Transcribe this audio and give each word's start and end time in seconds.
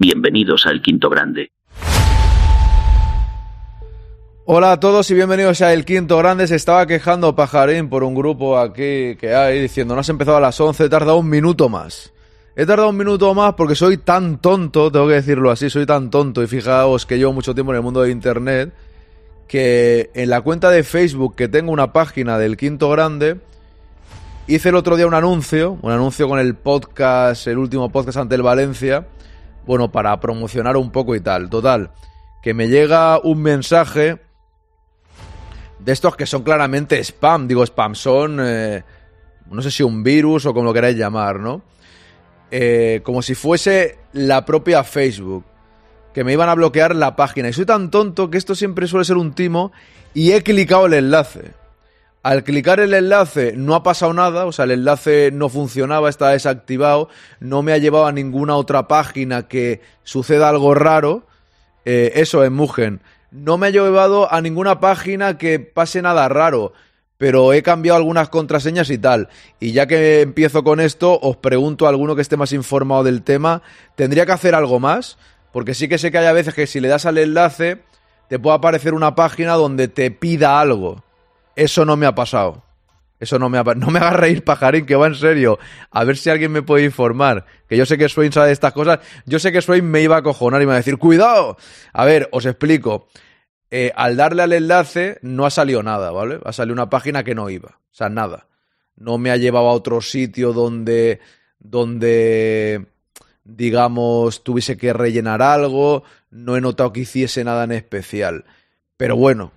Bienvenidos 0.00 0.64
al 0.66 0.80
Quinto 0.80 1.10
Grande. 1.10 1.50
Hola 4.44 4.70
a 4.70 4.78
todos 4.78 5.10
y 5.10 5.14
bienvenidos 5.14 5.60
a 5.60 5.72
El 5.72 5.84
Quinto 5.84 6.16
Grande. 6.18 6.46
Se 6.46 6.54
estaba 6.54 6.86
quejando 6.86 7.34
Pajarín 7.34 7.88
por 7.88 8.04
un 8.04 8.14
grupo 8.14 8.60
aquí 8.60 9.16
que 9.16 9.34
hay 9.34 9.60
diciendo 9.60 9.96
no 9.96 10.00
has 10.00 10.08
empezado 10.08 10.36
a 10.36 10.40
las 10.40 10.60
11, 10.60 10.84
he 10.84 10.88
tardado 10.88 11.18
un 11.18 11.28
minuto 11.28 11.68
más. 11.68 12.12
He 12.54 12.64
tardado 12.64 12.90
un 12.90 12.96
minuto 12.96 13.34
más 13.34 13.54
porque 13.54 13.74
soy 13.74 13.96
tan 13.96 14.40
tonto, 14.40 14.92
tengo 14.92 15.08
que 15.08 15.14
decirlo 15.14 15.50
así, 15.50 15.68
soy 15.68 15.84
tan 15.84 16.10
tonto 16.10 16.44
y 16.44 16.46
fijaos 16.46 17.04
que 17.04 17.18
llevo 17.18 17.32
mucho 17.32 17.52
tiempo 17.52 17.72
en 17.72 17.78
el 17.78 17.82
mundo 17.82 18.02
de 18.02 18.12
Internet 18.12 18.72
que 19.48 20.10
en 20.14 20.30
la 20.30 20.42
cuenta 20.42 20.70
de 20.70 20.84
Facebook 20.84 21.34
que 21.34 21.48
tengo 21.48 21.72
una 21.72 21.92
página 21.92 22.38
del 22.38 22.56
Quinto 22.56 22.88
Grande 22.88 23.38
hice 24.46 24.68
el 24.68 24.76
otro 24.76 24.96
día 24.96 25.08
un 25.08 25.14
anuncio, 25.14 25.76
un 25.82 25.90
anuncio 25.90 26.28
con 26.28 26.38
el 26.38 26.54
podcast, 26.54 27.48
el 27.48 27.58
último 27.58 27.90
podcast 27.90 28.18
ante 28.18 28.36
el 28.36 28.42
Valencia 28.42 29.04
bueno, 29.68 29.92
para 29.92 30.18
promocionar 30.18 30.78
un 30.78 30.90
poco 30.90 31.14
y 31.14 31.20
tal. 31.20 31.50
Total, 31.50 31.90
que 32.42 32.54
me 32.54 32.68
llega 32.68 33.18
un 33.18 33.42
mensaje 33.42 34.18
de 35.78 35.92
estos 35.92 36.16
que 36.16 36.24
son 36.24 36.42
claramente 36.42 36.98
spam. 37.04 37.46
Digo, 37.46 37.62
spam, 37.66 37.94
son, 37.94 38.38
eh, 38.40 38.82
no 39.50 39.60
sé 39.60 39.70
si 39.70 39.82
un 39.82 40.02
virus 40.02 40.46
o 40.46 40.54
como 40.54 40.64
lo 40.64 40.72
queráis 40.72 40.96
llamar, 40.96 41.38
¿no? 41.38 41.60
Eh, 42.50 43.02
como 43.04 43.20
si 43.20 43.34
fuese 43.34 43.98
la 44.14 44.46
propia 44.46 44.84
Facebook. 44.84 45.44
Que 46.14 46.24
me 46.24 46.32
iban 46.32 46.48
a 46.48 46.54
bloquear 46.54 46.96
la 46.96 47.14
página. 47.14 47.50
Y 47.50 47.52
soy 47.52 47.66
tan 47.66 47.90
tonto 47.90 48.30
que 48.30 48.38
esto 48.38 48.54
siempre 48.54 48.86
suele 48.86 49.04
ser 49.04 49.18
un 49.18 49.34
timo 49.34 49.70
y 50.14 50.32
he 50.32 50.42
clicado 50.42 50.86
el 50.86 50.94
enlace. 50.94 51.52
Al 52.28 52.44
clicar 52.44 52.78
el 52.78 52.92
enlace 52.92 53.54
no 53.56 53.74
ha 53.74 53.82
pasado 53.82 54.12
nada, 54.12 54.44
o 54.44 54.52
sea, 54.52 54.66
el 54.66 54.72
enlace 54.72 55.30
no 55.32 55.48
funcionaba, 55.48 56.10
está 56.10 56.28
desactivado, 56.28 57.08
no 57.40 57.62
me 57.62 57.72
ha 57.72 57.78
llevado 57.78 58.04
a 58.04 58.12
ninguna 58.12 58.56
otra 58.56 58.86
página 58.86 59.48
que 59.48 59.80
suceda 60.02 60.50
algo 60.50 60.74
raro. 60.74 61.26
Eh, 61.86 62.12
eso 62.16 62.44
es 62.44 62.50
Mugen. 62.50 63.00
No 63.30 63.56
me 63.56 63.68
ha 63.68 63.70
llevado 63.70 64.30
a 64.30 64.42
ninguna 64.42 64.78
página 64.78 65.38
que 65.38 65.58
pase 65.58 66.02
nada 66.02 66.28
raro, 66.28 66.74
pero 67.16 67.54
he 67.54 67.62
cambiado 67.62 67.96
algunas 67.96 68.28
contraseñas 68.28 68.90
y 68.90 68.98
tal. 68.98 69.30
Y 69.58 69.72
ya 69.72 69.86
que 69.86 70.20
empiezo 70.20 70.62
con 70.62 70.80
esto, 70.80 71.18
os 71.18 71.38
pregunto 71.38 71.86
a 71.86 71.88
alguno 71.88 72.14
que 72.14 72.20
esté 72.20 72.36
más 72.36 72.52
informado 72.52 73.04
del 73.04 73.22
tema, 73.22 73.62
¿tendría 73.94 74.26
que 74.26 74.32
hacer 74.32 74.54
algo 74.54 74.78
más? 74.78 75.16
Porque 75.50 75.72
sí 75.72 75.88
que 75.88 75.96
sé 75.96 76.10
que 76.10 76.18
hay 76.18 76.26
a 76.26 76.32
veces 76.32 76.52
que 76.52 76.66
si 76.66 76.78
le 76.78 76.88
das 76.88 77.06
al 77.06 77.16
enlace, 77.16 77.78
te 78.28 78.38
puede 78.38 78.58
aparecer 78.58 78.92
una 78.92 79.14
página 79.14 79.54
donde 79.54 79.88
te 79.88 80.10
pida 80.10 80.60
algo. 80.60 81.07
Eso 81.58 81.84
no 81.84 81.96
me 81.96 82.06
ha 82.06 82.14
pasado. 82.14 82.62
Eso 83.18 83.36
no 83.40 83.48
me 83.48 83.58
ha 83.58 83.64
No 83.64 83.88
me 83.88 83.98
hagas 83.98 84.14
reír, 84.14 84.44
pajarín, 84.44 84.86
que 84.86 84.94
va 84.94 85.08
en 85.08 85.16
serio. 85.16 85.58
A 85.90 86.04
ver 86.04 86.16
si 86.16 86.30
alguien 86.30 86.52
me 86.52 86.62
puede 86.62 86.84
informar. 86.84 87.46
Que 87.68 87.76
yo 87.76 87.84
sé 87.84 87.98
que 87.98 88.08
Swain 88.08 88.30
sabe 88.30 88.46
de 88.46 88.52
estas 88.52 88.72
cosas. 88.72 89.00
Yo 89.26 89.40
sé 89.40 89.50
que 89.50 89.60
Swain 89.60 89.84
me 89.84 90.00
iba 90.00 90.16
a 90.16 90.22
cojonar 90.22 90.62
y 90.62 90.66
me 90.66 90.70
iba 90.70 90.74
a 90.74 90.76
decir, 90.76 90.98
¡cuidado! 90.98 91.56
A 91.92 92.04
ver, 92.04 92.28
os 92.30 92.46
explico. 92.46 93.08
Eh, 93.72 93.90
al 93.96 94.16
darle 94.16 94.44
al 94.44 94.52
enlace 94.52 95.18
no 95.22 95.46
ha 95.46 95.50
salido 95.50 95.82
nada, 95.82 96.12
¿vale? 96.12 96.38
Ha 96.44 96.52
salido 96.52 96.74
una 96.74 96.90
página 96.90 97.24
que 97.24 97.34
no 97.34 97.50
iba. 97.50 97.80
O 97.90 97.94
sea, 97.94 98.08
nada. 98.08 98.46
No 98.94 99.18
me 99.18 99.32
ha 99.32 99.36
llevado 99.36 99.66
a 99.66 99.72
otro 99.72 100.00
sitio 100.00 100.52
donde. 100.52 101.18
donde. 101.58 102.86
digamos, 103.42 104.44
tuviese 104.44 104.76
que 104.76 104.92
rellenar 104.92 105.42
algo. 105.42 106.04
No 106.30 106.56
he 106.56 106.60
notado 106.60 106.92
que 106.92 107.00
hiciese 107.00 107.42
nada 107.42 107.64
en 107.64 107.72
especial. 107.72 108.44
Pero 108.96 109.16
bueno, 109.16 109.50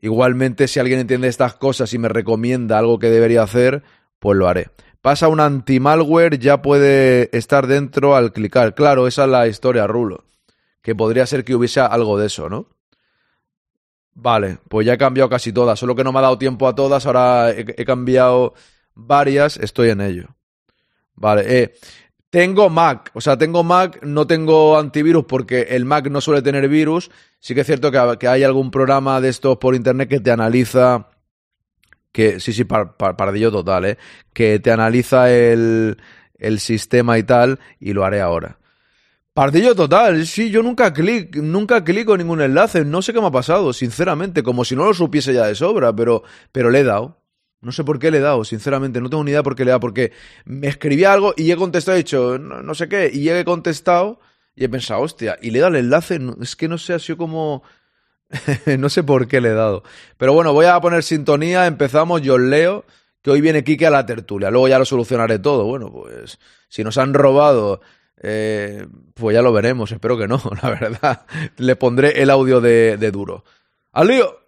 Igualmente, 0.00 0.66
si 0.66 0.80
alguien 0.80 1.00
entiende 1.00 1.28
estas 1.28 1.54
cosas 1.54 1.92
y 1.92 1.98
me 1.98 2.08
recomienda 2.08 2.78
algo 2.78 2.98
que 2.98 3.10
debería 3.10 3.42
hacer, 3.42 3.82
pues 4.18 4.36
lo 4.38 4.48
haré. 4.48 4.68
Pasa 5.02 5.28
un 5.28 5.40
anti-malware, 5.40 6.38
ya 6.38 6.62
puede 6.62 7.34
estar 7.36 7.66
dentro 7.66 8.16
al 8.16 8.32
clicar. 8.32 8.74
Claro, 8.74 9.06
esa 9.06 9.24
es 9.24 9.30
la 9.30 9.46
historia, 9.46 9.86
Rulo. 9.86 10.24
Que 10.82 10.94
podría 10.94 11.26
ser 11.26 11.44
que 11.44 11.54
hubiese 11.54 11.80
algo 11.80 12.18
de 12.18 12.26
eso, 12.26 12.48
¿no? 12.48 12.68
Vale, 14.12 14.58
pues 14.68 14.86
ya 14.86 14.94
he 14.94 14.98
cambiado 14.98 15.28
casi 15.30 15.52
todas. 15.52 15.78
Solo 15.78 15.94
que 15.94 16.04
no 16.04 16.12
me 16.12 16.18
ha 16.18 16.22
dado 16.22 16.38
tiempo 16.38 16.68
a 16.68 16.74
todas. 16.74 17.06
Ahora 17.06 17.50
he, 17.50 17.60
he 17.76 17.84
cambiado 17.84 18.54
varias. 18.94 19.56
Estoy 19.56 19.90
en 19.90 20.00
ello. 20.00 20.36
Vale, 21.14 21.62
eh, 21.62 21.74
tengo 22.30 22.70
Mac, 22.70 23.10
o 23.14 23.20
sea, 23.20 23.36
tengo 23.36 23.64
Mac, 23.64 24.00
no 24.02 24.26
tengo 24.26 24.78
antivirus 24.78 25.24
porque 25.24 25.62
el 25.70 25.84
Mac 25.84 26.08
no 26.08 26.20
suele 26.20 26.42
tener 26.42 26.68
virus. 26.68 27.10
Sí 27.40 27.54
que 27.54 27.62
es 27.62 27.66
cierto 27.66 27.90
que, 27.90 28.28
hay 28.28 28.44
algún 28.44 28.70
programa 28.70 29.20
de 29.20 29.28
estos 29.28 29.58
por 29.58 29.74
internet 29.74 30.08
que 30.08 30.20
te 30.20 30.30
analiza. 30.30 31.08
Que, 32.12 32.40
sí, 32.40 32.52
sí, 32.52 32.64
par, 32.64 32.96
pardillo 32.96 33.50
total, 33.50 33.84
¿eh? 33.84 33.98
Que 34.32 34.58
te 34.60 34.70
analiza 34.70 35.30
el, 35.32 35.96
el 36.38 36.60
sistema 36.60 37.18
y 37.18 37.24
tal, 37.24 37.58
y 37.78 37.92
lo 37.92 38.04
haré 38.04 38.20
ahora. 38.20 38.58
Pardillo 39.32 39.74
total, 39.76 40.26
sí, 40.26 40.50
yo 40.50 40.62
nunca 40.62 40.92
clic, 40.92 41.36
nunca 41.36 41.84
clico 41.84 42.16
ningún 42.16 42.40
enlace, 42.42 42.84
no 42.84 43.00
sé 43.00 43.12
qué 43.12 43.20
me 43.20 43.28
ha 43.28 43.30
pasado, 43.30 43.72
sinceramente, 43.72 44.42
como 44.42 44.64
si 44.64 44.74
no 44.74 44.84
lo 44.84 44.92
supiese 44.92 45.32
ya 45.32 45.46
de 45.46 45.54
sobra, 45.54 45.94
pero, 45.94 46.24
pero 46.50 46.70
le 46.70 46.80
he 46.80 46.84
dado. 46.84 47.19
No 47.60 47.72
sé 47.72 47.84
por 47.84 47.98
qué 47.98 48.10
le 48.10 48.18
he 48.18 48.20
dado, 48.20 48.44
sinceramente, 48.44 49.00
no 49.00 49.10
tengo 49.10 49.22
ni 49.22 49.32
idea 49.32 49.42
por 49.42 49.54
qué 49.54 49.64
le 49.64 49.70
he 49.70 49.72
dado, 49.72 49.80
porque 49.80 50.12
me 50.44 50.68
escribía 50.68 51.12
algo 51.12 51.34
y 51.36 51.50
he 51.50 51.56
contestado, 51.56 51.96
he 51.96 51.98
dicho, 51.98 52.38
no, 52.38 52.74
sé 52.74 52.88
qué, 52.88 53.10
y 53.12 53.28
he 53.28 53.44
contestado 53.44 54.18
y 54.54 54.64
he 54.64 54.68
pensado, 54.68 55.02
hostia, 55.02 55.38
y 55.42 55.50
le 55.50 55.58
he 55.58 55.60
dado 55.60 55.74
el 55.74 55.84
enlace, 55.84 56.18
es 56.40 56.56
que 56.56 56.68
no 56.68 56.78
sé, 56.78 56.94
ha 56.94 56.98
sido 56.98 57.18
como... 57.18 57.62
no 58.78 58.88
sé 58.88 59.02
por 59.02 59.26
qué 59.26 59.40
le 59.40 59.50
he 59.50 59.54
dado. 59.54 59.82
Pero 60.16 60.32
bueno, 60.32 60.52
voy 60.52 60.66
a 60.66 60.80
poner 60.80 61.02
sintonía, 61.02 61.66
empezamos, 61.66 62.22
yo 62.22 62.38
leo, 62.38 62.84
que 63.22 63.30
hoy 63.30 63.40
viene 63.40 63.64
Kike 63.64 63.86
a 63.86 63.90
la 63.90 64.06
tertulia, 64.06 64.50
luego 64.50 64.68
ya 64.68 64.78
lo 64.78 64.84
solucionaré 64.84 65.38
todo. 65.38 65.64
Bueno, 65.64 65.90
pues 65.90 66.38
si 66.68 66.84
nos 66.84 66.96
han 66.96 67.12
robado, 67.12 67.80
eh, 68.22 68.86
pues 69.14 69.34
ya 69.34 69.42
lo 69.42 69.52
veremos, 69.52 69.92
espero 69.92 70.16
que 70.16 70.28
no, 70.28 70.40
la 70.62 70.70
verdad. 70.70 71.26
Le 71.56 71.76
pondré 71.76 72.22
el 72.22 72.30
audio 72.30 72.60
de, 72.60 72.96
de 72.96 73.10
duro. 73.10 73.44
¡Al 73.92 74.08
lío! 74.08 74.38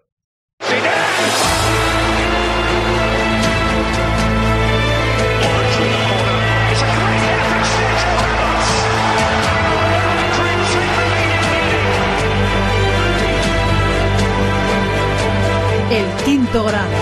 Quinto 16.52 17.01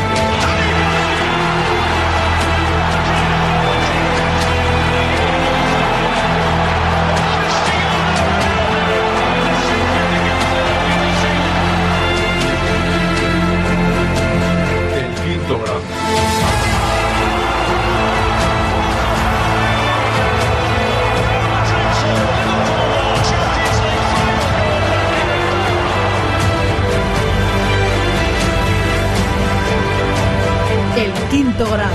El 31.50 31.56
quinto 31.56 31.72
grado. 31.72 31.94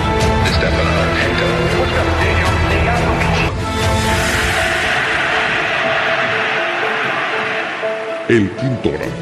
El 8.27 8.51
quinto 8.51 8.91
grande. 8.91 9.15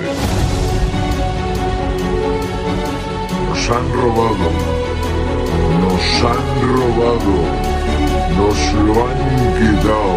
Nos 3.47 3.69
han 3.69 3.93
robado. 3.93 4.49
Nos 5.81 6.23
han 6.23 6.43
robado. 6.77 7.35
Nos 8.35 8.73
lo 8.73 8.93
han 9.05 9.19
quitado. 9.59 10.13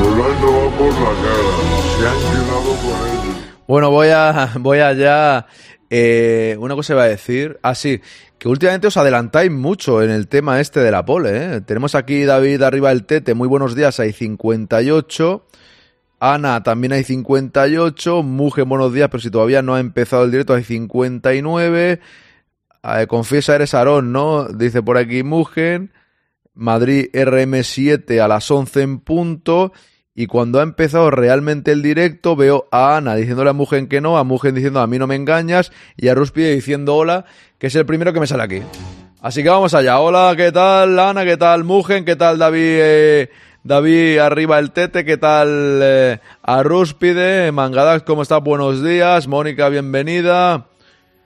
Nos 0.00 0.16
lo 0.16 0.24
han 0.24 0.42
robado 0.42 0.70
por 0.70 0.92
la 0.92 1.12
cara. 1.22 1.52
Se 1.98 2.08
han 2.08 2.18
quedado 2.32 2.72
con 2.82 2.96
él. 3.06 3.52
Bueno, 3.68 3.90
voy 3.90 4.08
a, 4.08 4.50
voy 4.58 4.80
allá. 4.80 5.46
Eh, 5.88 6.56
una 6.58 6.74
cosa 6.74 6.94
iba 6.94 7.02
a 7.02 7.08
decir. 7.08 7.60
Ah, 7.62 7.74
sí, 7.74 8.00
que 8.42 8.48
últimamente 8.48 8.88
os 8.88 8.96
adelantáis 8.96 9.52
mucho 9.52 10.02
en 10.02 10.10
el 10.10 10.26
tema 10.26 10.60
este 10.60 10.80
de 10.80 10.90
la 10.90 11.04
pole. 11.04 11.30
¿eh? 11.30 11.60
Tenemos 11.60 11.94
aquí 11.94 12.24
David 12.24 12.60
arriba 12.62 12.88
del 12.88 13.04
tete. 13.04 13.34
Muy 13.34 13.46
buenos 13.46 13.76
días, 13.76 14.00
hay 14.00 14.12
58. 14.12 15.46
Ana 16.18 16.60
también 16.64 16.92
hay 16.92 17.04
58. 17.04 18.24
Mugen, 18.24 18.68
buenos 18.68 18.92
días, 18.92 19.08
pero 19.10 19.20
si 19.20 19.30
todavía 19.30 19.62
no 19.62 19.76
ha 19.76 19.78
empezado 19.78 20.24
el 20.24 20.32
directo, 20.32 20.54
hay 20.54 20.64
59. 20.64 22.00
Eh, 22.82 23.06
confiesa, 23.06 23.54
eres 23.54 23.74
Aarón, 23.74 24.10
¿no? 24.10 24.48
Dice 24.48 24.82
por 24.82 24.96
aquí 24.96 25.22
Mugen. 25.22 25.92
Madrid 26.52 27.10
RM7 27.12 28.18
a 28.20 28.26
las 28.26 28.50
11 28.50 28.82
en 28.82 28.98
punto. 28.98 29.72
Y 30.14 30.26
cuando 30.26 30.60
ha 30.60 30.62
empezado 30.62 31.10
realmente 31.10 31.72
el 31.72 31.82
directo, 31.82 32.36
veo 32.36 32.68
a 32.70 32.96
Ana 32.96 33.14
diciéndole 33.14 33.48
a 33.48 33.54
Mugen 33.54 33.86
que 33.86 34.02
no, 34.02 34.18
a 34.18 34.24
Mugen 34.24 34.54
diciendo 34.54 34.80
a 34.80 34.86
mí 34.86 34.98
no 34.98 35.06
me 35.06 35.14
engañas, 35.14 35.72
y 35.96 36.08
a 36.08 36.14
Ruspie 36.14 36.54
diciendo 36.54 36.96
hola, 36.96 37.24
que 37.58 37.68
es 37.68 37.74
el 37.74 37.86
primero 37.86 38.12
que 38.12 38.20
me 38.20 38.26
sale 38.26 38.42
aquí. 38.42 38.62
Así 39.22 39.42
que 39.42 39.48
vamos 39.48 39.72
allá. 39.72 40.00
Hola, 40.00 40.34
¿qué 40.36 40.52
tal 40.52 40.98
Ana? 40.98 41.24
¿Qué 41.24 41.36
tal 41.36 41.64
Mugen? 41.64 42.04
¿Qué 42.04 42.16
tal 42.16 42.38
David? 42.38 42.60
eh, 42.60 43.30
David 43.64 44.18
arriba 44.18 44.58
el 44.58 44.72
tete, 44.72 45.04
¿qué 45.04 45.16
tal? 45.16 45.80
Eh, 45.82 46.18
Arrúspide, 46.42 47.52
Mangadax, 47.52 48.02
¿cómo 48.02 48.22
estás? 48.22 48.42
Buenos 48.42 48.82
días. 48.82 49.28
Mónica, 49.28 49.68
bienvenida. 49.68 50.66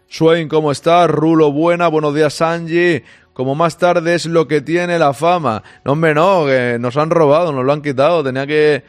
Swain, 0.08 0.46
¿cómo 0.46 0.70
estás? 0.70 1.10
Rulo, 1.10 1.50
buena. 1.50 1.88
Buenos 1.88 2.14
días, 2.14 2.34
Sanji. 2.34 3.02
Como 3.36 3.54
más 3.54 3.76
tarde 3.76 4.14
es 4.14 4.24
lo 4.24 4.48
que 4.48 4.62
tiene 4.62 4.98
la 4.98 5.12
fama. 5.12 5.62
No, 5.84 5.92
hombre, 5.92 6.14
no, 6.14 6.46
que 6.46 6.78
nos 6.80 6.96
han 6.96 7.10
robado, 7.10 7.52
nos 7.52 7.66
lo 7.66 7.72
han 7.74 7.82
quitado. 7.82 8.24
Tenía 8.24 8.46
que. 8.46 8.82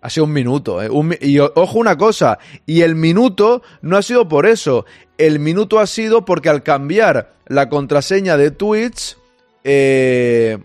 Ha 0.00 0.10
sido 0.10 0.24
un 0.24 0.32
minuto. 0.32 0.82
¿eh? 0.82 0.88
Y 1.20 1.38
ojo 1.38 1.78
una 1.78 1.96
cosa. 1.96 2.40
Y 2.66 2.80
el 2.80 2.96
minuto 2.96 3.62
no 3.80 3.96
ha 3.96 4.02
sido 4.02 4.26
por 4.26 4.46
eso. 4.46 4.86
El 5.18 5.38
minuto 5.38 5.78
ha 5.78 5.86
sido 5.86 6.24
porque 6.24 6.48
al 6.48 6.64
cambiar 6.64 7.34
la 7.46 7.68
contraseña 7.68 8.36
de 8.36 8.50
Twitch. 8.50 9.16
Eh, 9.62 10.58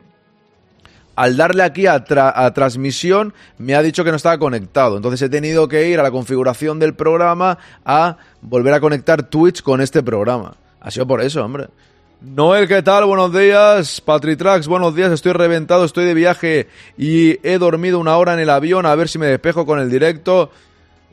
al 1.16 1.38
darle 1.38 1.62
aquí 1.62 1.86
a, 1.86 2.04
a 2.08 2.54
transmisión, 2.56 3.36
me 3.60 3.76
ha 3.76 3.84
dicho 3.84 4.04
que 4.04 4.10
no 4.10 4.18
estaba 4.18 4.40
conectado. 4.40 4.96
Entonces 4.98 5.22
he 5.22 5.30
tenido 5.30 5.68
que 5.68 5.88
ir 5.90 6.00
a 6.00 6.04
la 6.04 6.10
configuración 6.10 6.80
del 6.80 6.96
programa 6.96 7.60
a 7.86 8.18
volver 8.42 8.74
a 8.74 8.80
conectar 8.80 9.30
Twitch 9.30 9.62
con 9.62 9.80
este 9.80 10.02
programa. 10.02 10.56
Ha 10.82 10.90
sido 10.90 11.06
por 11.06 11.22
eso, 11.22 11.46
hombre. 11.46 11.68
Noel, 12.20 12.68
¿qué 12.68 12.82
tal? 12.82 13.06
Buenos 13.06 13.32
días. 13.32 14.02
Patritrax, 14.02 14.68
buenos 14.68 14.96
días. 14.96 15.12
Estoy 15.12 15.34
reventado, 15.34 15.86
estoy 15.86 16.06
de 16.06 16.16
viaje 16.16 16.68
y 16.98 17.38
he 17.48 17.60
dormido 17.60 18.00
una 18.00 18.18
hora 18.18 18.34
en 18.34 18.40
el 18.40 18.50
avión 18.50 18.88
a 18.88 18.96
ver 18.96 19.08
si 19.08 19.20
me 19.20 19.28
despejo 19.28 19.68
con 19.68 19.80
el 19.80 19.92
directo. 19.92 20.50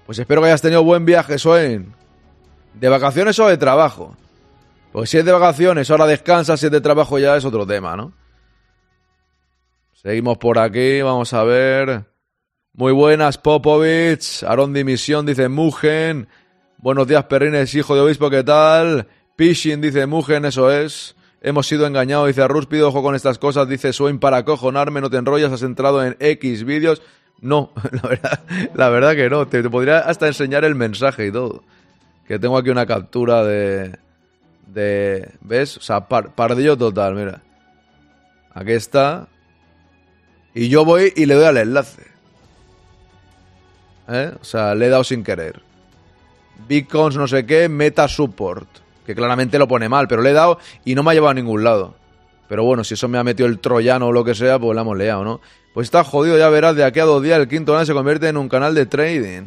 Pues 0.07 0.19
espero 0.19 0.41
que 0.41 0.47
hayas 0.47 0.63
tenido 0.63 0.83
buen 0.83 1.05
viaje, 1.05 1.39
Swain. 1.39 1.95
¿De 2.73 2.89
vacaciones 2.89 3.39
o 3.39 3.47
de 3.49 3.59
trabajo? 3.59 4.17
Pues 4.93 5.11
si 5.11 5.19
es 5.19 5.27
de 5.27 5.33
vacaciones, 5.33 5.91
ahora 5.91 6.07
descansas, 6.07 6.59
si 6.59 6.67
es 6.67 6.73
de 6.73 6.81
trabajo 6.81 7.19
ya 7.19 7.37
es 7.37 7.45
otro 7.45 7.67
tema, 7.67 7.97
¿no? 7.97 8.15
Seguimos 9.93 10.39
por 10.39 10.59
aquí, 10.59 11.03
vamos 11.03 11.35
a 11.35 11.45
ver. 11.45 12.05
Muy 12.73 12.93
buenas, 12.93 13.37
Popovich. 13.37 14.43
Aaron 14.43 14.73
Dimisión 14.73 15.27
dice 15.27 15.51
Mugen. 15.51 16.29
Buenos 16.79 17.07
días, 17.07 17.25
Perrines, 17.25 17.75
hijo 17.75 17.95
de 17.95 18.01
obispo, 18.01 18.31
¿qué 18.31 18.43
tal? 18.43 19.07
Pishin 19.37 19.81
dice 19.81 20.07
Mugen, 20.07 20.45
eso 20.45 20.71
es. 20.71 21.17
Hemos 21.43 21.67
sido 21.67 21.87
engañados, 21.87 22.29
dice 22.29 22.47
Rúspido, 22.49 22.89
ojo 22.89 23.03
con 23.03 23.15
estas 23.15 23.39
cosas, 23.39 23.69
dice 23.69 23.93
Swain, 23.93 24.19
para 24.19 24.39
acojonarme, 24.39 25.01
no 25.01 25.11
te 25.11 25.19
enrollas, 25.19 25.53
has 25.53 25.63
entrado 25.63 26.03
en 26.05 26.17
X 26.19 26.65
vídeos. 26.65 27.03
No, 27.41 27.73
la 28.75 28.89
verdad, 28.89 29.15
que 29.15 29.29
no, 29.29 29.47
te, 29.47 29.63
te 29.63 29.69
podría 29.69 29.99
hasta 29.99 30.27
enseñar 30.27 30.65
el 30.65 30.75
mensaje 30.75 31.27
y 31.27 31.33
todo. 31.33 31.63
Que 32.27 32.39
tengo 32.39 32.57
aquí 32.57 32.71
una 32.71 32.87
captura 32.87 33.45
de... 33.45 33.99
de 34.69 35.31
¿Ves? 35.43 35.77
O 35.77 35.83
sea, 35.83 36.09
par- 36.09 36.31
pardillo 36.35 36.79
total, 36.79 37.15
mira. 37.15 37.43
Aquí 38.55 38.73
está. 38.73 39.29
Y 40.55 40.69
yo 40.71 40.87
voy 40.87 41.13
y 41.15 41.27
le 41.27 41.35
doy 41.35 41.45
al 41.45 41.59
enlace. 41.59 42.03
¿Eh? 44.09 44.33
O 44.41 44.45
sea, 44.45 44.75
le 44.75 44.87
he 44.87 44.89
dado 44.89 45.05
sin 45.05 45.23
querer. 45.23 45.61
Beacons 46.69 47.17
no 47.17 47.27
sé 47.29 47.45
qué, 47.45 47.69
Meta 47.69 48.09
Support. 48.09 48.69
Que 49.07 49.15
claramente 49.15 49.59
lo 49.59 49.69
pone 49.69 49.89
mal, 49.89 50.09
pero 50.09 50.23
le 50.23 50.31
he 50.31 50.33
dado 50.33 50.59
y 50.85 50.95
no 50.95 51.03
me 51.03 51.11
ha 51.11 51.15
llevado 51.15 51.31
a 51.31 51.35
ningún 51.35 51.65
lado. 51.65 51.95
Pero 52.49 52.65
bueno, 52.65 52.85
si 52.85 52.95
eso 52.95 53.09
me 53.09 53.19
ha 53.19 53.25
metido 53.25 53.49
el 53.49 53.59
troyano 53.59 54.09
o 54.09 54.13
lo 54.13 54.25
que 54.25 54.35
sea, 54.35 54.59
pues 54.59 54.75
la 54.75 54.83
hemos 54.83 54.97
liado, 54.97 55.25
¿no? 55.25 55.41
Pues 55.73 55.87
está 55.87 56.05
jodido, 56.05 56.39
ya 56.39 56.49
verás, 56.49 56.77
de 56.77 56.85
aquí 56.85 57.01
a 57.01 57.05
dos 57.05 57.23
días 57.23 57.39
el 57.39 57.49
quinto 57.49 57.73
canal 57.73 57.87
se 57.87 57.95
convierte 57.95 58.29
en 58.29 58.37
un 58.37 58.49
canal 58.49 58.75
de 58.75 58.87
trading. 58.87 59.47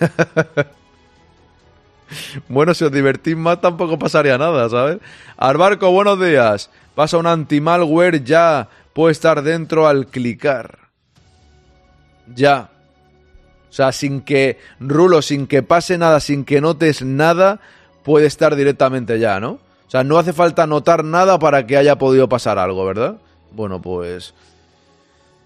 bueno, 2.48 2.72
si 2.72 2.84
os 2.84 2.92
divertís 2.92 3.36
más 3.36 3.60
tampoco 3.60 3.98
pasaría 3.98 4.38
nada, 4.38 4.68
¿sabes? 4.68 4.98
Arbarco, 5.36 5.90
buenos 5.90 6.20
días. 6.20 6.70
Pasa 6.94 7.18
un 7.18 7.26
anti-malware 7.26 8.24
ya. 8.24 8.68
Puede 8.94 9.12
estar 9.12 9.42
dentro 9.42 9.86
al 9.86 10.06
clicar. 10.06 10.78
Ya. 12.34 12.70
O 13.68 13.72
sea, 13.72 13.92
sin 13.92 14.22
que, 14.22 14.58
Rulo, 14.80 15.20
sin 15.20 15.46
que 15.46 15.62
pase 15.62 15.98
nada, 15.98 16.20
sin 16.20 16.46
que 16.46 16.62
notes 16.62 17.02
nada, 17.02 17.60
puede 18.06 18.26
estar 18.26 18.54
directamente 18.54 19.18
ya, 19.18 19.40
¿no? 19.40 19.50
O 19.86 19.90
sea, 19.90 20.04
no 20.04 20.16
hace 20.18 20.32
falta 20.32 20.66
notar 20.66 21.04
nada 21.04 21.38
para 21.38 21.66
que 21.66 21.76
haya 21.76 21.98
podido 21.98 22.28
pasar 22.28 22.56
algo, 22.58 22.86
¿verdad? 22.86 23.16
Bueno, 23.50 23.82
pues 23.82 24.32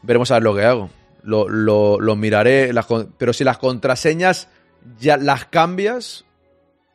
veremos 0.03 0.31
a 0.31 0.35
ver 0.35 0.43
lo 0.43 0.55
que 0.55 0.65
hago. 0.65 0.91
Lo, 1.23 1.49
lo- 1.49 2.17
miraré, 2.17 2.71
pero 3.19 3.33
si 3.33 3.45
las 3.45 3.57
contraseñas 3.59 4.49
ya 4.99 5.17
las 5.17 5.47
cambias, 5.47 6.25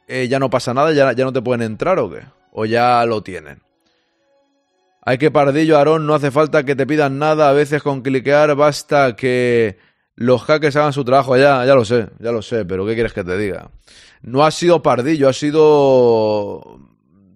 eh, 0.07 0.27
ya 0.27 0.39
no 0.39 0.49
pasa 0.51 0.73
nada, 0.73 0.93
ya, 0.93 1.11
ya 1.13 1.25
no 1.25 1.33
te 1.33 1.41
pueden 1.41 1.63
entrar 1.63 1.97
o 1.99 2.09
qué. 2.11 2.21
O 2.51 2.65
ya 2.65 3.03
lo 3.05 3.21
tienen. 3.23 3.61
Hay 5.01 5.17
que 5.17 5.29
pardillo, 5.31 5.77
Aarón, 5.77 6.05
no 6.07 6.13
hace 6.15 6.29
falta 6.31 6.63
que 6.63 6.75
te 6.75 6.87
pidan 6.87 7.19
nada, 7.19 7.49
a 7.49 7.53
veces 7.53 7.83
con 7.83 8.01
cliquear 8.01 8.55
basta 8.55 9.15
que 9.15 9.77
los 10.15 10.43
hackers 10.43 10.75
hagan 10.75 10.93
su 10.93 11.03
trabajo, 11.03 11.37
ya, 11.37 11.65
ya 11.65 11.75
lo 11.75 11.85
sé, 11.85 12.07
ya 12.19 12.31
lo 12.31 12.41
sé, 12.41 12.65
pero 12.65 12.85
¿qué 12.85 12.93
quieres 12.93 13.13
que 13.13 13.23
te 13.23 13.37
diga? 13.37 13.71
No 14.21 14.45
ha 14.45 14.51
sido 14.51 14.81
pardillo, 14.81 15.29
ha 15.29 15.33
sido 15.33 16.79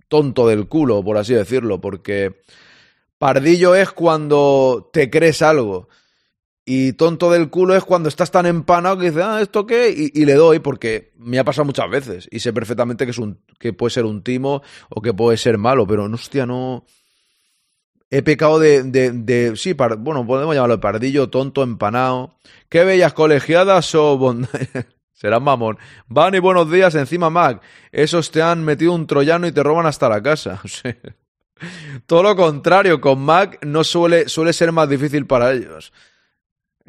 tonto 0.07 0.47
del 0.47 0.67
culo, 0.67 1.03
por 1.03 1.17
así 1.17 1.33
decirlo, 1.33 1.81
porque 1.81 2.41
pardillo 3.17 3.75
es 3.75 3.91
cuando 3.91 4.89
te 4.91 5.09
crees 5.09 5.41
algo. 5.41 5.89
Y 6.65 6.93
tonto 6.93 7.31
del 7.31 7.49
culo 7.49 7.75
es 7.75 7.83
cuando 7.83 8.09
estás 8.09 8.29
tan 8.29 8.45
empanado 8.45 8.99
que 8.99 9.09
dices, 9.09 9.23
ah, 9.25 9.41
¿esto 9.41 9.65
qué? 9.65 9.89
Y, 9.89 10.21
y 10.21 10.25
le 10.25 10.35
doy, 10.35 10.59
porque 10.59 11.13
me 11.17 11.39
ha 11.39 11.43
pasado 11.43 11.65
muchas 11.65 11.89
veces. 11.89 12.27
Y 12.31 12.41
sé 12.41 12.53
perfectamente 12.53 13.05
que, 13.05 13.11
es 13.11 13.17
un, 13.17 13.39
que 13.57 13.73
puede 13.73 13.89
ser 13.89 14.05
un 14.05 14.21
timo 14.21 14.61
o 14.89 15.01
que 15.01 15.11
puede 15.11 15.37
ser 15.37 15.57
malo, 15.57 15.87
pero 15.87 16.07
no, 16.07 16.13
hostia, 16.13 16.45
no. 16.45 16.85
He 18.11 18.21
pecado 18.23 18.59
de. 18.59 18.83
de, 18.83 19.11
de- 19.11 19.55
sí, 19.55 19.73
par- 19.73 19.97
bueno, 19.97 20.25
podemos 20.25 20.55
llamarlo 20.55 20.79
pardillo, 20.79 21.29
tonto, 21.29 21.61
empanado. 21.63 22.35
Qué 22.69 22.83
bellas 22.83 23.13
colegiadas 23.13 23.93
o 23.95 24.17
bondades. 24.17 24.69
Serán 25.13 25.43
mamón. 25.43 25.77
Van 26.07 26.33
y 26.33 26.39
buenos 26.39 26.71
días, 26.71 26.95
encima 26.95 27.29
Mac. 27.29 27.61
Esos 27.91 28.31
te 28.31 28.41
han 28.41 28.63
metido 28.63 28.93
un 28.93 29.05
troyano 29.05 29.47
y 29.47 29.51
te 29.51 29.61
roban 29.63 29.85
hasta 29.85 30.07
la 30.07 30.23
casa. 30.23 30.61
Todo 32.05 32.23
lo 32.23 32.35
contrario, 32.37 33.01
con 33.01 33.19
Mac 33.19 33.59
no 33.65 33.83
suele, 33.83 34.29
suele 34.29 34.53
ser 34.53 34.71
más 34.71 34.87
difícil 34.87 35.25
para 35.27 35.51
ellos. 35.51 35.91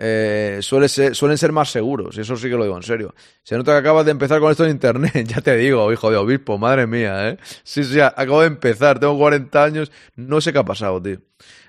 Eh, 0.02 0.60
suele 0.62 0.88
ser- 0.88 1.14
suelen 1.14 1.36
ser 1.36 1.52
más 1.52 1.70
seguros, 1.70 2.16
y 2.16 2.22
eso 2.22 2.34
sí 2.34 2.48
que 2.48 2.56
lo 2.56 2.64
digo 2.64 2.74
en 2.76 2.82
serio. 2.82 3.14
Se 3.42 3.54
nota 3.56 3.72
que 3.72 3.78
acabas 3.78 4.06
de 4.06 4.12
empezar 4.12 4.40
con 4.40 4.50
esto 4.50 4.64
en 4.64 4.70
internet, 4.70 5.12
ya 5.28 5.42
te 5.42 5.54
digo, 5.56 5.92
hijo 5.92 6.10
de 6.10 6.16
obispo, 6.16 6.56
madre 6.56 6.86
mía, 6.86 7.28
¿eh? 7.28 7.36
Sí, 7.64 7.84
sí, 7.84 8.00
acabo 8.00 8.40
de 8.40 8.46
empezar, 8.46 8.98
tengo 8.98 9.18
40 9.18 9.62
años, 9.62 9.92
no 10.16 10.40
sé 10.40 10.52
qué 10.54 10.58
ha 10.58 10.64
pasado, 10.64 11.02
tío. 11.02 11.18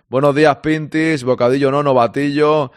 Buenos 0.08 0.34
días, 0.34 0.56
Pintis, 0.58 1.24
bocadillo 1.26 1.72
no, 1.72 1.84
novatillo, 1.84 2.72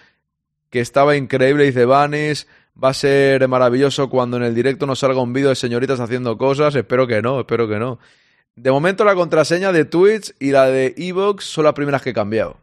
que 0.70 0.80
estaba 0.80 1.14
increíble, 1.16 1.64
dice 1.64 1.84
Vanis. 1.84 2.48
Va 2.82 2.88
a 2.88 2.94
ser 2.94 3.46
maravilloso 3.46 4.10
cuando 4.10 4.36
en 4.36 4.42
el 4.42 4.52
directo 4.56 4.84
nos 4.86 4.98
salga 4.98 5.20
un 5.22 5.32
vídeo 5.32 5.50
de 5.50 5.54
señoritas 5.54 6.00
haciendo 6.00 6.36
cosas. 6.36 6.74
Espero 6.74 7.06
que 7.06 7.22
no, 7.22 7.38
espero 7.38 7.68
que 7.68 7.78
no. 7.78 8.00
De 8.56 8.72
momento 8.72 9.04
la 9.04 9.14
contraseña 9.14 9.70
de 9.70 9.84
Twitch 9.84 10.34
y 10.40 10.50
la 10.50 10.66
de 10.66 10.92
Evox 10.96 11.44
son 11.44 11.62
las 11.64 11.74
primeras 11.74 12.02
que 12.02 12.10
he 12.10 12.14
cambiado. 12.14 12.56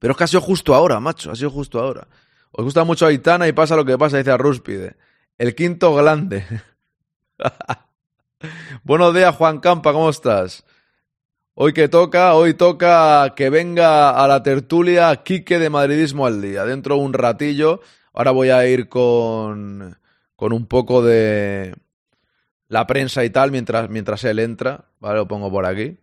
Pero 0.00 0.12
es 0.12 0.16
que 0.16 0.24
ha 0.24 0.26
sido 0.26 0.40
justo 0.40 0.74
ahora, 0.74 0.98
macho, 0.98 1.30
ha 1.30 1.36
sido 1.36 1.50
justo 1.50 1.78
ahora. 1.78 2.08
Os 2.50 2.64
gusta 2.64 2.82
mucho 2.82 3.06
Aitana 3.06 3.46
y 3.46 3.52
pasa 3.52 3.76
lo 3.76 3.84
que 3.84 3.96
pasa, 3.96 4.16
dice 4.16 4.32
Arrúspide. 4.32 4.96
El 5.38 5.54
quinto 5.54 5.94
grande. 5.94 6.44
Buenos 8.82 9.14
días, 9.14 9.36
Juan 9.36 9.60
Campa, 9.60 9.92
¿cómo 9.92 10.08
estás? 10.08 10.64
Hoy 11.54 11.74
que 11.74 11.88
toca, 11.88 12.34
hoy 12.34 12.54
toca 12.54 13.34
que 13.36 13.50
venga 13.50 14.10
a 14.10 14.26
la 14.26 14.42
tertulia 14.42 15.14
Quique 15.22 15.58
de 15.58 15.68
Madridismo 15.68 16.26
al 16.26 16.40
día. 16.40 16.64
Dentro 16.64 16.96
de 16.96 17.02
un 17.02 17.12
ratillo. 17.12 17.82
Ahora 18.14 18.30
voy 18.30 18.48
a 18.48 18.66
ir 18.66 18.88
con, 18.88 19.98
con 20.34 20.54
un 20.54 20.66
poco 20.66 21.02
de 21.02 21.74
la 22.68 22.86
prensa 22.86 23.22
y 23.24 23.30
tal 23.30 23.50
mientras, 23.50 23.90
mientras 23.90 24.24
él 24.24 24.38
entra. 24.38 24.86
Vale, 25.00 25.16
lo 25.16 25.28
pongo 25.28 25.50
por 25.50 25.66
aquí. 25.66 25.98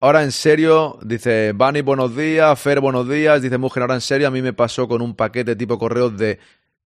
Ahora 0.00 0.22
en 0.22 0.30
serio, 0.30 0.98
dice 1.02 1.52
Bani, 1.54 1.80
buenos 1.82 2.16
días, 2.16 2.58
Fer, 2.60 2.80
buenos 2.80 3.08
días, 3.08 3.42
dice 3.42 3.58
Mujer, 3.58 3.82
ahora 3.82 3.94
en 3.94 4.00
serio, 4.00 4.28
a 4.28 4.30
mí 4.30 4.42
me 4.42 4.52
pasó 4.52 4.86
con 4.86 5.02
un 5.02 5.16
paquete 5.16 5.56
tipo 5.56 5.76
correos 5.78 6.16
de... 6.16 6.38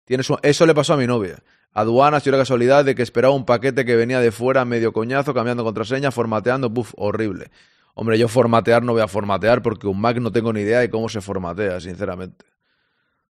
Tienes 0.06 0.30
un- 0.30 0.38
Eso 0.42 0.64
le 0.64 0.74
pasó 0.74 0.94
a 0.94 0.96
mi 0.96 1.06
novia. 1.06 1.38
Aduanas, 1.74 2.26
y 2.26 2.30
una 2.30 2.38
casualidad 2.38 2.84
de 2.86 2.94
que 2.94 3.02
esperaba 3.02 3.34
un 3.34 3.44
paquete 3.44 3.84
que 3.84 3.96
venía 3.96 4.18
de 4.20 4.32
fuera 4.32 4.64
medio 4.64 4.92
coñazo, 4.94 5.34
cambiando 5.34 5.62
contraseña, 5.62 6.10
formateando, 6.10 6.70
buf, 6.70 6.92
horrible. 6.96 7.50
Hombre, 7.94 8.18
yo 8.18 8.28
formatear 8.28 8.82
no 8.82 8.92
voy 8.92 9.02
a 9.02 9.08
formatear 9.08 9.60
porque 9.60 9.86
un 9.86 10.00
Mac 10.00 10.16
no 10.18 10.32
tengo 10.32 10.52
ni 10.52 10.60
idea 10.62 10.80
de 10.80 10.88
cómo 10.88 11.08
se 11.10 11.20
formatea, 11.20 11.80
sinceramente. 11.80 12.46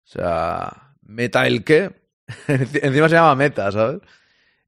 O 0.04 0.08
sea, 0.08 0.94
¿meta 1.02 1.46
el 1.48 1.64
qué? 1.64 1.90
Encima 2.48 3.08
se 3.08 3.16
llama 3.16 3.34
meta, 3.34 3.70
¿sabes? 3.72 4.00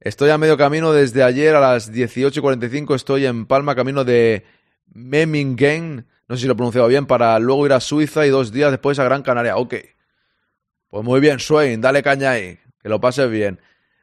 Estoy 0.00 0.30
a 0.30 0.38
medio 0.38 0.56
camino 0.56 0.92
desde 0.92 1.22
ayer 1.22 1.54
a 1.54 1.60
las 1.60 1.92
18.45. 1.92 2.94
Estoy 2.96 3.26
en 3.26 3.46
Palma, 3.46 3.74
camino 3.76 4.04
de 4.04 4.44
Memmingen. 4.92 6.06
No 6.28 6.36
sé 6.36 6.42
si 6.42 6.46
lo 6.46 6.54
he 6.54 6.56
pronunciado 6.56 6.88
bien, 6.88 7.06
para 7.06 7.38
luego 7.38 7.66
ir 7.66 7.72
a 7.72 7.80
Suiza 7.80 8.26
y 8.26 8.30
dos 8.30 8.52
días 8.52 8.70
después 8.70 8.98
a 8.98 9.04
Gran 9.04 9.22
Canaria. 9.22 9.56
Ok. 9.56 9.74
Pues 10.88 11.04
muy 11.04 11.20
bien, 11.20 11.40
Swain, 11.40 11.80
dale 11.80 12.02
caña 12.02 12.30
ahí. 12.30 12.58
Que 12.80 12.88
lo 12.88 13.00
pases 13.00 13.30
bien. 13.30 13.60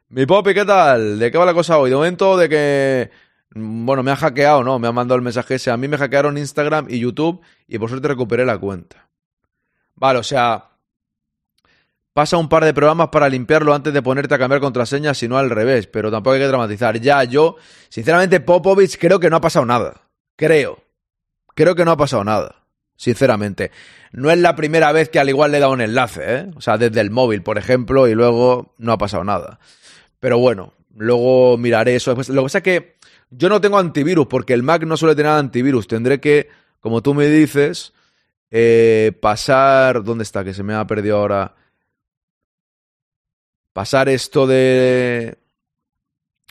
Mi 0.08 0.26
Poppy, 0.26 0.52
¿qué 0.54 0.64
tal? 0.64 1.18
¿De 1.18 1.30
qué 1.30 1.38
va 1.38 1.46
la 1.46 1.54
cosa 1.54 1.78
hoy? 1.78 1.90
De 1.90 1.96
momento 1.96 2.36
de 2.36 2.48
que. 2.48 3.10
mm, 3.54 3.86
Bueno, 3.86 4.02
me 4.02 4.10
ha 4.10 4.16
hackeado, 4.16 4.62
¿no? 4.62 4.78
Me 4.78 4.88
ha 4.88 4.92
mandado 4.92 5.16
el 5.16 5.22
mensaje 5.22 5.54
ese. 5.54 5.70
A 5.70 5.76
mí 5.76 5.88
me 5.88 5.96
hackearon 5.96 6.36
Instagram 6.36 6.86
y 6.90 6.98
YouTube 6.98 7.40
y 7.66 7.78
por 7.78 7.88
suerte 7.88 8.08
recuperé 8.08 8.44
la 8.44 8.58
cuenta. 8.58 9.08
Vale, 9.94 10.18
o 10.18 10.22
sea, 10.22 10.68
pasa 12.12 12.36
un 12.36 12.48
par 12.48 12.64
de 12.64 12.74
programas 12.74 13.08
para 13.08 13.28
limpiarlo 13.28 13.74
antes 13.74 13.92
de 13.94 14.02
ponerte 14.02 14.34
a 14.34 14.38
cambiar 14.38 14.60
contraseñas, 14.60 15.16
si 15.18 15.28
no 15.28 15.38
al 15.38 15.48
revés, 15.50 15.86
pero 15.86 16.10
tampoco 16.10 16.34
hay 16.34 16.40
que 16.40 16.48
dramatizar. 16.48 16.98
Ya, 17.00 17.24
yo, 17.24 17.56
sinceramente, 17.88 18.40
Popovich 18.40 18.98
creo 18.98 19.18
que 19.20 19.30
no 19.30 19.36
ha 19.36 19.40
pasado 19.40 19.64
nada. 19.64 20.02
Creo. 20.36 20.82
Creo 21.54 21.74
que 21.74 21.84
no 21.84 21.92
ha 21.92 21.96
pasado 21.96 22.24
nada. 22.24 22.56
Sinceramente. 22.96 23.70
No 24.12 24.30
es 24.30 24.38
la 24.38 24.54
primera 24.54 24.92
vez 24.92 25.08
que 25.08 25.18
al 25.18 25.28
igual 25.28 25.50
le 25.50 25.58
he 25.58 25.60
dado 25.60 25.72
un 25.72 25.80
enlace, 25.80 26.22
¿eh? 26.24 26.50
O 26.54 26.60
sea, 26.60 26.78
desde 26.78 27.00
el 27.00 27.10
móvil, 27.10 27.42
por 27.42 27.58
ejemplo, 27.58 28.06
y 28.06 28.14
luego 28.14 28.74
no 28.78 28.92
ha 28.92 28.98
pasado 28.98 29.24
nada. 29.24 29.58
Pero 30.20 30.38
bueno, 30.38 30.74
luego 30.94 31.56
miraré 31.58 31.96
eso. 31.96 32.14
Lo 32.14 32.22
que 32.22 32.42
pasa 32.42 32.58
es 32.58 32.64
que 32.64 32.96
yo 33.30 33.48
no 33.48 33.60
tengo 33.60 33.78
antivirus, 33.78 34.26
porque 34.26 34.52
el 34.52 34.62
Mac 34.62 34.84
no 34.84 34.96
suele 34.96 35.16
tener 35.16 35.32
antivirus. 35.32 35.88
Tendré 35.88 36.20
que, 36.20 36.48
como 36.80 37.02
tú 37.02 37.14
me 37.14 37.26
dices, 37.26 37.92
eh, 38.50 39.12
pasar. 39.20 40.04
¿Dónde 40.04 40.22
está? 40.22 40.44
Que 40.44 40.54
se 40.54 40.62
me 40.62 40.74
ha 40.74 40.86
perdido 40.86 41.16
ahora. 41.16 41.54
Pasar 43.72 44.08
esto 44.10 44.46
de. 44.46 45.38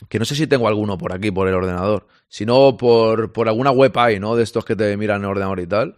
Que 0.08 0.18
no 0.18 0.24
sé 0.24 0.34
si 0.34 0.46
tengo 0.46 0.68
alguno 0.68 0.98
por 0.98 1.12
aquí, 1.12 1.30
por 1.30 1.48
el 1.48 1.54
ordenador. 1.54 2.06
Si 2.28 2.44
no, 2.46 2.76
por, 2.76 3.32
por 3.32 3.48
alguna 3.48 3.70
web 3.70 3.92
hay, 3.98 4.18
¿no? 4.18 4.36
De 4.36 4.42
estos 4.42 4.64
que 4.64 4.76
te 4.76 4.96
miran 4.96 5.18
en 5.18 5.24
el 5.24 5.30
ordenador 5.30 5.60
y 5.60 5.66
tal. 5.66 5.96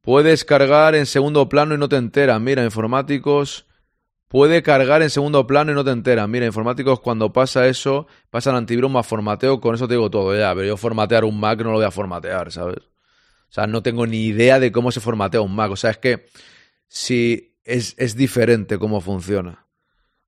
Puedes 0.00 0.44
cargar 0.44 0.94
en 0.94 1.06
segundo 1.06 1.48
plano 1.48 1.74
y 1.74 1.78
no 1.78 1.88
te 1.88 1.96
enteras. 1.96 2.40
Mira, 2.40 2.64
informáticos. 2.64 3.66
Puede 4.28 4.62
cargar 4.62 5.02
en 5.02 5.10
segundo 5.10 5.46
plano 5.46 5.72
y 5.72 5.74
no 5.74 5.84
te 5.84 5.90
enteras. 5.90 6.28
Mira, 6.28 6.46
informáticos, 6.46 7.00
cuando 7.00 7.32
pasa 7.32 7.66
eso, 7.66 8.06
pasa 8.30 8.50
el 8.50 8.56
antivirus 8.56 8.90
más 8.90 9.06
formateo. 9.06 9.60
Con 9.60 9.74
eso 9.74 9.86
te 9.86 9.94
digo 9.94 10.10
todo 10.10 10.36
ya. 10.36 10.54
Pero 10.54 10.66
yo 10.66 10.76
formatear 10.76 11.24
un 11.24 11.38
Mac 11.38 11.58
no 11.58 11.72
lo 11.72 11.76
voy 11.76 11.84
a 11.84 11.90
formatear, 11.90 12.52
¿sabes? 12.52 12.78
O 12.78 13.52
sea, 13.52 13.66
no 13.66 13.82
tengo 13.82 14.06
ni 14.06 14.26
idea 14.26 14.60
de 14.60 14.72
cómo 14.72 14.92
se 14.92 15.00
formatea 15.00 15.40
un 15.40 15.54
Mac. 15.54 15.70
O 15.70 15.76
sea, 15.76 15.90
es 15.90 15.98
que 15.98 16.26
si 16.88 17.56
es, 17.64 17.94
es 17.98 18.16
diferente 18.16 18.78
cómo 18.78 19.00
funciona. 19.00 19.66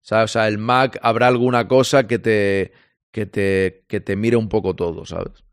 ¿Sabes? 0.01 0.31
O 0.31 0.33
sea, 0.33 0.49
el 0.49 0.59
Mac 0.59 0.99
habrá 1.03 1.27
alguna 1.29 1.69
cosa 1.69 2.07
que 2.07 2.19
te, 2.19 2.73
que 3.11 3.27
te, 3.27 3.85
que 3.89 4.01
te 4.01 4.17
mire 4.17 4.37
un 4.37 4.49
poco 4.49 4.75
todo, 4.75 5.05
¿sabes? 5.05 5.45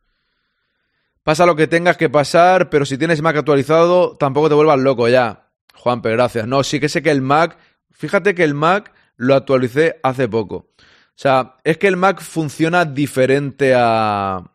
Pasa 1.23 1.45
lo 1.45 1.55
que 1.55 1.67
tengas 1.67 1.97
que 1.97 2.09
pasar, 2.09 2.69
pero 2.69 2.85
si 2.85 2.97
tienes 2.97 3.21
Mac 3.21 3.35
actualizado, 3.35 4.15
tampoco 4.15 4.47
te 4.47 4.55
vuelvas 4.55 4.79
loco 4.79 5.09
ya. 5.09 5.49
Juanpe, 5.73 6.09
gracias. 6.11 6.47
No, 6.47 6.63
sí 6.63 6.79
que 6.79 6.89
sé 6.89 7.01
que 7.03 7.11
el 7.11 7.21
Mac, 7.21 7.57
fíjate 7.91 8.33
que 8.33 8.43
el 8.43 8.53
Mac 8.53 8.93
lo 9.17 9.35
actualicé 9.35 9.99
hace 10.03 10.27
poco. 10.29 10.55
O 10.77 11.19
sea, 11.19 11.57
es 11.63 11.77
que 11.77 11.87
el 11.87 11.97
Mac 11.97 12.21
funciona 12.21 12.85
diferente 12.85 13.73
a. 13.75 14.51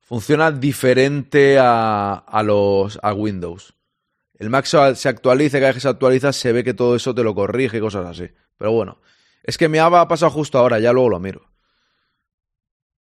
Funciona 0.00 0.50
diferente 0.50 1.58
a, 1.58 2.14
a 2.14 2.42
los 2.42 2.98
a 3.00 3.12
Windows. 3.12 3.74
El 4.40 4.48
Mac 4.48 4.64
se 4.64 5.08
actualiza, 5.10 5.58
cada 5.58 5.68
vez 5.68 5.74
que 5.74 5.80
se 5.82 5.88
actualiza 5.88 6.32
se 6.32 6.52
ve 6.52 6.64
que 6.64 6.72
todo 6.72 6.96
eso 6.96 7.14
te 7.14 7.22
lo 7.22 7.34
corrige 7.34 7.76
y 7.76 7.80
cosas 7.80 8.06
así. 8.06 8.26
Pero 8.56 8.72
bueno, 8.72 8.98
es 9.42 9.58
que 9.58 9.68
me 9.68 9.80
ha 9.80 10.08
pasado 10.08 10.30
justo 10.30 10.56
ahora, 10.56 10.80
ya 10.80 10.94
luego 10.94 11.10
lo 11.10 11.20
miro. 11.20 11.42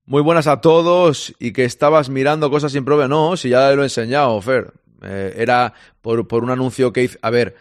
Muy 0.06 0.24
buenas 0.24 0.48
a 0.48 0.62
todos 0.62 1.36
y 1.38 1.53
que 1.53 1.63
estabas 1.63 2.10
mirando 2.10 2.50
cosas 2.50 2.72
sin. 2.72 2.84
No, 2.86 3.38
si 3.38 3.50
ya 3.50 3.72
lo 3.74 3.84
he 3.84 3.86
enseñado, 3.86 4.41
Fer. 4.41 4.74
Eh, 5.03 5.36
era 5.38 5.75
por, 6.01 6.27
por 6.27 6.44
un 6.44 6.50
anuncio 6.50 6.91
que 6.91 7.03
hice. 7.03 7.20
A 7.22 7.29
ver, 7.29 7.56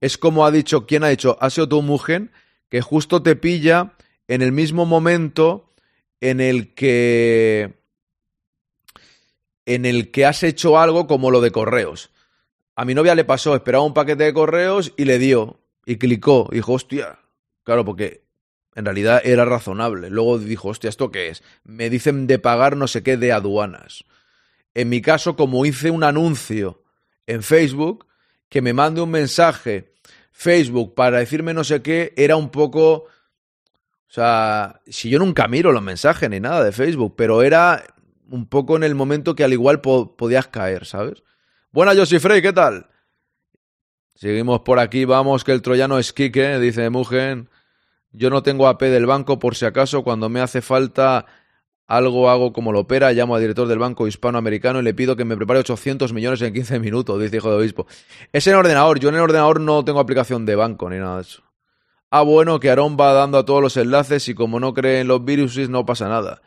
es 0.00 0.16
como 0.16 0.46
ha 0.46 0.50
dicho, 0.50 0.86
¿quién 0.86 1.04
ha 1.04 1.08
dicho? 1.08 1.36
Ha 1.38 1.50
sido 1.50 1.68
tu 1.68 1.82
mujer 1.82 2.30
que 2.70 2.80
justo 2.80 3.22
te 3.22 3.36
pilla 3.36 3.92
en 4.26 4.40
el 4.40 4.52
mismo 4.52 4.86
momento 4.86 5.74
en 6.22 6.40
el 6.40 6.72
que 6.72 7.74
en 9.66 9.84
el 9.84 10.10
que 10.12 10.24
has 10.24 10.42
hecho 10.44 10.78
algo 10.78 11.06
como 11.06 11.30
lo 11.30 11.42
de 11.42 11.50
correos. 11.50 12.10
A 12.78 12.84
mi 12.84 12.94
novia 12.94 13.16
le 13.16 13.24
pasó, 13.24 13.56
esperaba 13.56 13.82
un 13.82 13.92
paquete 13.92 14.22
de 14.22 14.32
correos 14.32 14.92
y 14.96 15.04
le 15.04 15.18
dio 15.18 15.58
y 15.84 15.96
clicó 15.96 16.48
y 16.52 16.54
dijo, 16.54 16.74
hostia, 16.74 17.18
claro, 17.64 17.84
porque 17.84 18.22
en 18.76 18.84
realidad 18.84 19.20
era 19.24 19.44
razonable. 19.44 20.10
Luego 20.10 20.38
dijo, 20.38 20.68
hostia, 20.68 20.88
¿esto 20.88 21.10
qué 21.10 21.30
es? 21.30 21.42
Me 21.64 21.90
dicen 21.90 22.28
de 22.28 22.38
pagar 22.38 22.76
no 22.76 22.86
sé 22.86 23.02
qué 23.02 23.16
de 23.16 23.32
aduanas. 23.32 24.04
En 24.74 24.90
mi 24.90 25.02
caso, 25.02 25.34
como 25.34 25.66
hice 25.66 25.90
un 25.90 26.04
anuncio 26.04 26.84
en 27.26 27.42
Facebook, 27.42 28.06
que 28.48 28.62
me 28.62 28.72
mande 28.72 29.00
un 29.00 29.10
mensaje 29.10 29.92
Facebook 30.30 30.94
para 30.94 31.18
decirme 31.18 31.54
no 31.54 31.64
sé 31.64 31.82
qué, 31.82 32.14
era 32.16 32.36
un 32.36 32.50
poco... 32.50 32.92
O 32.92 33.06
sea, 34.06 34.82
si 34.86 35.10
yo 35.10 35.18
nunca 35.18 35.48
miro 35.48 35.72
los 35.72 35.82
mensajes 35.82 36.30
ni 36.30 36.38
nada 36.38 36.62
de 36.62 36.70
Facebook, 36.70 37.14
pero 37.16 37.42
era 37.42 37.82
un 38.30 38.46
poco 38.46 38.76
en 38.76 38.84
el 38.84 38.94
momento 38.94 39.34
que 39.34 39.42
al 39.42 39.52
igual 39.52 39.80
po 39.80 40.16
podías 40.16 40.46
caer, 40.46 40.86
¿sabes? 40.86 41.24
Buena, 41.70 41.94
Josie 41.94 42.18
Frey, 42.18 42.40
¿qué 42.40 42.52
tal? 42.54 42.86
Seguimos 44.14 44.60
por 44.60 44.78
aquí, 44.78 45.04
vamos, 45.04 45.44
que 45.44 45.52
el 45.52 45.60
troyano 45.60 45.98
es 45.98 46.14
Quique, 46.14 46.58
dice 46.58 46.88
Mugen. 46.88 47.50
Yo 48.10 48.30
no 48.30 48.42
tengo 48.42 48.68
AP 48.68 48.80
del 48.84 49.04
banco 49.04 49.38
por 49.38 49.54
si 49.54 49.66
acaso, 49.66 50.02
cuando 50.02 50.30
me 50.30 50.40
hace 50.40 50.62
falta 50.62 51.26
algo 51.86 52.30
hago 52.30 52.54
como 52.54 52.72
lo 52.72 52.80
opera, 52.80 53.12
llamo 53.12 53.34
al 53.34 53.42
director 53.42 53.68
del 53.68 53.78
banco 53.78 54.06
hispanoamericano 54.06 54.80
y 54.80 54.82
le 54.82 54.94
pido 54.94 55.14
que 55.14 55.26
me 55.26 55.36
prepare 55.36 55.60
800 55.60 56.14
millones 56.14 56.40
en 56.40 56.54
15 56.54 56.80
minutos, 56.80 57.20
dice 57.20 57.36
hijo 57.36 57.50
de 57.50 57.58
obispo. 57.58 57.86
Es 58.32 58.46
en 58.46 58.54
ordenador, 58.54 58.98
yo 58.98 59.10
en 59.10 59.16
el 59.16 59.20
ordenador 59.20 59.60
no 59.60 59.84
tengo 59.84 60.00
aplicación 60.00 60.46
de 60.46 60.56
banco 60.56 60.88
ni 60.88 60.96
nada 60.96 61.16
de 61.16 61.22
eso. 61.22 61.42
Ah, 62.10 62.22
bueno, 62.22 62.60
que 62.60 62.70
Aarón 62.70 62.96
va 62.98 63.12
dando 63.12 63.36
a 63.36 63.44
todos 63.44 63.60
los 63.60 63.76
enlaces 63.76 64.26
y 64.28 64.34
como 64.34 64.58
no 64.58 64.72
cree 64.72 65.00
en 65.00 65.08
los 65.08 65.22
virus 65.22 65.58
no 65.68 65.84
pasa 65.84 66.08
nada. 66.08 66.40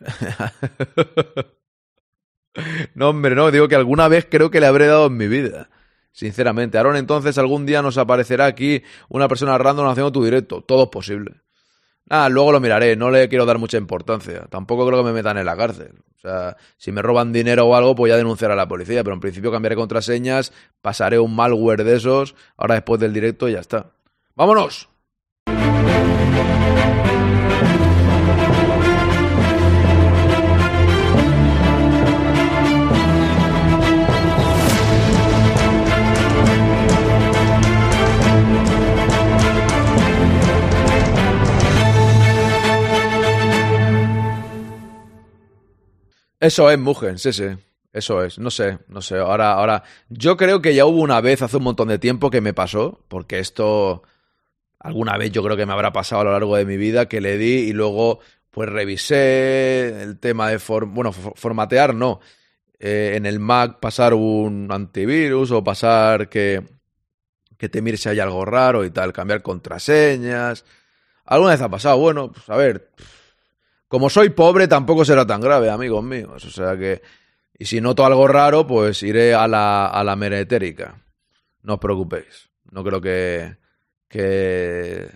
no, 2.94 3.10
hombre, 3.10 3.34
no, 3.34 3.50
digo 3.50 3.68
que 3.68 3.76
alguna 3.76 4.08
vez 4.08 4.26
creo 4.30 4.50
que 4.50 4.60
le 4.60 4.66
habré 4.66 4.86
dado 4.86 5.06
en 5.06 5.16
mi 5.16 5.28
vida. 5.28 5.68
Sinceramente, 6.12 6.78
Aarón, 6.78 6.96
entonces 6.96 7.36
algún 7.38 7.66
día 7.66 7.82
nos 7.82 7.98
aparecerá 7.98 8.46
aquí 8.46 8.82
una 9.08 9.26
persona 9.26 9.58
random 9.58 9.88
haciendo 9.88 10.12
tu 10.12 10.24
directo. 10.24 10.62
Todo 10.62 10.84
es 10.84 10.88
posible. 10.90 11.40
Nada, 12.06 12.28
luego 12.28 12.52
lo 12.52 12.60
miraré, 12.60 12.96
no 12.96 13.10
le 13.10 13.28
quiero 13.28 13.46
dar 13.46 13.58
mucha 13.58 13.78
importancia. 13.78 14.46
Tampoco 14.50 14.86
creo 14.86 15.00
que 15.00 15.06
me 15.06 15.12
metan 15.12 15.38
en 15.38 15.46
la 15.46 15.56
cárcel. 15.56 15.92
O 16.16 16.20
sea, 16.20 16.56
si 16.76 16.92
me 16.92 17.02
roban 17.02 17.32
dinero 17.32 17.66
o 17.66 17.74
algo, 17.74 17.94
pues 17.94 18.10
ya 18.10 18.16
denunciar 18.16 18.50
a 18.50 18.56
la 18.56 18.68
policía. 18.68 19.02
Pero 19.02 19.14
en 19.14 19.20
principio 19.20 19.50
cambiaré 19.50 19.74
contraseñas, 19.74 20.52
pasaré 20.82 21.18
un 21.18 21.34
malware 21.34 21.82
de 21.82 21.96
esos, 21.96 22.34
ahora 22.56 22.74
después 22.76 23.00
del 23.00 23.12
directo 23.12 23.48
ya 23.48 23.58
está. 23.60 23.90
¡Vámonos! 24.36 24.88
Eso 46.44 46.70
es, 46.70 46.78
Mugen, 46.78 47.18
sí, 47.18 47.32
sí. 47.32 47.46
Eso 47.90 48.22
es, 48.22 48.38
no 48.38 48.50
sé, 48.50 48.78
no 48.88 49.00
sé. 49.00 49.16
Ahora, 49.16 49.52
ahora, 49.52 49.82
yo 50.10 50.36
creo 50.36 50.60
que 50.60 50.74
ya 50.74 50.84
hubo 50.84 51.00
una 51.00 51.22
vez 51.22 51.40
hace 51.40 51.56
un 51.56 51.62
montón 51.62 51.88
de 51.88 51.98
tiempo 51.98 52.28
que 52.28 52.42
me 52.42 52.52
pasó, 52.52 53.02
porque 53.08 53.38
esto 53.38 54.02
alguna 54.78 55.16
vez 55.16 55.32
yo 55.32 55.42
creo 55.42 55.56
que 55.56 55.64
me 55.64 55.72
habrá 55.72 55.90
pasado 55.94 56.20
a 56.20 56.24
lo 56.24 56.32
largo 56.32 56.54
de 56.56 56.66
mi 56.66 56.76
vida 56.76 57.08
que 57.08 57.22
le 57.22 57.38
di 57.38 57.70
y 57.70 57.72
luego 57.72 58.18
pues 58.50 58.68
revisé 58.68 60.02
el 60.02 60.18
tema 60.18 60.50
de 60.50 60.58
form 60.58 60.92
bueno, 60.92 61.12
formatear 61.12 61.94
no. 61.94 62.20
Eh, 62.78 63.14
en 63.16 63.24
el 63.24 63.40
Mac 63.40 63.80
pasar 63.80 64.12
un 64.12 64.68
antivirus 64.70 65.50
o 65.50 65.64
pasar 65.64 66.28
que, 66.28 66.62
que 67.56 67.70
te 67.70 67.80
mire 67.80 67.96
si 67.96 68.10
hay 68.10 68.20
algo 68.20 68.44
raro 68.44 68.84
y 68.84 68.90
tal, 68.90 69.14
cambiar 69.14 69.40
contraseñas. 69.40 70.66
¿Alguna 71.24 71.52
vez 71.52 71.62
ha 71.62 71.70
pasado? 71.70 71.96
Bueno, 71.96 72.30
pues 72.32 72.50
a 72.50 72.56
ver, 72.56 72.90
como 73.94 74.10
soy 74.10 74.30
pobre, 74.30 74.66
tampoco 74.66 75.04
será 75.04 75.24
tan 75.24 75.40
grave, 75.40 75.70
amigos 75.70 76.02
míos. 76.02 76.44
O 76.44 76.50
sea 76.50 76.76
que. 76.76 77.00
Y 77.56 77.66
si 77.66 77.80
noto 77.80 78.04
algo 78.04 78.26
raro, 78.26 78.66
pues 78.66 79.04
iré 79.04 79.34
a 79.34 79.46
la, 79.46 79.86
a 79.86 80.02
la 80.02 80.16
meretérica. 80.16 81.00
No 81.62 81.74
os 81.74 81.78
preocupéis. 81.78 82.50
No 82.72 82.82
creo 82.82 83.00
que. 83.00 83.56
que. 84.08 85.08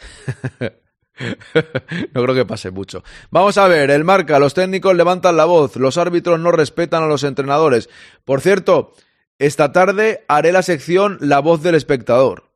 no 2.12 2.22
creo 2.24 2.34
que 2.34 2.44
pase 2.44 2.72
mucho. 2.72 3.04
Vamos 3.30 3.56
a 3.56 3.68
ver, 3.68 3.92
el 3.92 4.02
marca, 4.02 4.40
los 4.40 4.54
técnicos 4.54 4.96
levantan 4.96 5.36
la 5.36 5.44
voz, 5.44 5.76
los 5.76 5.96
árbitros 5.96 6.40
no 6.40 6.50
respetan 6.50 7.04
a 7.04 7.06
los 7.06 7.22
entrenadores. 7.22 7.88
Por 8.24 8.40
cierto, 8.40 8.94
esta 9.38 9.70
tarde 9.70 10.24
haré 10.26 10.50
la 10.50 10.62
sección 10.62 11.18
La 11.20 11.38
voz 11.38 11.62
del 11.62 11.76
espectador. 11.76 12.50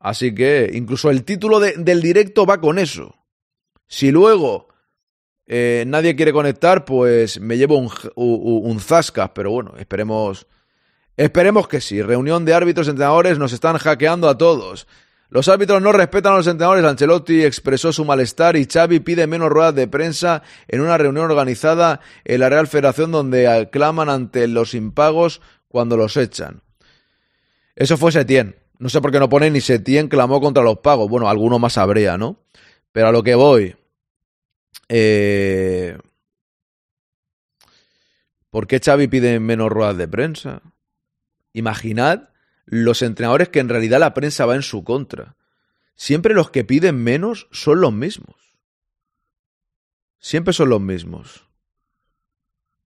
Así 0.00 0.34
que 0.34 0.70
incluso 0.72 1.10
el 1.10 1.22
título 1.22 1.60
de, 1.60 1.74
del 1.76 2.00
directo 2.00 2.46
va 2.46 2.62
con 2.62 2.78
eso. 2.78 3.14
Si 3.88 4.10
luego 4.10 4.68
eh, 5.46 5.84
nadie 5.86 6.16
quiere 6.16 6.32
conectar, 6.32 6.84
pues 6.84 7.40
me 7.40 7.56
llevo 7.56 7.78
un, 7.78 7.90
un, 8.16 8.80
zascas, 8.80 9.30
pero 9.34 9.50
bueno, 9.50 9.74
esperemos. 9.78 10.46
Esperemos 11.16 11.68
que 11.68 11.80
sí. 11.80 12.02
Reunión 12.02 12.44
de 12.44 12.52
árbitros 12.52 12.88
entrenadores 12.88 13.38
nos 13.38 13.52
están 13.52 13.78
hackeando 13.78 14.28
a 14.28 14.36
todos. 14.36 14.86
Los 15.28 15.48
árbitros 15.48 15.82
no 15.82 15.92
respetan 15.92 16.34
a 16.34 16.36
los 16.36 16.46
entrenadores. 16.46 16.84
Ancelotti 16.84 17.42
expresó 17.44 17.92
su 17.92 18.04
malestar 18.04 18.56
y 18.56 18.66
Xavi 18.66 19.00
pide 19.00 19.26
menos 19.26 19.48
ruedas 19.48 19.74
de 19.74 19.88
prensa 19.88 20.42
en 20.68 20.80
una 20.80 20.98
reunión 20.98 21.24
organizada 21.24 22.00
en 22.24 22.40
la 22.40 22.48
Real 22.48 22.66
Federación 22.66 23.10
donde 23.10 23.48
aclaman 23.48 24.08
ante 24.08 24.46
los 24.46 24.74
impagos 24.74 25.40
cuando 25.68 25.96
los 25.96 26.16
echan. 26.16 26.62
Eso 27.74 27.96
fue 27.96 28.12
Setién. 28.12 28.56
No 28.78 28.88
sé 28.88 29.00
por 29.00 29.10
qué 29.10 29.18
no 29.18 29.28
pone 29.28 29.50
ni 29.50 29.60
Setién 29.60 30.08
clamó 30.08 30.40
contra 30.40 30.62
los 30.62 30.78
pagos. 30.78 31.08
Bueno, 31.08 31.28
alguno 31.28 31.58
más 31.58 31.78
habría, 31.78 32.18
¿no? 32.18 32.38
Pero 32.96 33.08
a 33.08 33.12
lo 33.12 33.22
que 33.22 33.34
voy. 33.34 33.76
Eh... 34.88 35.98
¿Por 38.48 38.66
qué 38.66 38.80
Xavi 38.82 39.06
pide 39.06 39.38
menos 39.38 39.68
ruedas 39.70 39.98
de 39.98 40.08
prensa? 40.08 40.62
Imaginad 41.52 42.30
los 42.64 43.02
entrenadores 43.02 43.50
que 43.50 43.58
en 43.58 43.68
realidad 43.68 44.00
la 44.00 44.14
prensa 44.14 44.46
va 44.46 44.54
en 44.54 44.62
su 44.62 44.82
contra. 44.82 45.36
Siempre 45.94 46.32
los 46.32 46.50
que 46.50 46.64
piden 46.64 46.96
menos 46.96 47.48
son 47.52 47.82
los 47.82 47.92
mismos. 47.92 48.56
Siempre 50.18 50.54
son 50.54 50.70
los 50.70 50.80
mismos. 50.80 51.45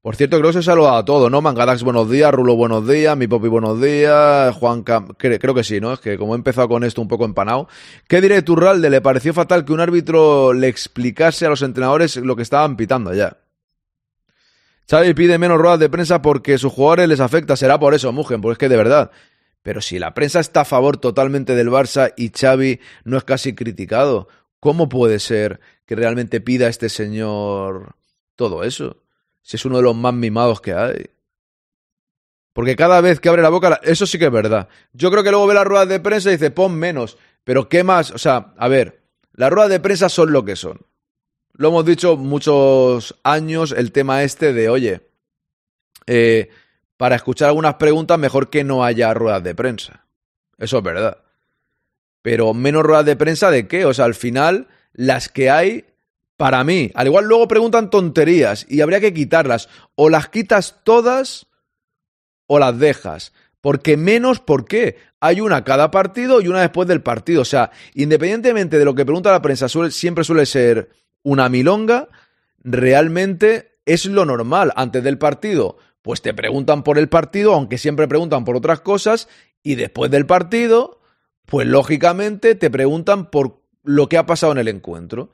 Por 0.09 0.15
cierto, 0.15 0.39
creo 0.39 0.49
que 0.49 0.57
se 0.57 0.63
saluda 0.63 0.97
a 0.97 1.05
todos, 1.05 1.29
¿no? 1.29 1.39
Mangadax, 1.39 1.83
buenos 1.83 2.09
días. 2.09 2.33
Rulo, 2.33 2.55
buenos 2.55 2.87
días. 2.87 3.15
Mi 3.15 3.27
Popi, 3.27 3.47
buenos 3.47 3.79
días. 3.79 4.55
Juan 4.55 4.81
Cam... 4.81 5.09
Creo 5.09 5.53
que 5.53 5.63
sí, 5.63 5.79
¿no? 5.79 5.93
Es 5.93 5.99
que 5.99 6.17
como 6.17 6.33
he 6.33 6.35
empezado 6.35 6.67
con 6.67 6.83
esto 6.83 6.99
un 6.99 7.07
poco 7.07 7.25
empanado. 7.25 7.67
¿Qué 8.07 8.19
diré, 8.19 8.41
Turralde? 8.41 8.89
Le 8.89 9.01
pareció 9.01 9.35
fatal 9.35 9.65
que 9.65 9.71
un 9.71 9.81
árbitro 9.81 10.51
le 10.53 10.67
explicase 10.67 11.45
a 11.45 11.49
los 11.49 11.61
entrenadores 11.61 12.15
lo 12.15 12.35
que 12.35 12.41
estaban 12.41 12.75
pitando 12.75 13.11
allá. 13.11 13.37
Xavi 14.89 15.13
pide 15.13 15.37
menos 15.37 15.59
ruedas 15.59 15.79
de 15.79 15.89
prensa 15.89 16.23
porque 16.23 16.57
sus 16.57 16.73
jugadores 16.73 17.07
les 17.07 17.19
afecta. 17.19 17.55
Será 17.55 17.79
por 17.79 17.93
eso, 17.93 18.11
Mugen, 18.11 18.41
porque 18.41 18.53
es 18.53 18.57
que 18.57 18.69
de 18.69 18.77
verdad. 18.77 19.11
Pero 19.61 19.79
si 19.79 19.99
la 19.99 20.15
prensa 20.15 20.39
está 20.39 20.61
a 20.61 20.65
favor 20.65 20.97
totalmente 20.97 21.53
del 21.53 21.69
Barça 21.69 22.15
y 22.17 22.31
Xavi 22.35 22.79
no 23.03 23.15
es 23.15 23.25
casi 23.25 23.53
criticado, 23.53 24.27
¿cómo 24.59 24.89
puede 24.89 25.19
ser 25.19 25.59
que 25.85 25.95
realmente 25.95 26.41
pida 26.41 26.65
a 26.65 26.69
este 26.69 26.89
señor 26.89 27.93
todo 28.35 28.63
eso? 28.63 29.03
Si 29.49 29.55
es 29.55 29.65
uno 29.65 29.77
de 29.77 29.83
los 29.83 29.95
más 29.95 30.13
mimados 30.13 30.61
que 30.61 30.75
hay. 30.75 31.09
Porque 32.53 32.75
cada 32.75 33.01
vez 33.01 33.19
que 33.19 33.29
abre 33.29 33.41
la 33.41 33.49
boca, 33.49 33.79
eso 33.81 34.05
sí 34.05 34.19
que 34.19 34.25
es 34.25 34.31
verdad. 34.31 34.69
Yo 34.93 35.09
creo 35.09 35.23
que 35.23 35.31
luego 35.31 35.47
ve 35.47 35.55
las 35.55 35.65
ruedas 35.65 35.89
de 35.89 35.99
prensa 35.99 36.29
y 36.29 36.33
dice, 36.33 36.51
pon 36.51 36.75
menos. 36.75 37.17
Pero 37.43 37.67
¿qué 37.67 37.83
más? 37.83 38.11
O 38.11 38.19
sea, 38.19 38.53
a 38.57 38.67
ver, 38.67 39.01
las 39.33 39.49
ruedas 39.49 39.71
de 39.71 39.79
prensa 39.79 40.07
son 40.07 40.33
lo 40.33 40.45
que 40.45 40.55
son. 40.55 40.81
Lo 41.53 41.69
hemos 41.69 41.83
dicho 41.83 42.15
muchos 42.15 43.19
años, 43.23 43.71
el 43.71 43.91
tema 43.91 44.21
este 44.21 44.53
de, 44.53 44.69
oye, 44.69 45.01
eh, 46.05 46.51
para 46.95 47.15
escuchar 47.15 47.47
algunas 47.47 47.73
preguntas, 47.73 48.19
mejor 48.19 48.51
que 48.51 48.63
no 48.63 48.83
haya 48.85 49.15
ruedas 49.15 49.41
de 49.41 49.55
prensa. 49.55 50.05
Eso 50.59 50.77
es 50.77 50.83
verdad. 50.83 51.23
Pero 52.21 52.53
menos 52.53 52.83
ruedas 52.83 53.05
de 53.07 53.15
prensa 53.15 53.49
de 53.49 53.67
qué? 53.67 53.85
O 53.85 53.95
sea, 53.95 54.05
al 54.05 54.13
final, 54.13 54.67
las 54.93 55.27
que 55.27 55.49
hay 55.49 55.85
para 56.39 56.63
mí. 56.63 56.89
Al 56.95 57.07
igual 57.07 57.25
luego 57.25 57.49
preguntan 57.49 57.89
tonterías 57.89 58.65
y 58.69 58.79
habría 58.79 59.01
que 59.01 59.13
quitarlas. 59.13 59.67
O 59.95 60.09
las 60.09 60.29
quitas 60.29 60.77
todas 60.85 61.47
o 62.47 62.59
las 62.59 62.79
dejas. 62.79 63.33
Porque 63.59 63.97
menos, 63.97 64.39
¿por 64.39 64.63
qué? 64.63 64.95
Hay 65.19 65.41
una 65.41 65.65
cada 65.65 65.91
partido 65.91 66.39
y 66.39 66.47
una 66.47 66.61
después 66.61 66.87
del 66.87 67.01
partido. 67.01 67.41
O 67.41 67.45
sea, 67.45 67.71
independientemente 67.93 68.79
de 68.79 68.85
lo 68.85 68.95
que 68.95 69.03
pregunta 69.03 69.33
la 69.33 69.41
prensa, 69.41 69.67
siempre 69.89 70.23
suele 70.23 70.45
ser 70.45 70.91
una 71.23 71.49
milonga. 71.49 72.07
Realmente 72.59 73.81
es 73.85 74.05
lo 74.05 74.23
normal. 74.23 74.71
Antes 74.77 75.03
del 75.03 75.17
partido, 75.17 75.77
pues 76.01 76.21
te 76.21 76.33
preguntan 76.33 76.83
por 76.83 76.97
el 76.97 77.09
partido, 77.09 77.53
aunque 77.53 77.77
siempre 77.77 78.07
preguntan 78.07 78.45
por 78.45 78.55
otras 78.55 78.79
cosas. 78.79 79.27
Y 79.61 79.75
después 79.75 80.09
del 80.09 80.25
partido, 80.25 81.01
pues 81.45 81.67
lógicamente 81.67 82.55
te 82.55 82.69
preguntan 82.69 83.29
por 83.29 83.61
lo 83.83 84.07
que 84.07 84.17
ha 84.17 84.25
pasado 84.25 84.53
en 84.53 84.59
el 84.59 84.69
encuentro. 84.69 85.33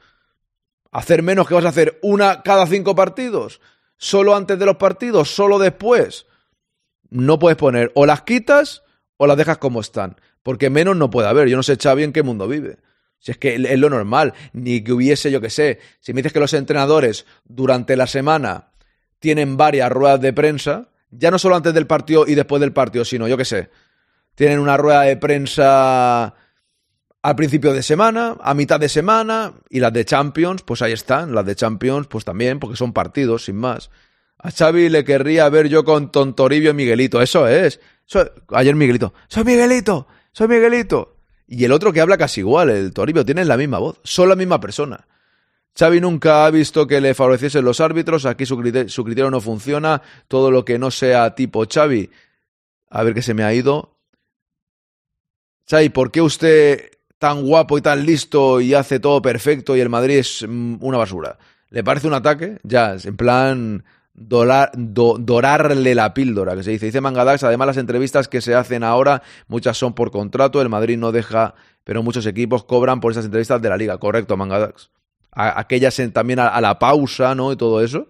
¿Hacer 0.96 1.24
menos 1.24 1.46
que 1.46 1.54
vas 1.54 1.66
a 1.66 1.70
hacer 1.70 2.00
una 2.02 2.42
cada 2.42 2.66
cinco 2.68 2.96
partidos? 2.96 3.60
¿Solo 3.98 4.34
antes 4.34 4.58
de 4.58 4.66
los 4.66 4.78
partidos? 4.78 5.30
¿Solo 5.30 5.60
después? 5.60 6.25
No 7.10 7.38
puedes 7.38 7.58
poner 7.58 7.92
o 7.96 8.06
las 8.06 8.22
quitas 8.22 8.82
o 9.18 9.28
las 9.28 9.36
dejas 9.36 9.58
como 9.58 9.82
están. 9.82 10.16
Porque 10.42 10.70
menos 10.70 10.96
no 10.96 11.10
puede 11.10 11.28
haber. 11.28 11.50
Yo 11.50 11.58
no 11.58 11.64
sé, 11.64 11.75
Xavi, 11.75 12.04
en 12.04 12.14
qué 12.14 12.24
mundo 12.24 12.48
vive. 12.48 12.78
Si 13.20 13.32
es 13.32 13.38
que 13.38 13.56
es 13.56 13.78
lo 13.78 13.90
normal. 13.90 14.36
Ni 14.53 14.86
que 14.86 14.94
hubiese, 14.94 15.31
yo 15.31 15.42
qué 15.42 15.50
sé. 15.50 15.79
Si 16.00 16.14
me 16.14 16.20
dices 16.20 16.31
que 16.31 16.40
los 16.40 16.53
entrenadores 16.53 17.25
durante 17.44 17.98
la 17.98 18.08
semana 18.08 18.72
tienen 19.20 19.58
varias 19.58 19.92
ruedas 19.92 20.22
de 20.22 20.31
prensa, 20.31 20.92
ya 21.12 21.29
no 21.29 21.40
solo 21.40 21.58
antes 21.58 21.74
del 21.74 21.88
partido 21.88 22.24
y 22.25 22.36
después 22.36 22.62
del 22.62 22.72
partido, 22.72 23.03
sino, 23.03 23.27
yo 23.27 23.36
qué 23.36 23.44
sé, 23.44 23.70
tienen 24.34 24.60
una 24.60 24.77
rueda 24.77 25.01
de 25.01 25.18
prensa 25.18 26.36
al 27.25 27.35
principio 27.35 27.74
de 27.74 27.81
semana, 27.81 28.38
a 28.40 28.53
mitad 28.53 28.79
de 28.79 28.88
semana, 28.88 29.53
y 29.72 29.79
las 29.79 29.92
de 29.92 30.05
Champions, 30.05 30.61
pues 30.61 30.83
ahí 30.83 30.92
están, 30.92 31.33
las 31.33 31.44
de 31.44 31.55
Champions, 31.55 32.05
pues 32.05 32.24
también, 32.24 32.59
porque 32.59 32.77
son 32.77 32.94
partidos, 32.94 33.46
sin 33.46 33.55
más. 33.55 33.90
A 34.38 34.51
Xavi 34.51 34.90
le 34.90 35.03
querría 35.03 35.50
ver 35.50 35.68
yo 35.68 35.83
con 35.83 36.11
Tontoribio 36.11 36.70
y 36.70 36.74
Miguelito, 36.75 37.24
eso 37.24 37.48
es. 37.48 37.79
ayer 38.50 38.75
Miguelito, 38.75 39.16
soy 39.27 39.44
Miguelito, 39.44 40.07
soy 40.33 40.48
Miguelito. 40.48 41.16
Y 41.48 41.66
el 41.66 41.72
otro 41.72 41.92
que 41.92 42.00
habla 42.00 42.16
casi 42.16 42.42
igual, 42.42 42.70
el 42.70 42.94
Toribio, 42.94 43.25
tienen 43.25 43.48
la 43.48 43.57
misma 43.57 43.79
voz, 43.79 44.00
son 44.03 44.29
la 44.29 44.35
misma 44.35 44.59
persona. 44.61 45.07
Xavi 45.75 46.01
nunca 46.01 46.46
ha 46.46 46.51
visto 46.51 46.85
que 46.85 47.01
le 47.01 47.16
favoreciesen 47.16 47.66
los 47.66 47.81
árbitros, 47.81 48.27
aquí 48.27 48.46
su 48.46 48.55
criterio, 48.55 48.90
su 48.90 49.03
criterio 49.03 49.31
no 49.31 49.42
funciona, 49.42 50.03
todo 50.27 50.51
lo 50.51 50.64
que 50.64 50.77
no 50.77 50.92
sea 50.92 51.33
tipo 51.33 51.66
Xavi. 51.66 52.11
A 52.92 53.01
ver 53.01 53.16
qué 53.16 53.24
se 53.24 53.33
me 53.33 53.44
ha 53.44 53.51
ido. 53.51 53.98
Xavi, 55.68 55.90
¿por 55.90 56.11
qué 56.11 56.22
usted 56.22 56.95
tan 57.18 57.44
guapo 57.46 57.78
y 57.78 57.82
tan 57.82 58.06
listo 58.06 58.62
y 58.62 58.74
hace 58.74 59.00
todo 59.00 59.22
perfecto 59.22 59.75
y 59.75 59.80
el 59.80 59.90
Madrid 59.90 60.18
es 60.18 60.46
mm, 60.48 60.78
una 60.82 60.98
basura. 60.98 61.38
¿Le 61.70 61.84
parece 61.84 62.08
un 62.08 62.14
ataque? 62.14 62.60
Ya, 62.64 62.96
en 63.04 63.18
plan 63.18 63.84
dorarle 64.16 65.94
la 65.94 66.14
píldora, 66.14 66.56
que 66.56 66.64
se 66.64 66.72
dice. 66.72 66.86
Dice 66.86 67.01
Mangadax, 67.01 67.44
además 67.44 67.68
las 67.68 67.78
entrevistas 67.78 68.28
que 68.28 68.40
se 68.40 68.56
hacen 68.56 68.84
ahora, 68.84 69.22
muchas 69.48 69.78
son 69.78 69.94
por 69.94 70.12
contrato, 70.12 70.62
el 70.62 70.70
Madrid 70.70 70.98
no 70.98 71.12
deja, 71.12 71.56
pero 71.84 72.01
muchos 72.01 72.25
equipos 72.25 72.64
cobran 72.64 73.01
por 73.01 73.12
esas 73.12 73.25
entrevistas 73.25 73.62
de 73.62 73.70
la 73.70 73.78
liga. 73.78 73.98
Correcto, 73.98 74.38
Mangadax. 74.38 74.90
aquellas 75.32 76.00
también 76.14 76.40
a, 76.40 76.48
a 76.48 76.62
la 76.62 76.80
pausa, 76.80 77.36
¿no? 77.36 77.51
Y 77.51 77.58
todo 77.58 77.84
eso. 77.84 78.08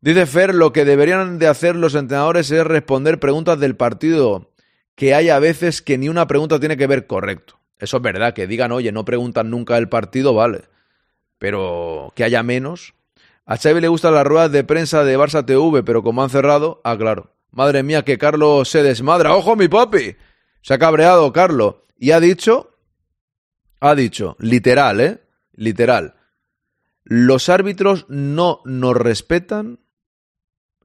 Dice 0.00 0.26
Fer, 0.26 0.54
lo 0.54 0.72
que 0.72 0.84
deberían 0.84 1.38
de 1.38 1.48
hacer 1.48 1.76
los 1.76 1.94
entrenadores 1.94 2.50
es 2.50 2.66
responder 2.66 3.20
preguntas 3.20 3.60
del 3.60 3.76
partido, 3.76 4.50
que 4.96 5.14
hay 5.14 5.28
a 5.28 5.38
veces 5.38 5.82
que 5.82 5.98
ni 5.98 6.08
una 6.08 6.26
pregunta 6.26 6.58
tiene 6.58 6.76
que 6.76 6.86
ver 6.86 7.06
correcto. 7.06 7.61
Eso 7.82 7.96
es 7.96 8.02
verdad, 8.04 8.32
que 8.32 8.46
digan, 8.46 8.70
oye, 8.70 8.92
no 8.92 9.04
preguntan 9.04 9.50
nunca 9.50 9.76
el 9.76 9.88
partido, 9.88 10.34
vale. 10.34 10.66
Pero 11.38 12.12
que 12.14 12.22
haya 12.22 12.44
menos. 12.44 12.94
A 13.44 13.56
Xavi 13.56 13.80
le 13.80 13.88
gustan 13.88 14.14
las 14.14 14.24
ruedas 14.24 14.52
de 14.52 14.62
prensa 14.62 15.02
de 15.02 15.18
Barça 15.18 15.44
TV, 15.44 15.82
pero 15.82 16.04
como 16.04 16.22
han 16.22 16.30
cerrado, 16.30 16.80
ah, 16.84 16.96
claro. 16.96 17.34
Madre 17.50 17.82
mía, 17.82 18.04
que 18.04 18.18
Carlos 18.18 18.68
se 18.68 18.84
desmadra. 18.84 19.34
¡Ojo, 19.34 19.56
mi 19.56 19.66
papi! 19.66 20.14
Se 20.60 20.74
ha 20.74 20.78
cabreado 20.78 21.32
Carlos. 21.32 21.74
Y 21.98 22.12
ha 22.12 22.20
dicho, 22.20 22.70
ha 23.80 23.96
dicho, 23.96 24.36
literal, 24.38 25.00
¿eh? 25.00 25.20
Literal. 25.52 26.14
Los 27.02 27.48
árbitros 27.48 28.06
no 28.08 28.60
nos 28.64 28.96
respetan, 28.96 29.80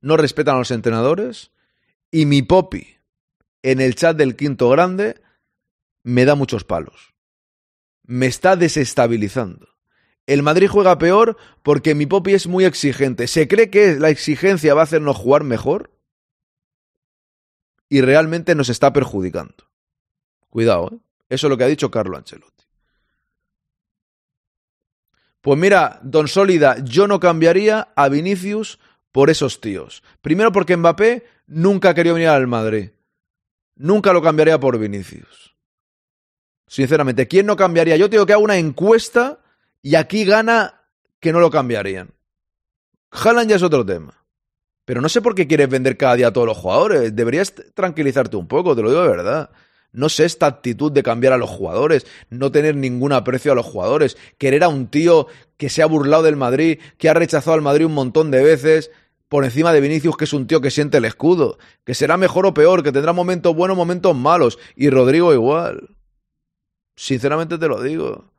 no 0.01 0.17
respetan 0.17 0.55
a 0.55 0.59
los 0.59 0.71
entrenadores. 0.71 1.51
Y 2.09 2.25
mi 2.25 2.41
popi, 2.41 2.87
en 3.61 3.81
el 3.81 3.93
chat 3.93 4.17
del 4.17 4.35
quinto 4.35 4.67
grande, 4.71 5.21
me 6.03 6.25
da 6.25 6.35
muchos 6.35 6.63
palos. 6.63 7.13
Me 8.03 8.25
está 8.25 8.55
desestabilizando. 8.55 9.67
El 10.25 10.43
Madrid 10.43 10.67
juega 10.67 10.97
peor 10.97 11.37
porque 11.63 11.95
mi 11.95 12.05
Popi 12.05 12.33
es 12.33 12.47
muy 12.47 12.65
exigente. 12.65 13.27
¿Se 13.27 13.47
cree 13.47 13.69
que 13.69 13.95
la 13.95 14.09
exigencia 14.09 14.73
va 14.73 14.81
a 14.81 14.83
hacernos 14.83 15.15
jugar 15.15 15.43
mejor? 15.43 15.91
Y 17.89 18.01
realmente 18.01 18.53
nos 18.53 18.69
está 18.69 18.91
perjudicando. 18.91 19.69
Cuidado, 20.49 20.91
¿eh? 20.93 20.99
Eso 21.29 21.47
es 21.47 21.49
lo 21.49 21.57
que 21.57 21.63
ha 21.63 21.67
dicho 21.67 21.91
Carlo 21.91 22.17
Ancelotti. 22.17 22.65
Pues 25.41 25.57
mira, 25.57 25.99
Don 26.03 26.27
Sólida, 26.27 26.77
yo 26.83 27.07
no 27.07 27.19
cambiaría 27.19 27.89
a 27.95 28.09
Vinicius 28.09 28.79
por 29.11 29.29
esos 29.29 29.61
tíos. 29.61 30.03
Primero 30.21 30.51
porque 30.51 30.75
Mbappé 30.75 31.25
nunca 31.47 31.93
quería 31.93 32.13
venir 32.13 32.29
al 32.29 32.47
Madrid. 32.47 32.91
Nunca 33.75 34.13
lo 34.13 34.21
cambiaría 34.21 34.59
por 34.59 34.77
Vinicius. 34.77 35.55
Sinceramente, 36.67 37.27
¿quién 37.27 37.45
no 37.45 37.55
cambiaría? 37.55 37.95
Yo 37.97 38.09
tengo 38.09 38.25
que 38.25 38.33
hago 38.33 38.43
una 38.43 38.57
encuesta 38.57 39.39
y 39.81 39.95
aquí 39.95 40.25
gana 40.25 40.81
que 41.19 41.31
no 41.31 41.39
lo 41.39 41.49
cambiarían. 41.49 42.11
Haaland 43.11 43.49
ya 43.49 43.55
es 43.55 43.63
otro 43.63 43.85
tema. 43.85 44.25
Pero 44.85 45.01
no 45.01 45.09
sé 45.09 45.21
por 45.21 45.35
qué 45.35 45.47
quieres 45.47 45.69
vender 45.69 45.97
cada 45.97 46.15
día 46.15 46.27
a 46.27 46.33
todos 46.33 46.47
los 46.47 46.57
jugadores. 46.57 47.15
Deberías 47.15 47.53
tranquilizarte 47.73 48.37
un 48.37 48.47
poco, 48.47 48.75
te 48.75 48.81
lo 48.81 48.89
digo 48.89 49.01
de 49.01 49.09
verdad. 49.09 49.49
No 49.91 50.09
sé 50.09 50.25
esta 50.25 50.45
actitud 50.45 50.91
de 50.91 51.03
cambiar 51.03 51.33
a 51.33 51.37
los 51.37 51.49
jugadores, 51.49 52.05
no 52.29 52.51
tener 52.51 52.75
ningún 52.75 53.13
aprecio 53.13 53.51
a 53.51 53.55
los 53.55 53.65
jugadores, 53.65 54.17
querer 54.37 54.63
a 54.63 54.67
un 54.67 54.87
tío 54.87 55.27
que 55.57 55.69
se 55.69 55.81
ha 55.81 55.87
burlado 55.87 56.23
del 56.23 56.35
Madrid, 56.35 56.79
que 56.97 57.09
ha 57.09 57.13
rechazado 57.13 57.55
al 57.55 57.61
Madrid 57.61 57.85
un 57.85 57.93
montón 57.93 58.29
de 58.29 58.43
veces, 58.43 58.91
por 59.27 59.43
encima 59.43 59.73
de 59.73 59.81
Vinicius, 59.81 60.15
que 60.15 60.25
es 60.25 60.33
un 60.33 60.47
tío 60.47 60.61
que 60.61 60.71
siente 60.71 60.97
el 60.97 61.05
escudo, 61.05 61.57
que 61.83 61.93
será 61.93 62.15
mejor 62.15 62.45
o 62.45 62.53
peor, 62.53 62.83
que 62.83 62.91
tendrá 62.91 63.11
momentos 63.11 63.55
buenos, 63.55 63.75
momentos 63.75 64.15
malos, 64.15 64.57
y 64.75 64.89
Rodrigo 64.89 65.33
igual. 65.33 65.96
Sinceramente 66.97 67.57
te 67.57 67.67
lo 67.67 67.81
digo. 67.81 68.31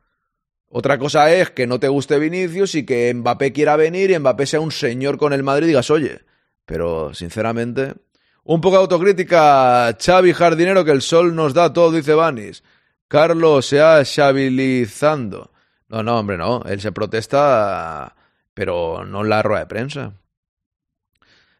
Otra 0.67 0.99
cosa 0.99 1.33
es 1.33 1.49
que 1.49 1.65
no 1.65 1.79
te 1.79 1.87
guste 1.87 2.19
Vinicius 2.19 2.75
y 2.75 2.85
que 2.85 3.11
Mbappé 3.11 3.53
quiera 3.53 3.75
venir 3.75 4.11
y 4.11 4.19
Mbappé 4.19 4.45
sea 4.45 4.59
un 4.59 4.71
señor 4.71 5.17
con 5.17 5.33
el 5.33 5.41
Madrid 5.41 5.65
y 5.65 5.69
digas, 5.69 5.89
oye, 5.89 6.19
pero 6.65 7.13
sinceramente, 7.15 7.95
Un 8.43 8.61
poco 8.61 8.77
de 8.77 8.81
autocrítica, 8.81 9.95
Xavi 9.99 10.33
Jardinero, 10.33 10.83
que 10.83 10.91
el 10.91 11.01
sol 11.01 11.35
nos 11.35 11.53
da 11.53 11.71
todo, 11.71 11.91
dice 11.91 12.13
Vanis. 12.15 12.63
Carlos 13.07 13.65
se 13.67 13.79
ha 13.79 14.03
xabilizando. 14.03 15.51
No, 15.87 16.01
no, 16.03 16.19
hombre, 16.19 16.37
no. 16.37 16.63
Él 16.63 16.81
se 16.81 16.91
protesta, 16.91 18.15
pero 18.53 19.05
no 19.05 19.21
en 19.21 19.29
la 19.29 19.43
rueda 19.43 19.61
de 19.61 19.65
prensa. 19.67 20.13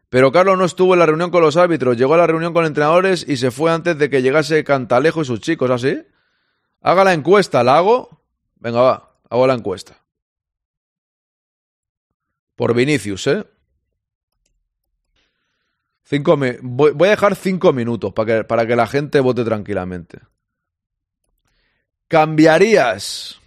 Pero 0.08 0.32
Carlos 0.32 0.58
no 0.58 0.64
estuvo 0.64 0.94
en 0.94 0.98
la 1.00 1.06
reunión 1.06 1.30
con 1.30 1.42
los 1.42 1.56
árbitros, 1.56 1.96
llegó 1.96 2.14
a 2.14 2.18
la 2.18 2.26
reunión 2.26 2.52
con 2.52 2.64
entrenadores 2.64 3.24
y 3.28 3.36
se 3.36 3.52
fue 3.52 3.70
antes 3.70 3.96
de 3.96 4.10
que 4.10 4.22
llegase 4.22 4.64
Cantalejo 4.64 5.22
y 5.22 5.24
sus 5.24 5.40
chicos, 5.40 5.70
¿así? 5.70 6.02
Haga 6.80 7.04
la 7.04 7.12
encuesta, 7.12 7.62
¿la 7.62 7.76
hago? 7.76 8.22
Venga, 8.56 8.80
va, 8.80 9.16
hago 9.28 9.46
la 9.46 9.54
encuesta. 9.54 9.96
Por 12.56 12.74
Vinicius, 12.74 13.26
¿eh? 13.26 13.44
Cinco 16.02 16.36
mi- 16.36 16.56
voy, 16.62 17.06
a 17.06 17.10
dejar 17.10 17.36
cinco 17.36 17.72
minutos 17.72 18.12
para 18.12 18.26
que, 18.38 18.44
para 18.44 18.66
que 18.66 18.76
la 18.76 18.86
gente 18.86 19.20
vote 19.20 19.44
tranquilamente. 19.44 20.20
¿Cambiarías 22.08 23.40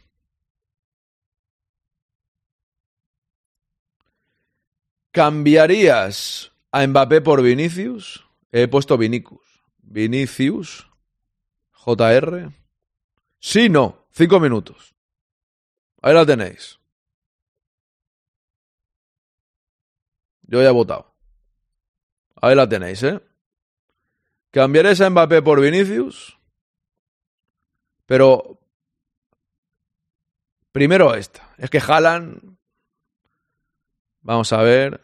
¿Cambiarías 5.11 6.51
a 6.71 6.87
Mbappé 6.87 7.21
por 7.21 7.43
Vinicius? 7.43 8.25
He 8.51 8.67
puesto 8.67 8.97
Vinicus. 8.97 9.45
Vinicius. 9.77 10.87
JR. 11.71 12.51
Sí, 13.43 13.67
no. 13.67 14.05
Cinco 14.11 14.39
minutos. 14.39 14.95
Ahí 16.01 16.13
la 16.13 16.25
tenéis. 16.25 16.79
Yo 20.43 20.61
ya 20.61 20.69
he 20.69 20.71
votado. 20.71 21.13
Ahí 22.41 22.55
la 22.55 22.69
tenéis, 22.69 23.03
¿eh? 23.03 23.19
¿Cambiaréis 24.49 25.01
a 25.01 25.09
Mbappé 25.09 25.41
por 25.41 25.59
Vinicius? 25.59 26.39
Pero... 28.05 28.61
Primero 30.71 31.13
esta. 31.13 31.53
Es 31.57 31.69
que 31.69 31.79
Haaland... 31.79 32.57
Vamos 34.21 34.53
a 34.53 34.61
ver. 34.61 35.01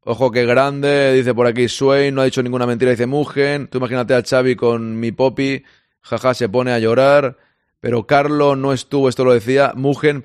Ojo 0.00 0.30
que 0.30 0.46
grande, 0.46 1.12
dice 1.12 1.34
por 1.34 1.46
aquí 1.46 1.68
Swain, 1.68 2.14
no 2.14 2.22
ha 2.22 2.24
dicho 2.24 2.42
ninguna 2.42 2.66
mentira, 2.66 2.92
dice 2.92 3.06
Mugen. 3.06 3.68
Tú 3.68 3.76
imagínate 3.76 4.14
a 4.14 4.22
Xavi 4.22 4.56
con 4.56 4.98
mi 4.98 5.12
popi, 5.12 5.62
jaja, 6.00 6.32
se 6.32 6.48
pone 6.48 6.72
a 6.72 6.78
llorar. 6.78 7.43
Pero 7.84 8.06
Carlos 8.06 8.56
no 8.56 8.72
estuvo, 8.72 9.10
esto 9.10 9.26
lo 9.26 9.34
decía 9.34 9.74
Mugen. 9.76 10.24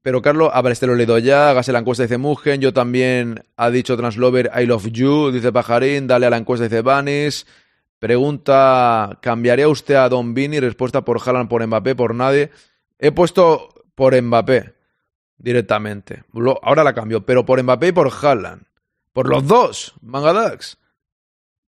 Pero 0.00 0.22
Carlos, 0.22 0.50
a 0.52 0.62
ver, 0.62 0.70
este 0.70 0.86
lo 0.86 0.92
he 0.92 0.96
leído 0.96 1.18
ya, 1.18 1.50
hágase 1.50 1.72
la 1.72 1.80
encuesta, 1.80 2.04
dice 2.04 2.18
Mugen. 2.18 2.60
Yo 2.60 2.72
también 2.72 3.42
ha 3.56 3.70
dicho 3.70 3.96
Translover, 3.96 4.52
I 4.56 4.64
love 4.64 4.86
you, 4.92 5.32
dice 5.32 5.50
Pajarín. 5.50 6.06
Dale 6.06 6.26
a 6.26 6.30
la 6.30 6.36
encuesta, 6.36 6.62
dice 6.62 6.82
Vanis. 6.82 7.48
Pregunta, 7.98 9.18
¿cambiaría 9.22 9.66
usted 9.66 9.96
a 9.96 10.08
Don 10.08 10.34
Vini? 10.34 10.60
Respuesta 10.60 11.04
por 11.04 11.18
Haaland, 11.20 11.48
por 11.48 11.66
Mbappé, 11.66 11.96
por 11.96 12.14
nadie. 12.14 12.50
He 12.96 13.10
puesto 13.10 13.70
por 13.96 14.14
Mbappé 14.14 14.74
directamente. 15.36 16.22
Ahora 16.62 16.84
la 16.84 16.94
cambio, 16.94 17.26
pero 17.26 17.44
por 17.44 17.60
Mbappé 17.60 17.88
y 17.88 17.92
por 17.92 18.08
Haaland. 18.22 18.62
Por 19.12 19.28
los 19.28 19.44
dos, 19.48 19.94
Mangadax. 20.00 20.78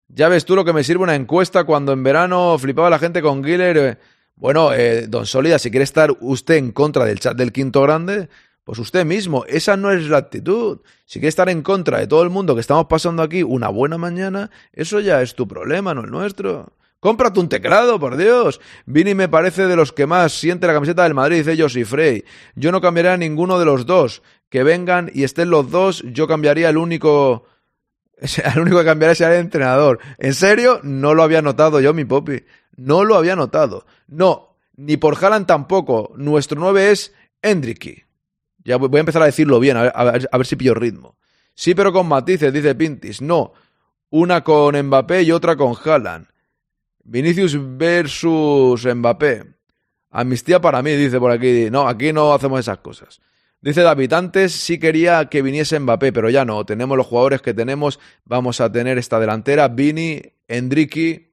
Ya 0.06 0.28
ves 0.28 0.44
tú 0.44 0.54
lo 0.54 0.64
que 0.64 0.72
me 0.72 0.84
sirve 0.84 1.02
una 1.02 1.16
encuesta 1.16 1.64
cuando 1.64 1.92
en 1.92 2.04
verano 2.04 2.56
flipaba 2.60 2.90
la 2.90 3.00
gente 3.00 3.22
con 3.22 3.42
Giller. 3.42 3.98
Bueno, 4.36 4.72
eh, 4.74 5.06
don 5.08 5.24
Sólida, 5.26 5.58
si 5.58 5.70
quiere 5.70 5.84
estar 5.84 6.14
usted 6.20 6.56
en 6.56 6.72
contra 6.72 7.04
del 7.06 7.18
chat 7.18 7.36
del 7.36 7.52
quinto 7.52 7.80
grande, 7.82 8.28
pues 8.64 8.78
usted 8.78 9.06
mismo. 9.06 9.44
Esa 9.46 9.76
no 9.76 9.90
es 9.92 10.08
la 10.08 10.18
actitud. 10.18 10.80
Si 11.06 11.20
quiere 11.20 11.28
estar 11.28 11.48
en 11.48 11.62
contra 11.62 11.98
de 11.98 12.06
todo 12.06 12.22
el 12.22 12.30
mundo 12.30 12.54
que 12.54 12.60
estamos 12.60 12.86
pasando 12.86 13.22
aquí 13.22 13.42
una 13.42 13.68
buena 13.68 13.96
mañana, 13.96 14.50
eso 14.72 15.00
ya 15.00 15.22
es 15.22 15.34
tu 15.34 15.48
problema, 15.48 15.94
no 15.94 16.02
el 16.02 16.10
nuestro. 16.10 16.74
Cómprate 17.00 17.40
un 17.40 17.48
teclado, 17.48 18.00
por 18.00 18.16
Dios. 18.16 18.60
Vini 18.84 19.14
me 19.14 19.28
parece 19.28 19.66
de 19.68 19.76
los 19.76 19.92
que 19.92 20.06
más 20.06 20.32
siente 20.32 20.66
la 20.66 20.74
camiseta 20.74 21.04
del 21.04 21.14
Madrid, 21.14 21.38
dice 21.38 21.56
Josi 21.60 21.84
Frey. 21.84 22.24
Yo 22.56 22.72
no 22.72 22.80
cambiaría 22.80 23.12
a 23.12 23.16
ninguno 23.16 23.58
de 23.58 23.64
los 23.64 23.86
dos. 23.86 24.22
Que 24.50 24.64
vengan 24.64 25.10
y 25.14 25.22
estén 25.22 25.48
los 25.48 25.70
dos, 25.70 26.02
yo 26.04 26.26
cambiaría 26.26 26.68
el 26.68 26.76
único. 26.76 27.46
El 28.54 28.60
único 28.62 28.78
que 28.78 28.84
cambiaría 28.86 29.14
sería 29.14 29.34
el 29.34 29.44
entrenador. 29.44 29.98
¿En 30.16 30.32
serio? 30.32 30.80
No 30.82 31.12
lo 31.12 31.22
había 31.22 31.42
notado 31.42 31.80
yo, 31.80 31.92
mi 31.92 32.06
popi. 32.06 32.44
No 32.76 33.04
lo 33.04 33.16
había 33.16 33.36
notado. 33.36 33.86
No, 34.06 34.56
ni 34.76 34.96
por 34.96 35.16
Haaland 35.22 35.46
tampoco. 35.46 36.12
Nuestro 36.16 36.60
9 36.60 36.90
es 36.90 37.12
Endricky. 37.42 38.02
Ya 38.64 38.76
voy 38.76 38.96
a 38.96 39.00
empezar 39.00 39.22
a 39.22 39.26
decirlo 39.26 39.60
bien, 39.60 39.76
a 39.76 39.82
ver, 39.82 39.92
a 40.30 40.38
ver- 40.38 40.46
si 40.46 40.56
pillo 40.56 40.74
ritmo. 40.74 41.16
Sí, 41.54 41.74
pero 41.74 41.92
con 41.92 42.06
matices, 42.08 42.52
dice 42.52 42.74
Pintis. 42.74 43.22
No, 43.22 43.52
una 44.10 44.42
con 44.42 44.76
Mbappé 44.80 45.22
y 45.22 45.32
otra 45.32 45.56
con 45.56 45.74
Haaland. 45.82 46.26
Vinicius 47.04 47.56
versus 47.78 48.84
Mbappé. 48.84 49.44
Amnistía 50.10 50.60
para 50.60 50.82
mí, 50.82 50.92
dice 50.92 51.18
por 51.18 51.30
aquí. 51.30 51.68
No, 51.70 51.88
aquí 51.88 52.12
no 52.12 52.32
hacemos 52.34 52.60
esas 52.60 52.78
cosas. 52.78 53.20
Dice 53.60 53.82
David, 53.82 54.12
antes 54.12 54.52
sí 54.52 54.78
quería 54.78 55.26
que 55.26 55.42
viniese 55.42 55.78
Mbappé, 55.78 56.12
pero 56.12 56.28
ya 56.30 56.44
no. 56.44 56.64
Tenemos 56.66 56.96
los 56.96 57.06
jugadores 57.06 57.40
que 57.42 57.54
tenemos. 57.54 58.00
Vamos 58.24 58.60
a 58.60 58.70
tener 58.70 58.98
esta 58.98 59.18
delantera. 59.20 59.68
Vini, 59.68 60.20
Endricky, 60.48 61.25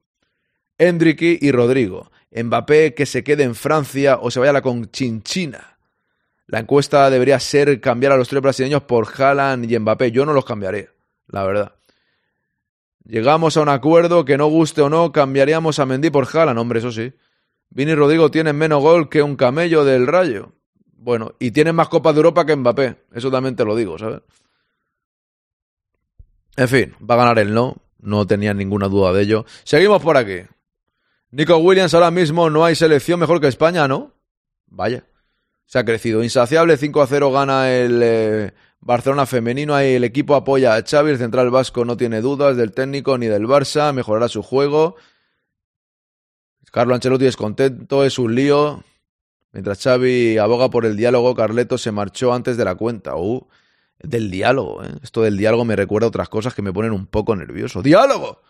Endricky 0.78 1.38
y 1.40 1.52
Rodrigo. 1.52 2.10
Mbappé 2.30 2.94
que 2.94 3.06
se 3.06 3.22
quede 3.22 3.44
en 3.44 3.54
Francia 3.54 4.18
o 4.20 4.30
se 4.30 4.40
vaya 4.40 4.50
a 4.50 4.54
la 4.54 4.62
Conchinchina. 4.62 5.78
La 6.46 6.60
encuesta 6.60 7.08
debería 7.08 7.40
ser 7.40 7.80
cambiar 7.80 8.12
a 8.12 8.16
los 8.16 8.28
tres 8.28 8.42
brasileños 8.42 8.82
por 8.82 9.08
Haaland 9.16 9.70
y 9.70 9.78
Mbappé. 9.78 10.10
Yo 10.10 10.26
no 10.26 10.32
los 10.32 10.44
cambiaré, 10.44 10.90
la 11.28 11.44
verdad. 11.44 11.74
Llegamos 13.04 13.56
a 13.56 13.62
un 13.62 13.68
acuerdo 13.68 14.24
que 14.24 14.36
no 14.36 14.46
guste 14.46 14.82
o 14.82 14.88
no, 14.88 15.12
cambiaríamos 15.12 15.78
a 15.78 15.86
Mendy 15.86 16.10
por 16.10 16.26
Haaland, 16.30 16.58
hombre, 16.58 16.78
eso 16.78 16.90
sí. 16.90 17.12
Vini 17.70 17.92
y 17.92 17.94
Rodrigo 17.94 18.30
tienen 18.30 18.56
menos 18.56 18.82
gol 18.82 19.08
que 19.08 19.22
un 19.22 19.36
camello 19.36 19.84
del 19.84 20.06
Rayo. 20.06 20.52
Bueno, 20.96 21.34
y 21.38 21.50
tienen 21.50 21.74
más 21.74 21.88
Copas 21.88 22.14
de 22.14 22.20
Europa 22.20 22.46
que 22.46 22.56
Mbappé. 22.56 22.96
Eso 23.12 23.30
también 23.30 23.56
te 23.56 23.64
lo 23.64 23.76
digo, 23.76 23.98
¿sabes? 23.98 24.20
En 26.56 26.68
fin, 26.68 26.94
va 26.98 27.14
a 27.14 27.18
ganar 27.18 27.38
el 27.38 27.52
no. 27.52 27.76
No 28.00 28.26
tenía 28.26 28.54
ninguna 28.54 28.88
duda 28.88 29.12
de 29.12 29.22
ello. 29.22 29.44
Seguimos 29.64 30.02
por 30.02 30.16
aquí. 30.16 30.42
Nico 31.34 31.56
Williams 31.56 31.92
ahora 31.94 32.12
mismo 32.12 32.48
no 32.48 32.64
hay 32.64 32.76
selección 32.76 33.18
mejor 33.18 33.40
que 33.40 33.48
España, 33.48 33.88
¿no? 33.88 34.12
Vaya. 34.68 35.04
Se 35.66 35.80
ha 35.80 35.84
crecido. 35.84 36.22
Insaciable, 36.22 36.76
5 36.76 37.02
a 37.02 37.06
0 37.08 37.32
gana 37.32 37.72
el 37.72 38.00
eh, 38.04 38.54
Barcelona 38.78 39.26
femenino. 39.26 39.74
Ahí 39.74 39.94
el 39.94 40.04
equipo 40.04 40.36
apoya 40.36 40.76
a 40.76 40.82
Xavi. 40.82 41.10
El 41.10 41.18
central 41.18 41.50
vasco 41.50 41.84
no 41.84 41.96
tiene 41.96 42.20
dudas 42.20 42.56
del 42.56 42.70
técnico 42.70 43.18
ni 43.18 43.26
del 43.26 43.48
Barça. 43.48 43.92
Mejorará 43.92 44.28
su 44.28 44.44
juego. 44.44 44.94
Carlo 46.70 46.94
Ancelotti 46.94 47.26
es 47.26 47.36
contento, 47.36 48.04
es 48.04 48.20
un 48.20 48.36
lío. 48.36 48.84
Mientras 49.50 49.82
Xavi 49.82 50.38
aboga 50.38 50.70
por 50.70 50.86
el 50.86 50.96
diálogo, 50.96 51.34
Carleto 51.34 51.78
se 51.78 51.90
marchó 51.90 52.32
antes 52.32 52.56
de 52.56 52.64
la 52.64 52.76
cuenta. 52.76 53.16
Uh, 53.16 53.44
del 54.00 54.30
diálogo, 54.30 54.84
¿eh? 54.84 54.94
Esto 55.02 55.22
del 55.22 55.36
diálogo 55.36 55.64
me 55.64 55.74
recuerda 55.74 56.06
a 56.06 56.10
otras 56.10 56.28
cosas 56.28 56.54
que 56.54 56.62
me 56.62 56.72
ponen 56.72 56.92
un 56.92 57.06
poco 57.06 57.34
nervioso. 57.34 57.82
¡Diálogo! 57.82 58.40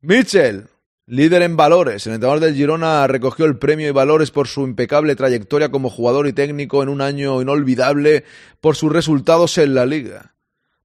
Mitchell, 0.00 0.68
líder 1.08 1.40
en 1.42 1.56
valores. 1.56 2.06
El 2.06 2.14
entrenador 2.14 2.40
del 2.40 2.54
Girona 2.54 3.06
recogió 3.06 3.46
el 3.46 3.56
premio 3.56 3.88
y 3.88 3.92
valores 3.92 4.30
por 4.30 4.46
su 4.46 4.64
impecable 4.64 5.16
trayectoria 5.16 5.70
como 5.70 5.90
jugador 5.90 6.28
y 6.28 6.34
técnico 6.34 6.82
en 6.82 6.90
un 6.90 7.00
año 7.00 7.40
inolvidable 7.40 8.24
por 8.60 8.76
sus 8.76 8.92
resultados 8.92 9.56
en 9.58 9.74
la 9.74 9.86
liga. 9.86 10.34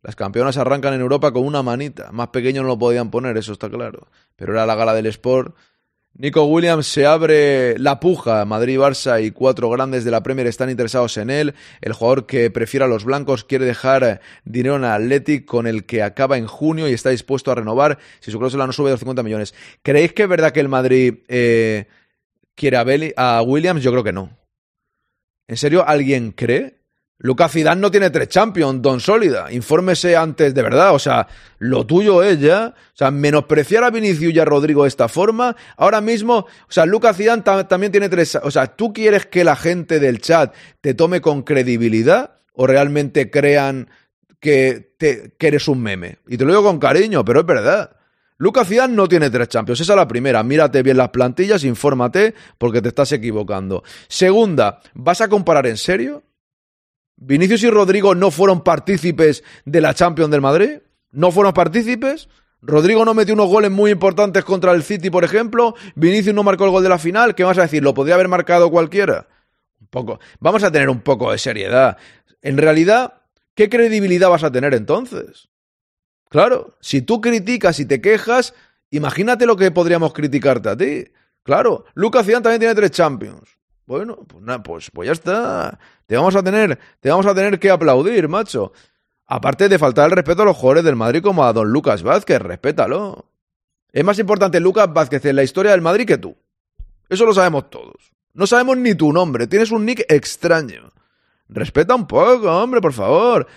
Las 0.02 0.16
campeonas 0.16 0.58
arrancan 0.58 0.94
en 0.94 1.02
Europa 1.02 1.32
con 1.32 1.46
una 1.46 1.62
manita. 1.62 2.12
Más 2.12 2.30
pequeño 2.30 2.62
no 2.62 2.70
lo 2.70 2.80
podían 2.80 3.12
poner, 3.12 3.38
eso 3.38 3.54
está 3.54 3.70
claro. 3.70 4.08
Pero 4.36 4.54
era 4.54 4.66
la 4.66 4.76
gala 4.76 4.94
del 4.94 5.06
Sport. 5.08 5.56
Nico 6.16 6.44
Williams 6.46 6.86
se 6.86 7.08
abre 7.08 7.78
la 7.80 8.00
puja. 8.00 8.46
Madrid, 8.46 8.78
Barça 8.78 9.24
y 9.24 9.32
cuatro 9.32 9.68
grandes 9.72 10.06
de 10.06 10.12
la 10.12 10.22
Premier 10.22 10.46
están 10.46 10.70
interesados 10.70 11.18
en 11.18 11.32
él. 11.32 11.56
El 11.82 11.94
jugador 11.94 12.28
que 12.28 12.52
prefiere 12.52 12.86
a 12.86 12.88
los 12.88 13.04
blancos 13.04 13.44
quiere 13.44 13.66
dejar 13.66 14.22
dinero 14.46 14.76
en 14.76 14.84
Athletic 14.84 15.46
con 15.46 15.66
el 15.66 15.86
que 15.86 16.04
acaba 16.04 16.38
en 16.38 16.46
junio 16.46 16.88
y 16.88 16.94
está 16.94 17.10
dispuesto 17.10 17.52
a 17.52 17.56
renovar 17.56 17.98
si 18.20 18.30
su 18.30 18.38
cláusula 18.38 18.68
no 18.68 18.74
sube 18.74 18.90
de 18.90 18.94
los 18.94 19.00
50 19.00 19.24
millones. 19.24 19.56
¿Creéis 19.82 20.14
que 20.14 20.24
es 20.24 20.30
verdad 20.30 20.52
que 20.52 20.60
el 20.60 20.70
Madrid 20.70 21.16
eh, 21.28 21.88
quiere 22.54 22.78
a, 23.16 23.38
a 23.38 23.42
Williams? 23.42 23.82
Yo 23.82 23.90
creo 23.92 24.04
que 24.04 24.14
no. 24.14 24.38
¿En 25.48 25.58
serio 25.58 25.84
alguien 25.88 26.32
cree? 26.32 26.83
Lucas 27.24 27.54
Zidane 27.54 27.80
no 27.80 27.90
tiene 27.90 28.10
tres 28.10 28.28
Champions, 28.28 28.82
Don 28.82 29.00
Sólida. 29.00 29.50
Infórmese 29.52 30.16
antes 30.18 30.54
de 30.54 30.62
verdad. 30.62 30.94
O 30.94 31.00
sea, 31.00 31.26
lo 31.58 31.86
tuyo 31.88 32.22
es 32.22 32.40
ya. 32.40 32.74
O 32.76 32.96
sea, 32.98 33.12
menospreciar 33.12 33.86
a 33.86 33.90
Vinicius 33.92 34.34
y 34.34 34.40
a 34.40 34.46
Rodrigo 34.46 34.84
de 34.84 34.90
esta 34.90 35.08
forma. 35.08 35.56
Ahora 35.78 36.02
mismo, 36.02 36.36
o 36.40 36.48
sea, 36.68 36.86
Lucas 36.86 37.16
Zidane 37.16 37.42
ta- 37.42 37.66
también 37.68 37.94
tiene 37.94 38.10
tres. 38.10 38.36
O 38.44 38.52
sea, 38.52 38.68
¿tú 38.68 38.92
quieres 38.92 39.26
que 39.26 39.46
la 39.46 39.56
gente 39.56 40.02
del 40.02 40.20
chat 40.20 40.54
te 40.82 40.94
tome 40.94 41.22
con 41.22 41.44
credibilidad 41.44 42.40
o 42.54 42.68
realmente 42.68 43.32
crean 43.32 43.90
que, 44.42 44.94
te, 44.98 45.34
que 45.38 45.48
eres 45.48 45.70
un 45.70 45.82
meme? 45.82 46.18
Y 46.28 46.38
te 46.38 46.44
lo 46.44 46.52
digo 46.52 46.64
con 46.64 46.78
cariño, 46.78 47.24
pero 47.24 47.40
es 47.40 47.46
verdad. 47.46 47.96
Lucas 48.38 48.68
Zidane 48.68 48.94
no 48.96 49.08
tiene 49.08 49.30
tres 49.30 49.48
Champions, 49.48 49.80
esa 49.80 49.94
es 49.94 49.98
la 49.98 50.08
primera. 50.10 50.44
Mírate 50.44 50.84
bien 50.84 50.98
las 50.98 51.10
plantillas, 51.10 51.64
infórmate, 51.64 52.34
porque 52.58 52.82
te 52.82 52.90
estás 52.90 53.14
equivocando. 53.14 53.82
Segunda, 54.10 54.82
¿vas 54.94 55.22
a 55.22 55.30
comparar 55.30 55.68
en 55.68 55.78
serio? 55.78 56.24
¿Vinicius 57.16 57.64
y 57.64 57.70
Rodrigo 57.70 58.16
no 58.16 58.32
fueron 58.32 58.64
partícipes 58.64 59.44
de 59.66 59.82
la 59.82 59.94
Champions 59.94 60.32
del 60.32 60.42
Madrid? 60.42 60.80
¿No 61.12 61.32
fueron 61.32 61.54
partícipes? 61.54 62.28
Rodrigo 62.62 63.04
no 63.04 63.14
metió 63.14 63.34
unos 63.34 63.50
goles 63.50 63.72
muy 63.72 63.92
importantes 63.92 64.44
contra 64.46 64.72
el 64.72 64.84
City, 64.84 65.10
por 65.10 65.24
ejemplo. 65.24 65.76
Vinicius 65.96 66.34
no 66.34 66.44
marcó 66.44 66.64
el 66.66 66.72
gol 66.72 66.84
de 66.84 66.90
la 66.90 66.98
final. 66.98 67.36
¿Qué 67.36 67.44
vas 67.44 67.58
a 67.58 67.64
decir? 67.64 67.84
¿Lo 67.84 67.94
podría 67.94 68.16
haber 68.16 68.30
marcado 68.30 68.72
cualquiera? 68.72 69.28
Un 69.82 69.88
poco. 69.88 70.20
Vamos 70.40 70.64
a 70.64 70.72
tener 70.72 70.90
un 70.90 71.02
poco 71.02 71.32
de 71.32 71.38
seriedad. 71.38 71.98
En 72.42 72.58
realidad, 72.58 73.22
¿qué 73.54 73.70
credibilidad 73.70 74.30
vas 74.30 74.44
a 74.44 74.52
tener 74.52 74.74
entonces? 74.74 75.50
Claro, 76.30 76.78
si 76.82 77.02
tú 77.02 77.22
criticas 77.22 77.80
y 77.80 77.86
te 77.86 78.02
quejas, 78.02 78.54
imagínate 78.90 79.46
lo 79.46 79.58
que 79.58 79.70
podríamos 79.70 80.14
criticarte 80.14 80.70
a 80.70 80.78
ti. 80.78 81.06
Claro, 81.44 81.86
Lucas 81.94 82.26
Zidane 82.26 82.44
también 82.44 82.60
tiene 82.62 82.76
tres 82.76 82.92
Champions. 82.92 83.58
Bueno, 83.86 84.18
pues, 84.28 84.44
nada, 84.44 84.64
pues, 84.64 84.90
pues 84.92 85.08
ya 85.08 85.14
está. 85.14 85.80
Te 86.06 86.16
vamos 86.16 86.36
a 86.36 86.44
tener, 86.44 86.80
te 87.00 87.10
vamos 87.10 87.26
a 87.26 87.36
tener 87.36 87.60
que 87.60 87.70
aplaudir, 87.70 88.28
macho. 88.28 88.72
Aparte 89.26 89.70
de 89.70 89.80
faltar 89.80 90.06
el 90.10 90.16
respeto 90.16 90.42
a 90.42 90.46
los 90.46 90.58
jugadores 90.58 90.84
del 90.84 90.96
Madrid 90.96 91.22
como 91.22 91.44
a 91.44 91.54
don 91.54 91.72
Lucas 91.72 92.04
Vázquez, 92.04 92.40
respétalo. 92.40 93.26
Es 93.92 94.04
más 94.04 94.20
importante 94.20 94.60
Lucas 94.60 94.92
Vázquez 94.92 95.26
en 95.26 95.36
la 95.36 95.44
historia 95.44 95.72
del 95.72 95.82
Madrid 95.82 96.06
que 96.06 96.18
tú. 96.18 96.36
Eso 97.10 97.26
lo 97.26 97.34
sabemos 97.34 97.70
todos. 97.70 98.14
No 98.34 98.48
sabemos 98.48 98.78
ni 98.78 98.96
tu 98.96 99.14
nombre, 99.14 99.48
tienes 99.48 99.72
un 99.72 99.86
nick 99.86 100.06
extraño. 100.10 100.92
Respeta 101.48 101.94
un 101.94 102.08
poco, 102.08 102.52
hombre, 102.52 102.82
por 102.82 102.94
favor. 102.94 103.48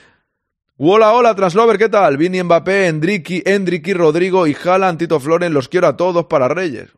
Hola, 0.76 1.14
hola, 1.14 1.34
Translover, 1.34 1.78
¿qué 1.78 1.88
tal? 1.88 2.18
Vini, 2.18 2.42
Mbappé, 2.42 2.88
Endriki, 2.88 3.42
Endriki, 3.46 3.94
Rodrigo 3.94 4.46
y 4.46 4.54
Haaland, 4.54 4.98
Tito 4.98 5.18
Floren, 5.18 5.54
los 5.54 5.68
quiero 5.68 5.86
a 5.86 5.96
todos 5.96 6.26
para 6.26 6.48
Reyes. 6.48 6.90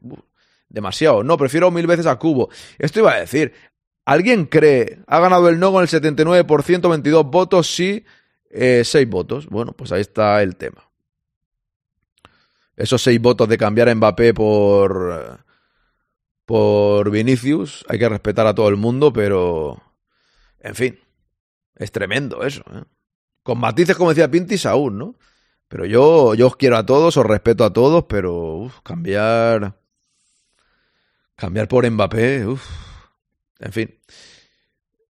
Demasiado, 0.69 1.23
no, 1.23 1.37
prefiero 1.37 1.71
mil 1.71 1.87
veces 1.87 2.07
a 2.07 2.17
Cubo. 2.17 2.51
Esto 2.79 3.01
iba 3.01 3.13
a 3.13 3.21
decir, 3.21 3.53
¿alguien 4.05 4.47
cree? 4.47 5.01
Ha 5.07 5.21
ganado 5.21 5.49
el 5.49 5.59
no 5.59 5.73
con 5.73 5.83
el 5.83 5.89
79%, 5.89 6.89
22 6.89 7.27
votos, 7.27 7.75
sí, 7.75 8.05
eh, 8.51 8.83
6 8.85 9.09
votos. 9.09 9.47
Bueno, 9.47 9.73
pues 9.73 9.93
ahí 9.93 10.01
está 10.01 10.43
el 10.43 10.57
tema. 10.57 10.89
Esos 12.77 13.03
6 13.03 13.21
votos 13.21 13.49
de 13.49 13.59
cambiar 13.59 13.89
a 13.89 13.95
Mbappé 13.95 14.35
por, 14.35 15.45
por 16.45 17.11
Vinicius, 17.11 17.85
hay 17.89 17.99
que 17.99 18.09
respetar 18.09 18.47
a 18.47 18.55
todo 18.55 18.69
el 18.69 18.77
mundo, 18.77 19.13
pero... 19.13 19.83
En 20.61 20.75
fin, 20.75 20.99
es 21.77 21.93
tremendo 21.93 22.43
eso, 22.43 22.63
¿eh? 22.73 22.83
Con 23.43 23.59
matices, 23.59 23.97
como 23.97 24.11
decía 24.11 24.31
Pintis, 24.31 24.67
aún, 24.67 24.99
¿no? 24.99 25.15
Pero 25.69 25.87
yo, 25.87 26.35
yo 26.35 26.49
os 26.49 26.57
quiero 26.57 26.77
a 26.77 26.85
todos, 26.85 27.17
os 27.17 27.25
respeto 27.25 27.65
a 27.65 27.73
todos, 27.73 28.05
pero 28.05 28.57
uf, 28.57 28.81
cambiar. 28.83 29.78
Cambiar 31.38 31.68
por 31.68 31.88
Mbappé, 31.88 32.46
uf. 32.46 32.66
En 33.61 33.72
fin. 33.72 33.94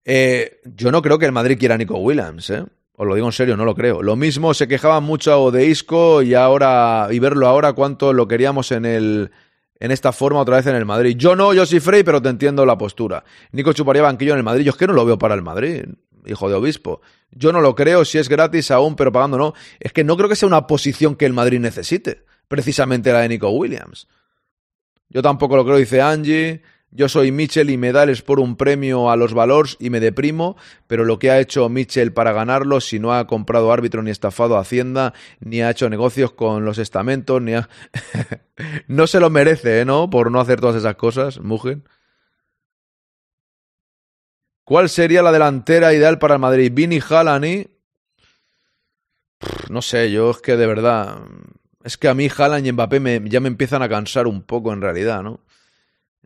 Eh, 0.06 0.62
yo 0.64 0.90
no 0.90 1.02
creo 1.02 1.18
que 1.18 1.26
el 1.26 1.32
Madrid 1.32 1.58
quiera 1.58 1.74
a 1.74 1.78
Nico 1.78 1.98
Williams, 1.98 2.48
¿eh? 2.48 2.64
Os 2.96 3.06
lo 3.06 3.14
digo 3.14 3.26
en 3.26 3.32
serio, 3.32 3.58
no 3.58 3.66
lo 3.66 3.74
creo. 3.74 4.02
Lo 4.02 4.16
mismo 4.16 4.54
se 4.54 4.66
quejaban 4.66 5.04
mucho 5.04 5.50
de 5.50 5.66
Isco 5.66 6.22
y 6.22 6.32
ahora, 6.32 7.08
y 7.10 7.18
verlo 7.18 7.46
ahora 7.46 7.74
cuánto 7.74 8.14
lo 8.14 8.26
queríamos 8.26 8.72
en 8.72 8.87
el. 8.87 9.32
En 9.78 9.90
esta 9.90 10.12
forma 10.12 10.40
otra 10.40 10.56
vez 10.56 10.66
en 10.66 10.76
el 10.76 10.87
Madrid. 10.87 11.14
Yo 11.18 11.37
no, 11.37 11.52
yo 11.52 11.66
soy 11.66 11.80
Frey, 11.80 12.02
pero 12.04 12.22
te 12.22 12.30
entiendo 12.30 12.64
la 12.64 12.78
postura. 12.78 13.22
Nico 13.52 13.74
chuparía 13.74 14.00
banquillo 14.00 14.32
en 14.32 14.38
el 14.38 14.44
Madrid. 14.44 14.64
Yo 14.64 14.70
es 14.70 14.76
que 14.78 14.87
no 14.87 14.94
lo 14.94 15.04
veo 15.04 15.18
para 15.18 15.34
el 15.34 15.42
Madrid, 15.42 15.84
hijo 16.24 16.48
de 16.48 16.54
obispo. 16.54 17.02
Yo 17.32 17.52
no 17.52 17.60
lo 17.60 17.74
creo, 17.74 18.06
si 18.06 18.16
es 18.16 18.30
gratis 18.30 18.70
aún, 18.70 18.96
pero 18.96 19.12
pagando 19.12 19.37
no. 19.37 19.52
Es 19.78 19.92
que 19.92 20.04
no 20.04 20.16
creo 20.16 20.30
que 20.30 20.37
sea 20.37 20.46
una 20.46 20.66
posición 20.66 21.16
que 21.16 21.26
el 21.26 21.34
Madrid 21.34 21.60
necesite, 21.60 22.24
precisamente 22.48 23.12
la 23.12 23.20
de 23.20 23.28
Nico 23.28 23.50
Williams. 23.50 24.08
Yo 25.09 25.23
tampoco 25.23 25.57
lo 25.57 25.64
creo, 25.64 25.77
dice 25.77 26.01
Angie. 26.01 26.62
Yo 26.97 27.09
soy 27.09 27.33
Mitchell 27.33 27.71
y 27.71 27.77
me 27.77 27.90
da 27.90 28.05
el 28.05 28.23
por 28.23 28.38
un 28.38 28.55
premio 28.55 29.11
a 29.11 29.17
los 29.17 29.35
valores 29.35 29.77
y 29.81 29.90
me 29.90 29.99
deprimo, 29.99 30.57
pero 30.87 31.05
lo 31.05 31.19
que 31.19 31.33
ha 31.33 31.40
hecho 31.40 31.69
Mitchell 31.69 32.12
para 32.12 32.33
ganarlo, 32.33 32.81
si 32.81 33.01
no 33.01 33.12
ha 33.12 33.27
comprado 33.27 33.73
árbitro 33.73 34.01
ni 34.01 34.12
estafado 34.12 34.57
a 34.57 34.61
Hacienda, 34.61 35.12
ni 35.40 35.61
ha 35.61 35.71
hecho 35.71 35.90
negocios 35.90 36.31
con 36.35 36.64
los 36.64 36.79
estamentos, 36.79 37.43
ni 37.43 37.55
ha... 37.55 37.69
no 38.87 39.09
se 39.09 39.19
lo 39.19 39.29
merece, 39.29 39.81
¿eh? 39.81 39.85
¿no? 39.85 40.09
Por 40.09 40.31
no 40.31 40.38
hacer 40.38 40.61
todas 40.61 40.77
esas 40.77 40.95
cosas, 40.95 41.40
mujer. 41.40 41.81
¿Cuál 44.62 44.88
sería 44.88 45.23
la 45.23 45.33
delantera 45.33 45.93
ideal 45.93 46.21
para 46.21 46.35
el 46.35 46.40
Madrid? 46.40 46.71
Vini. 46.73 47.01
Pff, 47.01 47.69
No 49.69 49.83
sé, 49.83 50.12
yo 50.12 50.31
es 50.31 50.38
que 50.38 50.57
de 50.57 50.67
verdad... 50.69 51.19
Es 51.85 51.99
que 51.99 52.09
a 52.09 52.14
mí 52.14 52.29
Haaland 52.35 52.66
y 52.66 52.73
Mbappé 52.73 52.99
me, 52.99 53.23
ya 53.27 53.40
me 53.40 53.49
empiezan 53.49 53.83
a 53.83 53.88
cansar 53.88 54.27
un 54.27 54.42
poco 54.42 54.73
en 54.73 54.81
realidad, 54.81 55.23
¿no? 55.23 55.40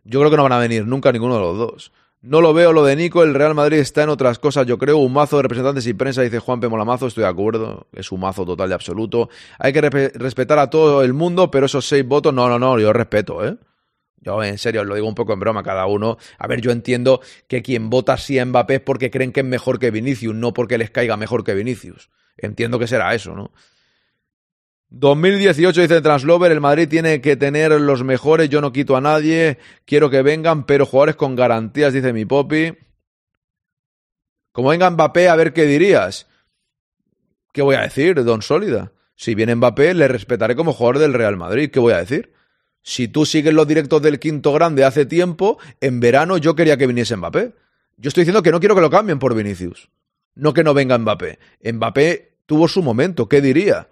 Yo 0.05 0.19
creo 0.19 0.31
que 0.31 0.37
no 0.37 0.43
van 0.43 0.53
a 0.53 0.59
venir 0.59 0.87
nunca 0.87 1.11
ninguno 1.11 1.35
de 1.35 1.41
los 1.41 1.57
dos. 1.57 1.91
No 2.21 2.41
lo 2.41 2.53
veo 2.53 2.73
lo 2.73 2.83
de 2.83 2.95
Nico, 2.95 3.23
el 3.23 3.33
Real 3.33 3.53
Madrid 3.55 3.77
está 3.77 4.03
en 4.03 4.09
otras 4.09 4.39
cosas, 4.39 4.65
yo 4.65 4.77
creo. 4.77 4.97
Un 4.97 5.13
mazo 5.13 5.37
de 5.37 5.43
representantes 5.43 5.85
y 5.85 5.93
prensa, 5.93 6.21
dice 6.21 6.39
Juan 6.39 6.59
P. 6.59 6.67
Molamazo, 6.67 7.07
estoy 7.07 7.23
de 7.23 7.29
acuerdo. 7.29 7.87
Es 7.93 8.11
un 8.11 8.21
mazo 8.21 8.45
total 8.45 8.69
y 8.69 8.73
absoluto. 8.73 9.29
Hay 9.57 9.71
que 9.71 9.81
re 9.81 10.11
respetar 10.15 10.59
a 10.59 10.69
todo 10.69 11.03
el 11.03 11.13
mundo, 11.13 11.51
pero 11.51 11.65
esos 11.65 11.87
seis 11.87 12.05
votos, 12.05 12.33
no, 12.33 12.49
no, 12.49 12.57
no, 12.57 12.79
yo 12.79 12.91
respeto, 12.91 13.45
¿eh? 13.45 13.57
Yo, 14.21 14.43
en 14.43 14.57
serio, 14.57 14.81
os 14.81 14.87
lo 14.87 14.95
digo 14.95 15.07
un 15.07 15.15
poco 15.15 15.31
en 15.31 15.39
broma, 15.39 15.63
cada 15.63 15.85
uno. 15.85 16.17
A 16.37 16.47
ver, 16.47 16.59
yo 16.59 16.71
entiendo 16.71 17.21
que 17.47 17.61
quien 17.61 17.89
vota 17.89 18.17
sí 18.17 18.37
a 18.37 18.45
Mbappé 18.45 18.75
es 18.75 18.81
porque 18.81 19.09
creen 19.11 19.31
que 19.31 19.39
es 19.39 19.45
mejor 19.45 19.79
que 19.79 19.91
Vinicius, 19.91 20.35
no 20.35 20.53
porque 20.53 20.77
les 20.77 20.89
caiga 20.89 21.15
mejor 21.15 21.45
que 21.45 21.53
Vinicius. 21.53 22.09
Entiendo 22.37 22.79
que 22.79 22.87
será 22.87 23.13
eso, 23.15 23.33
¿no? 23.33 23.51
2018 24.91 25.81
dice 25.81 26.01
Translover, 26.01 26.51
el 26.51 26.61
Madrid 26.61 26.87
tiene 26.89 27.21
que 27.21 27.35
tener 27.35 27.71
los 27.79 28.03
mejores, 28.03 28.49
yo 28.49 28.59
no 28.59 28.73
quito 28.73 28.97
a 28.97 29.01
nadie, 29.01 29.59
quiero 29.85 30.09
que 30.09 30.23
vengan, 30.23 30.65
pero 30.65 30.85
jugadores 30.85 31.15
con 31.15 31.35
garantías, 31.35 31.93
dice 31.93 32.11
mi 32.11 32.25
Poppy. 32.25 32.75
Como 34.51 34.69
venga 34.69 34.89
Mbappé, 34.89 35.29
a 35.29 35.35
ver 35.35 35.53
qué 35.53 35.65
dirías. 35.65 36.27
¿Qué 37.53 37.61
voy 37.61 37.75
a 37.75 37.81
decir, 37.81 38.23
Don 38.23 38.41
Sólida? 38.41 38.91
Si 39.15 39.35
viene 39.35 39.55
Mbappé, 39.55 39.93
le 39.93 40.07
respetaré 40.07 40.55
como 40.55 40.73
jugador 40.73 40.97
del 40.97 41.13
Real 41.13 41.37
Madrid. 41.37 41.69
¿Qué 41.71 41.79
voy 41.79 41.93
a 41.93 41.97
decir? 41.97 42.33
Si 42.81 43.07
tú 43.07 43.25
sigues 43.25 43.53
los 43.53 43.67
directos 43.67 44.01
del 44.01 44.19
quinto 44.19 44.53
grande 44.53 44.83
hace 44.83 45.05
tiempo, 45.05 45.59
en 45.81 45.99
verano 45.99 46.37
yo 46.37 46.55
quería 46.55 46.77
que 46.77 46.87
viniese 46.87 47.15
Mbappé. 47.15 47.53
Yo 47.97 48.07
estoy 48.07 48.21
diciendo 48.21 48.41
que 48.41 48.51
no 48.51 48.59
quiero 48.59 48.75
que 48.75 48.81
lo 48.81 48.89
cambien 48.89 49.19
por 49.19 49.35
Vinicius. 49.35 49.89
No 50.33 50.53
que 50.53 50.63
no 50.63 50.73
venga 50.73 50.97
Mbappé. 50.97 51.37
Mbappé 51.73 52.37
tuvo 52.47 52.67
su 52.67 52.81
momento, 52.81 53.29
¿qué 53.29 53.41
diría? 53.41 53.87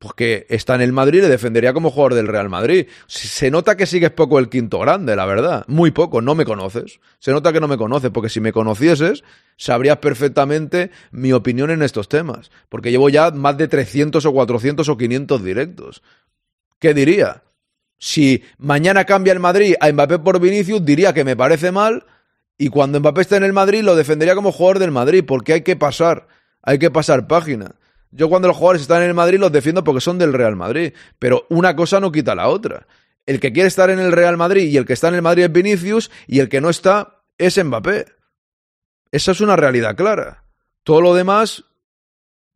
Pues 0.00 0.14
que 0.14 0.46
está 0.48 0.76
en 0.76 0.80
el 0.80 0.94
Madrid 0.94 1.20
le 1.20 1.28
defendería 1.28 1.74
como 1.74 1.90
jugador 1.90 2.14
del 2.14 2.26
Real 2.26 2.48
Madrid. 2.48 2.86
Se 3.06 3.50
nota 3.50 3.76
que 3.76 3.84
sigues 3.84 4.10
poco 4.10 4.38
el 4.38 4.48
quinto 4.48 4.78
grande, 4.78 5.14
la 5.14 5.26
verdad. 5.26 5.66
Muy 5.68 5.90
poco, 5.90 6.22
no 6.22 6.34
me 6.34 6.46
conoces. 6.46 7.00
Se 7.18 7.32
nota 7.32 7.52
que 7.52 7.60
no 7.60 7.68
me 7.68 7.76
conoces, 7.76 8.10
porque 8.10 8.30
si 8.30 8.40
me 8.40 8.50
conocieses, 8.50 9.24
sabrías 9.58 9.98
perfectamente 9.98 10.90
mi 11.10 11.34
opinión 11.34 11.70
en 11.70 11.82
estos 11.82 12.08
temas. 12.08 12.50
Porque 12.70 12.90
llevo 12.90 13.10
ya 13.10 13.30
más 13.30 13.58
de 13.58 13.68
300 13.68 14.24
o 14.24 14.32
400 14.32 14.88
o 14.88 14.96
500 14.96 15.44
directos. 15.44 16.02
¿Qué 16.78 16.94
diría? 16.94 17.42
Si 17.98 18.42
mañana 18.56 19.04
cambia 19.04 19.34
el 19.34 19.38
Madrid 19.40 19.74
a 19.80 19.92
Mbappé 19.92 20.20
por 20.20 20.40
Vinicius, 20.40 20.82
diría 20.82 21.12
que 21.12 21.24
me 21.24 21.36
parece 21.36 21.72
mal. 21.72 22.06
Y 22.56 22.68
cuando 22.68 22.98
Mbappé 23.00 23.20
esté 23.20 23.36
en 23.36 23.44
el 23.44 23.52
Madrid, 23.52 23.82
lo 23.82 23.94
defendería 23.94 24.34
como 24.34 24.50
jugador 24.50 24.78
del 24.78 24.92
Madrid, 24.92 25.24
porque 25.26 25.52
hay 25.52 25.60
que 25.60 25.76
pasar, 25.76 26.26
hay 26.62 26.78
que 26.78 26.90
pasar 26.90 27.26
página. 27.26 27.74
Yo 28.10 28.28
cuando 28.28 28.48
los 28.48 28.56
jugadores 28.56 28.82
están 28.82 29.02
en 29.02 29.08
el 29.08 29.14
Madrid 29.14 29.38
los 29.38 29.52
defiendo 29.52 29.84
porque 29.84 30.00
son 30.00 30.18
del 30.18 30.32
Real 30.32 30.56
Madrid, 30.56 30.92
pero 31.18 31.46
una 31.48 31.76
cosa 31.76 32.00
no 32.00 32.10
quita 32.10 32.34
la 32.34 32.48
otra. 32.48 32.86
El 33.26 33.38
que 33.38 33.52
quiere 33.52 33.68
estar 33.68 33.90
en 33.90 34.00
el 34.00 34.12
Real 34.12 34.36
Madrid 34.36 34.68
y 34.68 34.76
el 34.76 34.84
que 34.84 34.94
está 34.94 35.08
en 35.08 35.14
el 35.14 35.22
Madrid 35.22 35.44
es 35.44 35.52
Vinicius 35.52 36.10
y 36.26 36.40
el 36.40 36.48
que 36.48 36.60
no 36.60 36.70
está 36.70 37.22
es 37.38 37.62
Mbappé. 37.62 38.06
Esa 39.12 39.32
es 39.32 39.40
una 39.40 39.56
realidad 39.56 39.96
clara. 39.96 40.44
Todo 40.82 41.00
lo 41.00 41.14
demás, 41.14 41.64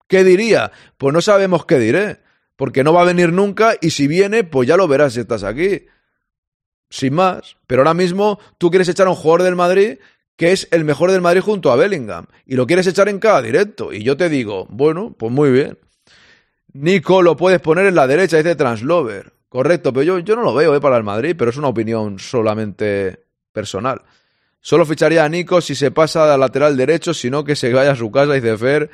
¿qué 0.08 0.24
diría? 0.24 0.72
Pues 0.98 1.12
no 1.12 1.20
sabemos 1.20 1.66
qué 1.66 1.78
diré, 1.78 2.20
porque 2.56 2.82
no 2.82 2.92
va 2.92 3.02
a 3.02 3.06
venir 3.06 3.32
nunca 3.32 3.74
y 3.80 3.90
si 3.90 4.08
viene, 4.08 4.42
pues 4.44 4.66
ya 4.66 4.76
lo 4.76 4.88
verás 4.88 5.14
si 5.14 5.20
estás 5.20 5.44
aquí. 5.44 5.86
Sin 6.90 7.14
más. 7.14 7.56
Pero 7.66 7.82
ahora 7.82 7.94
mismo 7.94 8.40
tú 8.58 8.70
quieres 8.70 8.88
echar 8.88 9.06
a 9.06 9.10
un 9.10 9.16
jugador 9.16 9.42
del 9.42 9.56
Madrid 9.56 9.98
que 10.36 10.52
es 10.52 10.68
el 10.70 10.84
mejor 10.84 11.12
del 11.12 11.20
Madrid 11.20 11.40
junto 11.40 11.70
a 11.70 11.76
Bellingham. 11.76 12.26
Y 12.46 12.56
lo 12.56 12.66
quieres 12.66 12.86
echar 12.86 13.08
en 13.08 13.18
cada 13.18 13.40
directo. 13.42 13.92
Y 13.92 14.02
yo 14.02 14.16
te 14.16 14.28
digo, 14.28 14.66
bueno, 14.70 15.14
pues 15.16 15.32
muy 15.32 15.50
bien. 15.50 15.78
Nico 16.72 17.22
lo 17.22 17.36
puedes 17.36 17.60
poner 17.60 17.86
en 17.86 17.94
la 17.94 18.06
derecha, 18.06 18.36
dice 18.36 18.56
Translover. 18.56 19.32
Correcto, 19.48 19.92
pero 19.92 20.02
yo, 20.02 20.18
yo 20.18 20.34
no 20.34 20.42
lo 20.42 20.54
veo 20.54 20.74
eh, 20.74 20.80
para 20.80 20.96
el 20.96 21.04
Madrid, 21.04 21.36
pero 21.38 21.50
es 21.50 21.56
una 21.56 21.68
opinión 21.68 22.18
solamente 22.18 23.26
personal. 23.52 24.02
Solo 24.60 24.84
ficharía 24.84 25.24
a 25.24 25.28
Nico 25.28 25.60
si 25.60 25.76
se 25.76 25.92
pasa 25.92 26.34
al 26.34 26.40
lateral 26.40 26.76
derecho, 26.76 27.14
sino 27.14 27.44
que 27.44 27.54
se 27.54 27.72
vaya 27.72 27.92
a 27.92 27.96
su 27.96 28.10
casa, 28.10 28.32
dice 28.32 28.58
Fer. 28.58 28.90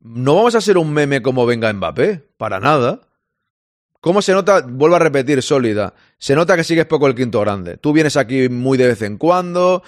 No 0.00 0.34
vamos 0.34 0.56
a 0.56 0.58
hacer 0.58 0.78
un 0.78 0.92
meme 0.92 1.22
como 1.22 1.46
venga 1.46 1.72
Mbappé, 1.72 2.26
para 2.36 2.58
nada. 2.58 3.02
¿Cómo 4.06 4.22
se 4.22 4.32
nota? 4.32 4.60
Vuelvo 4.60 4.94
a 4.94 5.00
repetir, 5.00 5.42
sólida. 5.42 5.92
Se 6.16 6.36
nota 6.36 6.54
que 6.54 6.62
sigues 6.62 6.86
poco 6.86 7.08
el 7.08 7.16
quinto 7.16 7.40
grande. 7.40 7.76
Tú 7.76 7.92
vienes 7.92 8.16
aquí 8.16 8.48
muy 8.48 8.78
de 8.78 8.86
vez 8.86 9.02
en 9.02 9.18
cuando, 9.18 9.82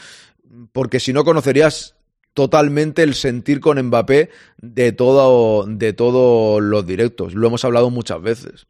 porque 0.72 0.98
si 0.98 1.12
no 1.12 1.22
conocerías 1.22 1.94
totalmente 2.34 3.04
el 3.04 3.14
sentir 3.14 3.60
con 3.60 3.80
Mbappé 3.80 4.30
de 4.56 4.90
todo, 4.90 5.66
de 5.68 5.92
todos 5.92 6.60
los 6.60 6.84
directos. 6.84 7.34
Lo 7.34 7.46
hemos 7.46 7.64
hablado 7.64 7.90
muchas 7.90 8.20
veces. 8.20 8.66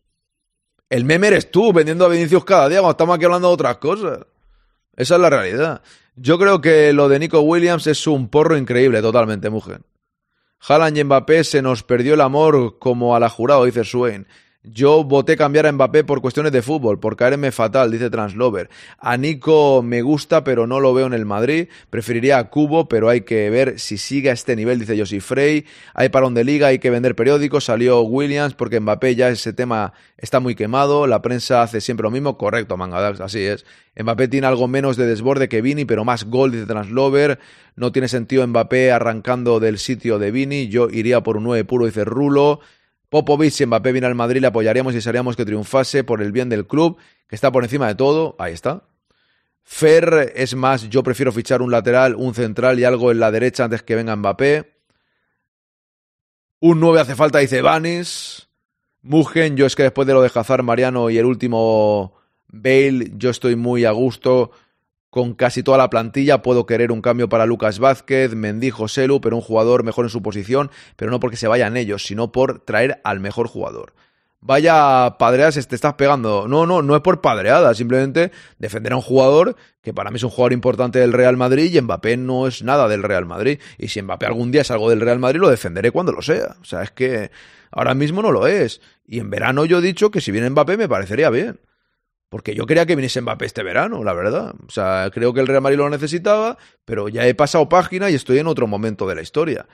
El 0.91 1.07
meme 1.07 1.29
eres 1.29 1.51
tú, 1.51 1.73
vendiendo 1.73 2.05
a 2.05 2.09
Vinicius 2.11 2.45
cada 2.45 2.69
día 2.69 2.81
cuando 2.81 2.91
estamos 2.91 3.17
aquí 3.17 3.25
hablando 3.25 3.49
de 3.49 3.55
otras 3.55 3.79
cosas. 3.79 4.27
Esa 4.97 5.15
es 5.15 5.21
la 5.23 5.31
realidad. 5.31 5.81
Yo 6.15 6.39
creo 6.39 6.61
que 6.61 6.93
lo 6.93 7.09
de 7.09 7.21
Nico 7.21 7.41
Williams 7.41 7.87
es 7.87 8.07
un 8.07 8.29
porro 8.29 8.55
increíble, 8.55 9.01
totalmente, 9.01 9.49
mujer. 9.49 9.81
Haaland 10.61 10.99
y 10.99 11.05
Mbappé 11.05 11.43
se 11.43 11.63
nos 11.63 11.85
perdió 11.85 12.13
el 12.13 12.21
amor 12.21 12.79
como 12.79 13.17
a 13.17 13.21
la 13.21 13.31
jurado, 13.31 13.65
dice 13.65 13.85
Swain. 13.85 14.27
Yo 14.71 15.05
voté 15.05 15.37
cambiar 15.37 15.67
a 15.67 15.73
Mbappé 15.73 16.05
por 16.05 16.21
cuestiones 16.21 16.53
de 16.53 16.63
fútbol, 16.63 16.99
por 17.01 17.17
caerme 17.17 17.53
fatal, 17.53 17.91
dice 17.91 18.11
Translover. 18.11 18.69
A 18.99 19.17
Nico 19.17 19.83
me 19.83 20.03
gusta, 20.03 20.45
pero 20.45 20.67
no 20.67 20.81
lo 20.81 20.93
veo 20.93 21.07
en 21.07 21.15
el 21.15 21.25
Madrid. 21.25 21.69
Preferiría 21.91 22.39
a 22.39 22.51
Cubo, 22.51 22.89
pero 22.89 23.09
hay 23.09 23.23
que 23.23 23.49
ver 23.51 23.79
si 23.79 23.97
sigue 23.97 24.31
a 24.31 24.33
este 24.33 24.57
nivel, 24.57 24.79
dice 24.79 24.99
Josie 24.99 25.21
Frey. 25.21 25.65
Hay 25.95 26.11
parón 26.11 26.35
de 26.35 26.45
liga, 26.45 26.67
hay 26.67 26.79
que 26.79 26.91
vender 26.91 27.15
periódicos. 27.15 27.65
Salió 27.65 28.03
Williams 28.03 28.55
porque 28.55 28.81
Mbappé 28.81 29.15
ya 29.15 29.29
ese 29.31 29.53
tema 29.53 29.93
está 30.17 30.41
muy 30.41 30.55
quemado. 30.55 31.07
La 31.07 31.23
prensa 31.23 31.63
hace 31.63 31.81
siempre 31.81 32.05
lo 32.05 32.11
mismo. 32.11 32.37
Correcto, 32.37 32.77
manga, 32.77 33.09
así 33.09 33.41
es. 33.41 33.65
Mbappé 33.97 34.29
tiene 34.29 34.47
algo 34.47 34.69
menos 34.69 34.97
de 34.97 35.07
desborde 35.07 35.49
que 35.49 35.63
Vini, 35.63 35.85
pero 35.85 36.05
más 36.05 36.25
gol, 36.25 36.53
dice 36.53 36.67
Translover. 36.67 37.39
No 37.77 37.93
tiene 37.93 38.09
sentido 38.09 38.47
Mbappé 38.47 38.93
arrancando 38.93 39.61
del 39.61 39.79
sitio 39.79 40.19
de 40.19 40.31
Vini. 40.31 40.69
Yo 40.69 40.89
iría 40.91 41.23
por 41.23 41.37
un 41.37 41.45
9 41.45 41.65
puro, 41.65 41.87
dice 41.87 42.05
Rulo. 42.05 42.61
Popovic, 43.09 43.53
si 43.53 43.65
Mbappé 43.65 43.93
viene 43.93 44.07
al 44.07 44.15
Madrid, 44.15 44.41
le 44.41 44.49
apoyaríamos 44.49 44.93
y 44.93 44.97
desearíamos 44.97 45.37
que 45.37 45.45
triunfase 45.45 46.05
por 46.05 46.21
el 46.21 46.33
bien 46.33 46.49
del 46.49 46.67
club, 46.67 46.99
que 47.27 47.35
está 47.35 47.51
por 47.51 47.65
encima 47.65 47.89
de 47.89 47.95
todo. 47.95 48.37
Ahí 48.39 48.53
está. 48.53 48.85
Fer, 49.63 50.33
es 50.35 50.55
más, 50.55 50.89
yo 50.89 51.03
prefiero 51.03 51.33
fichar 51.33 51.63
un 51.63 51.71
lateral, 51.71 52.15
un 52.15 52.35
central 52.35 52.79
y 52.79 52.85
algo 52.85 53.11
en 53.11 53.21
la 53.21 53.31
derecha 53.31 53.65
antes 53.65 53.83
que 53.83 53.95
venga 53.95 54.17
Mbappé. 54.17 54.75
Un 56.61 56.81
9 56.81 57.01
hace 57.01 57.15
falta, 57.15 57.39
dice 57.39 57.63
Vanis. 57.63 58.49
Mugen, 59.03 59.57
yo 59.57 59.67
es 59.67 59.77
que 59.77 59.85
después 59.85 60.07
de 60.07 60.15
lo 60.15 60.23
de 60.23 60.31
Hazard, 60.35 60.63
Mariano 60.63 61.09
y 61.09 61.19
el 61.19 61.25
último 61.25 62.15
Bale, 62.49 63.13
yo 63.17 63.31
estoy 63.31 63.57
muy 63.57 63.85
a 63.85 63.91
gusto 63.93 64.51
con 65.11 65.35
casi 65.35 65.63
toda 65.63 65.79
la 65.79 65.91
plantilla. 65.91 66.43
Puedo 66.43 66.67
querer 66.67 66.93
un 66.93 67.03
cambio 67.03 67.29
para 67.29 67.47
Lucas 67.47 67.79
Vázquez, 67.79 68.35
Mendy, 68.35 68.71
Joselu, 68.71 69.21
pero 69.21 69.37
un 69.37 69.43
jugador 69.43 69.85
mejor 69.85 70.05
en 70.05 70.11
su 70.11 70.23
posición, 70.23 70.71
pero 70.97 71.11
no 71.11 71.21
porque 71.21 71.37
se 71.37 71.49
vayan 71.49 71.77
ellos, 71.77 72.05
sino 72.05 72.33
por 72.33 72.61
traer 72.61 73.01
al 73.05 73.21
mejor 73.21 73.49
jugador. 73.49 73.95
Vaya 74.41 75.17
padreadas 75.19 75.67
te 75.67 75.75
estás 75.75 75.95
pegando. 75.95 76.47
No, 76.47 76.65
no, 76.65 76.81
no 76.81 76.95
es 76.95 77.03
por 77.03 77.21
padreada, 77.21 77.75
simplemente 77.75 78.31
defender 78.59 78.93
a 78.93 78.97
un 78.97 79.03
jugador 79.03 79.57
que 79.83 79.93
para 79.93 80.11
mí 80.11 80.17
es 80.17 80.23
un 80.23 80.31
jugador 80.31 80.53
importante 80.53 81.01
del 81.01 81.13
Real 81.13 81.37
Madrid 81.37 81.75
y 81.75 81.81
Mbappé 81.81 82.17
no 82.17 82.47
es 82.47 82.63
nada 82.63 82.87
del 82.89 83.03
Real 83.03 83.27
Madrid. 83.27 83.59
Y 83.79 83.89
si 83.89 84.01
Mbappé 84.01 84.27
algún 84.27 84.53
día 84.53 84.61
es 84.61 84.71
algo 84.71 84.91
del 84.91 85.01
Real 85.01 85.19
Madrid, 85.19 85.41
lo 85.41 85.51
defenderé 85.51 85.91
cuando 85.91 86.13
lo 86.13 86.23
sea. 86.23 86.57
O 86.61 86.65
sea, 86.65 86.83
es 86.83 86.93
que 86.93 87.33
ahora 87.73 87.95
mismo 87.95 88.23
no 88.23 88.31
lo 88.31 88.47
es. 88.47 88.81
Y 89.07 89.19
en 89.19 89.29
verano 89.29 89.65
yo 89.65 89.79
he 89.79 89.83
dicho 89.83 90.11
que 90.11 90.21
si 90.21 90.31
viene 90.31 90.51
Mbappé 90.51 90.77
me 90.77 90.89
parecería 90.89 91.31
bien. 91.31 91.59
Porque 92.29 92.55
yo 92.55 92.67
quería 92.67 92.85
que 92.85 92.95
viniese 92.95 93.23
Mbappé 93.23 93.47
este 93.47 93.63
verano, 93.63 94.05
la 94.05 94.13
verdad. 94.13 94.55
O 94.67 94.71
sea, 94.71 95.11
creo 95.13 95.33
que 95.33 95.41
el 95.41 95.47
Real 95.47 95.63
Madrid 95.63 95.79
lo 95.79 95.89
necesitaba, 95.89 96.59
pero 96.85 97.09
ya 97.09 97.27
he 97.27 97.35
pasado 97.35 97.69
página 97.69 98.11
y 98.11 98.15
estoy 98.15 98.39
en 98.39 98.47
otro 98.47 98.67
momento 98.67 99.07
de 99.07 99.15
la 99.15 99.23
historia. 99.23 99.67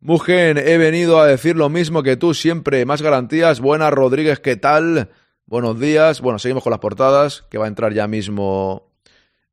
Mugen, 0.00 0.58
he 0.58 0.78
venido 0.78 1.20
a 1.20 1.26
decir 1.26 1.56
lo 1.56 1.68
mismo 1.68 2.02
que 2.02 2.16
tú 2.16 2.32
siempre. 2.32 2.84
Más 2.84 3.02
garantías. 3.02 3.60
Buenas, 3.60 3.92
Rodríguez, 3.92 4.38
¿qué 4.38 4.56
tal? 4.56 5.10
Buenos 5.46 5.80
días. 5.80 6.20
Bueno, 6.20 6.38
seguimos 6.38 6.62
con 6.62 6.70
las 6.70 6.80
portadas, 6.80 7.44
que 7.50 7.58
va 7.58 7.64
a 7.64 7.68
entrar 7.68 7.92
ya 7.92 8.06
mismo. 8.06 8.92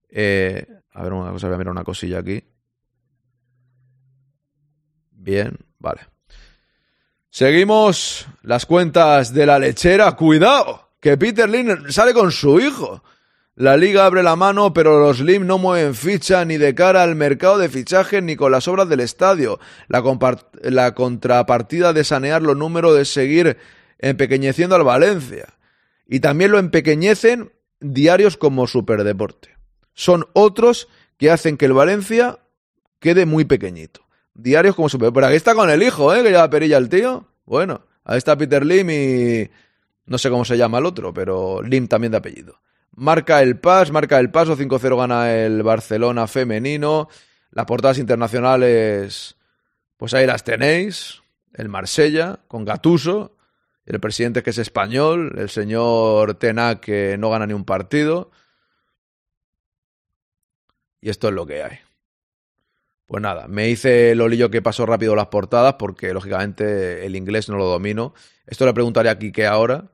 Eh, 0.10 0.68
a 0.92 1.02
ver 1.02 1.14
una 1.14 1.32
cosa, 1.32 1.48
voy 1.48 1.56
a 1.56 1.58
mirar 1.58 1.72
una 1.72 1.84
cosilla 1.84 2.20
aquí. 2.20 2.44
Bien, 5.12 5.58
vale. 5.80 6.02
Seguimos 7.30 8.28
las 8.44 8.68
cuentas 8.68 9.34
de 9.34 9.46
la 9.48 9.58
lechera. 9.58 10.12
¡Cuidado! 10.12 10.83
Que 11.04 11.18
Peter 11.18 11.50
Lim 11.50 11.90
sale 11.90 12.14
con 12.14 12.32
su 12.32 12.62
hijo. 12.62 13.04
La 13.56 13.76
liga 13.76 14.06
abre 14.06 14.24
la 14.24 14.38
mano, 14.38 14.74
pero 14.74 15.02
los 15.02 15.20
Lim 15.20 15.46
no 15.46 15.58
mueven 15.58 15.96
ficha 15.96 16.46
ni 16.46 16.56
de 16.58 16.74
cara 16.74 17.04
al 17.04 17.16
mercado 17.16 17.58
de 17.58 17.68
fichajes 17.68 18.24
ni 18.24 18.38
con 18.38 18.54
las 18.54 18.70
obras 18.70 18.88
del 18.88 19.02
estadio. 19.02 19.60
La, 19.90 20.94
contrapartida 20.94 21.92
de 21.92 22.06
sanear 22.06 22.42
los 22.42 22.56
números 22.56 22.96
de 22.96 23.04
seguir 23.04 23.58
empequeñeciendo 24.00 24.78
al 24.78 24.86
Valencia. 24.86 25.50
Y 26.08 26.22
también 26.22 26.52
lo 26.52 26.58
empequeñecen 26.58 27.52
diarios 27.82 28.38
como 28.38 28.66
Superdeporte. 28.66 29.58
Son 29.94 30.28
otros 30.32 30.88
que 31.18 31.32
hacen 31.32 31.58
que 31.58 31.66
el 31.66 31.74
Valencia 31.74 32.40
quede 33.00 33.26
muy 33.26 33.44
pequeñito. 33.44 34.06
Diarios 34.36 34.74
como 34.74 34.88
Superdeporte. 34.88 35.16
Pero 35.16 35.28
aquí 35.28 35.36
está 35.36 35.54
con 35.54 35.70
el 35.70 35.84
hijo, 35.84 36.16
¿eh? 36.16 36.24
Que 36.24 36.30
lleva 36.30 36.50
perilla 36.50 36.78
el 36.78 36.88
tío. 36.88 37.28
Bueno, 37.44 37.82
ahí 38.06 38.18
está 38.18 38.38
Peter 38.38 38.66
Lim 38.66 38.90
y 38.90 39.50
no 40.06 40.18
sé 40.18 40.30
cómo 40.30 40.46
se 40.46 40.58
llama 40.58 40.80
el 40.80 40.86
otro, 40.86 41.14
pero 41.14 41.62
Lim 41.62 41.88
también 41.88 42.12
de 42.12 42.18
apellido. 42.18 42.60
Marca 42.96 43.42
el 43.42 43.60
pas, 43.60 43.92
marca 43.92 44.20
el 44.20 44.30
paso, 44.30 44.56
5-0 44.56 44.98
gana 44.98 45.34
el 45.34 45.64
Barcelona 45.64 46.28
femenino. 46.28 47.10
Las 47.52 47.66
portadas 47.66 47.98
internacionales, 47.98 49.38
pues 49.98 50.14
ahí 50.14 50.28
las 50.28 50.44
tenéis. 50.44 51.22
El 51.54 51.70
Marsella, 51.70 52.40
con 52.48 52.66
Gatuso. 52.66 53.38
El 53.86 54.00
presidente 54.00 54.44
que 54.44 54.52
es 54.52 54.58
español, 54.58 55.34
el 55.38 55.50
señor 55.50 56.36
Tenac 56.36 56.80
que 56.80 57.18
no 57.18 57.30
gana 57.30 57.46
ni 57.46 57.54
un 57.54 57.66
partido. 57.66 58.32
Y 61.02 61.10
esto 61.10 61.28
es 61.28 61.34
lo 61.34 61.46
que 61.46 61.64
hay. 61.64 61.80
Pues 63.14 63.22
nada, 63.22 63.48
me 63.48 63.70
hice 63.70 64.10
el 64.10 64.22
olillo 64.22 64.50
que 64.50 64.64
pasó 64.64 64.88
rápido 64.88 65.16
las 65.16 65.28
portadas 65.28 65.76
porque 65.78 66.16
lógicamente 66.16 67.06
el 67.06 67.16
inglés 67.16 67.48
no 67.48 67.58
lo 67.58 67.66
domino. 67.66 68.16
Esto 68.48 68.66
le 68.66 68.74
preguntaré 68.74 69.10
a 69.10 69.20
Quique 69.20 69.46
ahora. 69.46 69.92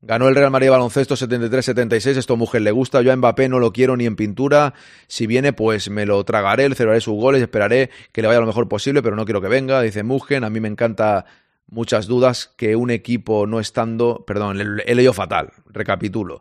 Ganó 0.00 0.28
el 0.28 0.34
Real 0.34 0.50
Madrid 0.50 0.70
baloncesto 0.70 1.14
73-76, 1.14 2.16
esto 2.16 2.38
mujer 2.38 2.62
le 2.62 2.70
gusta, 2.70 3.02
yo 3.02 3.12
a 3.12 3.16
Mbappé 3.16 3.50
no 3.50 3.58
lo 3.58 3.70
quiero 3.74 3.98
ni 3.98 4.06
en 4.06 4.16
pintura, 4.16 4.72
si 5.08 5.26
viene 5.26 5.52
pues 5.52 5.90
me 5.90 6.06
lo 6.06 6.24
tragaré, 6.24 6.66
le 6.70 6.74
celebraré 6.74 7.02
sus 7.02 7.12
goles, 7.16 7.42
esperaré 7.42 7.90
que 8.12 8.22
le 8.22 8.28
vaya 8.28 8.40
lo 8.40 8.46
mejor 8.46 8.66
posible, 8.66 9.02
pero 9.02 9.14
no 9.14 9.26
quiero 9.26 9.42
que 9.42 9.48
venga, 9.48 9.82
dice 9.82 10.02
Mugen, 10.02 10.42
a 10.42 10.48
mí 10.48 10.58
me 10.58 10.68
encanta 10.68 11.26
muchas 11.66 12.06
dudas 12.06 12.50
que 12.56 12.76
un 12.76 12.90
equipo 12.90 13.46
no 13.46 13.60
estando, 13.60 14.24
perdón, 14.26 14.80
he 14.86 14.94
leído 14.94 15.12
fatal, 15.12 15.52
recapitulo. 15.66 16.40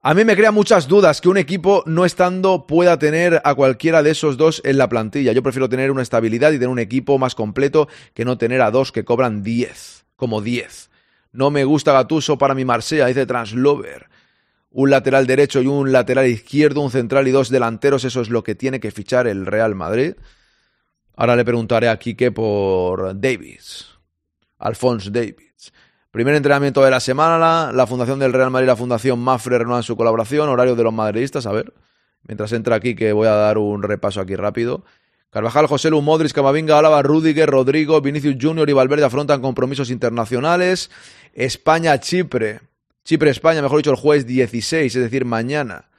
A 0.00 0.14
mí 0.14 0.24
me 0.24 0.36
crea 0.36 0.52
muchas 0.52 0.86
dudas 0.86 1.20
que 1.20 1.28
un 1.28 1.38
equipo 1.38 1.82
no 1.84 2.04
estando 2.04 2.68
pueda 2.68 3.00
tener 3.00 3.42
a 3.42 3.56
cualquiera 3.56 4.04
de 4.04 4.10
esos 4.10 4.36
dos 4.36 4.62
en 4.64 4.78
la 4.78 4.88
plantilla. 4.88 5.32
Yo 5.32 5.42
prefiero 5.42 5.68
tener 5.68 5.90
una 5.90 6.02
estabilidad 6.02 6.52
y 6.52 6.54
tener 6.54 6.68
un 6.68 6.78
equipo 6.78 7.18
más 7.18 7.34
completo 7.34 7.88
que 8.14 8.24
no 8.24 8.38
tener 8.38 8.62
a 8.62 8.70
dos 8.70 8.92
que 8.92 9.04
cobran 9.04 9.42
10, 9.42 10.06
como 10.14 10.40
10. 10.40 10.90
No 11.32 11.50
me 11.50 11.64
gusta 11.64 11.92
Gatuso 11.92 12.38
para 12.38 12.54
mi 12.54 12.64
Marsella, 12.64 13.06
dice 13.06 13.26
Translover. 13.26 14.08
Un 14.70 14.90
lateral 14.90 15.26
derecho 15.26 15.62
y 15.62 15.66
un 15.66 15.90
lateral 15.90 16.28
izquierdo, 16.28 16.80
un 16.80 16.92
central 16.92 17.26
y 17.26 17.32
dos 17.32 17.48
delanteros, 17.48 18.04
eso 18.04 18.20
es 18.20 18.30
lo 18.30 18.44
que 18.44 18.54
tiene 18.54 18.78
que 18.78 18.92
fichar 18.92 19.26
el 19.26 19.46
Real 19.46 19.74
Madrid. 19.74 20.14
Ahora 21.16 21.34
le 21.34 21.44
preguntaré 21.44 21.88
a 21.88 21.98
Quique 21.98 22.30
por 22.30 23.20
Davis, 23.20 23.86
Alphonse 24.58 25.10
Davis. 25.10 25.47
Primer 26.10 26.34
entrenamiento 26.34 26.82
de 26.82 26.90
la 26.90 27.00
semana, 27.00 27.70
la, 27.70 27.86
Fundación 27.86 28.18
del 28.18 28.32
Real 28.32 28.50
Madrid 28.50 28.64
y 28.64 28.68
la 28.68 28.76
Fundación 28.76 29.18
Mafre 29.18 29.58
renuevan 29.58 29.82
su 29.82 29.96
colaboración, 29.96 30.48
horario 30.48 30.74
de 30.74 30.82
los 30.82 30.92
madridistas, 30.92 31.46
a 31.46 31.52
ver. 31.52 31.74
Mientras 32.22 32.52
entra 32.52 32.76
aquí 32.76 32.94
que 32.94 33.12
voy 33.12 33.26
a 33.26 33.32
dar 33.32 33.58
un 33.58 33.82
repaso 33.82 34.20
aquí 34.20 34.34
rápido. 34.34 34.84
Carvajal, 35.30 35.66
José 35.66 35.90
Lu, 35.90 36.00
Modric, 36.00 36.32
Camavinga, 36.32 36.78
Álava, 36.78 37.02
Rudiger, 37.02 37.50
Rodrigo, 37.50 38.00
Vinicius 38.00 38.36
Junior 38.40 38.68
y 38.70 38.72
Valverde 38.72 39.04
afrontan 39.04 39.42
compromisos 39.42 39.90
internacionales. 39.90 40.90
España, 41.34 42.00
Chipre. 42.00 42.60
Chipre, 43.04 43.30
España, 43.30 43.60
mejor 43.60 43.78
dicho, 43.78 43.90
el 43.90 43.96
jueves 43.96 44.26
16, 44.26 44.96
es 44.96 45.02
decir, 45.02 45.26
mañana. 45.26 45.90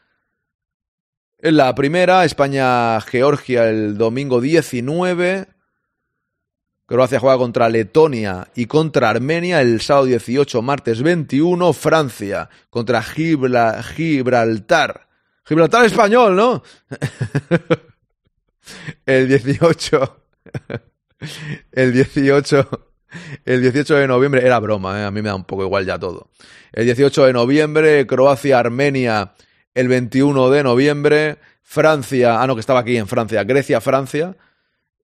En 1.37 1.55
la 1.55 1.73
primera, 1.75 2.25
España, 2.25 2.99
Georgia 3.01 3.69
el 3.69 3.97
domingo 3.97 4.41
19. 4.41 5.47
Croacia 6.89 7.19
juega 7.19 7.37
contra 7.37 7.69
Letonia 7.69 8.47
y 8.55 8.65
contra 8.65 9.11
Armenia 9.11 9.61
el 9.61 9.79
sábado 9.79 10.07
18, 10.07 10.63
martes 10.63 11.03
21. 11.03 11.71
Francia 11.73 12.49
contra 12.71 13.03
Gibraltar. 13.03 15.07
Gibraltar 15.45 15.85
español, 15.85 16.35
¿no? 16.35 16.63
el 19.05 19.27
18. 19.27 20.15
El 21.71 21.93
18. 21.93 22.69
El 23.45 23.61
18 23.61 23.95
de 23.95 24.07
noviembre. 24.07 24.43
Era 24.43 24.57
broma, 24.57 24.99
¿eh? 24.99 25.03
a 25.03 25.11
mí 25.11 25.21
me 25.21 25.29
da 25.29 25.35
un 25.35 25.43
poco 25.43 25.63
igual 25.63 25.85
ya 25.85 25.99
todo. 25.99 26.31
El 26.71 26.85
18 26.85 27.25
de 27.25 27.33
noviembre, 27.33 28.07
Croacia-Armenia. 28.07 29.33
El 29.75 29.89
21 29.89 30.49
de 30.49 30.63
noviembre, 30.63 31.37
Francia. 31.61 32.41
Ah, 32.41 32.47
no, 32.47 32.55
que 32.55 32.61
estaba 32.61 32.79
aquí 32.79 32.97
en 32.97 33.07
Francia. 33.07 33.43
Grecia-Francia. 33.43 34.35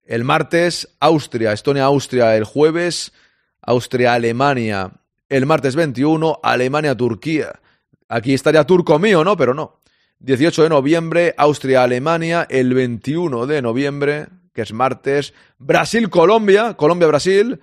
El 0.06 0.24
martes, 0.24 0.88
Austria. 1.00 1.52
Estonia-Austria 1.52 2.36
el 2.36 2.44
jueves. 2.44 3.12
Austria-Alemania 3.60 4.92
el 5.28 5.46
martes 5.46 5.76
21. 5.76 6.40
Alemania-Turquía. 6.42 7.60
Aquí 8.08 8.34
estaría 8.34 8.64
turco 8.64 8.98
mío, 8.98 9.24
¿no? 9.24 9.36
Pero 9.36 9.54
no. 9.54 9.80
18 10.20 10.62
de 10.62 10.68
noviembre, 10.70 11.34
Austria-Alemania, 11.36 12.46
el 12.48 12.72
21 12.72 13.46
de 13.46 13.60
noviembre, 13.60 14.28
que 14.54 14.62
es 14.62 14.72
martes, 14.72 15.34
Brasil-Colombia, 15.58 16.74
Colombia-Brasil, 16.74 17.60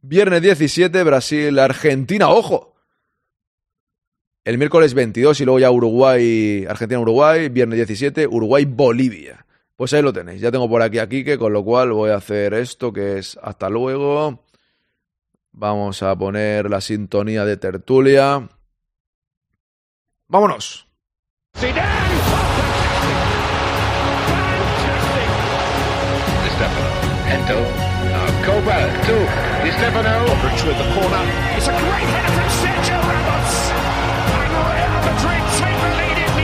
viernes 0.00 0.42
17, 0.42 1.02
Brasil-Argentina, 1.02 2.28
ojo. 2.28 2.76
El 4.44 4.58
miércoles 4.58 4.94
22 4.94 5.40
y 5.40 5.44
luego 5.44 5.58
ya 5.58 5.70
Uruguay, 5.70 6.64
Argentina-Uruguay, 6.68 7.48
viernes 7.48 7.78
17, 7.78 8.28
Uruguay-Bolivia. 8.28 9.44
Pues 9.78 9.92
ahí 9.92 10.02
lo 10.02 10.12
tenéis. 10.12 10.40
Ya 10.40 10.50
tengo 10.50 10.68
por 10.68 10.82
aquí 10.82 10.98
a 10.98 11.08
Quique, 11.08 11.38
con 11.38 11.52
lo 11.52 11.62
cual 11.62 11.92
voy 11.92 12.10
a 12.10 12.16
hacer 12.16 12.52
esto 12.52 12.92
que 12.92 13.18
es 13.18 13.38
hasta 13.40 13.68
luego. 13.68 14.44
Vamos 15.52 16.02
a 16.02 16.16
poner 16.18 16.68
la 16.68 16.80
sintonía 16.80 17.44
de 17.44 17.56
tertulia. 17.58 18.48
¡Vámonos! 20.26 20.88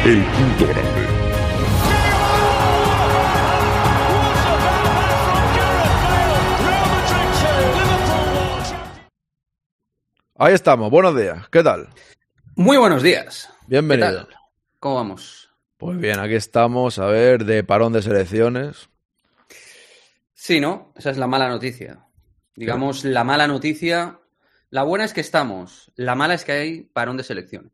Ento. 0.04 1.23
Ahí 10.44 10.52
estamos. 10.52 10.90
Buenos 10.90 11.16
días. 11.16 11.48
¿Qué 11.48 11.62
tal? 11.62 11.88
Muy 12.54 12.76
buenos 12.76 13.02
días. 13.02 13.48
Bienvenido. 13.66 14.10
¿Qué 14.10 14.14
tal? 14.14 14.28
¿Cómo 14.78 14.96
vamos? 14.96 15.48
Pues 15.78 15.96
bien, 15.96 16.20
aquí 16.20 16.34
estamos. 16.34 16.98
A 16.98 17.06
ver, 17.06 17.46
de 17.46 17.64
parón 17.64 17.94
de 17.94 18.02
selecciones. 18.02 18.90
Sí, 20.34 20.60
¿no? 20.60 20.92
Esa 20.96 21.08
es 21.08 21.16
la 21.16 21.26
mala 21.26 21.48
noticia. 21.48 22.04
Digamos, 22.56 23.06
la 23.06 23.24
mala 23.24 23.48
noticia. 23.48 24.18
La 24.68 24.82
buena 24.82 25.06
es 25.06 25.14
que 25.14 25.22
estamos. 25.22 25.90
La 25.96 26.14
mala 26.14 26.34
es 26.34 26.44
que 26.44 26.52
hay 26.52 26.82
parón 26.82 27.16
de 27.16 27.24
selecciones. 27.24 27.72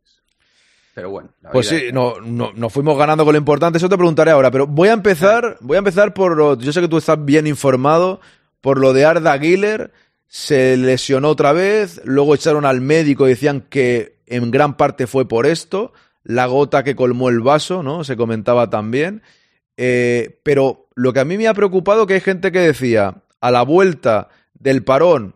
Pero 0.95 1.11
bueno. 1.11 1.31
la 1.41 1.51
Pues 1.51 1.67
sí, 1.67 1.91
no, 1.93 2.21
no, 2.21 2.53
nos 2.53 2.73
fuimos 2.73 2.97
ganando 2.97 3.25
con 3.25 3.33
lo 3.33 3.39
importante. 3.39 3.79
Eso 3.79 3.89
te 3.89 3.97
preguntaré 3.97 4.31
ahora, 4.31 4.53
pero 4.53 4.69
voy 4.69 4.91
a 4.91 4.93
empezar, 4.93 5.57
voy 5.61 5.75
a 5.75 5.79
empezar 5.79 6.15
por 6.15 6.37
lo, 6.37 6.57
yo 6.57 6.73
sé 6.73 6.81
que 6.81 6.87
tú 6.87 6.99
estás 6.99 7.25
bien 7.25 7.49
informado 7.49 8.21
por 8.61 8.79
lo 8.79 8.93
de 8.93 9.07
Arda 9.07 9.37
Güler. 9.39 9.93
Se 10.31 10.77
lesionó 10.77 11.29
otra 11.29 11.53
vez, 11.53 12.01
luego 12.05 12.37
echaron 12.37 12.65
al 12.65 12.81
médico 12.81 13.27
y 13.27 13.31
decían 13.31 13.63
que 13.63 14.21
en 14.27 14.51
gran 14.51 14.77
parte 14.77 15.09
fue 15.09 15.27
por 15.27 15.45
esto, 15.45 15.93
la 16.23 16.47
gota 16.47 16.85
que 16.85 16.95
colmó 16.95 17.29
el 17.29 17.41
vaso, 17.41 17.83
¿no? 17.83 18.05
Se 18.05 18.17
comentaba 18.17 18.71
también. 18.71 19.23
Eh, 19.77 20.41
pero 20.45 20.89
lo 20.95 21.13
que 21.13 21.21
a 21.21 21.25
mí 21.25 21.37
me 21.37 21.49
ha 21.49 21.55
preocupado 21.55 22.07
que 22.07 22.15
hay 22.15 22.21
gente 22.21 22.53
que 22.53 22.61
decía 22.61 23.23
a 23.41 23.51
la 23.51 23.63
vuelta 23.63 24.29
del 24.55 24.85
parón 24.85 25.35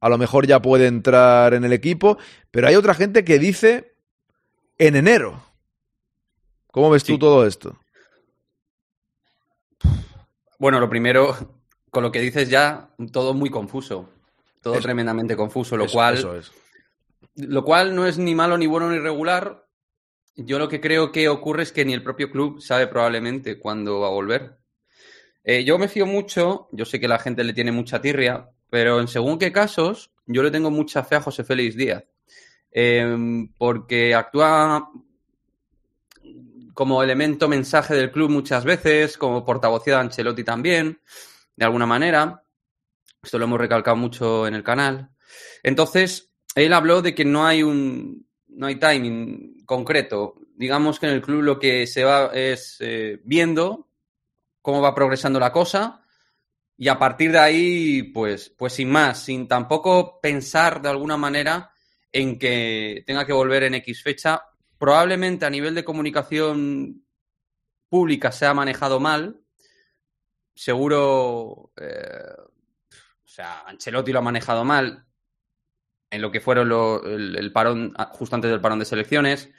a 0.00 0.08
lo 0.08 0.18
mejor 0.18 0.46
ya 0.46 0.62
puede 0.62 0.86
entrar 0.86 1.54
en 1.54 1.64
el 1.64 1.72
equipo, 1.72 2.18
pero 2.52 2.68
hay 2.68 2.76
otra 2.76 2.94
gente 2.94 3.24
que 3.24 3.38
dice 3.38 3.96
en 4.78 4.96
enero. 4.96 5.42
¿Cómo 6.70 6.90
ves 6.90 7.02
tú 7.02 7.18
todo 7.18 7.46
esto? 7.46 7.76
Bueno, 10.58 10.78
lo 10.78 10.88
primero, 10.88 11.55
con 11.96 12.02
lo 12.02 12.12
que 12.12 12.20
dices 12.20 12.50
ya, 12.50 12.90
todo 13.10 13.32
muy 13.32 13.48
confuso. 13.48 14.10
Todo 14.60 14.74
Eso- 14.74 14.82
tremendamente 14.82 15.34
confuso, 15.34 15.78
lo 15.78 15.86
Eso- 15.86 15.94
cual. 15.94 16.12
eso 16.18 16.36
es. 16.36 16.52
Lo 17.36 17.64
cual 17.64 17.94
no 17.96 18.06
es 18.06 18.18
ni 18.18 18.34
malo, 18.34 18.58
ni 18.58 18.66
bueno, 18.66 18.90
ni 18.90 18.98
regular. 18.98 19.64
Yo 20.34 20.58
lo 20.58 20.68
que 20.68 20.78
creo 20.78 21.10
que 21.10 21.30
ocurre 21.30 21.62
es 21.62 21.72
que 21.72 21.86
ni 21.86 21.94
el 21.94 22.02
propio 22.02 22.30
club 22.30 22.60
sabe 22.60 22.86
probablemente 22.86 23.58
cuándo 23.58 24.00
va 24.00 24.08
a 24.08 24.10
volver. 24.10 24.58
Eh, 25.42 25.64
yo 25.64 25.78
me 25.78 25.88
fío 25.88 26.04
mucho, 26.04 26.68
yo 26.70 26.84
sé 26.84 27.00
que 27.00 27.08
la 27.08 27.18
gente 27.18 27.42
le 27.44 27.54
tiene 27.54 27.72
mucha 27.72 27.98
tirria, 28.02 28.50
pero 28.68 29.00
en 29.00 29.08
según 29.08 29.38
qué 29.38 29.50
casos, 29.50 30.10
yo 30.26 30.42
le 30.42 30.50
tengo 30.50 30.70
mucha 30.70 31.02
fe 31.02 31.14
a 31.16 31.22
José 31.22 31.44
Félix 31.44 31.76
Díaz. 31.76 32.04
Eh, 32.72 33.48
porque 33.56 34.14
actúa 34.14 34.90
como 36.74 37.02
elemento 37.02 37.48
mensaje 37.48 37.94
del 37.94 38.10
club 38.12 38.28
muchas 38.28 38.66
veces, 38.66 39.16
como 39.16 39.46
portavoz 39.46 39.82
de 39.86 39.94
Ancelotti 39.94 40.44
también, 40.44 41.00
de 41.56 41.64
alguna 41.64 41.86
manera. 41.86 42.42
Esto 43.22 43.38
lo 43.38 43.46
hemos 43.46 43.58
recalcado 43.58 43.96
mucho 43.96 44.46
en 44.46 44.54
el 44.54 44.62
canal. 44.62 45.10
Entonces, 45.62 46.32
él 46.54 46.72
habló 46.72 47.02
de 47.02 47.14
que 47.14 47.24
no 47.24 47.46
hay 47.46 47.62
un 47.62 48.26
no 48.48 48.66
hay 48.66 48.76
timing 48.76 49.64
concreto. 49.66 50.36
Digamos 50.54 50.98
que 50.98 51.06
en 51.06 51.12
el 51.12 51.22
club 51.22 51.42
lo 51.42 51.58
que 51.58 51.86
se 51.86 52.04
va 52.04 52.30
es 52.32 52.76
eh, 52.80 53.20
viendo 53.24 53.88
cómo 54.62 54.80
va 54.80 54.94
progresando 54.94 55.38
la 55.38 55.52
cosa 55.52 56.02
y 56.78 56.88
a 56.88 56.98
partir 56.98 57.32
de 57.32 57.38
ahí, 57.38 58.02
pues, 58.02 58.50
pues 58.50 58.74
sin 58.74 58.90
más, 58.90 59.22
sin 59.22 59.48
tampoco 59.48 60.20
pensar 60.20 60.82
de 60.82 60.90
alguna 60.90 61.16
manera 61.16 61.70
en 62.12 62.38
que 62.38 63.02
tenga 63.06 63.24
que 63.24 63.32
volver 63.32 63.62
en 63.64 63.74
X 63.74 64.02
fecha. 64.02 64.42
Probablemente 64.78 65.46
a 65.46 65.50
nivel 65.50 65.74
de 65.74 65.84
comunicación 65.84 67.06
pública 67.88 68.30
se 68.30 68.44
ha 68.44 68.52
manejado 68.52 69.00
mal. 69.00 69.40
Seguro, 70.56 71.70
eh, 71.76 72.32
o 72.38 73.28
sea, 73.28 73.60
Ancelotti 73.66 74.10
lo 74.10 74.20
ha 74.20 74.22
manejado 74.22 74.64
mal 74.64 75.04
en 76.10 76.22
lo 76.22 76.30
que 76.32 76.40
fueron 76.40 76.68
lo- 76.70 77.04
el, 77.04 77.36
el 77.36 77.52
parón, 77.52 77.92
ah, 77.98 78.10
justo 78.12 78.34
antes 78.36 78.50
del 78.50 78.60
parón 78.62 78.78
de 78.78 78.86
selecciones. 78.86 79.50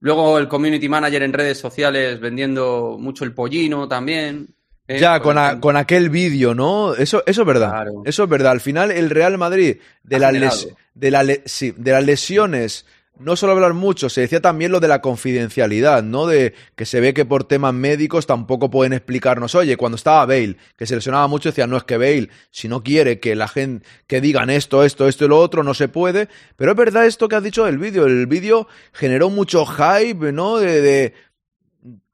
Luego 0.00 0.38
el 0.38 0.48
community 0.48 0.88
manager 0.88 1.22
en 1.22 1.32
redes 1.32 1.58
sociales 1.58 2.18
vendiendo 2.18 2.96
mucho 2.98 3.22
el 3.24 3.32
pollino 3.32 3.86
también. 3.86 4.48
¿eh? 4.88 4.98
Ya, 4.98 5.20
con, 5.20 5.38
a- 5.38 5.60
con 5.60 5.76
aquel 5.76 6.10
vídeo, 6.10 6.56
¿no? 6.56 6.92
Eso, 6.96 7.22
eso 7.24 7.42
es 7.42 7.46
verdad. 7.46 7.70
Claro. 7.70 8.02
Eso 8.04 8.24
es 8.24 8.28
verdad. 8.28 8.50
Al 8.50 8.60
final, 8.60 8.90
el 8.90 9.10
Real 9.10 9.38
Madrid, 9.38 9.76
de, 10.02 10.18
les- 10.32 10.68
de, 10.94 11.10
la 11.12 11.22
le- 11.22 11.42
sí, 11.46 11.72
de 11.76 11.92
las 11.92 12.04
lesiones, 12.04 12.84
no 13.22 13.36
solo 13.36 13.52
hablar 13.52 13.74
mucho, 13.74 14.08
se 14.08 14.22
decía 14.22 14.40
también 14.40 14.72
lo 14.72 14.80
de 14.80 14.88
la 14.88 15.00
confidencialidad, 15.00 16.02
¿no? 16.02 16.26
De 16.26 16.54
que 16.76 16.84
se 16.86 17.00
ve 17.00 17.14
que 17.14 17.24
por 17.24 17.44
temas 17.44 17.72
médicos 17.74 18.26
tampoco 18.26 18.70
pueden 18.70 18.92
explicarnos. 18.92 19.54
Oye, 19.54 19.76
cuando 19.76 19.96
estaba 19.96 20.26
Bale, 20.26 20.56
que 20.76 20.86
se 20.86 20.94
lesionaba 20.94 21.26
mucho, 21.28 21.48
decían, 21.48 21.70
no 21.70 21.76
es 21.76 21.84
que 21.84 21.96
Bale, 21.96 22.28
si 22.50 22.68
no 22.68 22.82
quiere 22.82 23.20
que 23.20 23.34
la 23.34 23.48
gente, 23.48 23.86
que 24.06 24.20
digan 24.20 24.50
esto, 24.50 24.84
esto, 24.84 25.08
esto 25.08 25.24
y 25.24 25.28
lo 25.28 25.38
otro, 25.38 25.62
no 25.62 25.74
se 25.74 25.88
puede. 25.88 26.28
Pero 26.56 26.72
es 26.72 26.76
verdad 26.76 27.06
esto 27.06 27.28
que 27.28 27.36
has 27.36 27.42
dicho 27.42 27.64
del 27.64 27.78
vídeo. 27.78 28.06
El 28.06 28.26
vídeo 28.26 28.66
generó 28.92 29.30
mucho 29.30 29.64
hype, 29.66 30.32
¿no? 30.32 30.58
De, 30.58 30.80
de- 30.80 31.14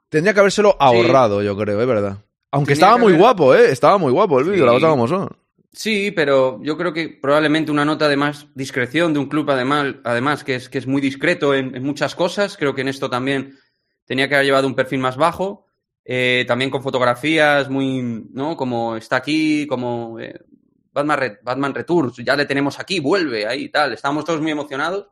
Tendría 0.08 0.32
que 0.32 0.40
habérselo 0.40 0.76
ahorrado, 0.80 1.42
yo 1.42 1.56
creo, 1.56 1.80
es 1.80 1.86
verdad. 1.86 2.18
Aunque 2.50 2.72
Tenía 2.74 2.86
estaba 2.86 2.98
muy 2.98 3.12
haber- 3.12 3.20
guapo, 3.20 3.54
¿eh? 3.54 3.70
Estaba 3.70 3.98
muy 3.98 4.10
guapo 4.10 4.38
el 4.38 4.46
vídeo, 4.46 4.60
Sí. 4.60 4.66
la 4.66 4.72
cosa 4.72 4.88
como 4.88 5.06
son. 5.06 5.28
Sí, 5.78 6.10
pero 6.10 6.60
yo 6.60 6.76
creo 6.76 6.92
que 6.92 7.08
probablemente 7.08 7.70
una 7.70 7.84
nota 7.84 8.08
de 8.08 8.16
más 8.16 8.48
discreción 8.56 9.12
de 9.12 9.20
un 9.20 9.28
club, 9.28 9.48
además, 9.48 9.94
además 10.02 10.42
que, 10.42 10.56
es, 10.56 10.68
que 10.68 10.78
es 10.78 10.88
muy 10.88 11.00
discreto 11.00 11.54
en, 11.54 11.80
muchas 11.84 12.16
cosas. 12.16 12.56
Creo 12.56 12.74
que 12.74 12.80
en 12.80 12.88
esto 12.88 13.08
también 13.08 13.56
tenía 14.04 14.28
que 14.28 14.34
haber 14.34 14.46
llevado 14.46 14.66
un 14.66 14.74
perfil 14.74 14.98
más 14.98 15.16
bajo. 15.16 15.68
Eh, 16.04 16.44
también 16.48 16.68
con 16.72 16.82
fotografías 16.82 17.70
muy, 17.70 18.02
¿no? 18.32 18.56
Como 18.56 18.96
está 18.96 19.18
aquí, 19.18 19.68
como 19.68 20.18
eh, 20.18 20.40
Batman, 20.90 21.38
Batman 21.44 21.74
Returns, 21.74 22.16
ya 22.16 22.34
le 22.34 22.46
tenemos 22.46 22.80
aquí, 22.80 22.98
vuelve 22.98 23.46
ahí 23.46 23.68
tal. 23.68 23.92
Estábamos 23.92 24.24
todos 24.24 24.40
muy 24.40 24.50
emocionados. 24.50 25.06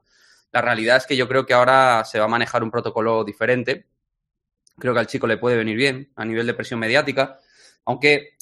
La 0.51 0.62
realidad 0.62 0.97
es 0.97 1.07
que 1.07 1.17
yo 1.17 1.29
creo 1.29 1.47
que 1.47 1.55
ahora 1.55 2.05
se 2.05 2.19
va 2.19 2.25
a 2.25 2.29
manejar 2.29 2.64
un 2.64 2.73
protocolo 2.73 3.23
diferente. 3.23 3.87
Creo 4.77 4.95
que 4.95 4.99
al 4.99 5.07
chico 5.07 5.29
le 5.29 5.39
puede 5.39 5.59
venir 5.59 5.77
bien 5.77 6.11
a 6.17 6.25
nivel 6.25 6.45
de 6.45 6.55
presión 6.55 6.81
mediática, 6.81 7.39
aunque 7.85 8.36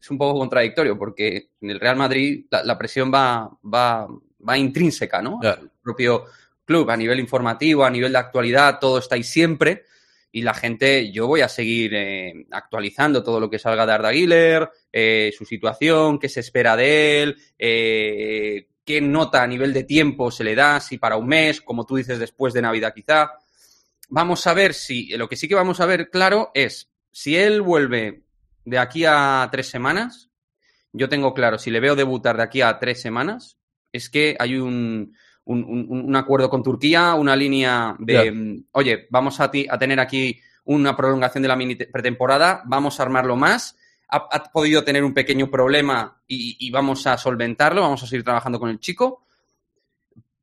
es 0.00 0.10
un 0.10 0.18
poco 0.18 0.38
contradictorio 0.38 0.98
porque 0.98 1.50
en 1.60 1.70
el 1.70 1.80
Real 1.80 1.96
Madrid 1.96 2.46
la, 2.50 2.64
la 2.64 2.78
presión 2.78 3.12
va, 3.12 3.50
va, 3.62 4.08
va 4.46 4.58
intrínseca, 4.58 5.22
¿no? 5.22 5.38
Claro. 5.38 5.62
El 5.62 5.70
propio 5.82 6.24
club, 6.64 6.90
a 6.90 6.96
nivel 6.96 7.20
informativo, 7.20 7.84
a 7.84 7.90
nivel 7.90 8.12
de 8.12 8.18
actualidad, 8.18 8.78
todo 8.80 8.98
está 8.98 9.14
ahí 9.14 9.22
siempre. 9.22 9.84
Y 10.34 10.42
la 10.42 10.54
gente, 10.54 11.12
yo 11.12 11.26
voy 11.26 11.42
a 11.42 11.48
seguir 11.48 11.92
eh, 11.94 12.46
actualizando 12.50 13.22
todo 13.22 13.38
lo 13.38 13.50
que 13.50 13.58
salga 13.58 13.84
de 13.84 13.92
Arda 13.92 14.12
Güler, 14.12 14.70
eh, 14.90 15.32
su 15.36 15.44
situación, 15.44 16.18
qué 16.18 16.30
se 16.30 16.40
espera 16.40 16.74
de 16.74 17.22
él, 17.22 17.36
eh, 17.58 18.68
qué 18.82 19.02
nota 19.02 19.42
a 19.42 19.46
nivel 19.46 19.74
de 19.74 19.84
tiempo 19.84 20.30
se 20.30 20.44
le 20.44 20.54
da, 20.54 20.80
si 20.80 20.96
para 20.96 21.16
un 21.16 21.28
mes, 21.28 21.60
como 21.60 21.84
tú 21.84 21.96
dices, 21.96 22.18
después 22.18 22.54
de 22.54 22.62
Navidad 22.62 22.94
quizá. 22.94 23.32
Vamos 24.08 24.46
a 24.46 24.54
ver 24.54 24.72
si, 24.72 25.08
lo 25.16 25.28
que 25.28 25.36
sí 25.36 25.48
que 25.48 25.54
vamos 25.54 25.80
a 25.80 25.86
ver 25.86 26.08
claro 26.08 26.50
es, 26.54 26.90
si 27.10 27.36
él 27.36 27.60
vuelve 27.60 28.22
de 28.64 28.78
aquí 28.78 29.04
a 29.06 29.48
tres 29.50 29.68
semanas, 29.68 30.30
yo 30.92 31.08
tengo 31.08 31.34
claro, 31.34 31.58
si 31.58 31.70
le 31.70 31.80
veo 31.80 31.96
debutar 31.96 32.36
de 32.36 32.42
aquí 32.42 32.60
a 32.62 32.78
tres 32.78 33.00
semanas, 33.00 33.58
es 33.92 34.10
que 34.10 34.36
hay 34.38 34.56
un, 34.56 35.14
un, 35.44 35.64
un- 35.64 35.86
un 36.08 36.16
acuerdo 36.16 36.50
con 36.50 36.62
Turquía, 36.62 37.14
una 37.14 37.34
línea 37.36 37.96
de, 37.98 38.30
mm, 38.32 38.64
oye, 38.72 39.06
vamos 39.10 39.40
a, 39.40 39.50
ti- 39.50 39.66
a 39.68 39.78
tener 39.78 40.00
aquí 40.00 40.40
una 40.64 40.96
prolongación 40.96 41.42
de 41.42 41.48
la 41.48 41.56
mini 41.56 41.76
te- 41.76 41.86
pretemporada, 41.88 42.62
vamos 42.66 42.98
a 43.00 43.02
armarlo 43.02 43.36
más. 43.36 43.76
Ha, 44.08 44.28
ha 44.30 44.44
podido 44.52 44.84
tener 44.84 45.02
un 45.04 45.14
pequeño 45.14 45.50
problema 45.50 46.22
y, 46.26 46.56
y 46.60 46.70
vamos 46.70 47.06
a 47.06 47.16
solventarlo, 47.18 47.80
vamos 47.82 48.02
a 48.02 48.06
seguir 48.06 48.24
trabajando 48.24 48.60
con 48.60 48.68
el 48.70 48.78
chico, 48.78 49.24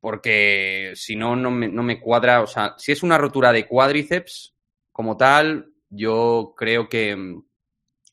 porque 0.00 0.92
si 0.94 1.16
no, 1.16 1.36
no 1.36 1.50
me, 1.50 1.68
no 1.68 1.82
me 1.82 2.00
cuadra. 2.00 2.42
O 2.42 2.46
sea, 2.46 2.74
si 2.78 2.92
es 2.92 3.02
una 3.02 3.18
rotura 3.18 3.52
de 3.52 3.66
cuádriceps 3.66 4.54
como 4.92 5.16
tal, 5.16 5.72
yo 5.88 6.54
creo 6.56 6.88
que, 6.88 7.40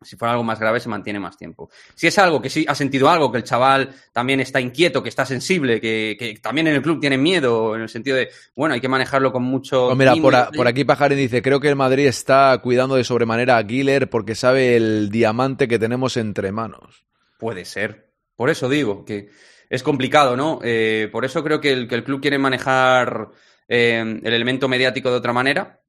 Si 0.01 0.15
fuera 0.15 0.33
algo 0.33 0.43
más 0.43 0.59
grave, 0.59 0.79
se 0.79 0.89
mantiene 0.89 1.19
más 1.19 1.37
tiempo. 1.37 1.69
Si 1.95 2.05
es 2.05 2.17
algo 2.19 2.39
que 2.39 2.51
sí 2.51 2.65
ha 2.67 2.75
sentido 2.75 3.09
algo, 3.09 3.31
que 3.31 3.39
el 3.39 3.43
chaval 3.43 3.89
también 4.13 4.39
está 4.39 4.61
inquieto, 4.61 5.01
que 5.01 5.09
está 5.09 5.25
sensible, 5.25 5.81
que, 5.81 6.15
que 6.19 6.35
también 6.39 6.67
en 6.67 6.75
el 6.75 6.81
club 6.83 6.99
tiene 7.01 7.17
miedo, 7.17 7.75
en 7.75 7.81
el 7.81 7.89
sentido 7.89 8.15
de, 8.15 8.29
bueno, 8.55 8.75
hay 8.75 8.81
que 8.81 8.87
manejarlo 8.87 9.31
con 9.31 9.41
mucho. 9.41 9.87
Pues 9.87 9.97
mira, 9.97 10.15
por, 10.17 10.35
a- 10.35 10.51
aquí 10.69 10.83
Pajarín 10.85 11.17
dice, 11.17 11.41
creo 11.41 11.59
que 11.59 11.69
el 11.69 11.75
Madrid 11.75 12.05
está 12.05 12.59
cuidando 12.61 12.95
de 12.95 13.03
sobremanera 13.03 13.57
a 13.57 13.63
Guiller 13.63 14.07
porque 14.09 14.35
sabe 14.35 14.75
el 14.75 15.09
diamante 15.09 15.67
que 15.67 15.79
tenemos 15.79 16.15
entre 16.15 16.51
manos. 16.51 17.05
Puede 17.39 17.65
ser. 17.65 18.11
Por 18.35 18.51
eso 18.51 18.69
digo 18.69 19.03
que 19.03 19.29
es 19.69 19.81
complicado, 19.81 20.37
¿no? 20.37 20.59
Eh, 20.63 21.09
por 21.11 21.25
eso 21.25 21.43
creo 21.43 21.59
que 21.59 21.73
el, 21.73 21.87
que 21.87 21.95
el 21.95 22.03
club 22.03 22.21
quiere 22.21 22.37
manejar 22.37 23.29
eh, 23.67 23.99
el 24.23 24.33
elemento 24.33 24.67
mediático 24.67 25.09
de 25.09 25.17
otra 25.17 25.33
manera 25.33 25.81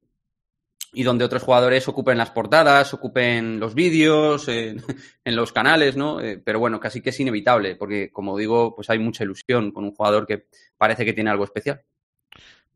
y 0.93 1.03
donde 1.03 1.25
otros 1.25 1.43
jugadores 1.43 1.87
ocupen 1.87 2.17
las 2.17 2.31
portadas, 2.31 2.93
ocupen 2.93 3.59
los 3.59 3.75
vídeos, 3.75 4.47
eh, 4.47 4.75
en 5.25 5.35
los 5.35 5.51
canales, 5.51 5.95
¿no? 5.95 6.21
Eh, 6.21 6.41
pero 6.43 6.59
bueno, 6.59 6.79
casi 6.79 7.01
que 7.01 7.09
es 7.09 7.19
inevitable, 7.19 7.75
porque 7.75 8.11
como 8.11 8.37
digo, 8.37 8.75
pues 8.75 8.89
hay 8.89 8.99
mucha 8.99 9.23
ilusión 9.23 9.71
con 9.71 9.83
un 9.83 9.93
jugador 9.93 10.25
que 10.25 10.47
parece 10.77 11.05
que 11.05 11.13
tiene 11.13 11.29
algo 11.29 11.43
especial. 11.43 11.81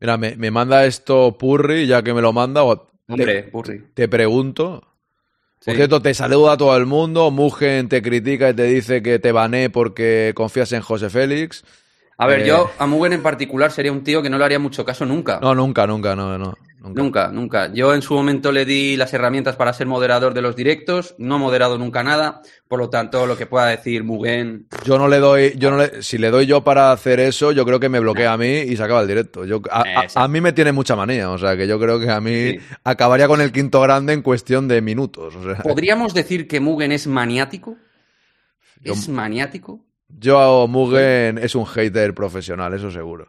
Mira, 0.00 0.16
me, 0.16 0.36
me 0.36 0.50
manda 0.50 0.84
esto 0.86 1.36
Purri, 1.38 1.86
ya 1.86 2.02
que 2.02 2.14
me 2.14 2.20
lo 2.20 2.32
manda, 2.32 2.64
o 2.64 2.90
Hombre, 3.08 3.44
Purri. 3.44 3.82
te 3.94 4.08
pregunto. 4.08 4.82
Por 5.64 5.76
cierto, 5.76 6.02
te 6.02 6.12
saluda 6.12 6.58
todo 6.58 6.76
el 6.76 6.84
mundo, 6.84 7.30
Mugen 7.30 7.88
te 7.88 8.02
critica 8.02 8.50
y 8.50 8.54
te 8.54 8.64
dice 8.64 9.02
que 9.02 9.18
te 9.18 9.32
bané 9.32 9.70
porque 9.70 10.32
confías 10.34 10.72
en 10.72 10.82
José 10.82 11.08
Félix. 11.08 11.64
A 12.18 12.26
ver, 12.26 12.42
Eh, 12.42 12.46
yo 12.46 12.70
a 12.78 12.86
Mugen 12.86 13.12
en 13.14 13.22
particular 13.22 13.70
sería 13.72 13.92
un 13.92 14.04
tío 14.04 14.22
que 14.22 14.30
no 14.30 14.38
le 14.38 14.44
haría 14.44 14.58
mucho 14.58 14.84
caso 14.84 15.04
nunca. 15.04 15.40
No, 15.42 15.54
nunca, 15.54 15.86
nunca, 15.86 16.14
no, 16.14 16.38
no. 16.38 16.54
Nunca. 16.80 17.02
Nunca, 17.02 17.28
nunca. 17.28 17.72
Yo 17.72 17.94
en 17.94 18.02
su 18.02 18.12
momento 18.12 18.52
le 18.52 18.66
di 18.66 18.94
las 18.98 19.14
herramientas 19.14 19.56
para 19.56 19.72
ser 19.72 19.86
moderador 19.86 20.34
de 20.34 20.42
los 20.42 20.54
directos, 20.54 21.14
no 21.16 21.36
he 21.36 21.38
moderado 21.38 21.78
nunca 21.78 22.02
nada, 22.02 22.42
por 22.68 22.78
lo 22.78 22.90
tanto, 22.90 23.24
lo 23.26 23.38
que 23.38 23.46
pueda 23.46 23.68
decir 23.68 24.04
Mugen, 24.04 24.68
Yo 24.84 24.98
no 24.98 25.08
le 25.08 25.18
doy, 25.18 25.54
yo 25.56 25.70
no 25.70 25.78
le, 25.78 26.02
si 26.02 26.18
le 26.18 26.30
doy 26.30 26.44
yo 26.44 26.62
para 26.62 26.92
hacer 26.92 27.20
eso, 27.20 27.52
yo 27.52 27.64
creo 27.64 27.80
que 27.80 27.88
me 27.88 28.00
bloquea 28.00 28.34
a 28.34 28.36
mí 28.36 28.58
y 28.58 28.76
se 28.76 28.82
acaba 28.82 29.00
el 29.00 29.08
directo. 29.08 29.46
Yo, 29.46 29.62
a, 29.70 29.80
a- 29.80 29.88
Exacto. 30.04 30.20
a 30.20 30.28
mí 30.28 30.42
me 30.42 30.52
tiene 30.52 30.72
mucha 30.72 30.94
manía, 30.94 31.30
o 31.30 31.38
sea 31.38 31.56
que 31.56 31.66
yo 31.66 31.80
creo 31.80 31.98
que 31.98 32.10
a 32.10 32.20
mí 32.20 32.50
Sí. 32.50 32.58
acabaría 32.84 33.28
con 33.28 33.40
el 33.40 33.50
quinto 33.50 33.80
grande 33.80 34.12
en 34.12 34.20
cuestión 34.20 34.68
de 34.68 34.82
minutos. 34.82 35.34
O 35.36 35.42
sea, 35.42 35.62
¿podríamos 35.62 36.12
decir 36.12 36.46
que 36.46 36.60
Mugen 36.60 36.92
es 36.92 37.06
maniático? 37.06 37.76
Yo- 38.82 38.92
¿Es 38.92 39.08
maniático? 39.08 39.80
Yo 40.08 40.66
Mugen 40.68 41.38
es 41.38 41.54
un 41.54 41.66
hater 41.66 42.14
profesional, 42.14 42.74
eso 42.74 42.90
seguro. 42.90 43.28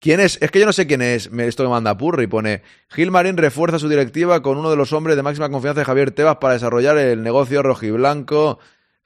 ¿Quién 0.00 0.18
es? 0.20 0.38
Es 0.40 0.50
que 0.50 0.58
yo 0.58 0.66
no 0.66 0.72
sé 0.72 0.86
quién 0.86 1.02
es. 1.02 1.26
Esto 1.26 1.62
que 1.62 1.68
manda 1.68 1.96
Purri 1.98 2.26
pone 2.26 2.62
Gil 2.88 3.10
Marín 3.10 3.36
refuerza 3.36 3.78
su 3.78 3.88
directiva 3.88 4.40
con 4.40 4.56
uno 4.56 4.70
de 4.70 4.76
los 4.76 4.94
hombres 4.94 5.14
de 5.14 5.22
máxima 5.22 5.50
confianza 5.50 5.80
de 5.80 5.84
Javier 5.84 6.10
Tebas 6.10 6.36
para 6.36 6.54
desarrollar 6.54 6.96
el 6.96 7.22
negocio 7.22 7.62
rojiblanco. 7.62 8.58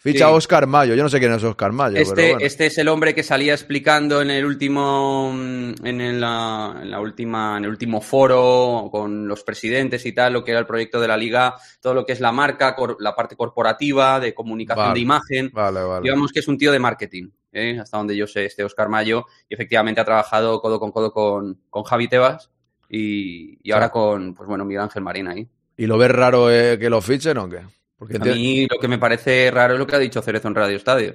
Ficha 0.05 0.29
Sí. 0.29 0.35
Oscar 0.35 0.67
Mayo. 0.67 0.95
Yo 0.95 1.03
no 1.03 1.09
sé 1.09 1.19
quién 1.19 1.33
es 1.33 1.43
Oscar 1.43 1.73
Mayo. 1.73 1.97
Este, 1.97 2.15
pero 2.15 2.29
bueno. 2.35 2.47
este 2.47 2.67
es 2.67 2.77
el 2.77 2.89
hombre 2.89 3.15
que 3.15 3.23
salía 3.23 3.55
explicando 3.55 4.21
en 4.21 4.31
el 4.31 4.45
último 4.45 5.33
mm, 5.33 5.75
en 5.83 6.01
el, 6.03 6.21
la, 6.21 6.79
en 6.83 6.91
la 6.91 7.01
última 7.01 7.57
en 7.57 7.65
el 7.65 7.71
último 7.71 8.03
foro 8.03 8.91
con 8.93 9.27
los 9.27 9.43
presidentes 9.45 10.05
y 10.05 10.13
tal 10.13 10.35
lo 10.35 10.45
que 10.45 10.51
era 10.51 10.61
el 10.61 10.67
proyecto 10.67 11.01
de 11.01 11.09
la 11.09 11.17
liga 11.17 11.55
todo 11.81 11.95
lo 11.95 12.05
que 12.05 12.13
es 12.13 12.21
la 12.21 12.33
marca 12.33 12.77
cor- 12.77 12.99
la 13.01 13.15
parte 13.17 13.35
corporativa 13.35 14.21
de 14.21 14.35
comunicación 14.35 14.87
Vale. 14.89 14.95
de 14.95 15.01
imagen 15.01 15.51
Vale, 15.55 15.83
vale. 15.83 16.03
digamos 16.03 16.33
que 16.33 16.41
es 16.41 16.49
un 16.49 16.59
tío 16.59 16.71
de 16.71 16.79
marketing 16.79 17.31
¿eh? 17.53 17.79
hasta 17.81 17.97
donde 17.97 18.15
yo 18.15 18.27
sé 18.27 18.45
este 18.45 18.63
Oscar 18.63 18.91
Mayo 18.91 19.25
y 19.49 19.55
efectivamente 19.55 20.03
ha 20.03 20.05
trabajado 20.05 20.61
codo 20.61 20.79
con 20.79 20.93
codo 20.93 21.13
con, 21.13 21.61
con 21.71 21.83
Javi 21.85 22.09
Tebas 22.09 22.51
y, 22.91 23.59
y 23.67 23.73
ahora 23.73 23.89
con 23.91 24.35
pues 24.35 24.47
bueno 24.47 24.67
Miguel 24.67 24.83
Ángel 24.83 25.03
Marín 25.03 25.29
ahí 25.29 25.49
¿Y 25.79 25.87
lo 25.87 25.97
ves 25.99 26.11
raro 26.11 26.53
eh, 26.53 26.79
que 26.79 26.91
lo 26.91 27.01
fichen 27.01 27.39
o 27.39 27.49
qué? 27.49 27.61
Porque 27.99 28.17
a 28.17 28.21
mí 28.21 28.67
lo 28.71 28.79
que 28.79 28.89
me 28.89 28.99
parece 28.99 29.51
raro 29.51 29.75
es 29.75 29.79
lo 29.79 29.87
que 29.87 29.97
ha 29.97 29.99
dicho 30.01 30.21
Cerezo 30.23 30.49
en 30.49 30.55
Radio 30.55 30.77
Estadio 30.77 31.15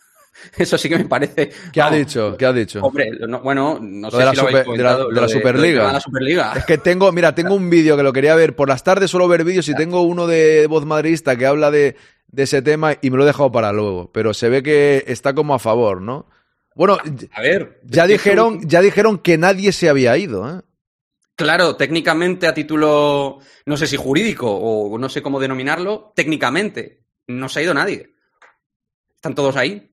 eso 0.56 0.78
sí 0.78 0.88
que 0.88 0.96
me 0.96 1.04
parece 1.04 1.50
¿Qué 1.72 1.82
ha 1.82 1.90
dicho? 1.90 2.36
¿Qué 2.38 2.46
ha 2.46 2.52
dicho? 2.52 2.80
Hombre, 2.82 3.10
no- 3.28 3.40
bueno, 3.40 3.78
no 3.80 4.06
Lo 4.08 4.10
sé 4.12 4.18
de 4.18 4.24
la 4.24 4.30
si 4.30 4.36
lo 4.36 4.42
habéis 4.44 4.58
super- 4.64 4.76
de 4.78 4.84
la- 4.84 4.96
de 4.96 5.20
la 5.20 5.28
Superliga. 5.28 5.86
de 5.88 6.36
la. 6.36 6.52
Es 6.60 6.64
que 6.64 6.78
tengo, 6.78 7.10
mira, 7.12 7.34
tengo 7.34 7.54
un 7.54 7.68
vídeo 7.68 7.96
que 7.96 8.02
lo 8.02 8.12
quería 8.12 8.34
ver. 8.36 8.56
Por 8.56 8.68
las 8.68 8.82
tardes 8.82 9.10
suelo 9.10 9.28
ver 9.28 9.44
vídeos 9.44 9.68
y 9.68 9.74
tengo 9.74 10.00
uno 10.02 10.26
de 10.26 10.66
voz 10.66 10.86
madridista 10.86 11.36
que 11.36 11.44
habla 11.46 11.70
de, 11.70 11.96
de 12.28 12.42
ese 12.44 12.62
tema 12.62 12.94
y 13.02 13.10
me 13.10 13.16
lo 13.18 13.24
he 13.24 13.26
dejado 13.26 13.52
para 13.52 13.72
luego. 13.72 14.10
Pero 14.12 14.32
se 14.32 14.48
ve 14.48 14.62
que 14.62 15.04
está 15.08 15.34
como 15.34 15.52
a 15.54 15.58
favor, 15.58 16.00
¿no? 16.00 16.26
Bueno, 16.74 16.96
A 17.32 17.40
ver, 17.42 17.80
ya 17.84 18.06
dijeron, 18.06 18.60
ya 18.66 18.80
dijeron 18.80 19.18
que 19.18 19.36
nadie 19.36 19.72
se 19.72 19.88
había 19.90 20.16
ido, 20.16 20.48
¿eh? 20.48 20.62
Claro, 21.44 21.76
técnicamente 21.76 22.46
a 22.46 22.54
título, 22.54 23.38
no 23.66 23.76
sé 23.76 23.86
si 23.86 23.96
jurídico 23.96 24.50
o 24.50 24.98
no 24.98 25.08
sé 25.08 25.22
cómo 25.22 25.40
denominarlo, 25.40 26.12
técnicamente 26.14 27.00
no 27.26 27.48
se 27.48 27.60
ha 27.60 27.62
ido 27.62 27.74
nadie. 27.74 28.14
Están 29.14 29.34
todos 29.34 29.56
ahí. 29.56 29.90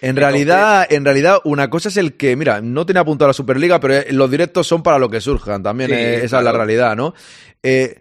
En 0.00 0.16
realidad, 0.16 0.86
en 0.90 1.04
realidad, 1.04 1.38
una 1.44 1.70
cosa 1.70 1.88
es 1.88 1.96
el 1.96 2.16
que, 2.16 2.36
mira, 2.36 2.60
no 2.60 2.86
tenía 2.86 3.02
apuntado 3.02 3.26
a 3.26 3.30
la 3.30 3.34
Superliga, 3.34 3.80
pero 3.80 3.94
eh, 3.94 4.06
los 4.12 4.30
directos 4.30 4.66
son 4.66 4.82
para 4.82 4.98
lo 4.98 5.10
que 5.10 5.20
surjan, 5.20 5.62
también 5.62 5.90
Sí, 5.90 5.96
eh, 5.96 6.24
esa 6.24 6.38
es 6.38 6.44
la 6.44 6.52
realidad, 6.52 6.96
¿no? 6.96 7.14
Eh, 7.62 8.00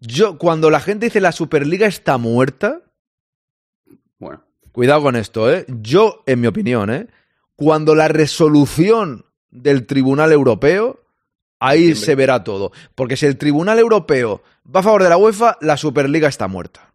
yo, 0.00 0.38
cuando 0.38 0.70
la 0.70 0.80
gente 0.80 1.06
dice 1.06 1.20
la 1.20 1.32
Superliga 1.32 1.86
está 1.86 2.18
muerta, 2.18 2.82
Bueno, 4.18 4.44
Cuidado 4.72 5.02
con 5.02 5.16
esto, 5.16 5.52
¿eh? 5.52 5.66
Yo, 5.68 6.22
en 6.26 6.40
mi 6.40 6.48
opinión, 6.48 6.90
¿eh? 6.90 7.06
Cuando 7.54 7.94
la 7.94 8.08
resolución 8.08 9.24
del 9.50 9.86
Tribunal 9.86 10.32
Europeo, 10.32 11.03
ahí 11.64 11.94
se 11.94 12.14
verá 12.14 12.44
todo. 12.44 12.72
Porque 12.94 13.16
si 13.16 13.26
el 13.26 13.38
Tribunal 13.38 13.78
Europeo 13.78 14.42
va 14.74 14.80
a 14.80 14.82
favor 14.82 15.02
de 15.02 15.08
la 15.08 15.16
UEFA, 15.16 15.56
la 15.60 15.76
Superliga 15.76 16.28
está 16.28 16.48
muerta. 16.48 16.92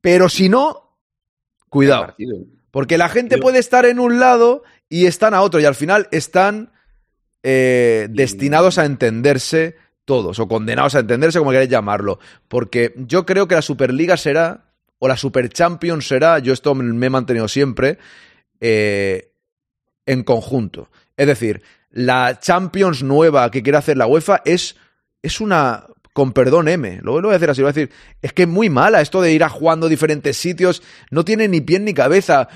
Pero 0.00 0.28
si 0.28 0.48
no, 0.48 0.96
cuidado. 1.68 2.14
Porque 2.70 2.98
la 2.98 3.08
gente 3.08 3.38
puede 3.38 3.58
estar 3.58 3.86
en 3.86 4.00
un 4.00 4.18
lado 4.18 4.64
y 4.88 5.06
están 5.06 5.34
a 5.34 5.42
otro, 5.42 5.60
y 5.60 5.64
al 5.64 5.74
final 5.74 6.08
están 6.10 6.72
eh, 7.42 8.08
destinados 8.10 8.78
a 8.78 8.84
entenderse 8.84 9.76
todos, 10.04 10.38
o 10.38 10.48
condenados 10.48 10.94
a 10.94 11.00
entenderse, 11.00 11.38
como 11.38 11.52
queréis 11.52 11.70
llamarlo. 11.70 12.18
Porque 12.48 12.92
yo 12.96 13.24
creo 13.24 13.46
que 13.46 13.54
la 13.54 13.62
Superliga 13.62 14.16
será, 14.16 14.72
o 14.98 15.08
la 15.08 15.16
Super 15.16 15.48
Champions 15.48 16.08
será, 16.08 16.38
yo 16.40 16.52
esto 16.52 16.74
me 16.74 17.06
he 17.06 17.10
mantenido 17.10 17.46
siempre, 17.46 17.98
eh, 18.60 19.32
en 20.06 20.24
conjunto. 20.24 20.90
Es 21.16 21.26
decir, 21.26 21.62
la 21.92 22.40
Champions 22.40 23.02
nueva 23.02 23.50
que 23.50 23.62
quiere 23.62 23.78
hacer 23.78 23.96
la 23.96 24.06
UEFA 24.06 24.42
es, 24.44 24.76
es 25.22 25.40
una. 25.40 25.86
Con 26.14 26.32
perdón, 26.32 26.68
M. 26.68 27.00
Lo, 27.02 27.12
voy 27.12 27.30
a 27.30 27.32
decir 27.32 27.48
así. 27.48 27.62
Voy 27.62 27.70
a 27.70 27.72
decir. 27.72 27.90
Es 28.20 28.32
que 28.32 28.42
es 28.42 28.48
muy 28.48 28.68
mala 28.68 29.00
esto 29.00 29.22
de 29.22 29.32
ir 29.32 29.44
a 29.44 29.48
jugando 29.48 29.88
diferentes 29.88 30.36
sitios. 30.36 30.82
No 31.10 31.24
tiene 31.24 31.48
ni 31.48 31.60
pie 31.60 31.78
ni 31.80 31.94
cabeza. 31.94 32.48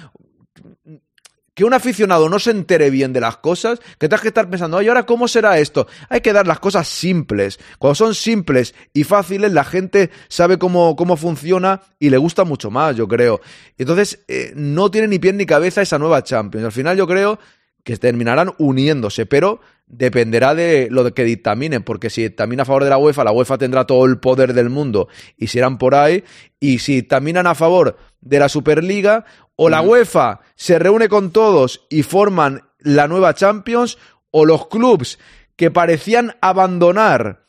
Que 1.55 1.64
un 1.64 1.72
aficionado 1.72 2.28
no 2.28 2.39
se 2.39 2.51
entere 2.51 2.91
bien 2.91 3.14
de 3.14 3.20
las 3.20 3.39
cosas, 3.39 3.78
que 3.99 4.11
tengas 4.11 4.20
que 4.20 4.28
estar 4.28 4.51
pensando, 4.51 4.76
ay, 4.76 4.89
ahora 4.89 5.07
cómo 5.07 5.26
será 5.26 5.59
esto. 5.59 5.87
Hay 6.11 6.20
que 6.20 6.34
dar 6.34 6.47
las 6.47 6.61
cosas 6.61 6.87
simples. 6.87 7.59
Cuando 7.78 7.95
son 7.95 8.14
simples 8.14 8.74
y 8.93 9.05
fáciles, 9.05 9.51
la 9.53 9.64
gente 9.64 10.11
sabe 10.28 10.59
cómo, 10.59 10.97
cómo 10.97 11.16
funciona 11.16 11.80
y 11.99 12.11
le 12.11 12.18
gusta 12.18 12.45
mucho 12.45 12.70
más, 12.70 12.95
yo 12.95 13.09
creo. 13.09 13.41
Entonces, 13.78 14.22
eh, 14.28 14.53
no 14.55 14.91
tiene 14.91 15.09
ni 15.09 15.18
pie 15.18 15.32
ni 15.32 15.47
cabeza 15.47 15.80
esa 15.80 15.99
nueva 15.99 16.22
Champions. 16.22 16.66
Al 16.66 16.72
final, 16.72 16.95
yo 16.95 17.07
creo 17.07 17.39
que 17.87 17.97
terminarán 17.97 18.53
uniéndose, 18.59 19.26
pero 19.26 19.61
dependerá 19.87 20.57
de 20.57 20.89
lo 20.91 21.14
que 21.14 21.22
dictaminen, 21.22 21.84
porque 21.84 22.11
si 22.11 22.24
dictamina 22.24 22.64
a 22.64 22.66
favor 22.66 22.82
de 22.82 22.91
la 22.91 22.99
UEFA, 22.99 23.22
la 23.22 23.30
UEFA 23.30 23.59
tendrá 23.59 23.87
todo 23.87 24.07
el 24.07 24.18
poder 24.18 24.55
del 24.55 24.70
mundo 24.70 25.07
y 25.37 25.47
se 25.47 25.59
irán 25.59 25.78
por 25.78 25.95
ahí, 25.95 26.24
y 26.59 26.80
si 26.80 26.97
dictaminan 26.97 27.47
a 27.47 27.55
favor 27.55 27.97
de 28.20 28.41
la 28.41 28.49
Superliga, 28.49 29.24
o 29.55 29.68
la 29.68 29.82
UEFA 29.82 30.41
se 30.57 30.80
reúne 30.80 31.09
con 31.09 31.30
todos 31.30 31.87
y 31.89 32.03
forman 32.03 32.62
la 32.80 33.07
nueva 33.07 33.34
Champions, 33.34 33.99
o 34.32 34.45
los 34.45 34.66
clubs 34.66 35.20
que 35.55 35.70
parecían 35.70 36.34
abandonar 36.41 37.47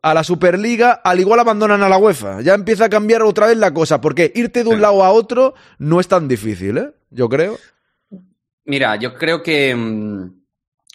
a 0.00 0.14
la 0.14 0.24
Superliga, 0.24 0.92
al 0.92 1.20
igual 1.20 1.40
abandonan 1.40 1.82
a 1.82 1.90
la 1.90 1.98
UEFA. 1.98 2.40
Ya 2.40 2.54
empieza 2.54 2.86
a 2.86 2.88
cambiar 2.88 3.22
otra 3.22 3.48
vez 3.48 3.58
la 3.58 3.74
cosa, 3.74 4.00
porque 4.00 4.32
irte 4.34 4.64
de 4.64 4.70
un 4.70 4.80
lado 4.80 5.04
a 5.04 5.10
otro 5.10 5.52
no 5.76 6.00
es 6.00 6.08
tan 6.08 6.26
difícil, 6.26 6.78
¿eh? 6.78 6.90
Yo 7.10 7.28
creo. 7.28 7.58
Mira, 8.68 8.96
yo 8.96 9.14
creo 9.14 9.42
que 9.42 9.74
mm, 9.74 10.30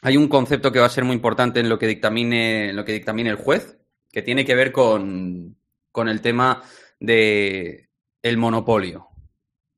hay 0.03 0.17
un 0.17 0.27
concepto 0.27 0.71
que 0.71 0.79
va 0.79 0.85
a 0.85 0.89
ser 0.89 1.03
muy 1.03 1.15
importante 1.15 1.59
en 1.59 1.69
lo 1.69 1.79
que 1.79 1.87
dictamine, 1.87 2.69
en 2.69 2.75
lo 2.75 2.85
que 2.85 2.91
dictamine 2.93 3.29
el 3.31 3.35
juez, 3.35 3.77
que 4.11 4.21
tiene 4.21 4.45
que 4.45 4.55
ver 4.55 4.71
con, 4.71 5.57
con 5.91 6.07
el 6.07 6.21
tema 6.21 6.61
de 6.99 7.89
el 8.21 8.37
monopolio. 8.37 9.07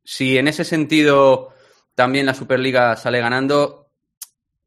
Si 0.03 0.37
en 0.37 0.47
ese 0.47 0.65
sentido 0.65 1.49
también 1.95 2.25
la 2.25 2.33
Superliga 2.33 2.95
sale 2.97 3.19
ganando, 3.21 3.91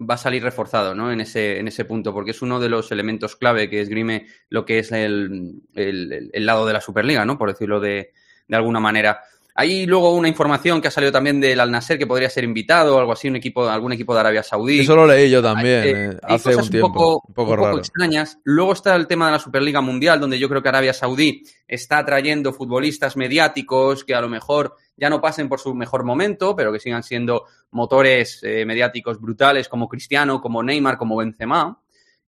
va 0.01 0.15
a 0.15 0.19
salir 0.19 0.43
reforzado, 0.43 0.95
¿no? 0.95 1.13
En 1.13 1.21
ese, 1.21 1.59
en 1.59 1.69
ese 1.69 1.85
punto, 1.85 2.15
porque 2.15 2.31
es 2.31 2.43
uno 2.43 2.61
de 2.61 2.71
los 2.71 2.93
elementos 2.93 3.37
clave 3.37 3.69
que 3.69 3.81
esgrime 3.81 4.27
lo 4.49 4.65
que 4.65 4.79
es 4.81 4.93
el, 4.93 5.63
el- 5.75 6.31
el 6.33 6.47
lado 6.47 6.67
de 6.67 6.73
la 6.73 6.81
Superliga, 6.81 7.25
¿no? 7.27 7.37
Por 7.39 7.51
decirlo 7.51 7.81
de, 7.81 8.13
de 8.49 8.57
alguna 8.57 8.81
manera. 8.81 9.21
Hay 9.61 9.87
luego 9.87 10.15
una 10.15 10.29
información 10.29 10.81
que 10.81 10.87
ha 10.87 10.91
salido 10.93 11.11
también 11.11 11.41
del 11.41 11.59
Al 11.59 11.73
Nasser 11.73 11.99
que 11.99 12.07
podría 12.07 12.31
ser 12.31 12.45
invitado 12.45 12.95
o 12.95 13.01
algo 13.01 13.11
así, 13.11 13.27
un 13.27 13.35
equipo, 13.35 13.69
algún 13.69 13.93
equipo 13.93 14.15
de 14.15 14.21
Arabia 14.21 14.45
Saudí. 14.45 14.79
Eso 14.79 14.95
lo 14.95 15.05
leí 15.05 15.29
yo 15.29 15.43
también, 15.43 15.83
Hay, 15.83 15.91
eh, 15.91 16.19
hay 16.23 16.37
hace 16.37 16.51
cosas 16.51 16.67
un 16.67 16.71
tiempo. 16.71 16.93
poco, 16.93 17.23
un 17.27 17.35
poco 17.35 17.51
un 17.51 17.57
poco 17.57 17.79
extrañas. 17.79 18.39
Luego 18.45 18.73
está 18.73 18.95
el 18.95 19.09
tema 19.09 19.27
de 19.27 19.33
la 19.33 19.41
Superliga 19.41 19.81
Mundial, 19.81 20.21
donde 20.21 20.39
yo 20.39 20.49
creo 20.49 20.63
que 20.63 20.69
Arabia 20.69 20.93
Saudí 20.93 21.43
está 21.67 22.05
trayendo 22.05 22.53
futbolistas 22.53 23.17
mediáticos 23.17 24.05
que 24.05 24.15
a 24.15 24.21
lo 24.21 24.29
mejor 24.29 24.77
ya 24.97 25.11
no 25.11 25.21
pasen 25.21 25.49
por 25.49 25.59
su 25.59 25.75
mejor 25.75 26.05
momento, 26.05 26.55
pero 26.55 26.73
que 26.73 26.79
sigan 26.79 27.03
siendo 27.03 27.47
motores 27.73 28.39
eh, 28.45 28.65
mediáticos 28.65 29.21
brutales 29.21 29.69
como 29.69 29.89
Cristiano, 29.89 30.41
como 30.41 30.63
Neymar, 30.63 30.99
como 30.99 31.17
Benzema. 31.17 31.83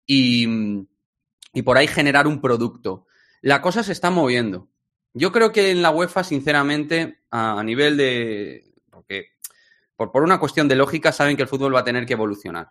Y, 0.07 0.49
y 1.53 1.61
por 1.61 1.76
ahí 1.76 1.89
generar 1.89 2.26
un 2.26 2.41
producto. 2.41 3.05
La 3.43 3.61
cosa 3.61 3.83
se 3.83 3.93
está 3.93 4.09
moviendo. 4.09 4.70
Yo 5.12 5.33
creo 5.33 5.53
que 5.53 5.70
en 5.70 5.83
la 5.83 5.91
UEFA, 5.91 6.24
sinceramente, 6.24 7.18
a, 7.31 7.62
nivel 7.62 7.97
de. 7.97 8.64
Porque 8.91 9.33
por, 9.97 10.12
por 10.12 10.22
una 10.22 10.39
cuestión 10.39 10.68
de 10.68 10.76
lógica, 10.76 11.12
saben 11.12 11.37
que 11.37 11.43
el 11.43 11.49
fútbol 11.49 11.74
va 11.74 11.81
a 11.81 11.85
tener 11.85 12.07
que 12.07 12.14
evolucionar. 12.14 12.70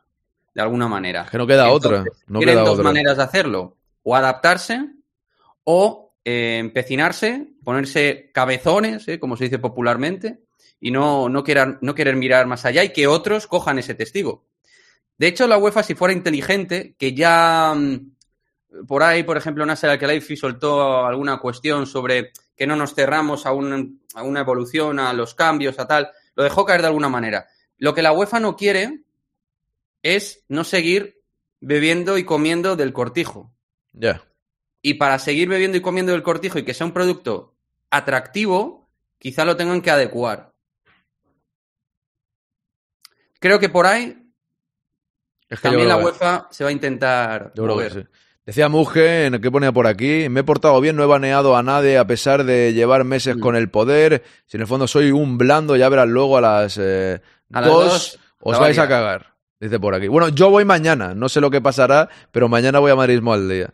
De 0.53 0.61
alguna 0.61 0.87
manera. 0.87 1.27
Que 1.29 1.37
no 1.37 1.45
queda 1.45 1.69
otra. 1.69 2.03
No 2.27 2.39
tienen 2.39 2.55
queda 2.55 2.63
dos 2.63 2.79
otra. 2.79 2.83
maneras 2.83 3.17
de 3.17 3.23
hacerlo. 3.23 3.77
O 4.03 4.15
adaptarse, 4.15 4.87
o 5.63 6.15
eh, 6.23 6.57
empecinarse, 6.59 7.47
ponerse 7.63 8.31
cabezones, 8.33 9.07
eh, 9.07 9.19
como 9.19 9.37
se 9.37 9.45
dice 9.45 9.59
popularmente, 9.59 10.39
y 10.79 10.91
no, 10.91 11.29
no, 11.29 11.43
querer, 11.43 11.77
no 11.81 11.95
querer 11.95 12.15
mirar 12.15 12.47
más 12.47 12.65
allá 12.65 12.83
y 12.83 12.93
que 12.93 13.07
otros 13.07 13.47
cojan 13.47 13.79
ese 13.79 13.95
testigo. 13.95 14.45
De 15.17 15.27
hecho, 15.27 15.47
la 15.47 15.57
UEFA, 15.57 15.83
si 15.83 15.95
fuera 15.95 16.13
inteligente, 16.13 16.95
que 16.97 17.13
ya 17.13 17.73
mm, 17.75 18.16
por 18.87 19.03
ahí, 19.03 19.23
por 19.23 19.37
ejemplo, 19.37 19.65
Nasser 19.65 19.89
Al-Khelaifi 19.89 20.35
soltó 20.37 21.05
alguna 21.05 21.37
cuestión 21.39 21.87
sobre 21.87 22.31
que 22.55 22.67
no 22.67 22.75
nos 22.75 22.93
cerramos 22.93 23.45
a, 23.45 23.53
un- 23.53 24.01
a 24.15 24.23
una 24.23 24.41
evolución, 24.41 24.99
a 24.99 25.13
los 25.13 25.33
cambios, 25.33 25.79
a 25.79 25.87
tal, 25.87 26.09
lo 26.35 26.43
dejó 26.43 26.65
caer 26.65 26.81
de 26.81 26.87
alguna 26.87 27.09
manera. 27.09 27.47
Lo 27.77 27.93
que 27.93 28.01
la 28.01 28.11
UEFA 28.11 28.39
no 28.39 28.55
quiere 28.55 29.03
es 30.03 30.43
no 30.49 30.63
seguir 30.63 31.21
bebiendo 31.59 32.17
y 32.17 32.23
comiendo 32.23 32.75
del 32.75 32.93
cortijo. 32.93 33.51
Ya. 33.93 34.23
Y 34.81 34.95
para 34.95 35.19
seguir 35.19 35.49
bebiendo 35.49 35.77
y 35.77 35.81
comiendo 35.81 36.11
del 36.11 36.23
cortijo 36.23 36.59
y 36.59 36.63
que 36.65 36.73
sea 36.73 36.85
un 36.87 36.93
producto 36.93 37.55
atractivo, 37.89 38.89
quizá 39.19 39.43
lo 39.45 39.55
tengan 39.57 39.81
que 39.81 39.91
adecuar. 39.91 40.53
Creo 43.39 43.59
que 43.59 43.69
por 43.69 43.85
ahí 43.85 44.17
Es 45.49 45.59
que 45.59 45.67
yo 45.67 45.71
también 45.71 45.87
la 45.89 45.97
UEFA 45.97 46.47
se 46.51 46.63
va 46.63 46.69
a 46.69 46.73
intentar 46.73 47.51
Yo 47.55 47.63
creo 47.63 47.77
que 47.77 47.83
mover. 47.89 47.93
sí. 47.93 48.09
Decía 48.47 48.69
Muge, 48.69 49.29
que 49.41 49.51
ponía 49.51 49.73
por 49.73 49.87
aquí, 49.87 50.29
me 50.29 50.39
he 50.39 50.43
portado 50.43 50.79
bien, 50.79 50.95
no 50.95 51.03
he 51.03 51.05
baneado 51.05 51.57
a 51.57 51.63
nadie 51.63 51.97
a 51.97 52.07
pesar 52.07 52.45
de 52.45 52.71
llevar 52.73 53.03
meses 53.03 53.35
Mm. 53.35 53.39
con 53.41 53.55
el 53.57 53.69
poder. 53.69 54.23
Si 54.45 54.55
en 54.55 54.61
el 54.61 54.67
fondo 54.67 54.87
soy 54.87 55.11
un 55.11 55.37
blando, 55.37 55.75
ya 55.75 55.89
verás 55.89 56.07
luego 56.07 56.37
a 56.37 56.41
las 56.41 56.77
eh, 56.81 57.19
A 57.51 57.59
las 57.59 57.69
dos, 57.69 58.19
os 58.39 58.57
vais 58.57 58.79
a 58.79 58.87
cagar. 58.87 59.33
Dice 59.59 59.79
por 59.81 59.93
aquí. 59.93 60.07
Bueno, 60.07 60.29
yo 60.29 60.49
voy 60.49 60.63
mañana, 60.63 61.13
no 61.13 61.27
sé 61.27 61.41
lo 61.41 61.51
que 61.51 61.59
pasará, 61.59 62.07
pero 62.31 62.47
mañana 62.47 62.79
voy 62.79 62.89
a 62.91 62.95
Madridismo 62.95 63.33
al 63.33 63.49
día. 63.49 63.73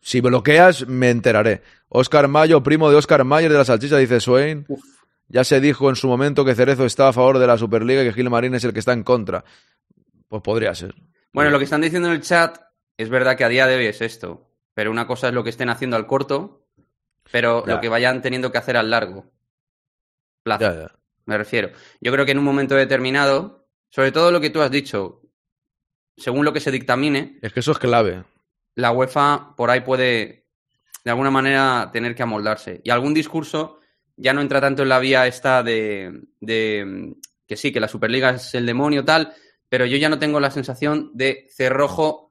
Si 0.00 0.20
bloqueas, 0.20 0.86
me 0.86 1.08
enteraré. 1.08 1.62
Oscar 1.88 2.28
Mayo, 2.28 2.62
primo 2.62 2.90
de 2.90 2.96
Oscar 2.96 3.24
Mayer 3.24 3.50
de 3.50 3.56
la 3.58 3.64
salchicha, 3.64 3.96
dice 3.96 4.20
Swain. 4.20 4.66
Uf. 4.68 4.84
Ya 5.28 5.42
se 5.42 5.58
dijo 5.58 5.88
en 5.88 5.96
su 5.96 6.06
momento 6.06 6.44
que 6.44 6.54
Cerezo 6.54 6.84
está 6.84 7.08
a 7.08 7.12
favor 7.14 7.38
de 7.38 7.46
la 7.46 7.56
Superliga 7.56 8.02
y 8.02 8.04
que 8.04 8.12
Gil 8.12 8.28
Marín 8.28 8.54
es 8.54 8.62
el 8.64 8.72
que 8.74 8.78
está 8.80 8.92
en 8.92 9.02
contra. 9.04 9.42
Pues 10.28 10.42
podría 10.42 10.74
ser. 10.74 10.94
Bueno, 11.32 11.50
lo 11.50 11.58
que 11.58 11.64
están 11.64 11.80
diciendo 11.80 12.08
en 12.08 12.14
el 12.14 12.20
chat 12.20 12.58
es 12.96 13.08
verdad 13.08 13.36
que 13.36 13.44
a 13.44 13.48
día 13.48 13.66
de 13.66 13.76
hoy 13.76 13.86
es 13.86 14.00
esto, 14.00 14.48
pero 14.74 14.90
una 14.90 15.06
cosa 15.06 15.28
es 15.28 15.34
lo 15.34 15.44
que 15.44 15.50
estén 15.50 15.68
haciendo 15.68 15.96
al 15.96 16.06
corto, 16.06 16.66
pero 17.32 17.64
Ya. 17.66 17.74
lo 17.74 17.80
que 17.80 17.88
vayan 17.88 18.22
teniendo 18.22 18.50
que 18.52 18.58
hacer 18.58 18.76
al 18.76 18.90
largo 18.90 19.30
plazo. 20.42 20.62
Ya, 20.64 20.74
ya. 20.74 20.94
me 21.26 21.36
refiero. 21.38 21.70
Yo 22.00 22.12
creo 22.12 22.24
que 22.24 22.32
en 22.32 22.38
un 22.38 22.44
momento 22.44 22.74
determinado, 22.76 23.66
sobre 23.90 24.12
todo 24.12 24.30
lo 24.30 24.40
que 24.40 24.50
tú 24.50 24.60
has 24.62 24.70
dicho, 24.70 25.22
según 26.16 26.44
lo 26.44 26.52
que 26.52 26.60
se 26.60 26.70
dictamine, 26.70 27.38
Es 27.42 27.52
que 27.52 27.60
eso 27.60 27.72
es 27.72 27.78
clave. 27.78 28.24
la 28.76 28.92
UEFA 28.92 29.54
por 29.56 29.70
ahí 29.70 29.80
puede, 29.80 30.46
de 31.04 31.10
alguna 31.10 31.30
manera, 31.30 31.90
tener 31.92 32.14
que 32.14 32.22
amoldarse. 32.22 32.80
Y 32.84 32.90
algún 32.90 33.12
discurso 33.14 33.80
ya 34.16 34.32
no 34.32 34.40
entra 34.40 34.60
tanto 34.60 34.82
en 34.84 34.88
la 34.88 34.98
vía 34.98 35.26
esta 35.26 35.62
de, 35.62 36.22
de 36.40 37.14
que 37.46 37.56
sí, 37.56 37.72
que 37.72 37.80
la 37.80 37.88
Superliga 37.88 38.30
es 38.30 38.54
el 38.54 38.64
demonio 38.66 39.04
tal, 39.04 39.34
pero 39.68 39.84
yo 39.84 39.96
ya 39.98 40.08
no 40.08 40.18
tengo 40.18 40.38
la 40.40 40.50
sensación 40.50 41.10
de 41.14 41.48
cerrojo 41.50 42.25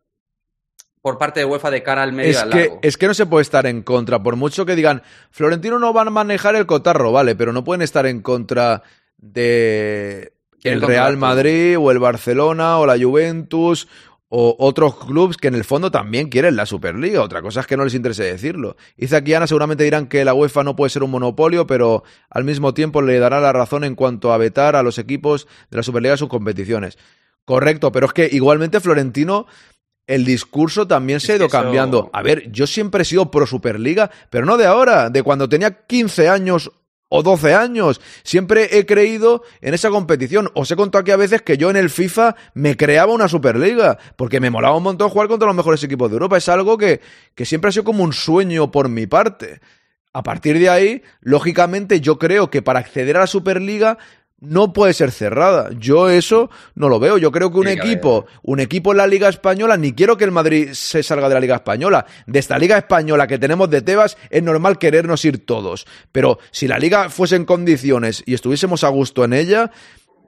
por 1.05 1.19
parte 1.19 1.39
de 1.39 1.45
UEFA 1.45 1.69
de 1.69 1.83
cara 1.83 2.01
al 2.01 2.13
medio 2.13 2.31
Es 2.31 2.37
al 2.37 2.49
que, 2.49 2.71
es 2.81 2.97
que 2.97 3.05
no 3.05 3.13
se 3.13 3.27
puede 3.27 3.43
estar 3.43 3.67
en 3.67 3.83
contra, 3.83 4.23
por 4.23 4.37
mucho 4.37 4.65
que 4.65 4.75
digan, 4.75 5.03
Florentino 5.29 5.77
no 5.77 5.93
va 5.93 6.01
a 6.01 6.05
manejar 6.05 6.55
el 6.55 6.65
cotarro, 6.65 7.11
vale, 7.11 7.35
pero 7.35 7.53
no 7.53 7.63
pueden 7.63 7.83
estar 7.83 8.07
en 8.07 8.23
contra 8.23 8.81
de 9.17 10.33
el 10.63 10.81
Real. 10.81 11.15
Madrid 11.15 11.77
o 11.77 11.91
el 11.91 11.99
Barcelona 11.99 12.79
o 12.79 12.87
la 12.87 12.97
Juventus 12.97 13.87
o 14.29 14.55
otros 14.57 14.95
clubes 14.95 15.37
que 15.37 15.47
en 15.47 15.53
el 15.53 15.63
fondo 15.63 15.91
también 15.91 16.29
quieren 16.29 16.55
la 16.55 16.65
Superliga. 16.65 17.21
Otra 17.21 17.43
cosa 17.43 17.59
es 17.59 17.67
que 17.67 17.77
no 17.77 17.83
les 17.83 17.93
interese 17.93 18.23
decirlo. 18.23 18.75
Dice 18.97 19.15
aquí 19.15 19.35
Ana, 19.35 19.45
seguramente 19.45 19.83
dirán 19.83 20.07
que 20.07 20.25
la 20.25 20.33
UEFA 20.33 20.63
no 20.63 20.75
puede 20.75 20.89
ser 20.89 21.03
un 21.03 21.11
monopolio, 21.11 21.67
pero 21.67 22.03
al 22.31 22.45
mismo 22.45 22.73
tiempo 22.73 23.03
le 23.03 23.19
dará 23.19 23.39
la 23.39 23.53
razón 23.53 23.83
en 23.83 23.93
cuanto 23.93 24.33
a 24.33 24.39
vetar 24.39 24.75
a 24.75 24.81
los 24.81 24.97
equipos 24.97 25.45
de 25.69 25.77
la 25.77 25.83
Superliga 25.83 26.17
sus 26.17 26.29
competiciones. 26.29 26.97
Correcto, 27.45 27.91
pero 27.91 28.07
es 28.07 28.13
que 28.13 28.27
igualmente 28.31 28.79
Florentino 28.79 29.45
el 30.07 30.23
discurso 30.25 30.87
también 30.87 31.19
se 31.19 31.33
ha 31.33 31.35
ido 31.37 31.45
eso- 31.47 31.51
cambiando. 31.57 32.09
A 32.13 32.21
ver, 32.21 32.51
yo 32.51 32.67
siempre 32.67 33.01
he 33.01 33.05
sido 33.05 33.31
pro 33.31 33.45
Superliga, 33.47 34.11
pero 34.29 34.45
no 34.45 34.57
de 34.57 34.65
ahora, 34.65 35.09
de 35.09 35.23
cuando 35.23 35.49
tenía 35.49 35.85
15 35.85 36.29
años 36.29 36.71
o 37.07 37.21
12 37.23 37.53
años. 37.53 38.01
Siempre 38.23 38.77
he 38.77 38.85
creído 38.85 39.43
en 39.61 39.73
esa 39.73 39.89
competición. 39.89 40.49
Os 40.55 40.69
he 40.71 40.75
contado 40.75 41.01
aquí 41.01 41.11
a 41.11 41.17
veces 41.17 41.41
que 41.43 41.57
yo 41.57 41.69
en 41.69 41.75
el 41.75 41.89
FIFA 41.89 42.35
me 42.55 42.75
creaba 42.75 43.13
una 43.13 43.27
Superliga, 43.27 43.97
porque 44.15 44.39
me 44.39 44.49
molaba 44.49 44.75
un 44.77 44.83
montón 44.83 45.09
jugar 45.09 45.27
contra 45.27 45.47
los 45.47 45.55
mejores 45.55 45.83
equipos 45.83 46.09
de 46.09 46.15
Europa. 46.15 46.37
Es 46.37 46.49
algo 46.49 46.77
que, 46.77 47.01
que 47.35 47.45
siempre 47.45 47.69
ha 47.69 47.71
sido 47.71 47.83
como 47.85 48.03
un 48.03 48.11
sueño 48.13 48.71
por 48.71 48.89
mi 48.89 49.05
parte. 49.07 49.59
A 50.13 50.23
partir 50.23 50.57
de 50.59 50.69
ahí, 50.69 51.03
lógicamente, 51.21 51.99
yo 52.01 52.17
creo 52.17 52.49
que 52.49 52.61
para 52.61 52.79
acceder 52.79 53.17
a 53.17 53.21
la 53.21 53.27
Superliga 53.27 53.97
no 54.45 54.73
puede 54.73 54.93
ser 54.93 55.11
cerrada. 55.11 55.69
Yo 55.77 56.09
eso 56.09 56.49
no 56.75 56.89
lo 56.89 56.99
veo. 56.99 57.17
Yo 57.17 57.31
creo 57.31 57.51
que 57.51 57.57
un 57.57 57.65
Tiene 57.65 57.81
que 57.81 57.87
equipo, 57.91 58.25
un 58.43 58.59
equipo 58.59 58.91
en 58.91 58.97
la 58.97 59.07
Liga 59.07 59.27
Española, 59.29 59.77
ni 59.77 59.93
quiero 59.93 60.17
que 60.17 60.23
el 60.25 60.31
Madrid 60.31 60.69
se 60.73 61.03
salga 61.03 61.27
de 61.29 61.33
la 61.35 61.39
Liga 61.41 61.55
Española. 61.55 62.05
De 62.27 62.39
esta 62.39 62.57
Liga 62.57 62.77
Española 62.77 63.27
que 63.27 63.37
tenemos 63.39 63.69
de 63.69 63.81
Tebas, 63.81 64.17
es 64.29 64.43
normal 64.43 64.77
querernos 64.77 65.23
ir 65.25 65.45
todos. 65.45 65.85
Pero 66.11 66.39
si 66.51 66.67
la 66.67 66.77
Liga 66.79 67.09
fuese 67.09 67.35
en 67.35 67.45
condiciones 67.45 68.23
y 68.25 68.33
estuviésemos 68.33 68.83
a 68.83 68.89
gusto 68.89 69.23
en 69.23 69.33
ella, 69.33 69.71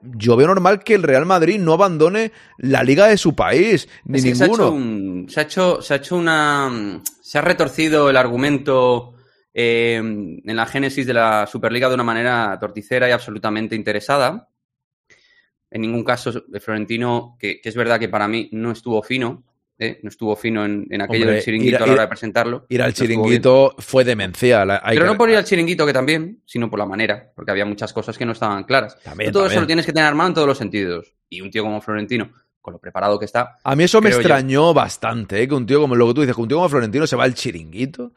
yo 0.02 0.36
veo 0.36 0.46
normal 0.46 0.84
que 0.84 0.94
el 0.94 1.02
Real 1.02 1.26
Madrid 1.26 1.58
no 1.58 1.72
abandone 1.72 2.30
la 2.58 2.84
liga 2.84 3.06
de 3.08 3.18
su 3.18 3.34
país, 3.34 3.88
ni 4.04 4.18
Es 4.18 4.38
se 4.38 4.44
ha 4.44 4.46
ninguno. 4.46 4.64
hecho 4.68 4.72
un- 4.72 5.26
se, 5.28 5.40
ha 5.40 5.42
hecho, 5.42 5.82
se 5.82 5.92
ha 5.94 5.96
hecho 5.96 6.16
una. 6.16 7.00
Se 7.20 7.36
ha 7.36 7.40
retorcido 7.40 8.08
el 8.08 8.16
argumento 8.16 9.14
eh, 9.60 9.96
en 9.96 10.42
la 10.56 10.66
génesis 10.66 11.04
de 11.04 11.14
la 11.14 11.44
Superliga 11.48 11.88
de 11.88 11.94
una 11.94 12.04
manera 12.04 12.56
torticera 12.60 13.08
y 13.08 13.12
absolutamente 13.12 13.74
interesada. 13.74 14.48
En 15.70 15.80
ningún 15.82 16.04
caso, 16.04 16.44
de 16.46 16.60
Florentino, 16.60 17.36
que, 17.40 17.60
que 17.60 17.68
es 17.68 17.74
verdad 17.74 17.98
que 17.98 18.08
para 18.08 18.28
mí 18.28 18.48
no 18.52 18.70
estuvo 18.70 19.02
fino, 19.02 19.42
¿eh? 19.78 19.98
no 20.04 20.08
estuvo 20.10 20.36
fino 20.36 20.64
en, 20.64 20.86
en 20.90 21.02
aquello 21.02 21.24
Hombre, 21.24 21.34
del 21.34 21.44
chiringuito 21.44 21.76
ir 21.76 21.82
a- 21.82 21.86
la 21.86 21.92
hora 21.92 22.02
de 22.02 22.08
presentarlo. 22.08 22.66
Ir 22.68 22.82
al 22.82 22.90
No 22.90 22.94
chiringuito 22.94 23.74
fue 23.78 24.04
demencial. 24.04 24.70
hay 24.70 24.80
Pero 24.96 25.02
que- 25.06 25.12
no 25.12 25.18
por 25.18 25.28
ir 25.28 25.36
al 25.36 25.44
chiringuito 25.44 25.84
que 25.84 25.92
también, 25.92 26.40
sino 26.46 26.70
por 26.70 26.78
la 26.78 26.86
manera, 26.86 27.32
porque 27.34 27.50
había 27.50 27.66
muchas 27.66 27.92
cosas 27.92 28.16
que 28.16 28.24
no 28.24 28.32
estaban 28.32 28.62
claras. 28.64 28.96
También, 29.02 29.32
todo 29.32 29.42
eso 29.42 29.48
también. 29.56 29.62
lo 29.62 29.66
tienes 29.66 29.86
que 29.86 29.92
tener 29.92 30.08
armado 30.08 30.28
en 30.28 30.34
todos 30.34 30.46
los 30.48 30.56
sentidos. 30.58 31.12
Y 31.28 31.40
un 31.42 31.50
tío 31.50 31.64
como 31.64 31.80
Florentino, 31.82 32.30
con 32.62 32.72
lo 32.72 32.78
preparado 32.78 33.18
que 33.18 33.24
está, 33.26 33.56
A 33.64 33.74
mí 33.76 33.84
eso 33.84 34.00
me 34.00 34.08
creo 34.08 34.20
yo. 34.22 34.26
extrañó 34.28 34.72
bastante, 34.72 35.42
¿eh? 35.42 35.48
que 35.48 35.54
un 35.54 35.66
tío 35.66 35.80
como 35.80 35.96
lo 35.96 36.06
que 36.08 36.14
tú 36.14 36.20
dices, 36.22 36.34
que 36.36 36.42
un 36.42 36.48
tío 36.48 36.56
como 36.58 36.68
Florentino 36.70 37.06
se 37.06 37.16
va 37.16 37.24
al 37.24 37.34
chiringuito. 37.34 38.12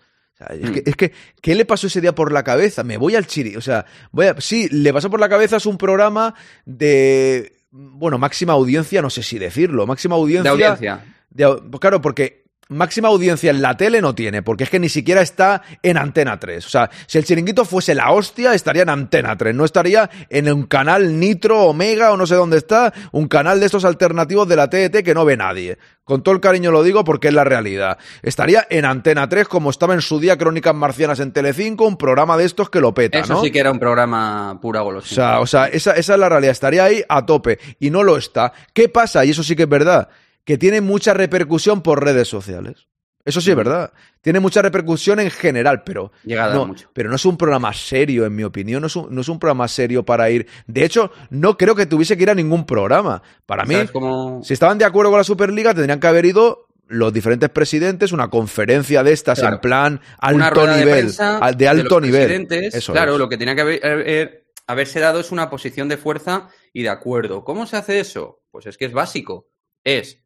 Es, 0.50 0.70
Mm. 0.70 0.74
que, 0.74 0.84
es 0.86 0.96
que, 0.96 1.12
¿qué 1.42 1.56
le 1.56 1.66
pasó 1.66 1.88
ese 1.88 2.02
día 2.02 2.14
por 2.16 2.32
la 2.32 2.44
cabeza? 2.44 2.84
Me 2.84 2.98
voy 2.98 3.16
al 3.16 3.28
chiringuito. 3.28 3.60
O 3.60 3.62
sea, 3.62 3.86
voy 4.12 4.28
a- 4.28 4.36
sí, 4.40 4.68
le 4.70 4.92
pasó 4.94 5.10
por 5.10 5.20
la 5.20 5.30
cabeza, 5.30 5.58
es 5.58 5.66
un 5.66 5.78
programa 5.78 6.34
de, 6.66 7.54
bueno, 7.72 8.18
máxima 8.18 8.54
audiencia, 8.54 9.02
no 9.02 9.10
sé 9.10 9.24
si 9.24 9.38
decirlo, 9.40 9.86
máxima 9.88 10.16
audiencia. 10.16 10.52
de 10.56 10.64
audiencia. 10.66 11.06
de 11.30 11.46
pues 11.70 11.80
claro, 11.80 12.02
porque 12.02 12.41
máxima 12.72 13.10
audiencia 13.10 13.52
en 13.52 13.62
la 13.62 13.78
tele 13.78 14.02
no 14.02 14.16
tiene, 14.16 14.42
porque 14.42 14.64
es 14.64 14.70
que 14.70 14.80
ni 14.80 14.90
siquiera 14.90 15.22
está 15.22 15.62
en 15.84 15.98
Antena 15.98 16.40
3. 16.40 16.66
O 16.66 16.70
sea, 16.70 16.90
si 17.06 17.18
el 17.18 17.26
chiringuito 17.26 17.66
fuese 17.66 17.94
la 17.94 18.12
hostia, 18.12 18.54
estaría 18.54 18.84
en 18.84 18.90
Antena 18.90 19.38
3, 19.38 19.54
no 19.54 19.66
estaría 19.66 20.10
en 20.30 20.52
un 20.52 20.64
canal 20.64 21.20
Nitro, 21.20 21.64
Omega 21.66 22.12
o 22.12 22.18
no 22.18 22.26
sé 22.26 22.36
dónde 22.36 22.58
está, 22.58 22.94
un 23.12 23.28
canal 23.28 23.60
de 23.60 23.66
estos 23.66 23.86
alternativos 23.86 24.48
de 24.48 24.56
la 24.56 24.70
TET 24.70 25.04
que 25.04 25.14
no 25.14 25.26
ve 25.26 25.38
nadie. 25.38 25.78
Con 26.04 26.24
todo 26.24 26.34
el 26.34 26.42
cariño 26.42 26.72
lo 26.72 26.84
digo 26.84 27.04
porque 27.04 27.28
es 27.28 27.34
la 27.34 27.44
realidad. 27.44 27.98
Estaría 28.22 28.66
en 28.70 28.86
Antena 28.86 29.30
3 29.30 29.48
como 29.48 29.70
estaba 29.70 29.94
en 29.94 30.02
su 30.02 30.20
día 30.20 30.38
Crónicas 30.38 30.74
Marcianas 30.76 31.20
en 31.20 31.32
Telecinco, 31.32 31.86
un 31.86 31.96
programa 31.98 32.38
de 32.38 32.46
estos 32.46 32.70
que 32.70 32.82
lo 32.82 32.94
peta, 32.94 33.20
Eso 33.20 33.34
¿no? 33.34 33.42
sí 33.42 33.52
que 33.52 33.60
era 33.60 33.72
un 33.72 33.80
programa 33.80 34.60
pura 34.62 34.82
O 34.82 34.86
golosina. 34.86 35.16
sea, 35.16 35.40
o 35.40 35.48
sea 35.48 35.68
esa, 35.68 35.94
esa 35.94 36.14
es 36.14 36.20
la 36.20 36.28
realidad. 36.28 36.52
Estaría 36.52 36.84
ahí 36.86 37.04
a 37.08 37.26
tope 37.26 37.60
y 37.80 37.92
no 37.92 38.04
lo 38.04 38.18
está. 38.18 38.52
¿Qué 38.74 38.90
pasa? 38.90 39.24
Y 39.24 39.30
eso 39.30 39.44
sí 39.44 39.56
que 39.56 39.64
es 39.64 39.70
verdad. 39.70 40.10
Que 40.46 40.58
tiene 40.58 40.82
mucha 40.82 41.14
repercusión 41.14 41.82
por 41.82 42.04
redes 42.04 42.28
sociales. 42.28 42.88
Eso 43.24 43.40
sí 43.40 43.52
es 43.52 43.56
verdad. 43.56 43.94
Tiene 44.22 44.40
mucha 44.40 44.64
repercusión 44.64 45.20
en 45.20 45.30
general, 45.30 45.84
pero 45.84 46.12
Llega 46.24 46.46
a 46.46 46.48
dar 46.48 46.56
no, 46.58 46.66
mucho. 46.66 46.90
pero 46.92 47.08
no 47.10 47.16
es 47.16 47.24
un 47.26 47.38
programa 47.38 47.72
serio, 47.72 48.26
en 48.26 48.36
mi 48.36 48.44
opinión. 48.44 48.82
No 48.82 48.88
es, 48.88 48.96
un, 48.96 49.14
no 49.14 49.22
es 49.22 49.30
un 49.30 49.38
programa 49.38 49.68
serio 49.68 50.04
para 50.04 50.28
ir. 50.32 50.48
De 50.66 50.84
hecho, 50.84 51.12
no 51.30 51.56
creo 51.56 51.76
que 51.76 51.86
tuviese 51.86 52.18
que 52.18 52.24
ir 52.24 52.32
a 52.32 52.36
ningún 52.36 52.66
programa. 52.66 53.22
Para 53.46 53.64
mí, 53.66 53.76
¿Sabes 53.76 53.92
cómo- 53.92 54.42
si 54.44 54.54
estaban 54.54 54.80
de 54.80 54.86
acuerdo 54.86 55.12
con 55.12 55.20
la 55.20 55.24
Superliga, 55.24 55.76
tendrían 55.76 56.00
que 56.00 56.08
haber 56.08 56.26
ido 56.26 56.68
los 56.88 57.14
diferentes 57.14 57.50
presidentes, 57.50 58.12
una 58.12 58.30
conferencia 58.30 59.04
de 59.04 59.14
estas 59.14 59.40
Claro. 59.40 59.56
en 59.58 59.62
plan 59.62 60.02
alto 60.18 60.66
de 60.66 60.78
nivel, 60.80 61.12
de 61.58 61.68
alto 61.68 62.02
nivel. 62.02 62.48
Eso 62.74 62.92
claro, 62.92 63.14
es. 63.14 63.20
lo 63.20 63.30
que 63.30 63.38
tenía 63.38 63.54
que 63.56 63.62
haber- 63.62 63.86
haber- 63.86 64.46
haberse 64.66 65.00
dado 65.00 65.20
es 65.20 65.32
una 65.32 65.48
posición 65.50 65.88
de 65.88 65.98
fuerza 65.98 66.50
y 66.74 66.82
de 66.82 66.90
acuerdo. 66.90 67.44
¿Cómo 67.46 67.68
se 67.68 67.78
hace 67.78 68.00
eso? 68.00 68.42
Pues 68.50 68.66
es 68.66 68.78
que 68.78 68.86
es 68.86 68.94
básico. 68.94 69.48
Es 69.84 70.21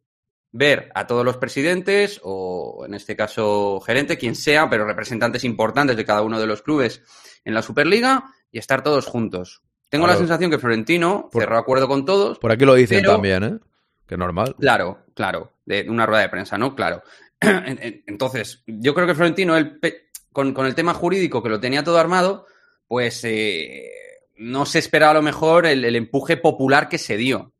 ver 0.56 0.90
a 0.94 1.06
todos 1.06 1.24
los 1.24 1.36
presidentes, 1.36 2.20
o 2.22 2.84
en 2.86 2.94
este 2.94 3.14
caso 3.16 3.80
gerente, 3.80 4.16
quien 4.16 4.34
sea, 4.34 4.68
pero 4.70 4.86
representantes 4.86 5.44
importantes 5.44 5.96
de 5.96 6.04
cada 6.04 6.22
uno 6.22 6.40
de 6.40 6.46
los 6.46 6.62
clubes 6.62 7.02
en 7.44 7.54
la 7.54 7.62
Superliga 7.62 8.24
y 8.50 8.58
estar 8.58 8.82
todos 8.82 9.06
juntos. 9.06 9.62
Tengo 9.88 10.06
la 10.06 10.16
sensación 10.16 10.50
que 10.50 10.58
Florentino 10.58 11.28
Por- 11.30 11.42
cerró 11.42 11.58
acuerdo 11.58 11.86
con 11.88 12.04
todos. 12.04 12.38
Por 12.38 12.50
aquí 12.52 12.64
lo 12.64 12.74
dicen 12.74 12.98
Pero- 13.00 13.12
también, 13.12 13.44
¿eh? 13.44 13.58
Que 14.06 14.16
normal. 14.16 14.54
Claro, 14.58 15.00
claro, 15.14 15.52
de 15.64 15.84
una 15.88 16.06
rueda 16.06 16.22
de 16.22 16.28
prensa, 16.28 16.56
¿no? 16.58 16.74
Claro. 16.74 17.02
En- 17.40 17.78
en- 17.82 18.02
Entonces, 18.06 18.62
yo 18.66 18.94
creo 18.94 19.06
que 19.06 19.14
Florentino, 19.14 19.56
él 19.56 19.78
pe- 19.78 20.08
con, 20.32 20.52
con 20.54 20.66
el 20.66 20.74
tema 20.74 20.94
jurídico 20.94 21.42
que 21.42 21.48
lo 21.48 21.60
tenía 21.60 21.84
todo 21.84 21.98
armado, 21.98 22.46
pues 22.88 23.20
eh, 23.24 23.90
no 24.36 24.64
se 24.66 24.78
esperaba 24.78 25.10
a 25.12 25.14
lo 25.14 25.22
mejor 25.22 25.66
el, 25.66 25.84
el 25.84 25.96
empuje 25.96 26.36
popular 26.36 26.88
que 26.88 26.98
se 26.98 27.16
dio. 27.16 27.52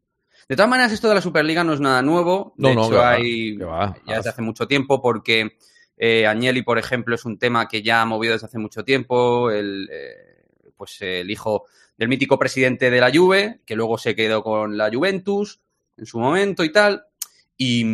De 0.48 0.54
todas 0.56 0.68
maneras, 0.68 0.92
esto 0.92 1.08
de 1.08 1.14
la 1.16 1.20
Superliga 1.20 1.64
no 1.64 1.72
es 1.72 1.80
nada 1.80 2.02
nuevo. 2.02 2.54
De 2.56 2.68
No, 2.68 2.74
no, 2.74 2.86
hecho, 2.86 3.04
hay 3.04 3.56
va. 3.56 3.96
ya 4.06 4.16
desde 4.16 4.30
hace 4.30 4.42
mucho 4.42 4.66
tiempo, 4.68 5.02
porque 5.02 5.56
eh, 5.96 6.26
Agnelli, 6.26 6.62
por 6.62 6.78
ejemplo, 6.78 7.14
es 7.14 7.24
un 7.24 7.38
tema 7.38 7.66
que 7.66 7.82
ya 7.82 8.02
ha 8.02 8.06
movido 8.06 8.34
desde 8.34 8.46
hace 8.46 8.58
mucho 8.58 8.84
tiempo. 8.84 9.50
El, 9.50 9.88
eh, 9.90 10.44
pues 10.76 10.98
el 11.00 11.30
hijo 11.30 11.64
del 11.96 12.08
mítico 12.08 12.38
presidente 12.38 12.90
de 12.90 13.00
la 13.00 13.10
Juve, 13.12 13.60
que 13.64 13.74
luego 13.74 13.98
se 13.98 14.14
quedó 14.14 14.42
con 14.42 14.76
la 14.76 14.90
Juventus 14.92 15.60
en 15.96 16.06
su 16.06 16.18
momento 16.20 16.62
y 16.62 16.70
tal. 16.70 17.06
Y, 17.56 17.84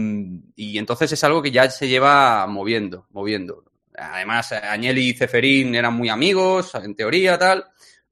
y 0.57 0.76
entonces 0.78 1.12
es 1.12 1.22
algo 1.24 1.40
que 1.40 1.53
ya 1.53 1.70
se 1.70 1.88
lleva 1.88 2.46
moviendo, 2.48 3.07
moviendo. 3.11 3.64
Además, 3.96 4.53
Agnelli 4.53 5.11
y 5.11 5.14
Ceferín 5.14 5.74
eran 5.74 5.94
muy 5.94 6.09
amigos, 6.09 6.74
en 6.74 6.94
teoría, 6.96 7.38
tal. 7.38 7.64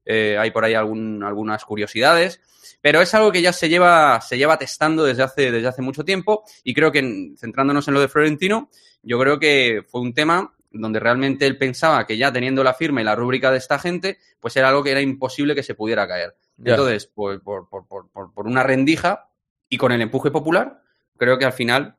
Eh, 0.05 0.37
hay 0.39 0.51
por 0.51 0.63
ahí 0.65 0.73
algún- 0.73 1.23
algunas 1.23 1.63
curiosidades. 1.65 2.41
Pero 2.81 3.01
es 3.01 3.13
algo 3.13 3.31
que 3.31 3.41
ya 3.41 3.53
se 3.53 3.69
lleva, 3.69 4.19
se 4.21 4.37
lleva 4.37 4.57
testando 4.57 5.03
desde 5.05 5.23
hace, 5.23 5.51
desde 5.51 5.67
hace 5.67 5.81
mucho 5.81 6.03
tiempo. 6.03 6.43
Y 6.63 6.73
creo 6.73 6.91
que, 6.91 6.99
en- 6.99 7.37
centrándonos 7.37 7.87
en 7.87 7.93
lo 7.93 8.01
de 8.01 8.07
Florentino, 8.07 8.69
yo 9.03 9.19
creo 9.19 9.39
que 9.39 9.83
fue 9.87 10.01
un 10.01 10.13
tema 10.13 10.53
donde 10.71 10.99
realmente 10.99 11.45
él 11.45 11.57
pensaba 11.57 12.07
que 12.07 12.17
ya 12.17 12.31
teniendo 12.31 12.63
la 12.63 12.73
firma 12.73 13.01
y 13.01 13.03
la 13.03 13.15
rúbrica 13.15 13.51
de 13.51 13.57
esta 13.57 13.77
gente, 13.77 14.17
pues 14.39 14.55
era 14.55 14.69
algo 14.69 14.83
que 14.83 14.91
era 14.91 15.01
imposible 15.01 15.53
que 15.53 15.63
se 15.63 15.75
pudiera 15.75 16.07
caer. 16.07 16.35
Entonces, 16.71 17.07
pues, 17.13 17.39
por, 17.41 17.67
por- 17.69 17.87
por- 17.87 18.09
por- 18.09 18.33
por 18.33 18.47
una 18.47 18.63
rendija 18.63 19.27
y 19.69 19.77
con 19.77 19.91
el 19.91 20.01
empuje 20.01 20.31
popular, 20.31 20.81
creo 21.17 21.37
que 21.37 21.45
al 21.45 21.53
final 21.53 21.95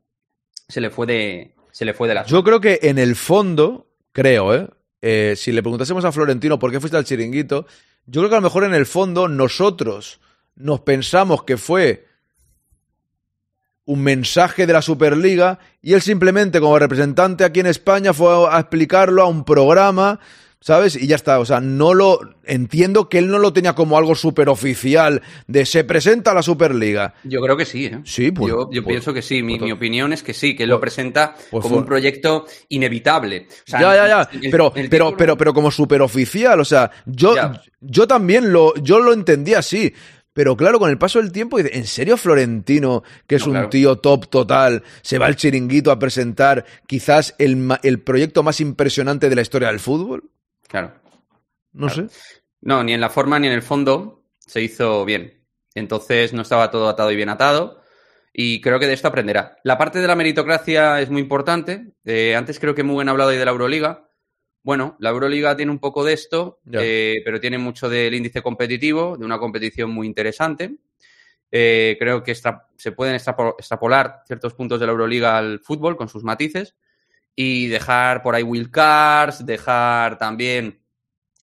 se 0.67 0.81
le 0.81 0.89
fue 0.89 1.05
de, 1.05 1.53
se 1.71 1.85
le 1.85 1.93
fue 1.93 2.07
de 2.07 2.15
la 2.15 2.25
Yo 2.25 2.43
creo 2.43 2.59
que 2.59 2.79
en 2.81 2.97
el 2.97 3.15
fondo, 3.15 3.87
creo, 4.11 4.55
¿eh? 4.55 4.67
Eh, 5.01 5.33
si 5.37 5.51
le 5.51 5.61
preguntásemos 5.61 6.03
a 6.05 6.11
Florentino 6.11 6.57
por 6.57 6.71
qué 6.71 6.79
fuiste 6.79 6.97
al 6.97 7.03
chiringuito, 7.03 7.67
yo 8.05 8.21
creo 8.21 8.29
que 8.29 8.35
a 8.35 8.39
lo 8.39 8.43
mejor 8.43 8.63
en 8.63 8.73
el 8.73 8.85
fondo 8.85 9.27
nosotros 9.27 10.19
nos 10.55 10.81
pensamos 10.81 11.43
que 11.43 11.57
fue 11.57 12.07
un 13.85 14.01
mensaje 14.01 14.65
de 14.65 14.73
la 14.73 14.81
Superliga 14.81 15.59
y 15.81 15.93
él 15.93 16.01
simplemente 16.01 16.59
como 16.59 16.79
representante 16.79 17.43
aquí 17.43 17.59
en 17.59 17.67
España 17.67 18.13
fue 18.13 18.47
a 18.49 18.59
explicarlo 18.59 19.21
a 19.23 19.27
un 19.27 19.43
programa, 19.43 20.19
¿sabes? 20.63 20.95
Y 20.95 21.07
ya 21.07 21.17
está, 21.17 21.39
o 21.39 21.45
sea, 21.45 21.59
no 21.59 21.93
lo 21.93 22.19
entiendo 22.45 23.09
que 23.09 23.17
él 23.17 23.27
no 23.27 23.37
lo 23.37 23.51
tenía 23.51 23.75
como 23.75 23.97
algo 23.97 24.15
superoficial 24.15 25.21
de 25.47 25.65
se 25.65 25.83
presenta 25.83 26.33
la 26.33 26.41
Superliga. 26.41 27.13
Yo 27.25 27.41
creo 27.41 27.57
que 27.57 27.65
sí, 27.65 27.87
¿eh? 27.87 27.99
Sí, 28.05 28.31
pues- 28.31 28.49
Yo, 28.53 28.69
yo 28.71 28.81
pues- 28.81 28.93
pienso 28.93 29.13
que 29.13 29.21
sí. 29.21 29.43
Mi, 29.43 29.57
pues- 29.57 29.65
mi 29.67 29.71
opinión 29.73 30.13
es 30.13 30.23
que 30.23 30.33
sí, 30.33 30.55
que 30.55 30.63
él 30.63 30.69
lo 30.69 30.77
pues- 30.79 30.93
presenta 30.93 31.35
pues 31.51 31.61
como 31.61 31.75
fue- 31.75 31.77
un 31.79 31.85
proyecto 31.85 32.45
inevitable. 32.69 33.47
O 33.49 33.69
sea, 33.69 33.81
ya, 33.81 33.95
ya, 33.95 34.07
ya. 34.07 34.29
el- 34.41 34.51
pero, 34.51 34.71
el 34.75 34.89
pero, 34.89 35.05
título- 35.07 35.17
pero, 35.17 35.37
pero 35.37 35.53
como 35.53 35.69
superoficial, 35.69 36.59
o 36.61 36.65
sea, 36.65 36.91
yo, 37.05 37.35
Ya. 37.35 37.61
yo 37.81 38.07
también 38.07 38.53
lo, 38.53 38.73
yo 38.75 38.99
lo 38.99 39.11
entendí 39.13 39.53
así. 39.55 39.93
Pero 40.35 40.57
claro, 40.57 40.79
con 40.79 40.89
el 40.89 40.97
paso 40.97 41.19
del 41.21 41.31
tiempo, 41.31 41.59
¿en 41.59 41.85
serio 41.85 42.17
Florentino, 42.17 43.03
que 43.27 43.35
es 43.35 43.45
No, 43.45 43.59
un 43.65 43.69
tío 43.69 43.97
top 43.97 44.27
total, 44.29 44.81
se 45.03 45.19
va 45.19 45.27
al 45.27 45.35
chiringuito 45.35 45.91
a 45.91 45.99
presentar 45.99 46.65
quizás 46.87 47.35
el, 47.37 47.67
el 47.83 47.99
proyecto 47.99 48.41
más 48.41 48.59
impresionante 48.59 49.29
de 49.29 49.35
la 49.35 49.41
historia 49.43 49.67
del 49.67 49.79
fútbol? 49.79 50.23
Claro. 50.73 50.91
No 51.73 51.85
Claro. 51.87 52.09
sé. 52.09 52.41
No, 52.61 52.83
ni 52.83 52.93
en 52.93 53.01
la 53.01 53.09
forma 53.11 53.37
ni 53.37 53.45
en 53.45 53.53
el 53.53 53.61
fondo 53.61 54.25
se 54.39 54.59
hizo 54.59 55.05
bien. 55.05 55.45
Entonces 55.75 56.33
no 56.33 56.41
estaba 56.41 56.71
todo 56.71 56.89
atado 56.89 57.11
y 57.11 57.15
bien 57.15 57.29
atado. 57.29 57.79
Y 58.33 58.59
creo 58.59 58.79
que 58.79 58.87
de 58.87 58.93
esto 58.93 59.07
aprenderá. 59.07 59.55
La 59.63 59.77
parte 59.77 59.99
de 59.99 60.07
la 60.07 60.15
meritocracia 60.15 60.99
es 60.99 61.11
muy 61.11 61.21
importante. 61.21 61.93
Eh, 62.05 62.35
antes 62.35 62.59
creo 62.59 62.73
que 62.73 62.81
muy 62.81 62.95
bien 62.95 63.09
hablado 63.09 63.29
ahí 63.29 63.37
de 63.37 63.45
la 63.45 63.51
Euroliga. 63.51 64.09
Bueno, 64.63 64.95
la 64.99 65.11
Euroliga 65.11 65.55
tiene 65.55 65.71
un 65.71 65.77
poco 65.77 66.03
de 66.03 66.13
esto, 66.13 66.59
eh, 66.71 67.21
pero 67.23 67.39
tiene 67.39 67.59
mucho 67.59 67.87
del 67.87 68.15
índice 68.15 68.41
competitivo, 68.41 69.15
de 69.15 69.25
una 69.25 69.37
competición 69.37 69.91
muy 69.91 70.07
interesante. 70.07 70.77
Eh, 71.51 71.97
creo 71.99 72.23
que 72.23 72.31
extra- 72.31 72.67
se 72.77 72.93
pueden 72.93 73.13
extrapo- 73.13 73.53
extrapolar 73.59 74.21
ciertos 74.25 74.55
puntos 74.55 74.79
de 74.79 74.87
la 74.87 74.93
Euroliga 74.93 75.37
al 75.37 75.59
fútbol 75.59 75.95
con 75.95 76.09
sus 76.09 76.23
matices 76.23 76.75
y 77.35 77.67
dejar 77.67 78.21
por 78.21 78.35
ahí 78.35 78.43
Will 78.43 78.69
Cards, 78.69 79.45
dejar 79.45 80.17
también 80.17 80.81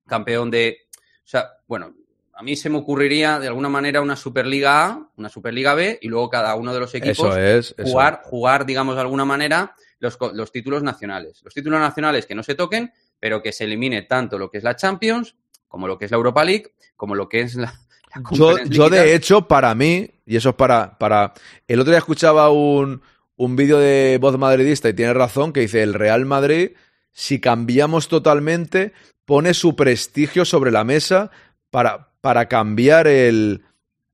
campeón 0.06 0.50
de... 0.50 0.78
O 1.24 1.28
sea, 1.30 1.50
bueno, 1.66 1.94
a 2.34 2.42
mí 2.42 2.56
se 2.56 2.70
me 2.70 2.78
ocurriría 2.78 3.38
de 3.38 3.48
alguna 3.48 3.68
manera 3.68 4.00
una 4.00 4.16
Superliga 4.16 4.86
A, 4.86 5.10
una 5.16 5.28
Superliga 5.28 5.74
B 5.74 5.98
y 6.00 6.08
luego 6.08 6.30
cada 6.30 6.54
uno 6.54 6.72
de 6.72 6.80
los 6.80 6.94
equipos 6.94 7.18
Eso 7.18 7.36
es. 7.36 7.74
eso 7.76 7.90
jugar, 7.90 8.22
jugar, 8.24 8.66
digamos, 8.66 8.94
de 8.94 9.02
alguna 9.02 9.24
manera 9.24 9.74
los, 9.98 10.18
los 10.32 10.50
títulos 10.50 10.82
nacionales. 10.82 11.42
Los 11.44 11.54
títulos 11.54 11.78
nacionales 11.80 12.26
que 12.26 12.34
no 12.34 12.42
se 12.42 12.54
toquen, 12.54 12.92
pero 13.18 13.42
que 13.42 13.52
se 13.52 13.64
elimine 13.64 14.02
tanto 14.02 14.38
lo 14.38 14.50
que 14.50 14.58
es 14.58 14.64
la 14.64 14.74
Champions, 14.74 15.36
como 15.68 15.86
lo 15.86 15.98
que 15.98 16.06
es 16.06 16.10
la 16.10 16.16
Europa 16.16 16.44
League, 16.44 16.72
como 16.96 17.14
lo 17.14 17.28
que 17.28 17.42
es 17.42 17.56
la, 17.56 17.74
la 18.14 18.22
Yo, 18.32 18.58
yo 18.64 18.88
de 18.88 19.14
hecho, 19.14 19.46
para 19.46 19.74
mí, 19.74 20.10
y 20.24 20.36
eso 20.36 20.48
es 20.48 20.54
para, 20.54 20.96
para... 20.98 21.34
El 21.68 21.80
otro 21.80 21.90
día 21.92 21.98
escuchaba 21.98 22.50
un, 22.50 23.02
un 23.40 23.56
vídeo 23.56 23.78
de 23.78 24.18
voz 24.20 24.36
madridista 24.36 24.90
y 24.90 24.92
tiene 24.92 25.14
razón, 25.14 25.54
que 25.54 25.60
dice, 25.60 25.82
el 25.82 25.94
Real 25.94 26.26
Madrid, 26.26 26.72
si 27.10 27.40
cambiamos 27.40 28.08
totalmente, 28.08 28.92
pone 29.24 29.54
su 29.54 29.74
prestigio 29.76 30.44
sobre 30.44 30.70
la 30.70 30.84
mesa 30.84 31.30
para, 31.70 32.10
para 32.20 32.48
cambiar 32.48 33.06
el, 33.06 33.64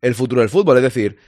el 0.00 0.14
futuro 0.14 0.42
del 0.42 0.48
fútbol. 0.48 0.76
Es 0.76 0.84
decir, 0.84 1.18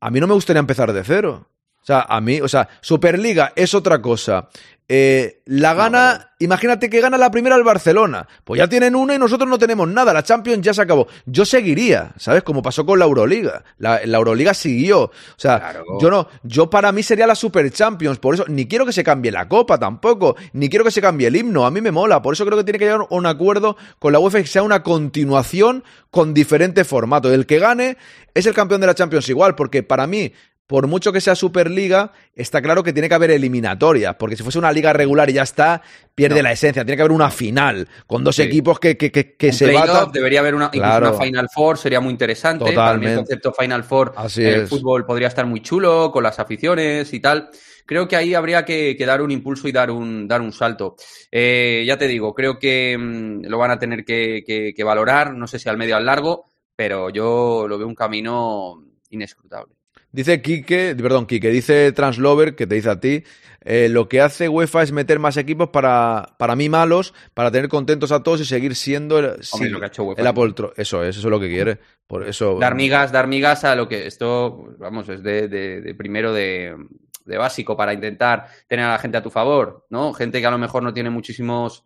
a 0.00 0.10
mí 0.10 0.18
no 0.18 0.26
me 0.26 0.34
gustaría 0.34 0.58
empezar 0.58 0.92
de 0.92 1.04
cero. 1.04 1.48
O 1.80 1.86
sea, 1.86 2.00
a 2.00 2.20
mí, 2.20 2.40
o 2.40 2.48
sea, 2.48 2.68
Superliga 2.80 3.52
es 3.54 3.74
otra 3.74 4.02
cosa. 4.02 4.48
Eh, 4.86 5.40
la 5.46 5.72
No, 5.72 5.78
gana, 5.78 6.32
imagínate 6.40 6.90
que 6.90 7.00
gana 7.00 7.16
la 7.16 7.30
primera 7.30 7.56
el 7.56 7.62
Barcelona. 7.62 8.28
Pues 8.44 8.58
ya 8.58 8.68
tienen 8.68 8.94
una 8.94 9.14
y 9.14 9.18
nosotros 9.18 9.48
no 9.48 9.58
tenemos 9.58 9.88
nada. 9.88 10.12
La 10.12 10.22
Champions 10.22 10.60
ya 10.60 10.74
se 10.74 10.82
acabó. 10.82 11.06
Yo 11.24 11.46
seguiría, 11.46 12.12
¿sabes? 12.18 12.42
Como 12.42 12.60
pasó 12.60 12.84
con 12.84 12.98
la 12.98 13.06
Euroliga. 13.06 13.64
La, 13.78 14.00
la 14.04 14.18
Euroliga 14.18 14.52
siguió. 14.52 15.04
O 15.04 15.10
sea, 15.38 15.58
Claro. 15.58 15.84
yo 16.00 16.10
no, 16.10 16.28
yo 16.42 16.68
para 16.68 16.92
mí 16.92 17.02
sería 17.02 17.26
la 17.26 17.34
Super 17.34 17.70
Champions. 17.70 18.18
Por 18.18 18.34
eso, 18.34 18.44
ni 18.48 18.66
quiero 18.66 18.84
que 18.84 18.92
se 18.92 19.02
cambie 19.02 19.32
la 19.32 19.48
copa 19.48 19.78
tampoco. 19.78 20.36
Ni 20.52 20.68
quiero 20.68 20.84
que 20.84 20.90
se 20.90 21.00
cambie 21.00 21.28
el 21.28 21.36
himno. 21.36 21.64
A 21.64 21.70
mí 21.70 21.80
me 21.80 21.90
mola. 21.90 22.20
Por 22.20 22.34
eso 22.34 22.44
creo 22.44 22.58
que 22.58 22.64
tiene 22.64 22.78
que 22.78 22.84
llegar 22.84 23.06
un 23.08 23.24
acuerdo 23.26 23.78
con 23.98 24.12
la 24.12 24.18
UEFA 24.18 24.42
que 24.42 24.46
sea 24.48 24.62
una 24.62 24.82
continuación 24.82 25.82
con 26.10 26.34
diferente 26.34 26.84
formato. 26.84 27.32
El 27.32 27.46
que 27.46 27.58
gane 27.58 27.96
es 28.34 28.44
el 28.44 28.52
campeón 28.52 28.82
de 28.82 28.86
la 28.88 28.94
Champions 28.94 29.28
igual. 29.30 29.54
Porque 29.54 29.82
para 29.82 30.06
mí, 30.06 30.32
por 30.66 30.86
mucho 30.86 31.12
que 31.12 31.20
sea 31.20 31.34
Superliga, 31.34 32.12
está 32.34 32.62
claro 32.62 32.82
que 32.82 32.92
tiene 32.94 33.08
que 33.08 33.14
haber 33.14 33.30
eliminatorias, 33.30 34.16
porque 34.16 34.34
si 34.36 34.42
fuese 34.42 34.58
una 34.58 34.72
liga 34.72 34.92
regular 34.94 35.28
y 35.28 35.34
ya 35.34 35.42
está, 35.42 35.82
pierde 36.14 36.36
No. 36.36 36.44
la 36.44 36.52
esencia. 36.52 36.84
Tiene 36.84 36.96
que 36.96 37.02
haber 37.02 37.12
una 37.12 37.30
final 37.30 37.86
con 38.06 38.24
dos 38.24 38.36
Sí. 38.36 38.42
equipos 38.42 38.78
que, 38.80 38.96
que, 38.96 39.10
que, 39.12 39.52
se 39.52 39.70
batan. 39.72 40.10
debería 40.12 40.40
haber 40.40 40.54
una, 40.54 40.66
incluso 40.66 40.82
Claro. 40.84 41.16
una 41.16 41.24
Final 41.24 41.48
Four, 41.54 41.76
sería 41.78 42.00
muy 42.00 42.12
interesante. 42.12 42.64
Totalmente. 42.64 43.10
el 43.12 43.16
concepto 43.18 43.52
Final 43.52 43.84
Four 43.84 44.14
Así 44.16 44.42
en 44.42 44.48
el 44.54 44.60
es. 44.62 44.70
fútbol 44.70 45.04
podría 45.04 45.28
estar 45.28 45.44
muy 45.46 45.60
chulo, 45.60 46.10
con 46.10 46.22
las 46.22 46.38
aficiones 46.38 47.12
y 47.12 47.20
tal. 47.20 47.50
Creo 47.86 48.08
que 48.08 48.16
ahí 48.16 48.32
habría 48.32 48.64
que, 48.64 48.96
dar 49.06 49.20
un 49.20 49.30
impulso 49.30 49.68
y 49.68 49.72
dar 49.72 49.90
un, 49.90 50.26
dar 50.26 50.40
un 50.40 50.52
salto. 50.52 50.96
Eh, 51.30 51.84
ya 51.86 51.98
te 51.98 52.08
digo, 52.08 52.32
creo 52.34 52.58
que 52.58 52.96
mm, 52.98 53.44
lo 53.48 53.58
van 53.58 53.70
a 53.72 53.78
tener 53.78 54.04
que 54.06 54.74
valorar, 54.82 55.34
no 55.34 55.46
sé 55.46 55.58
si 55.58 55.68
al 55.68 55.76
medio 55.76 55.94
o 55.94 55.98
al 55.98 56.06
largo, 56.06 56.46
pero 56.74 57.10
yo 57.10 57.66
lo 57.68 57.76
veo 57.76 57.86
un 57.86 57.94
camino 57.94 58.82
inescrutable. 59.10 59.74
Dice 60.14 60.40
Quique, 60.42 60.94
perdón, 60.96 61.26
Quique, 61.26 61.50
dice 61.50 61.90
Translover, 61.90 62.54
que 62.54 62.68
te 62.68 62.76
dice 62.76 62.88
a 62.90 63.00
ti, 63.00 63.24
eh, 63.62 63.88
lo 63.90 64.08
que 64.08 64.20
hace 64.20 64.48
UEFA 64.48 64.84
es 64.84 64.92
meter 64.92 65.18
más 65.18 65.36
equipos 65.36 65.70
para, 65.70 66.36
para 66.38 66.54
mí 66.54 66.68
malos, 66.68 67.14
para 67.34 67.50
tener 67.50 67.68
contentos 67.68 68.12
a 68.12 68.22
todos 68.22 68.40
y 68.40 68.44
seguir 68.44 68.76
siendo 68.76 69.18
el, 69.18 69.42
sí, 69.42 69.68
lo 69.68 69.80
que 69.80 69.86
ha 69.86 69.88
hecho 69.88 70.04
UEFA. 70.04 70.20
el 70.20 70.26
Apple 70.28 70.54
Tro- 70.54 70.72
Eso 70.76 71.02
es, 71.02 71.16
eso 71.16 71.26
es 71.26 71.30
lo 71.32 71.40
que 71.40 71.48
quiere. 71.48 71.80
Por 72.06 72.28
eso. 72.28 72.58
Dar 72.60 72.76
migas, 72.76 73.10
dar 73.10 73.26
migas 73.26 73.64
a 73.64 73.74
lo 73.74 73.88
que 73.88 74.06
esto, 74.06 74.76
vamos, 74.78 75.08
es 75.08 75.20
de, 75.24 75.48
de- 75.48 75.80
de 75.80 75.94
primero 75.96 76.32
de, 76.32 76.76
de 77.24 77.36
básico 77.36 77.76
para 77.76 77.92
intentar 77.92 78.46
tener 78.68 78.84
a 78.86 78.92
la 78.92 78.98
gente 79.00 79.16
a 79.16 79.22
tu 79.22 79.30
favor, 79.30 79.84
¿no? 79.90 80.12
Gente 80.12 80.40
que 80.40 80.46
a 80.46 80.50
lo 80.52 80.58
mejor 80.58 80.84
no 80.84 80.94
tiene 80.94 81.10
muchísimos 81.10 81.84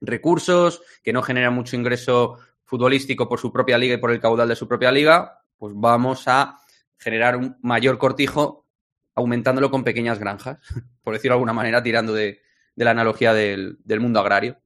recursos, 0.00 0.82
que 1.04 1.12
no 1.12 1.22
genera 1.22 1.50
mucho 1.50 1.76
ingreso 1.76 2.38
futbolístico 2.64 3.28
por 3.28 3.38
su 3.38 3.52
propia 3.52 3.78
liga 3.78 3.94
y 3.94 3.98
por 3.98 4.10
el 4.10 4.20
caudal 4.20 4.48
de 4.48 4.56
su 4.56 4.66
propia 4.66 4.90
liga, 4.90 5.40
pues 5.56 5.72
vamos 5.76 6.24
a 6.26 6.58
generar 7.04 7.36
un 7.36 7.56
mayor 7.60 7.98
cortijo 7.98 8.66
aumentándolo 9.14 9.70
con 9.70 9.84
pequeñas 9.84 10.18
granjas, 10.18 10.58
por 11.04 11.12
decirlo 11.12 11.34
de 11.34 11.36
alguna 11.36 11.52
manera, 11.52 11.82
tirando 11.82 12.14
de, 12.14 12.40
de 12.74 12.84
la 12.84 12.92
analogía 12.92 13.34
del, 13.34 13.78
del 13.84 14.00
mundo 14.00 14.20
agrario. 14.20 14.58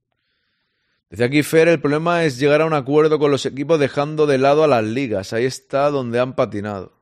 Decía 1.11 1.27
aquí 1.27 1.43
Fer, 1.43 1.69
el 1.69 1.81
problema 1.81 2.25
es 2.25 2.39
llegar 2.39 2.61
a 2.61 2.67
un 2.67 2.75
acuerdo 2.75 3.19
con 3.19 3.31
los 3.31 3.45
equipos 3.45 3.81
dejando 3.81 4.27
de 4.27 4.39
lado 4.39 4.63
a 4.63 4.69
las 4.69 4.85
ligas. 4.85 5.33
Ahí 5.33 5.47
está 5.47 5.91
donde 5.91 6.21
han 6.21 6.35
patinado. 6.37 6.99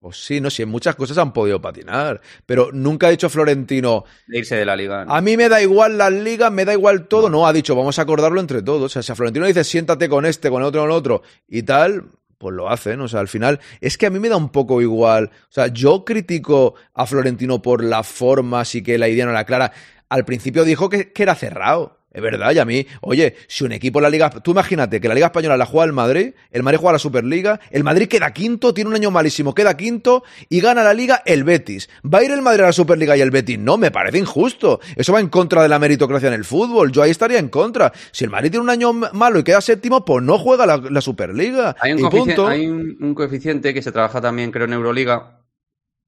Pues 0.00 0.24
sí, 0.24 0.40
no 0.40 0.48
sé, 0.48 0.62
en 0.62 0.68
muchas 0.68 0.94
cosas 0.94 1.18
han 1.18 1.32
podido 1.32 1.60
patinar, 1.60 2.20
pero 2.46 2.70
nunca 2.72 3.08
ha 3.08 3.10
dicho 3.10 3.28
Florentino, 3.28 4.04
De 4.28 4.38
irse 4.38 4.54
de 4.54 4.64
la 4.64 4.76
liga. 4.76 5.04
¿no? 5.04 5.12
a 5.12 5.20
mí 5.20 5.36
me 5.36 5.48
da 5.48 5.60
igual 5.60 5.98
las 5.98 6.12
ligas, 6.12 6.52
me 6.52 6.64
da 6.64 6.72
igual 6.72 7.08
todo. 7.08 7.28
No, 7.28 7.46
ha 7.46 7.52
dicho, 7.52 7.74
vamos 7.74 7.98
a 7.98 8.02
acordarlo 8.02 8.40
entre 8.40 8.62
todos. 8.62 8.84
O 8.84 8.88
sea, 8.88 9.02
si 9.02 9.10
a 9.10 9.16
Florentino 9.16 9.46
dice, 9.46 9.64
siéntate 9.64 10.08
con 10.08 10.24
este, 10.24 10.50
con 10.50 10.62
el 10.62 10.68
otro, 10.68 10.82
con 10.82 10.90
el 10.90 10.96
otro 10.96 11.22
y 11.48 11.64
tal, 11.64 12.12
pues 12.38 12.54
lo 12.54 12.70
hacen. 12.70 13.00
O 13.00 13.08
sea, 13.08 13.20
al 13.20 13.28
final, 13.28 13.60
es 13.80 13.98
que 13.98 14.06
a 14.06 14.10
mí 14.10 14.18
me 14.18 14.28
da 14.28 14.36
un 14.36 14.48
poco 14.50 14.80
igual. 14.80 15.30
O 15.42 15.52
sea, 15.52 15.66
yo 15.68 16.04
critico 16.04 16.74
a 16.94 17.06
Florentino 17.06 17.60
por 17.60 17.84
la 17.84 18.02
forma, 18.02 18.60
así 18.60 18.82
que 18.82 18.98
la 18.98 19.08
idea 19.08 19.26
no 19.26 19.32
era 19.32 19.44
clara. 19.44 19.72
Al 20.08 20.24
principio 20.24 20.64
dijo 20.64 20.88
que, 20.88 21.12
que 21.12 21.22
era 21.22 21.34
cerrado. 21.34 21.97
Es 22.18 22.22
verdad, 22.24 22.50
y 22.52 22.58
a 22.58 22.64
mí, 22.64 22.84
oye, 23.02 23.36
si 23.46 23.62
un 23.62 23.70
equipo 23.70 24.00
en 24.00 24.02
la 24.02 24.10
Liga. 24.10 24.28
Tú 24.30 24.50
imagínate 24.50 25.00
que 25.00 25.06
la 25.06 25.14
Liga 25.14 25.28
Española 25.28 25.56
la 25.56 25.66
juega 25.66 25.84
el 25.86 25.92
Madrid, 25.92 26.32
el 26.50 26.64
Madrid 26.64 26.78
juega 26.80 26.94
la 26.94 26.98
Superliga, 26.98 27.60
el 27.70 27.84
Madrid 27.84 28.08
queda 28.08 28.32
quinto, 28.32 28.74
tiene 28.74 28.90
un 28.90 28.96
año 28.96 29.12
malísimo, 29.12 29.54
queda 29.54 29.76
quinto 29.76 30.24
y 30.48 30.60
gana 30.60 30.82
la 30.82 30.94
Liga 30.94 31.22
el 31.24 31.44
Betis. 31.44 31.88
¿Va 32.04 32.18
a 32.18 32.24
ir 32.24 32.32
el 32.32 32.42
Madrid 32.42 32.62
a 32.64 32.66
la 32.66 32.72
Superliga 32.72 33.16
y 33.16 33.20
el 33.20 33.30
Betis? 33.30 33.56
No, 33.60 33.78
me 33.78 33.92
parece 33.92 34.18
injusto. 34.18 34.80
Eso 34.96 35.12
va 35.12 35.20
en 35.20 35.28
contra 35.28 35.62
de 35.62 35.68
la 35.68 35.78
meritocracia 35.78 36.26
en 36.26 36.34
el 36.34 36.44
fútbol. 36.44 36.90
Yo 36.90 37.02
ahí 37.04 37.12
estaría 37.12 37.38
en 37.38 37.50
contra. 37.50 37.92
Si 38.10 38.24
el 38.24 38.30
Madrid 38.30 38.50
tiene 38.50 38.64
un 38.64 38.70
año 38.70 38.92
malo 38.92 39.38
y 39.38 39.44
queda 39.44 39.60
séptimo, 39.60 40.04
pues 40.04 40.24
no 40.24 40.38
juega 40.38 40.66
la, 40.66 40.78
la 40.78 41.00
Superliga. 41.00 41.76
Hay, 41.80 41.92
un, 41.92 42.00
y 42.00 42.02
coefici- 42.02 42.10
punto. 42.26 42.48
hay 42.48 42.66
un, 42.66 42.96
un 43.00 43.14
coeficiente 43.14 43.72
que 43.72 43.80
se 43.82 43.92
trabaja 43.92 44.20
también, 44.20 44.50
creo, 44.50 44.64
en 44.66 44.72
Euroliga. 44.72 45.44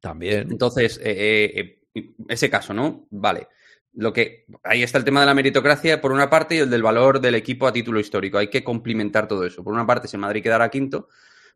También. 0.01 0.49
Entonces, 0.51 0.99
eh, 1.05 1.53
eh, 1.55 1.79
eh, 1.95 2.11
ese 2.29 2.51
caso, 2.51 2.75
¿no? 2.75 3.07
Vale. 3.11 3.47
Lo 3.93 4.13
que 4.13 4.47
ahí 4.63 4.83
está 4.83 4.99
el 4.99 5.05
tema 5.05 5.21
de 5.21 5.27
la 5.27 5.35
meritocracia 5.35 6.01
por 6.01 6.13
una 6.13 6.31
parte 6.31 6.55
y 6.55 6.59
el 6.59 6.71
del 6.71 6.83
valor 6.83 7.21
del 7.21 7.35
equipo 7.35 7.67
a 7.67 7.73
título 7.73 7.99
histórico. 7.99 8.39
Hay 8.39 8.49
que 8.49 8.63
complementar 8.63 9.27
todo 9.27 9.45
eso. 9.45 9.65
Por 9.65 9.73
una 9.73 9.87
parte, 9.87 10.07
si 10.07 10.17
Madrid 10.17 10.43
quedara 10.43 10.71
quinto, 10.71 11.09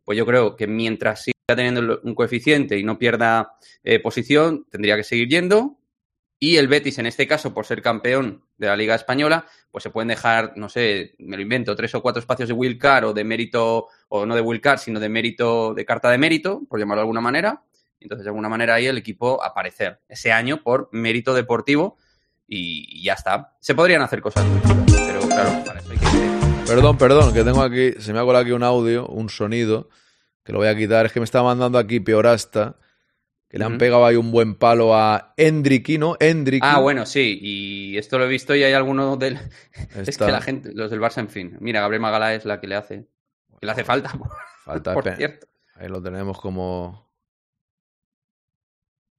pues 0.03 0.17
yo 0.17 0.25
creo 0.25 0.55
que 0.55 0.67
mientras 0.67 1.23
siga 1.23 1.33
teniendo 1.47 2.01
un 2.03 2.13
coeficiente 2.13 2.77
y 2.77 2.83
no 2.83 2.99
pierda 2.99 3.53
eh, 3.83 3.99
posición, 3.99 4.65
tendría 4.69 4.97
que 4.97 5.03
seguir 5.03 5.29
yendo. 5.29 5.77
Y 6.37 6.57
el 6.57 6.67
Betis, 6.67 6.99
en 6.99 7.05
este 7.05 7.27
caso, 7.27 7.53
por 7.53 7.65
ser 7.65 7.81
campeón 7.81 8.43
de 8.57 8.67
la 8.67 8.75
Liga 8.75 8.93
Española, 8.93 9.47
pues 9.71 9.83
se 9.83 9.89
pueden 9.89 10.09
dejar, 10.09 10.53
no 10.57 10.67
sé, 10.67 11.15
me 11.19 11.37
lo 11.37 11.41
invento, 11.41 11.75
tres 11.75 11.95
o 11.95 12.01
cuatro 12.01 12.19
espacios 12.19 12.49
de 12.49 12.53
Wildcard 12.53 13.05
o 13.05 13.13
de 13.13 13.23
mérito, 13.23 13.87
o 14.09 14.25
no 14.25 14.35
de 14.35 14.41
Wildcard, 14.41 14.79
sino 14.79 14.99
de 14.99 15.07
mérito, 15.07 15.73
de 15.73 15.85
carta 15.85 16.11
de 16.11 16.17
mérito, 16.17 16.61
por 16.69 16.79
llamarlo 16.79 16.99
de 16.99 17.03
alguna 17.03 17.21
manera. 17.21 17.63
Entonces, 18.01 18.25
de 18.25 18.29
alguna 18.29 18.49
manera, 18.49 18.75
ahí 18.75 18.85
el 18.85 18.97
equipo 18.97 19.41
aparecer 19.41 20.01
ese 20.09 20.33
año 20.33 20.61
por 20.61 20.89
mérito 20.91 21.33
deportivo 21.33 21.97
y, 22.47 22.99
y 22.99 23.03
ya 23.03 23.13
está. 23.13 23.55
Se 23.59 23.75
podrían 23.75 24.01
hacer 24.01 24.21
cosas 24.21 24.45
muy 24.45 24.61
chulas, 24.61 24.85
pero 25.07 25.19
claro, 25.21 25.63
para 25.65 25.79
eso 25.79 25.91
hay 25.91 25.97
que. 25.97 26.65
Perdón, 26.67 26.97
perdón, 26.97 27.33
que 27.33 27.43
tengo 27.43 27.61
aquí, 27.61 27.93
se 27.99 28.11
me 28.11 28.19
ha 28.19 28.23
colado 28.23 28.43
aquí 28.43 28.51
un 28.51 28.63
audio, 28.63 29.07
un 29.07 29.29
sonido, 29.29 29.89
que 30.43 30.51
lo 30.51 30.59
voy 30.59 30.67
a 30.67 30.75
quitar. 30.75 31.05
Es 31.05 31.11
que 31.11 31.19
me 31.19 31.25
está 31.25 31.43
mandando 31.43 31.77
aquí 31.77 31.99
Peorasta, 31.99 32.77
que 33.47 33.59
le 33.59 33.65
han 33.65 33.77
pegado 33.77 34.05
ahí 34.05 34.15
un 34.15 34.31
buen 34.31 34.55
palo 34.55 34.95
a 34.95 35.33
Endriquino. 35.37 36.17
Endriqui. 36.19 36.65
Ah, 36.67 36.79
bueno, 36.79 37.05
sí, 37.05 37.37
y 37.39 37.97
esto 37.97 38.17
lo 38.17 38.25
he 38.25 38.27
visto 38.27 38.55
y 38.55 38.63
hay 38.63 38.73
algunos 38.73 39.19
del... 39.19 39.37
Es 39.95 40.17
que 40.17 40.31
la 40.31 40.41
gente, 40.41 40.71
los 40.73 40.89
del 40.89 40.99
Barça, 40.99 41.19
en 41.19 41.29
fin. 41.29 41.55
Mira, 41.59 41.81
Gabriel 41.81 42.01
Magala 42.01 42.33
es 42.33 42.45
la 42.45 42.59
que 42.59 42.67
le 42.67 42.75
hace, 42.75 43.07
que 43.59 43.65
le 43.65 43.71
hace 43.71 43.83
falta, 43.83 44.11
Falta, 44.63 44.93
por 44.95 45.15
cierto. 45.15 45.47
Ahí 45.75 45.87
lo 45.87 46.01
tenemos 46.01 46.39
como. 46.39 47.11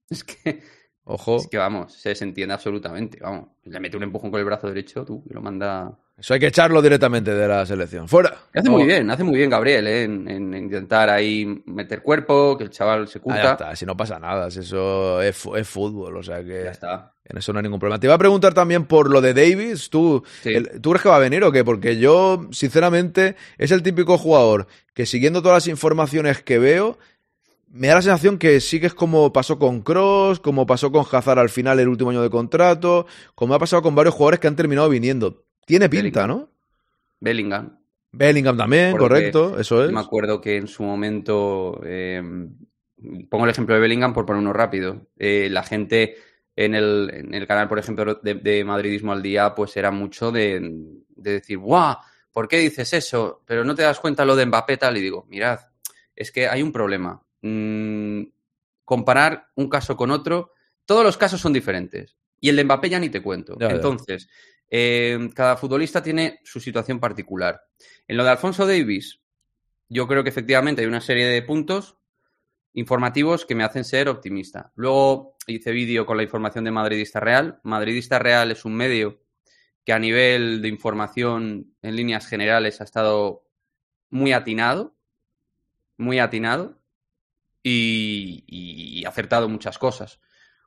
Es 0.08 0.24
que, 0.24 0.62
Ojo. 1.08 1.36
es 1.36 1.46
que 1.48 1.56
vamos, 1.56 1.92
se 1.92 2.08
desentiende 2.10 2.52
absolutamente, 2.52 3.18
vamos. 3.20 3.46
Le 3.64 3.78
mete 3.80 3.96
un 3.96 4.02
empujón 4.02 4.30
con 4.30 4.40
el 4.40 4.44
brazo 4.46 4.66
derecho, 4.68 5.04
tú, 5.04 5.22
y 5.30 5.32
lo 5.32 5.40
manda... 5.40 5.92
Eso 6.18 6.32
hay 6.34 6.40
que 6.40 6.46
echarlo 6.46 6.80
directamente 6.80 7.32
de 7.34 7.46
la 7.46 7.64
selección. 7.66 8.08
¡Fuera! 8.08 8.34
Hace 8.54 8.64
No. 8.68 8.72
muy 8.72 8.86
bien, 8.86 9.08
hace 9.10 9.22
muy 9.22 9.36
bien 9.36 9.50
Gabriel, 9.50 9.86
¿eh? 9.86 10.02
en, 10.04 10.26
en 10.28 10.54
intentar 10.54 11.10
ahí 11.10 11.62
meter 11.66 12.00
cuerpo, 12.02 12.56
que 12.56 12.64
el 12.64 12.70
chaval 12.70 13.06
se 13.06 13.18
Ah, 13.18 13.22
curta. 13.22 13.42
ya 13.42 13.50
está, 13.52 13.76
si 13.76 13.84
no 13.86 13.96
pasa 13.96 14.18
nada, 14.18 14.50
si 14.50 14.60
eso 14.60 15.20
es, 15.22 15.36
fútbol, 15.36 16.16
o 16.16 16.22
sea 16.22 16.42
que 16.42 16.64
Ya 16.64 16.70
está. 16.70 17.12
en 17.24 17.36
eso 17.38 17.52
no 17.52 17.58
hay 17.58 17.64
ningún 17.64 17.78
problema. 17.78 18.00
Te 18.00 18.06
iba 18.06 18.14
a 18.14 18.18
preguntar 18.18 18.54
también 18.54 18.86
por 18.86 19.10
lo 19.10 19.20
de 19.20 19.34
Davis, 19.34 19.90
¿tú, 19.90 20.24
Sí. 20.42 20.54
el- 20.54 20.80
¿tú 20.80 20.90
crees 20.90 21.02
que 21.02 21.08
va 21.10 21.16
a 21.16 21.20
venir 21.20 21.44
o 21.44 21.52
qué? 21.52 21.62
Porque 21.64 21.98
yo, 21.98 22.48
sinceramente, 22.50 23.36
es 23.58 23.70
el 23.70 23.82
típico 23.82 24.16
jugador 24.18 24.66
que 24.94 25.04
siguiendo 25.06 25.42
todas 25.42 25.56
las 25.56 25.68
informaciones 25.68 26.42
que 26.42 26.58
veo, 26.58 26.98
me 27.68 27.88
da 27.88 27.96
la 27.96 28.02
sensación 28.02 28.38
que 28.38 28.60
sí 28.60 28.80
que 28.80 28.86
es 28.86 28.94
como 28.94 29.32
pasó 29.32 29.58
con 29.58 29.82
Cross, 29.82 30.40
como 30.40 30.66
pasó 30.66 30.90
con 30.92 31.04
Hazard 31.10 31.38
al 31.38 31.50
final 31.50 31.80
el 31.80 31.88
último 31.88 32.10
año 32.10 32.22
de 32.22 32.30
contrato, 32.30 33.06
como 33.34 33.54
ha 33.54 33.58
pasado 33.58 33.82
con 33.82 33.94
varios 33.94 34.14
jugadores 34.14 34.40
que 34.40 34.46
han 34.46 34.56
terminado 34.56 34.88
viniendo. 34.88 35.44
Tiene 35.66 35.88
pinta, 35.88 36.20
Bellingham. 36.20 36.28
¿no? 36.28 36.50
Bellingham. 37.20 37.78
Bellingham 38.12 38.56
también, 38.56 38.92
Porque 38.92 39.02
correcto, 39.02 39.58
eso 39.58 39.84
es. 39.84 39.92
Me 39.92 40.00
acuerdo 40.00 40.40
que 40.40 40.56
en 40.56 40.68
su 40.68 40.82
momento, 40.82 41.80
eh, 41.84 42.22
pongo 43.28 43.44
el 43.44 43.50
ejemplo 43.50 43.74
de 43.74 43.80
Bellingham 43.80 44.14
por 44.14 44.24
poner 44.24 44.40
uno 44.40 44.52
rápido. 44.52 45.08
Eh, 45.18 45.48
la 45.50 45.62
gente 45.62 46.16
en 46.54 46.74
el, 46.74 47.10
en 47.12 47.34
el 47.34 47.46
canal, 47.46 47.68
por 47.68 47.78
ejemplo, 47.78 48.14
de, 48.22 48.34
de 48.34 48.64
Madridismo 48.64 49.12
al 49.12 49.22
Día, 49.22 49.54
pues 49.54 49.76
era 49.76 49.90
mucho 49.90 50.32
de, 50.32 50.60
de 51.08 51.32
decir, 51.32 51.58
¡guau! 51.58 51.96
¿Por 52.32 52.48
qué 52.48 52.58
dices 52.58 52.92
eso? 52.92 53.42
Pero 53.44 53.64
no 53.64 53.74
te 53.74 53.82
das 53.82 53.98
cuenta 53.98 54.24
lo 54.24 54.36
de 54.36 54.46
Mbappé 54.46 54.76
tal. 54.76 54.96
Y 54.96 55.00
digo, 55.00 55.26
mirad, 55.28 55.60
es 56.14 56.30
que 56.30 56.48
hay 56.48 56.62
un 56.62 56.72
problema. 56.72 57.22
Mm, 57.46 58.22
comparar 58.84 59.48
un 59.54 59.68
caso 59.68 59.96
con 59.96 60.10
otro, 60.10 60.52
todos 60.84 61.04
los 61.04 61.16
casos 61.16 61.40
son 61.40 61.52
diferentes. 61.52 62.16
Y 62.40 62.48
el 62.48 62.56
de 62.56 62.64
Mbappé 62.64 62.88
ya 62.88 62.98
ni 62.98 63.08
te 63.08 63.22
cuento. 63.22 63.56
Ya, 63.58 63.68
ya. 63.68 63.74
Entonces, 63.76 64.28
eh, 64.68 65.30
cada 65.34 65.56
futbolista 65.56 66.02
tiene 66.02 66.40
su 66.44 66.60
situación 66.60 66.98
particular. 66.98 67.62
En 68.08 68.16
lo 68.16 68.24
de 68.24 68.30
Alfonso 68.30 68.66
Davis, 68.66 69.20
yo 69.88 70.06
creo 70.08 70.22
que 70.22 70.30
efectivamente 70.30 70.82
hay 70.82 70.88
una 70.88 71.00
serie 71.00 71.26
de 71.26 71.42
puntos 71.42 71.96
informativos 72.74 73.46
que 73.46 73.54
me 73.54 73.64
hacen 73.64 73.84
ser 73.84 74.08
optimista. 74.08 74.72
Luego 74.74 75.36
hice 75.46 75.70
vídeo 75.70 76.04
con 76.04 76.16
la 76.16 76.24
información 76.24 76.64
de 76.64 76.72
Madridista 76.72 77.20
Real. 77.20 77.60
Madridista 77.62 78.18
Real 78.18 78.50
es 78.50 78.64
un 78.64 78.74
medio 78.74 79.22
que 79.84 79.92
a 79.92 79.98
nivel 79.98 80.62
de 80.62 80.68
información 80.68 81.74
en 81.80 81.96
líneas 81.96 82.26
generales 82.26 82.80
ha 82.80 82.84
estado 82.84 83.44
muy 84.10 84.32
atinado, 84.32 84.96
muy 85.96 86.18
atinado 86.18 86.80
y, 87.68 88.44
y- 88.46 89.00
y 89.00 89.04
acertado 89.04 89.48
muchas 89.48 89.78
cosas. 89.78 90.20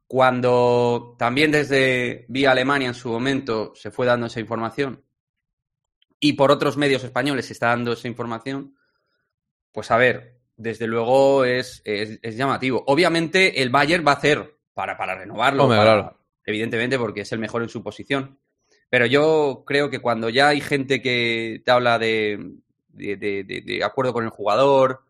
Cuando 0.07 1.15
también 1.17 1.51
desde 1.51 2.25
Vía 2.27 2.51
Alemania 2.51 2.87
en 2.89 2.93
su 2.93 3.09
momento 3.09 3.73
se 3.75 3.91
fue 3.91 4.05
dando 4.05 4.25
esa 4.27 4.39
información 4.39 5.03
y 6.19 6.33
por 6.33 6.51
otros 6.51 6.75
medios 6.77 7.03
españoles 7.03 7.45
se 7.45 7.53
está 7.53 7.67
dando 7.67 7.93
esa 7.93 8.07
información, 8.07 8.75
pues 9.71 9.91
a 9.91 9.97
ver, 9.97 10.39
desde 10.57 10.87
luego 10.87 11.45
es, 11.45 11.81
es, 11.85 12.19
es 12.21 12.35
llamativo. 12.35 12.83
Obviamente 12.87 13.61
el 13.61 13.69
Bayern 13.69 14.05
va 14.05 14.11
a 14.13 14.15
hacer 14.15 14.57
para, 14.73 14.97
para 14.97 15.15
renovarlo, 15.15 15.63
Hombre, 15.63 15.77
para- 15.77 15.93
claro. 16.01 16.19
evidentemente 16.43 16.97
porque 16.99 17.21
es 17.21 17.31
el 17.31 17.39
mejor 17.39 17.61
en 17.63 17.69
su 17.69 17.81
posición. 17.81 18.39
Pero 18.89 19.05
yo 19.05 19.63
creo 19.65 19.89
que 19.89 19.99
cuando 19.99 20.29
ya 20.29 20.49
hay 20.49 20.59
gente 20.59 21.01
que 21.01 21.61
te 21.63 21.71
habla 21.71 21.97
de, 21.99 22.55
de, 22.89 23.15
de- 23.15 23.43
de- 23.43 23.61
de 23.61 23.83
acuerdo 23.83 24.11
con 24.11 24.23
el 24.25 24.31
jugador, 24.31 25.03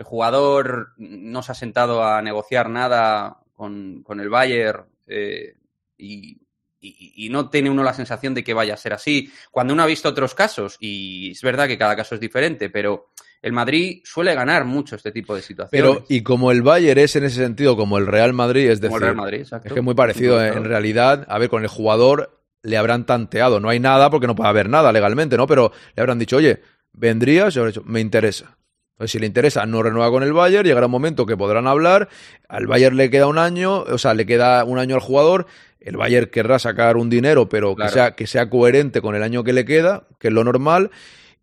el 0.00 0.06
jugador 0.06 0.94
no 0.96 1.42
se 1.42 1.52
ha 1.52 1.54
sentado 1.54 2.02
a 2.02 2.22
negociar 2.22 2.70
nada 2.70 3.36
con, 3.54 4.02
con 4.02 4.18
el 4.18 4.30
Bayern 4.30 4.86
eh, 5.06 5.54
y, 5.98 6.38
y- 6.80 7.26
y 7.26 7.28
no 7.28 7.50
tiene 7.50 7.68
uno 7.68 7.82
la 7.84 7.92
sensación 7.92 8.32
de 8.32 8.42
que 8.42 8.54
vaya 8.54 8.72
a 8.72 8.78
ser 8.78 8.94
así. 8.94 9.30
Cuando 9.50 9.74
uno 9.74 9.82
ha 9.82 9.86
visto 9.86 10.08
otros 10.08 10.34
casos, 10.34 10.78
y 10.80 11.32
es 11.32 11.42
verdad 11.42 11.68
que 11.68 11.76
cada 11.76 11.94
caso 11.94 12.14
es 12.14 12.20
diferente, 12.22 12.70
pero 12.70 13.10
el 13.42 13.52
Madrid 13.52 14.00
suele 14.02 14.34
ganar 14.34 14.64
mucho 14.64 14.96
este 14.96 15.12
tipo 15.12 15.36
de 15.36 15.42
situaciones. 15.42 15.96
Pero, 15.96 16.06
y 16.08 16.22
como 16.22 16.50
el 16.50 16.62
Bayern 16.62 16.98
es 16.98 17.16
en 17.16 17.24
ese 17.24 17.36
sentido 17.42 17.76
como 17.76 17.98
el 17.98 18.06
Real 18.06 18.32
Madrid, 18.32 18.70
es 18.70 18.80
decir, 18.80 18.88
Como 18.88 18.96
el 18.96 19.02
Real 19.02 19.16
Madrid, 19.16 19.40
exacto. 19.40 19.68
es 19.68 19.74
que 19.74 19.80
es 19.80 19.84
muy 19.84 19.94
parecido. 19.94 20.42
En 20.42 20.64
realidad, 20.64 21.26
a 21.28 21.38
ver, 21.38 21.50
con 21.50 21.62
el 21.62 21.68
jugador 21.68 22.40
le 22.62 22.78
habrán 22.78 23.04
tanteado. 23.04 23.60
No 23.60 23.68
hay 23.68 23.80
nada 23.80 24.08
porque 24.08 24.26
no 24.26 24.34
puede 24.34 24.48
haber 24.48 24.70
nada 24.70 24.92
legalmente, 24.92 25.36
¿no? 25.36 25.46
Pero 25.46 25.72
le 25.94 26.00
habrán 26.00 26.18
dicho, 26.18 26.36
oye, 26.38 26.62
vendrías, 26.94 27.54
y 27.54 27.58
habrá 27.58 27.70
dicho, 27.72 27.82
me 27.84 28.00
interesa. 28.00 28.56
Entonces, 29.00 29.12
si 29.12 29.18
le 29.18 29.26
interesa, 29.26 29.64
no 29.64 29.82
renueva 29.82 30.10
con 30.10 30.22
el 30.22 30.34
Bayern, 30.34 30.62
llegará 30.66 30.84
un 30.84 30.92
momento 30.92 31.24
que 31.24 31.34
podrán 31.34 31.66
hablar. 31.66 32.10
Al 32.50 32.66
Bayern 32.66 32.98
le 32.98 33.08
queda 33.08 33.28
un 33.28 33.38
año, 33.38 33.78
o 33.80 33.96
sea, 33.96 34.12
le 34.12 34.26
queda 34.26 34.62
un 34.64 34.78
año 34.78 34.94
al 34.94 35.00
jugador. 35.00 35.46
El 35.80 35.96
Bayern 35.96 36.26
querrá 36.26 36.58
sacar 36.58 36.98
un 36.98 37.08
dinero, 37.08 37.48
pero 37.48 37.74
Claro. 37.74 37.88
que, 37.88 37.94
sea, 37.94 38.10
que 38.14 38.26
sea 38.26 38.50
coherente 38.50 39.00
con 39.00 39.14
el 39.14 39.22
año 39.22 39.42
que 39.42 39.54
le 39.54 39.64
queda, 39.64 40.02
que 40.18 40.28
es 40.28 40.34
lo 40.34 40.44
normal. 40.44 40.90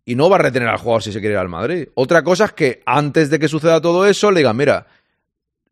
Y 0.04 0.14
no 0.14 0.30
va 0.30 0.36
a 0.36 0.38
retener 0.38 0.68
al 0.68 0.78
jugador 0.78 1.02
si 1.02 1.10
se 1.10 1.18
quiere 1.18 1.32
ir 1.34 1.38
al 1.40 1.48
Madrid. 1.48 1.88
Otra 1.94 2.22
cosa 2.22 2.44
es 2.44 2.52
que 2.52 2.80
antes 2.86 3.28
de 3.28 3.40
que 3.40 3.48
suceda 3.48 3.80
todo 3.80 4.06
eso, 4.06 4.30
le 4.30 4.38
digan, 4.38 4.56
mira, 4.56 4.86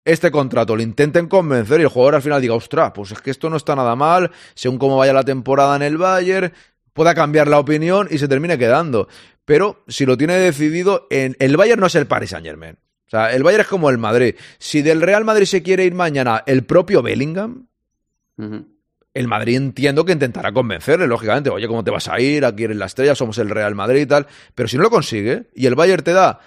este 0.04 0.32
contrato, 0.32 0.74
le 0.74 0.82
intenten 0.82 1.28
convencer 1.28 1.78
y 1.78 1.84
el 1.84 1.88
jugador 1.88 2.16
al 2.16 2.22
final 2.22 2.42
diga, 2.42 2.54
ostras, 2.54 2.90
pues 2.96 3.12
es 3.12 3.20
que 3.20 3.30
esto 3.30 3.48
no 3.48 3.56
está 3.58 3.76
nada 3.76 3.94
mal, 3.94 4.32
según 4.54 4.78
cómo 4.78 4.96
vaya 4.96 5.12
la 5.12 5.22
temporada 5.22 5.76
en 5.76 5.82
el 5.82 5.98
Bayern, 5.98 6.52
pueda 6.96 7.14
cambiar 7.14 7.46
la 7.46 7.60
opinión 7.60 8.08
y 8.10 8.18
se 8.18 8.26
termine 8.26 8.58
quedando. 8.58 9.06
Pero 9.44 9.84
si 9.86 10.04
lo 10.06 10.16
tiene 10.16 10.34
decidido, 10.38 11.06
en, 11.10 11.36
el 11.38 11.56
Bayern 11.56 11.80
no 11.80 11.86
es 11.86 11.94
el 11.94 12.08
Paris 12.08 12.30
Saint 12.30 12.44
Germain. 12.44 12.76
O 13.06 13.10
sea, 13.10 13.32
el 13.32 13.44
Bayern 13.44 13.60
es 13.60 13.68
como 13.68 13.90
el 13.90 13.98
Madrid. 13.98 14.34
Si 14.58 14.82
del 14.82 15.00
Real 15.00 15.24
Madrid 15.24 15.44
se 15.44 15.62
quiere 15.62 15.84
ir 15.84 15.94
mañana 15.94 16.42
el 16.46 16.64
propio 16.64 17.02
Bellingham, 17.02 17.68
el 19.14 19.28
Madrid 19.28 19.56
entiendo 19.56 20.04
que 20.04 20.12
intentará 20.12 20.52
convencerle, 20.52 21.06
lógicamente. 21.06 21.50
Oye, 21.50 21.68
¿cómo 21.68 21.84
te 21.84 21.92
vas 21.92 22.08
a 22.08 22.18
ir? 22.18 22.44
Aquí 22.44 22.64
eres 22.64 22.76
la 22.76 22.86
estrella, 22.86 23.14
somos 23.14 23.38
el 23.38 23.50
Real 23.50 23.74
Madrid 23.76 24.00
y 24.00 24.06
tal. 24.06 24.26
Pero 24.54 24.68
si 24.68 24.76
no 24.76 24.82
lo 24.82 24.90
consigue 24.90 25.48
y 25.54 25.66
el 25.66 25.76
Bayern 25.76 26.02
te 26.02 26.12
da 26.12 26.40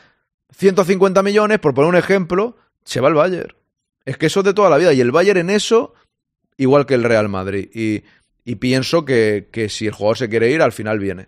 150 0.56 1.24
millones, 1.24 1.60
por 1.60 1.74
poner 1.74 1.90
un 1.90 1.96
ejemplo, 1.96 2.58
se 2.84 3.00
va 3.00 3.08
el 3.08 3.14
Bayern. 3.14 3.56
Es 4.04 4.18
que 4.18 4.26
eso 4.26 4.42
es 4.42 4.46
de 4.48 4.54
toda 4.54 4.70
la 4.70 4.78
vida. 4.78 4.92
Y 4.92 5.00
el 5.00 5.12
Bayern 5.12 5.40
en 5.40 5.50
eso, 5.52 5.94
igual 6.58 6.86
que 6.86 6.96
el 6.96 7.04
Real 7.04 7.30
Madrid. 7.30 7.70
Y, 7.74 8.04
y 8.50 8.56
pienso 8.56 9.06
que, 9.06 9.48
que 9.52 9.70
si 9.70 9.86
el 9.86 9.94
jugador 9.94 10.18
se 10.18 10.28
quiere 10.28 10.50
ir, 10.50 10.64
al 10.64 10.72
final 10.72 10.98
viene. 10.98 11.28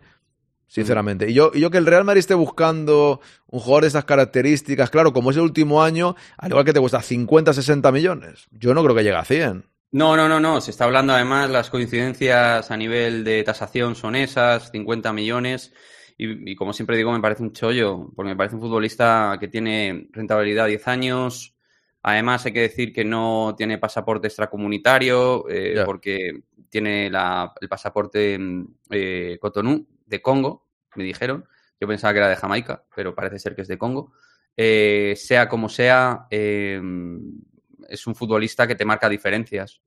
Sinceramente. 0.65 1.29
Y 1.29 1.35
yo, 1.35 1.51
y 1.53 1.59
yo 1.59 1.69
que 1.69 1.77
el 1.77 1.85
Real 1.85 2.03
Madrid 2.03 2.17
esté 2.17 2.33
buscando 2.33 3.21
un 3.45 3.59
jugador 3.59 3.83
de 3.83 3.89
estas 3.89 4.05
características, 4.05 4.89
claro, 4.89 5.13
como 5.13 5.29
es 5.29 5.37
el 5.37 5.43
último 5.43 5.83
año, 5.83 6.15
al 6.35 6.49
igual 6.49 6.65
que 6.65 6.73
te 6.73 6.79
cuesta 6.79 6.99
50, 6.99 7.53
60 7.53 7.91
millones, 7.91 8.47
yo 8.49 8.73
no 8.73 8.81
creo 8.81 8.95
que 8.95 9.03
llegue 9.03 9.17
a 9.17 9.23
100. 9.23 9.65
No, 9.91 10.17
no, 10.17 10.27
no, 10.27 10.39
no. 10.39 10.61
Se 10.61 10.71
está 10.71 10.85
hablando 10.85 11.13
además, 11.13 11.51
las 11.51 11.69
coincidencias 11.69 12.71
a 12.71 12.77
nivel 12.77 13.23
de 13.23 13.43
tasación 13.43 13.93
son 13.93 14.15
esas, 14.15 14.71
50 14.71 15.13
millones. 15.13 15.73
Y, 16.17 16.53
y 16.53 16.55
como 16.55 16.73
siempre 16.73 16.97
digo, 16.97 17.11
me 17.11 17.21
parece 17.21 17.43
un 17.43 17.53
chollo, 17.53 18.09
porque 18.15 18.29
me 18.29 18.35
parece 18.35 18.55
un 18.55 18.61
futbolista 18.61 19.37
que 19.39 19.47
tiene 19.47 20.07
rentabilidad 20.11 20.65
10 20.65 20.87
años. 20.87 21.53
Además, 22.03 22.45
hay 22.45 22.53
que 22.53 22.61
decir 22.61 22.93
que 22.93 23.05
no 23.05 23.53
tiene 23.57 23.77
pasaporte 23.77 24.27
extracomunitario, 24.27 25.47
eh, 25.49 25.73
porque 25.85 26.41
tiene 26.69 27.09
la- 27.09 27.53
el 27.61 27.69
pasaporte 27.69 28.37
mm, 28.39 28.65
eh, 28.91 29.37
Cotonou 29.39 29.85
de 30.05 30.21
Congo, 30.21 30.67
me 30.95 31.03
dijeron. 31.03 31.45
Yo 31.79 31.87
pensaba 31.87 32.13
que 32.13 32.19
era 32.19 32.29
de 32.29 32.35
Jamaica, 32.35 32.85
pero 32.95 33.13
parece 33.15 33.39
ser 33.39 33.55
que 33.55 33.61
es 33.63 33.67
de 33.67 33.77
Congo. 33.77 34.13
Eh, 34.57 35.13
sea 35.17 35.47
como 35.49 35.69
sea, 35.69 36.27
eh, 36.31 36.81
es 37.89 38.07
un 38.07 38.15
futbolista 38.15 38.67
que 38.67 38.75
te 38.75 38.85
marca 38.85 39.09
diferencias. 39.09 39.81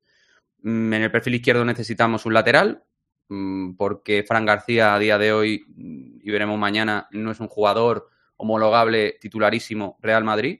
Mm, 0.62 0.92
En 0.94 1.02
el 1.02 1.10
perfil 1.12 1.36
izquierdo 1.36 1.64
necesitamos 1.64 2.26
un 2.26 2.34
lateral, 2.34 2.84
mm, 3.28 3.74
porque 3.76 4.24
Fran 4.26 4.46
García 4.46 4.94
a 4.94 4.98
día 4.98 5.18
de 5.18 5.32
hoy, 5.32 5.64
y 5.76 6.30
veremos 6.30 6.58
mañana, 6.58 7.08
no 7.12 7.30
es 7.30 7.40
un 7.40 7.48
jugador 7.48 8.08
homologable 8.36 9.16
titularísimo 9.20 9.98
Real 10.02 10.24
Madrid. 10.24 10.58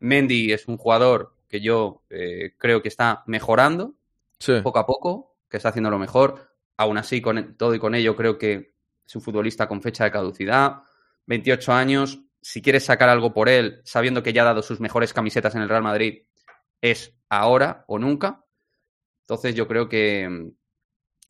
Mendy 0.00 0.52
es 0.52 0.68
un 0.68 0.76
jugador 0.76 1.34
que 1.48 1.60
yo 1.60 2.02
eh, 2.10 2.54
creo 2.58 2.82
que 2.82 2.88
está 2.88 3.22
mejorando 3.26 3.94
Sí. 4.38 4.60
poco 4.62 4.78
a 4.78 4.86
poco, 4.86 5.36
que 5.48 5.56
está 5.56 5.70
haciendo 5.70 5.90
lo 5.90 5.98
mejor. 5.98 6.50
Aún 6.76 6.98
así, 6.98 7.20
con 7.20 7.56
todo 7.56 7.74
y 7.74 7.78
con 7.78 7.94
ello, 7.94 8.16
creo 8.16 8.36
que 8.36 8.74
es 9.06 9.16
un 9.16 9.22
futbolista 9.22 9.68
con 9.68 9.80
fecha 9.80 10.04
de 10.04 10.10
caducidad, 10.10 10.82
28 11.26 11.72
años. 11.72 12.20
Si 12.42 12.60
quieres 12.60 12.84
sacar 12.84 13.08
algo 13.08 13.32
por 13.32 13.48
él, 13.48 13.80
sabiendo 13.84 14.22
que 14.22 14.32
ya 14.32 14.42
ha 14.42 14.46
dado 14.46 14.62
sus 14.62 14.80
mejores 14.80 15.12
camisetas 15.14 15.54
en 15.54 15.62
el 15.62 15.68
Real 15.68 15.82
Madrid, 15.82 16.24
es 16.80 17.14
ahora 17.28 17.84
o 17.86 17.98
nunca. 17.98 18.44
Entonces, 19.20 19.54
yo 19.54 19.66
creo 19.68 19.88
que 19.88 20.28
mm, 20.28 20.50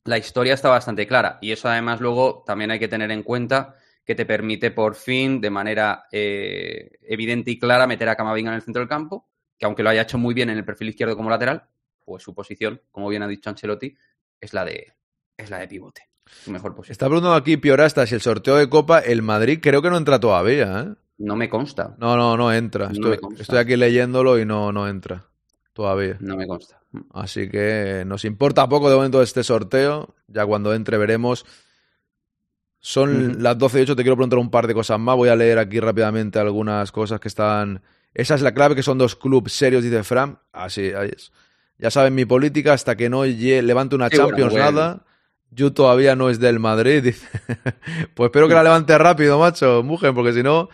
la 0.05 0.19
historia 0.19 0.55
está 0.55 0.71
bastante 0.71 1.07
clara. 1.07 1.39
Y 1.41 1.53
eso, 1.53 1.69
además, 1.69 2.01
luego 2.01 2.43
también 2.47 2.71
hay 2.71 2.79
que 2.79 2.89
tener 2.89 3.11
en 3.11 3.23
cuenta 3.23 3.77
que 4.05 4.15
te 4.15 4.27
permite 4.27 4.71
por 4.71 4.95
fin, 4.95 5.41
de 5.41 5.51
manera 5.51 6.07
eh, 6.13 6.99
evidente 7.03 7.51
y 7.51 7.59
clara, 7.59 7.87
meter 7.87 8.09
a 8.09 8.17
Camavinga 8.17 8.51
en 8.51 8.57
el 8.57 8.63
centro 8.63 8.81
del 8.81 8.89
campo, 8.89 9.29
que 9.59 9.67
aunque 9.67 9.83
lo 9.83 9.91
haya 9.91 10.03
hecho 10.03 10.19
muy 10.19 10.35
bien 10.35 10.51
en 10.51 10.59
el 10.59 10.65
perfil 10.65 10.91
izquierdo 10.91 11.17
como 11.17 11.31
lateral, 11.31 11.65
pues 12.05 12.23
su 12.23 12.35
posición, 12.35 12.83
como 12.91 13.09
bien 13.09 13.23
ha 13.23 13.29
dicho 13.29 13.49
Ancelotti, 13.49 13.97
es 14.41 14.53
la 14.53 14.65
de, 14.65 14.93
es 15.37 15.51
la 15.51 15.59
de 15.59 15.69
pivote. 15.69 16.03
Su 16.27 16.51
mejor 16.51 16.75
posición. 16.75 16.93
Está 16.93 17.07
preguntando 17.07 17.37
aquí 17.37 17.57
Piorasta 17.57 18.07
si 18.07 18.15
el 18.15 18.21
sorteo 18.21 18.57
de 18.57 18.69
Copa, 18.69 18.99
el 18.99 19.23
Madrid 19.23 19.59
creo 19.63 19.83
que 19.83 19.91
no 19.91 19.97
entra 19.97 20.21
todavía, 20.21 20.81
¿eh? 20.81 20.95
No 21.19 21.37
me 21.37 21.49
consta. 21.49 21.95
No, 21.99 22.17
no, 22.17 22.37
no 22.37 22.53
entra. 22.53 22.89
No 22.89 23.13
Estoy, 23.13 23.19
estoy 23.39 23.59
aquí 23.59 23.77
leyéndolo 23.77 24.39
y 24.39 24.45
no, 24.45 24.73
no 24.73 24.89
entra 24.89 25.27
todavía. 25.73 26.17
No 26.21 26.37
me 26.37 26.47
consta. 26.47 26.81
Así 27.13 27.49
que 27.49 28.05
nos 28.07 28.25
importa 28.25 28.69
poco 28.69 28.89
de 28.89 28.97
momento 28.97 29.23
este 29.23 29.45
sorteo. 29.45 30.15
Ya 30.27 30.45
cuando 30.47 30.75
entre 30.75 30.97
veremos. 30.99 31.45
Son 32.87 33.43
las 33.43 33.57
12 33.57 33.79
y 33.79 33.83
8. 33.85 33.97
Te 33.97 34.03
quiero 34.03 34.15
preguntar 34.15 34.39
un 34.39 34.51
par 34.51 34.67
de 34.67 34.75
cosas 34.75 35.01
más. 35.01 35.17
Voy 35.17 35.31
a 35.31 35.37
leer 35.37 35.59
aquí 35.59 35.81
rápidamente 35.81 36.39
algunas 36.39 36.93
cosas 36.93 37.19
que 37.19 37.29
están. 37.29 37.81
Esa 38.13 38.35
es 38.35 38.43
la 38.43 38.53
clave, 38.53 38.75
que 38.75 38.83
son 38.83 38.99
dos 38.99 39.17
clubes 39.17 39.55
serios, 39.55 39.83
dice 39.83 40.05
Fran. 40.05 40.39
Así, 40.53 40.93
ahí 40.93 41.09
es. 41.17 41.33
Ya 41.79 41.91
saben 41.91 42.15
mi 42.15 42.27
política, 42.27 42.75
hasta 42.75 42.95
que 42.95 43.09
no 43.09 43.25
levante 43.25 43.95
una 43.95 44.11
Champions, 44.11 44.53
bueno. 44.53 44.71
nada. 44.71 45.07
Yo 45.51 45.73
todavía 45.73 46.15
no 46.15 46.29
es 46.29 46.41
del 46.41 46.61
Madrid, 46.61 47.03
dice. 47.05 47.27
pues 48.13 48.29
espero 48.29 48.49
que 48.49 48.55
la 48.55 48.63
levante 48.63 48.99
rápido, 48.99 49.39
macho, 49.39 49.83
mujer, 49.83 50.13
porque 50.13 50.35
si 50.35 50.43
no. 50.43 50.69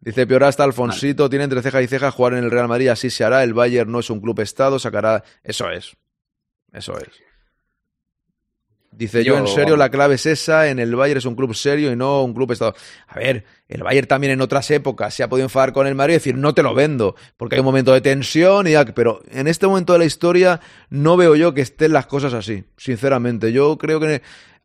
Dice 0.00 0.26
Piorasta 0.26 0.64
Alfonsito, 0.64 1.28
tiene 1.28 1.44
entre 1.44 1.60
ceja 1.60 1.82
y 1.82 1.86
ceja 1.86 2.10
jugar 2.10 2.32
en 2.32 2.44
el 2.44 2.50
Real 2.50 2.66
Madrid, 2.66 2.88
así 2.88 3.10
se 3.10 3.24
hará. 3.24 3.44
El 3.44 3.52
Bayern 3.52 3.92
no 3.92 4.00
es 4.00 4.08
un 4.08 4.22
club 4.22 4.40
estado, 4.40 4.78
sacará. 4.78 5.22
Eso 5.44 5.68
es. 5.68 5.94
Eso 6.72 6.96
es. 6.98 7.10
Dice 8.94 9.24
yo, 9.24 9.34
Yo- 9.34 9.38
en 9.40 9.46
serio, 9.46 9.76
la 9.76 9.88
clave 9.90 10.16
es 10.16 10.26
esa. 10.26 10.68
En 10.68 10.78
el 10.78 10.94
Bayern 10.94 11.18
es 11.18 11.24
un 11.24 11.34
club 11.34 11.54
serio 11.54 11.90
y 11.90 11.96
no 11.96 12.22
un 12.22 12.34
club 12.34 12.52
estado. 12.52 12.74
A 13.08 13.18
ver, 13.18 13.44
el 13.68 13.82
Bayern 13.82 14.06
también 14.06 14.32
en 14.34 14.40
otras 14.42 14.70
épocas 14.70 15.14
se 15.14 15.22
ha 15.22 15.28
podido 15.28 15.46
enfadar 15.46 15.72
con 15.72 15.86
el 15.86 15.94
Madrid 15.94 16.12
y 16.12 16.16
decir, 16.18 16.36
no 16.36 16.52
te 16.54 16.62
lo 16.62 16.74
vendo, 16.74 17.16
porque 17.38 17.56
hay 17.56 17.60
un 17.60 17.64
momento 17.64 17.92
de 17.94 18.02
tensión 18.02 18.66
y 18.66 18.72
ya, 18.72 18.84
pero 18.84 19.22
en 19.30 19.48
este 19.48 19.66
momento 19.66 19.94
de 19.94 20.00
la 20.00 20.04
historia 20.04 20.60
no 20.90 21.16
veo 21.16 21.34
yo 21.36 21.54
que 21.54 21.62
estén 21.62 21.92
las 21.94 22.04
cosas 22.06 22.34
así, 22.34 22.64
sinceramente. 22.76 23.50
Yo 23.52 23.78
creo 23.78 23.98
que 23.98 24.20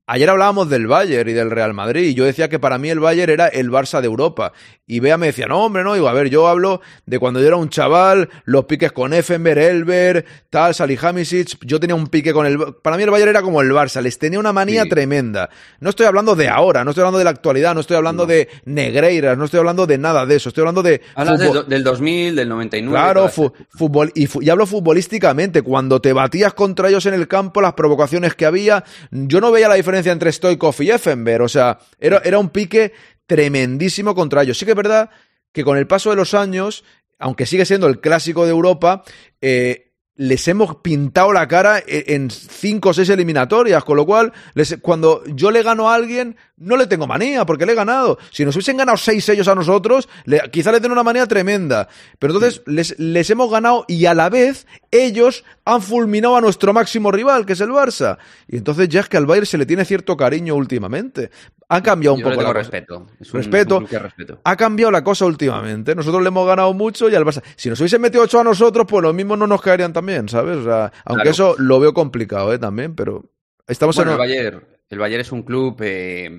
ayer 0.07 0.29
hablábamos 0.29 0.69
del 0.69 0.87
Bayern 0.87 1.29
y 1.29 1.33
del 1.33 1.51
Real 1.51 1.73
Madrid 1.73 2.03
y 2.09 2.13
yo 2.15 2.25
decía 2.25 2.49
que 2.49 2.59
para 2.59 2.77
mí 2.77 2.89
el 2.89 2.99
Bayern 2.99 3.31
era 3.31 3.47
el 3.47 3.69
Barça 3.69 3.99
de 4.01 4.07
Europa 4.07 4.53
y 4.87 5.01
Bea 5.01 5.17
me 5.17 5.27
decía, 5.27 5.47
no 5.47 5.63
hombre, 5.65 5.83
no, 5.83 5.93
digo, 5.93 6.07
a 6.07 6.13
ver, 6.13 6.29
yo 6.29 6.47
hablo 6.47 6.79
de 7.05 7.19
cuando 7.19 7.41
yo 7.41 7.47
era 7.47 7.57
un 7.57 7.69
chaval, 7.69 8.29
los 8.45 8.65
piques 8.65 8.93
con 8.93 9.13
Effenberg, 9.13 9.59
Elber, 9.59 10.25
tal, 10.49 10.73
Salihamidzic, 10.73 11.57
yo 11.65 11.79
tenía 11.79 11.95
un 11.95 12.07
pique 12.07 12.31
con 12.31 12.45
el 12.45 12.57
para 12.81 12.95
mí 12.95 13.03
el 13.03 13.09
Bayern 13.11 13.29
era 13.29 13.41
como 13.41 13.61
el 13.61 13.69
Barça, 13.71 14.01
les 14.01 14.17
tenía 14.17 14.39
una 14.39 14.53
manía 14.53 14.83
Sí. 14.83 14.89
tremenda. 14.89 15.49
No 15.81 15.89
estoy 15.89 16.05
hablando 16.05 16.35
de 16.35 16.47
ahora, 16.47 16.83
no 16.85 16.91
estoy 16.91 17.01
hablando 17.01 17.17
de 17.19 17.25
la 17.25 17.31
actualidad, 17.31 17.73
no 17.75 17.81
estoy 17.81 17.97
hablando 17.97 18.23
No. 18.23 18.27
de 18.27 18.47
Negreiras, 18.65 19.37
no 19.37 19.43
estoy 19.45 19.59
hablando 19.59 19.85
de 19.85 19.97
nada 19.97 20.25
de 20.25 20.35
eso, 20.37 20.49
estoy 20.49 20.61
hablando 20.61 20.81
de 20.83 21.01
Hablas 21.15 21.41
fútbol- 21.41 21.53
del, 21.65 21.69
del 21.69 21.83
2000, 21.83 22.35
del 22.35 22.47
99. 22.49 22.97
Claro, 22.97 23.27
fu- 23.27 23.51
fútbol, 23.69 24.11
y, 24.15 24.27
fu- 24.27 24.41
y 24.41 24.49
hablo 24.49 24.65
futbolísticamente. 24.65 25.61
Cuando 25.61 25.99
te 26.01 26.13
batías 26.13 26.53
contra 26.53 26.87
ellos 26.87 27.05
en 27.07 27.13
el 27.13 27.27
campo, 27.27 27.59
las 27.61 27.73
provocaciones 27.73 28.35
que 28.35 28.45
había, 28.45 28.85
yo 29.11 29.41
no 29.41 29.51
veía 29.51 29.67
la 29.67 29.75
diferencia 29.75 29.96
entre 30.05 30.31
Stoikov 30.31 30.75
y 30.81 30.91
Effenberg. 30.91 31.43
O 31.43 31.49
sea, 31.49 31.79
era, 31.99 32.21
era 32.23 32.37
un 32.37 32.49
pique 32.49 32.93
tremendísimo 33.25 34.13
contra 34.13 34.43
ellos. 34.43 34.57
Sí 34.57 34.65
que 34.65 34.71
es 34.71 34.77
verdad 34.77 35.09
que 35.51 35.63
con 35.63 35.77
el 35.77 35.87
paso 35.87 36.09
de 36.09 36.15
los 36.15 36.33
años, 36.33 36.83
aunque 37.17 37.45
sigue 37.45 37.65
siendo 37.65 37.87
el 37.87 37.99
clásico 37.99 38.45
de 38.45 38.51
Europa, 38.51 39.03
eh, 39.41 39.86
les 40.17 40.47
hemos 40.47 40.75
pintado 40.77 41.31
la 41.31 41.47
cara 41.47 41.79
e- 41.79 42.05
en 42.07 42.29
cinco 42.29 42.89
o 42.89 42.93
seis 42.93 43.07
eliminatorias, 43.09 43.83
con 43.83 43.95
lo 43.97 44.05
cual, 44.05 44.33
les- 44.55 44.77
cuando 44.81 45.23
yo 45.27 45.51
le 45.51 45.63
gano 45.63 45.89
a 45.89 45.95
alguien, 45.95 46.35
no 46.57 46.75
le 46.75 46.87
tengo 46.87 47.05
manía, 47.05 47.45
porque 47.45 47.65
le 47.67 47.73
he 47.73 47.75
ganado. 47.75 48.17
Si 48.31 48.43
nos 48.43 48.55
hubiesen 48.55 48.77
ganado 48.77 48.97
seis 48.97 49.29
ellos 49.29 49.47
a 49.47 49.53
nosotros, 49.55 50.09
le- 50.25 50.41
quizá 50.51 50.71
les 50.71 50.81
den 50.81 50.91
una 50.91 51.03
manía 51.03 51.27
tremenda. 51.27 51.87
Pero 52.17 52.33
entonces 52.33 52.63
les, 52.65 52.97
les 52.99 53.29
hemos 53.29 53.51
ganado 53.51 53.85
y 53.87 54.05
a 54.07 54.13
la 54.15 54.29
vez 54.29 54.65
ellos 54.89 55.43
han 55.65 55.81
fulminado 55.83 56.35
a 56.35 56.41
nuestro 56.41 56.73
máximo 56.73 57.11
rival, 57.11 57.45
que 57.45 57.53
es 57.53 57.61
el 57.61 57.69
Barça. 57.69 58.17
Y 58.47 58.57
entonces 58.57 58.89
ya 58.89 59.01
es 59.01 59.09
que 59.09 59.17
al 59.17 59.27
Bayern 59.27 59.45
se 59.45 59.57
le 59.59 59.65
tiene 59.67 59.85
cierto 59.85 60.17
cariño 60.17 60.55
últimamente. 60.55 61.29
Ha 61.69 61.83
cambiado 61.83 62.15
un 62.15 62.21
Yo 62.21 62.29
le 62.29 62.35
poco 62.37 62.43
la 62.43 62.47
cosa. 62.53 62.59
respeto. 62.59 63.07
Es 63.19 63.33
un- 63.33 63.37
Respeto. 63.41 63.75
es 63.75 63.81
un 63.81 63.87
club 63.87 63.89
que 63.89 63.99
respeto. 63.99 64.39
Ha 64.45 64.55
cambiado 64.55 64.89
la 64.89 65.03
cosa 65.03 65.25
últimamente. 65.25 65.93
Nosotros 65.95 66.23
le 66.23 66.29
hemos 66.29 66.47
ganado 66.47 66.73
mucho 66.73 67.09
y 67.09 67.13
al 67.15 67.25
Barça. 67.25 67.43
Si 67.57 67.69
nos 67.69 67.77
hubiesen 67.81 68.01
metido 68.01 68.23
ocho 68.23 68.39
a 68.39 68.43
nosotros, 68.45 68.87
pues 68.89 69.03
los 69.03 69.13
mismos 69.13 69.37
no 69.37 69.45
nos 69.47 69.61
caerían 69.61 69.91
también, 69.91 70.06
¿sabes? 70.27 70.57
O 70.57 70.63
sea, 70.63 70.91
aunque 71.05 71.23
Claro. 71.23 71.29
eso 71.31 71.55
lo 71.59 71.79
veo 71.79 71.93
complicado, 71.93 72.53
¿eh? 72.53 72.59
También, 72.59 72.95
pero 72.95 73.29
estamos 73.67 73.95
Bueno, 73.95 74.11
el 74.11 74.15
en. 74.15 74.19
Bayern, 74.19 74.63
el 74.89 74.99
Bayern 74.99 75.21
es 75.21 75.31
un 75.31 75.43
club 75.43 75.77
eh, 75.81 76.29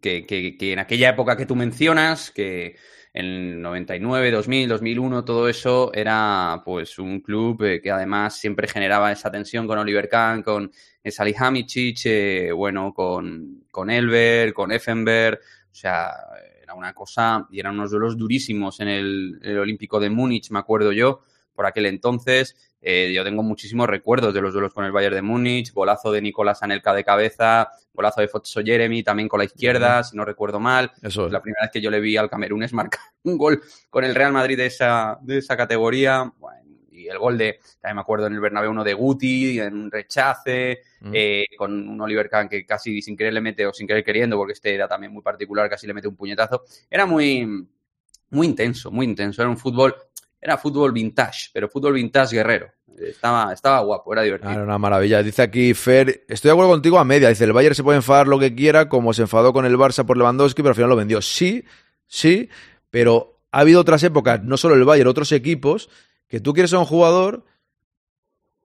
que, 0.00 0.26
que- 0.26 0.56
que 0.56 0.72
en 0.72 0.78
aquella 0.78 1.10
época 1.10 1.36
que 1.36 1.46
tú 1.46 1.56
mencionas, 1.56 2.30
que 2.30 2.76
en 3.14 3.60
99, 3.62 4.30
2000, 4.30 4.68
2001, 4.68 5.24
todo 5.24 5.48
eso 5.48 5.90
era 5.94 6.62
pues 6.64 6.98
un 6.98 7.20
club 7.20 7.62
eh, 7.64 7.80
que 7.80 7.90
además 7.90 8.38
siempre 8.38 8.68
generaba 8.68 9.10
esa 9.10 9.30
tensión 9.30 9.66
con 9.66 9.78
Oliver 9.78 10.08
Kahn, 10.08 10.42
con 10.42 10.70
Salihamidzic, 11.04 11.98
eh, 12.04 12.52
bueno, 12.52 12.92
con, 12.94 13.64
con 13.70 13.90
Elber, 13.90 14.52
con 14.52 14.70
Effenberg, 14.72 15.38
o 15.70 15.74
sea, 15.74 16.12
era 16.62 16.74
una 16.74 16.92
cosa, 16.92 17.46
y 17.50 17.60
eran 17.60 17.74
unos 17.74 17.90
duelos 17.90 18.16
durísimos 18.16 18.78
en 18.80 18.88
el, 18.88 19.38
el 19.42 19.58
Olímpico 19.58 19.98
de 19.98 20.10
Múnich, 20.10 20.50
me 20.50 20.58
acuerdo 20.58 20.92
yo, 20.92 21.22
por 21.54 21.66
aquel 21.66 21.86
entonces. 21.86 22.67
Eh, 22.80 23.12
yo 23.14 23.24
tengo 23.24 23.42
muchísimos 23.42 23.88
recuerdos 23.88 24.32
de 24.32 24.40
los 24.40 24.52
duelos 24.52 24.72
con 24.72 24.84
el 24.84 24.92
Bayern 24.92 25.16
de 25.16 25.22
Múnich, 25.22 25.72
golazo 25.72 26.12
de 26.12 26.22
Nicolás 26.22 26.62
Anelka 26.62 26.94
de 26.94 27.02
cabeza, 27.04 27.70
golazo 27.92 28.20
de 28.20 28.28
Fotso 28.28 28.60
Jeremy 28.62 29.02
también 29.02 29.28
con 29.28 29.38
la 29.38 29.44
izquierda, 29.44 30.04
si 30.04 30.16
no 30.16 30.24
recuerdo 30.24 30.60
mal. 30.60 30.92
Eso 31.02 31.26
es. 31.26 31.32
La 31.32 31.42
primera 31.42 31.62
vez 31.62 31.70
que 31.72 31.80
yo 31.80 31.90
le 31.90 32.00
vi 32.00 32.16
al 32.16 32.30
camerunés 32.30 32.72
marcar 32.72 33.00
un 33.24 33.36
gol 33.36 33.60
con 33.90 34.04
el 34.04 34.14
Real 34.14 34.32
Madrid 34.32 34.56
de 34.56 34.66
esa, 34.66 35.18
de 35.22 35.38
esa 35.38 35.56
categoría. 35.56 36.32
Bueno, 36.38 36.58
y 36.90 37.06
el 37.08 37.18
gol 37.18 37.38
de, 37.38 37.60
también 37.80 37.96
me 37.96 38.00
acuerdo 38.00 38.26
en 38.26 38.34
el 38.34 38.40
Bernabéu 38.40 38.70
uno 38.72 38.82
de 38.82 38.92
Guti, 38.94 39.60
en 39.60 39.74
un 39.74 39.90
rechace, 39.90 40.80
Mm. 41.00 41.10
eh, 41.14 41.44
con 41.56 41.88
un 41.88 42.00
Oliver 42.00 42.28
Kahn 42.28 42.48
que 42.48 42.66
casi 42.66 43.00
sin 43.02 43.16
querer 43.16 43.32
le 43.32 43.40
mete, 43.40 43.64
o 43.66 43.72
sin 43.72 43.86
querer 43.86 44.02
queriendo, 44.02 44.36
porque 44.36 44.54
este 44.54 44.74
era 44.74 44.88
también 44.88 45.12
muy 45.12 45.22
particular, 45.22 45.70
casi 45.70 45.86
le 45.86 45.94
mete 45.94 46.08
un 46.08 46.16
puñetazo. 46.16 46.64
Era 46.90 47.06
muy, 47.06 47.46
muy 48.30 48.46
intenso, 48.48 48.90
muy 48.90 49.06
intenso. 49.06 49.40
Era 49.40 49.48
un 49.48 49.56
fútbol, 49.56 49.94
era 50.40 50.56
fútbol 50.58 50.92
vintage, 50.92 51.50
pero 51.52 51.68
fútbol 51.68 51.94
vintage 51.94 52.36
guerrero. 52.36 52.70
Estaba, 52.98 53.52
estaba 53.52 53.80
guapo, 53.80 54.12
era 54.12 54.22
divertido. 54.22 54.50
Claro, 54.50 54.64
una 54.64 54.78
maravilla. 54.78 55.22
Dice 55.22 55.42
aquí 55.42 55.72
Fer, 55.74 56.24
estoy 56.28 56.48
de 56.48 56.52
acuerdo 56.52 56.72
contigo 56.72 56.98
a 56.98 57.04
media. 57.04 57.28
Dice, 57.28 57.44
el 57.44 57.52
Bayern 57.52 57.74
se 57.74 57.84
puede 57.84 57.96
enfadar 57.96 58.26
lo 58.26 58.38
que 58.38 58.54
quiera, 58.54 58.88
como 58.88 59.12
se 59.12 59.22
enfadó 59.22 59.52
con 59.52 59.64
el 59.66 59.76
Barça 59.76 60.04
por 60.04 60.16
Lewandowski, 60.16 60.62
pero 60.62 60.70
al 60.70 60.74
final 60.74 60.90
lo 60.90 60.96
vendió. 60.96 61.22
Sí, 61.22 61.64
sí, 62.06 62.48
pero 62.90 63.40
ha 63.52 63.60
habido 63.60 63.80
otras 63.80 64.02
épocas, 64.02 64.42
no 64.42 64.56
solo 64.56 64.74
el 64.74 64.84
Bayern, 64.84 65.08
otros 65.08 65.30
equipos, 65.32 65.88
que 66.26 66.40
tú 66.40 66.52
quieres 66.52 66.72
a 66.72 66.78
un 66.78 66.84
jugador 66.84 67.44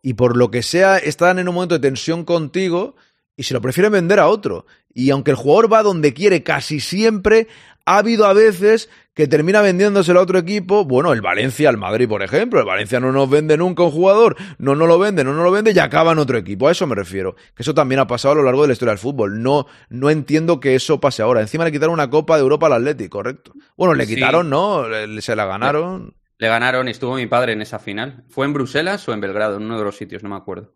y 0.02 0.16
por 0.16 0.36
lo 0.36 0.52
que 0.52 0.64
sea 0.64 0.98
están 0.98 1.40
en 1.40 1.48
un 1.48 1.56
momento 1.56 1.76
de 1.76 1.88
tensión 1.88 2.26
contigo 2.26 2.96
y 3.36 3.44
se 3.44 3.54
lo 3.54 3.62
prefieren 3.62 3.92
vender 3.92 4.20
a 4.20 4.28
otro. 4.28 4.66
Y 4.94 5.10
aunque 5.10 5.32
el 5.32 5.38
jugador 5.38 5.72
va 5.72 5.84
donde 5.84 6.14
quiere 6.14 6.44
casi 6.44 6.80
siempre, 6.80 7.48
ha 7.86 7.98
habido 7.98 8.26
a 8.26 8.34
veces 8.34 8.90
que 9.16 9.28
termina 9.28 9.62
vendiéndoselo 9.62 10.20
a 10.20 10.24
otro 10.24 10.40
equipo. 10.40 10.86
Bueno, 10.86 11.14
el 11.14 11.22
Valencia, 11.22 11.70
el 11.70 11.78
Madrid, 11.78 12.08
por 12.08 12.24
ejemplo. 12.24 12.60
El 12.60 12.66
Valencia 12.66 13.00
no 13.00 13.12
nos 13.12 13.30
vende 13.30 13.58
nunca 13.58 13.84
un 13.84 13.92
jugador, 13.92 14.36
no 14.58 14.76
nos 14.76 14.88
lo 14.88 14.98
vende, 14.98 15.24
no 15.24 15.34
nos 15.34 15.44
lo 15.44 15.52
vende 15.52 15.72
y 15.72 15.80
acaba 15.80 16.14
en 16.14 16.20
otro 16.20 16.38
equipo. 16.38 16.68
A 16.68 16.72
eso 16.72 16.88
me 16.88 16.96
refiero. 16.96 17.36
Que 17.56 17.62
eso 17.64 17.74
también 17.74 18.00
ha 18.00 18.08
pasado 18.08 18.32
a 18.32 18.36
lo 18.36 18.44
largo 18.44 18.62
de 18.64 18.70
la 18.70 18.74
historia 18.74 18.92
del 18.92 19.00
fútbol. 19.00 19.42
No, 19.42 19.68
no 19.90 20.10
entiendo 20.10 20.60
que 20.60 20.74
eso 20.76 21.00
pase 21.00 21.22
ahora. 21.22 21.42
Encima 21.42 21.64
le 21.66 21.72
quitaron 21.72 21.94
una 21.94 22.10
Copa 22.10 22.36
de 22.38 22.42
Europa 22.42 22.68
al 22.68 22.74
Atlético, 22.74 23.18
correcto. 23.20 23.54
Bueno, 23.78 23.94
le 23.94 24.06
Sí. 24.06 24.16
quitaron, 24.16 24.50
¿no? 24.50 24.88
Le- 24.88 25.22
se 25.22 25.36
la 25.36 25.46
ganaron. 25.46 26.16
Le 26.40 26.48
ganaron, 26.48 26.88
estuvo 26.88 27.16
mi 27.16 27.28
padre 27.28 27.54
en 27.54 27.62
esa 27.62 27.78
final. 27.80 28.24
¿Fue 28.30 28.46
en 28.48 28.54
Bruselas 28.54 29.08
o 29.08 29.14
en 29.14 29.22
Belgrado? 29.22 29.58
En 29.58 29.64
uno 29.64 29.78
de 29.78 29.86
los 29.86 29.96
sitios, 29.98 30.24
no 30.24 30.30
me 30.30 30.36
acuerdo. 30.36 30.74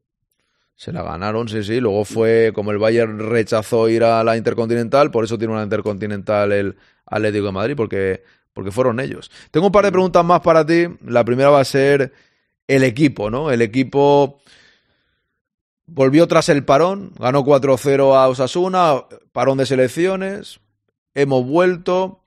Se 0.77 0.93
la 0.93 1.01
ganaron, 1.01 1.49
sí, 1.49 1.63
sí. 1.63 1.79
Luego 1.79 2.05
fue, 2.05 2.51
como 2.53 2.71
el 2.71 2.77
Bayern 2.77 3.17
rechazó 3.17 3.89
ir 3.89 4.03
a 4.03 4.23
la 4.23 4.37
Intercontinental, 4.37 5.09
por 5.09 5.23
eso 5.23 5.35
tiene 5.35 5.53
una 5.53 5.63
Intercontinental 5.63 6.51
el 6.51 6.77
Atlético 7.07 7.47
de 7.47 7.51
Madrid, 7.51 7.75
porque, 7.75 8.23
porque 8.53 8.69
fueron 8.69 8.99
ellos. 8.99 9.31
Tengo 9.49 9.65
un 9.65 9.71
par 9.71 9.85
de 9.85 9.91
preguntas 9.91 10.23
más 10.23 10.41
para 10.41 10.63
ti. 10.63 10.85
La 11.03 11.25
primera 11.25 11.49
va 11.49 11.61
a 11.61 11.65
ser 11.65 12.13
el 12.67 12.83
equipo, 12.83 13.31
¿no? 13.31 13.49
El 13.49 13.63
equipo 13.63 14.39
volvió 15.87 16.27
tras 16.27 16.47
el 16.49 16.63
parón, 16.63 17.11
ganó 17.17 17.43
4-0 17.43 18.15
a 18.15 18.27
Osasuna, 18.27 19.05
parón 19.31 19.57
de 19.57 19.65
selecciones, 19.65 20.59
hemos 21.15 21.43
vuelto. 21.43 22.23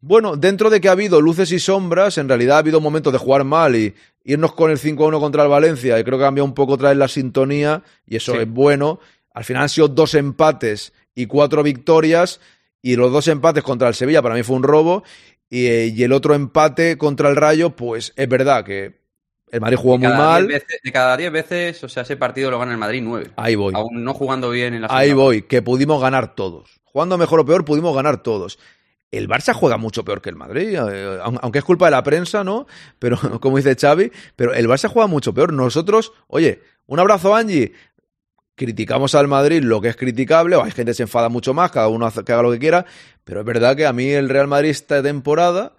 Bueno, 0.00 0.36
dentro 0.36 0.70
de 0.70 0.80
que 0.80 0.88
ha 0.88 0.92
habido 0.92 1.20
luces 1.20 1.52
y 1.52 1.60
sombras, 1.60 2.18
en 2.18 2.28
realidad 2.28 2.56
ha 2.56 2.60
habido 2.60 2.80
momentos 2.80 3.12
de 3.12 3.18
jugar 3.20 3.44
mal 3.44 3.76
y 3.76 3.94
irnos 4.24 4.52
con 4.54 4.70
el 4.70 4.78
5-1 4.78 5.18
contra 5.20 5.42
el 5.44 5.48
Valencia, 5.48 5.98
y 5.98 6.04
creo 6.04 6.18
que 6.18 6.24
cambia 6.24 6.44
un 6.44 6.54
poco 6.54 6.74
otra 6.74 6.90
vez 6.90 6.98
la 6.98 7.08
sintonía, 7.08 7.82
y 8.06 8.16
eso 8.16 8.32
Sí. 8.32 8.38
es 8.38 8.48
bueno. 8.48 9.00
Al 9.32 9.44
final 9.44 9.62
han 9.62 9.68
sido 9.68 9.88
dos 9.88 10.14
empates 10.14 10.92
y 11.14 11.26
cuatro 11.26 11.62
victorias, 11.62 12.40
y 12.82 12.96
los 12.96 13.12
dos 13.12 13.28
empates 13.28 13.62
contra 13.62 13.88
el 13.88 13.94
Sevilla 13.94 14.22
para 14.22 14.34
mí 14.34 14.42
fue 14.42 14.56
un 14.56 14.62
robo, 14.62 15.02
y, 15.48 15.66
eh, 15.66 15.86
y 15.94 16.02
el 16.02 16.12
otro 16.12 16.34
empate 16.34 16.96
contra 16.98 17.28
el 17.28 17.36
Rayo, 17.36 17.70
pues 17.70 18.12
es 18.16 18.28
verdad 18.28 18.64
que 18.64 19.00
el 19.50 19.60
Madrid 19.60 19.76
jugó 19.78 19.98
De 19.98 20.06
muy 20.08 20.16
mal. 20.16 20.46
veces- 20.46 20.78
de 20.84 20.92
cada 20.92 21.16
10 21.16 21.32
veces, 21.32 21.82
o 21.82 21.88
sea, 21.88 22.04
ese 22.04 22.16
partido 22.16 22.50
lo 22.52 22.58
gana 22.60 22.70
el 22.72 22.78
Madrid 22.78 23.02
9. 23.04 23.30
Ahí 23.36 23.56
voy. 23.56 23.74
Aún 23.74 24.04
no 24.04 24.14
jugando 24.14 24.50
bien 24.50 24.74
en 24.74 24.82
la 24.82 24.88
Ahí 24.90 25.12
voy, 25.12 25.42
que 25.42 25.60
pudimos 25.60 26.00
ganar 26.00 26.36
todos. 26.36 26.80
Jugando 26.84 27.18
mejor 27.18 27.40
o 27.40 27.44
peor, 27.44 27.64
pudimos 27.64 27.94
ganar 27.96 28.22
todos. 28.22 28.58
El 29.10 29.28
Barça 29.28 29.52
juega 29.54 29.76
mucho 29.76 30.04
peor 30.04 30.20
que 30.22 30.30
el 30.30 30.36
Madrid, 30.36 30.74
eh, 30.74 31.18
aun- 31.22 31.38
aunque 31.42 31.58
es 31.58 31.64
culpa 31.64 31.86
de 31.86 31.90
la 31.92 32.02
prensa, 32.02 32.44
¿no? 32.44 32.66
Pero, 32.98 33.18
como 33.40 33.56
dice 33.56 33.74
Xavi, 33.74 34.12
pero 34.36 34.54
el 34.54 34.68
Barça 34.68 34.88
juega 34.88 35.06
mucho 35.08 35.34
peor. 35.34 35.52
Nosotros, 35.52 36.12
oye, 36.28 36.62
un 36.86 37.00
abrazo, 37.00 37.34
Angie. 37.34 37.72
Criticamos 38.54 39.14
al 39.14 39.26
Madrid 39.26 39.62
lo 39.62 39.80
que 39.80 39.88
es 39.88 39.96
criticable, 39.96 40.54
o 40.56 40.62
hay 40.62 40.70
gente 40.70 40.90
que 40.90 40.94
se 40.94 41.04
enfada 41.04 41.30
mucho 41.30 41.54
más, 41.54 41.70
cada 41.70 41.88
uno 41.88 42.04
hace- 42.06 42.22
que 42.24 42.32
haga 42.32 42.42
lo 42.42 42.50
que 42.52 42.58
quiera, 42.58 42.84
pero 43.24 43.40
es 43.40 43.46
verdad 43.46 43.74
que 43.74 43.86
a 43.86 43.92
mí 43.94 44.08
el 44.10 44.28
Real 44.28 44.48
Madrid 44.48 44.68
esta 44.70 45.02
temporada 45.02 45.72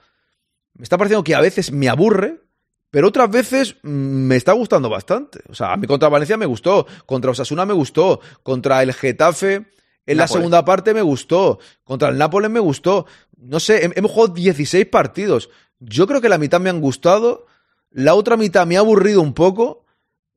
me 0.73 0.83
está 0.83 0.97
pareciendo 0.97 1.23
que 1.23 1.35
a 1.35 1.41
veces 1.41 1.71
me 1.71 1.89
aburre, 1.89 2.41
pero 2.89 3.09
otras 3.09 3.29
veces 3.29 3.75
mm, 3.83 3.87
me 3.89 4.35
está 4.35 4.53
gustando 4.53 4.89
bastante. 4.89 5.41
O 5.47 5.53
sea, 5.53 5.73
a 5.73 5.77
mí 5.77 5.85
contra 5.85 6.09
Valencia 6.09 6.37
me 6.37 6.47
gustó, 6.47 6.87
contra 7.05 7.29
Osasuna 7.31 7.65
me 7.67 7.73
gustó, 7.73 8.19
contra 8.41 8.81
el 8.81 8.93
Getafe 8.93 9.67
en 10.05 10.17
la 10.17 10.23
segunda 10.39 10.65
parte 10.65 10.93
me 10.93 11.01
gustó, 11.01 11.59
contra 11.83 12.09
el 12.09 12.17
Nápoles 12.17 12.49
me 12.49 12.59
gustó. 12.59 13.05
No 13.37 13.59
sé, 13.59 13.87
hem- 13.87 13.93
hemos 13.95 14.11
jugado 14.11 14.33
16 14.33 14.85
partidos. 14.87 15.49
Yo 15.79 16.07
creo 16.07 16.21
que 16.21 16.29
la 16.29 16.37
mitad 16.37 16.59
me 16.59 16.69
han 16.69 16.81
gustado, 16.81 17.45
la 17.89 18.13
otra 18.15 18.37
mitad 18.37 18.65
me 18.67 18.77
ha 18.77 18.79
aburrido 18.79 19.21
un 19.21 19.33
poco, 19.33 19.85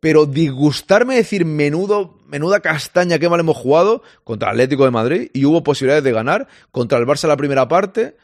pero 0.00 0.26
disgustarme 0.26 1.16
decir 1.16 1.44
menudo, 1.44 2.18
menuda 2.26 2.60
castaña 2.60 3.18
que 3.18 3.28
mal 3.28 3.40
hemos 3.40 3.56
jugado 3.56 4.02
contra 4.22 4.48
el 4.50 4.54
Atlético 4.56 4.84
de 4.84 4.90
Madrid 4.90 5.30
y 5.32 5.44
hubo 5.46 5.62
posibilidades 5.62 6.04
de 6.04 6.12
ganar, 6.12 6.46
contra 6.70 6.98
el 6.98 7.06
Barça 7.06 7.26
la 7.28 7.36
primera 7.36 7.68
parte. 7.68 8.16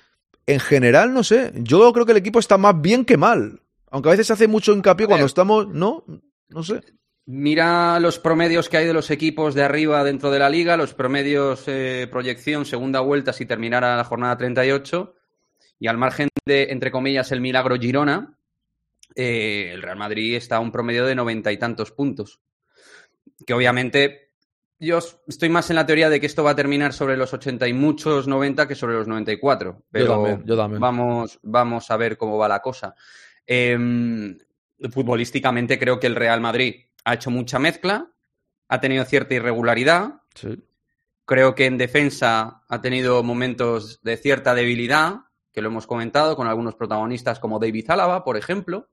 En 0.46 0.60
general, 0.60 1.12
no 1.14 1.22
sé, 1.24 1.52
yo 1.56 1.92
creo 1.92 2.04
que 2.06 2.12
el 2.12 2.18
equipo 2.18 2.38
está 2.38 2.58
más 2.58 2.80
bien 2.80 3.04
que 3.04 3.16
mal. 3.16 3.60
Aunque 3.90 4.08
a 4.08 4.12
veces 4.12 4.26
se 4.28 4.32
hace 4.34 4.48
mucho 4.48 4.72
hincapié 4.72 5.06
cuando 5.06 5.26
estamos, 5.26 5.68
no, 5.68 6.04
no 6.48 6.62
sé. 6.62 6.80
Mira 7.26 8.00
los 8.00 8.18
promedios 8.18 8.68
que 8.68 8.78
hay 8.78 8.86
de 8.86 8.92
los 8.92 9.10
equipos 9.10 9.54
de 9.54 9.62
arriba 9.62 10.02
dentro 10.02 10.30
de 10.30 10.38
la 10.38 10.50
liga, 10.50 10.76
los 10.76 10.94
promedios 10.94 11.64
eh, 11.66 12.08
proyección, 12.10 12.64
segunda 12.64 13.00
vuelta 13.00 13.32
si 13.32 13.46
terminara 13.46 13.96
la 13.96 14.04
jornada 14.04 14.36
38, 14.36 15.14
y 15.78 15.86
al 15.86 15.98
margen 15.98 16.28
de, 16.44 16.68
entre 16.70 16.90
comillas, 16.90 17.30
el 17.32 17.40
milagro 17.40 17.76
Girona, 17.76 18.36
eh, 19.14 19.70
el 19.72 19.82
Real 19.82 19.96
Madrid 19.96 20.36
está 20.36 20.56
a 20.56 20.60
un 20.60 20.72
promedio 20.72 21.06
de 21.06 21.14
noventa 21.14 21.52
y 21.52 21.56
tantos 21.56 21.92
puntos. 21.92 22.40
Que 23.46 23.54
obviamente 23.54 24.30
yo 24.78 24.98
estoy 25.28 25.48
más 25.50 25.68
en 25.70 25.76
la 25.76 25.86
teoría 25.86 26.08
de 26.08 26.20
que 26.20 26.26
esto 26.26 26.42
va 26.42 26.52
a 26.52 26.56
terminar 26.56 26.92
sobre 26.92 27.16
los 27.16 27.32
80 27.32 27.68
y 27.68 27.72
muchos 27.74 28.26
90 28.26 28.66
que 28.66 28.74
sobre 28.74 28.94
los 28.94 29.06
94. 29.06 29.84
Pero 29.90 30.14
también, 30.14 30.42
yo 30.46 30.56
también. 30.56 30.80
Vamos, 30.80 31.38
vamos 31.42 31.90
a 31.90 31.96
ver 31.96 32.16
cómo 32.16 32.38
va 32.38 32.48
la 32.48 32.60
cosa. 32.60 32.94
Em, 33.46 34.38
futbolísticamente 34.90 35.78
creo 35.78 36.00
que 36.00 36.06
el 36.06 36.16
Real 36.16 36.40
Madrid 36.40 36.86
ha 37.04 37.14
hecho 37.14 37.30
mucha 37.30 37.58
mezcla, 37.58 38.10
ha 38.68 38.80
tenido 38.80 39.04
cierta 39.04 39.34
irregularidad, 39.34 40.22
Sí. 40.34 40.62
creo 41.24 41.54
que 41.54 41.66
en 41.66 41.78
defensa 41.78 42.62
ha 42.68 42.80
tenido 42.80 43.22
momentos 43.22 44.00
de 44.02 44.16
cierta 44.16 44.54
debilidad, 44.54 45.20
que 45.52 45.62
lo 45.62 45.68
hemos 45.68 45.86
comentado 45.86 46.36
con 46.36 46.46
algunos 46.46 46.76
protagonistas 46.76 47.40
como 47.40 47.58
David 47.58 47.90
Álava, 47.90 48.24
por 48.24 48.36
ejemplo. 48.36 48.90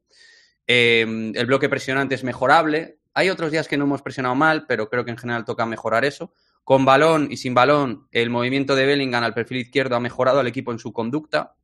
Eh, 0.65 1.31
el 1.35 1.45
bloque 1.45 1.69
presionante 1.69 2.15
es 2.15 2.23
mejorable. 2.23 2.99
Hay 3.13 3.29
otros 3.29 3.51
días 3.51 3.67
que 3.67 3.77
no 3.77 3.85
hemos 3.85 4.01
presionado 4.01 4.35
mal, 4.35 4.65
pero 4.67 4.89
creo 4.89 5.05
que 5.05 5.11
en 5.11 5.17
general 5.17 5.45
toca 5.45 5.65
mejorar 5.65 6.05
eso. 6.05 6.33
Con 6.63 6.83
balón 6.85 7.27
y 7.31 7.37
sin 7.37 7.53
balón, 7.53 8.07
el 8.11 8.29
movimiento 8.29 8.75
de 8.75 8.85
Bellingham 8.85 9.23
al 9.23 9.33
perfil 9.33 9.57
izquierdo 9.57 9.95
ha 9.95 9.99
mejorado 9.99 10.39
al 10.39 10.47
equipo 10.47 10.71
en 10.71 10.79
su 10.79 10.91
conducta. 10.91 11.55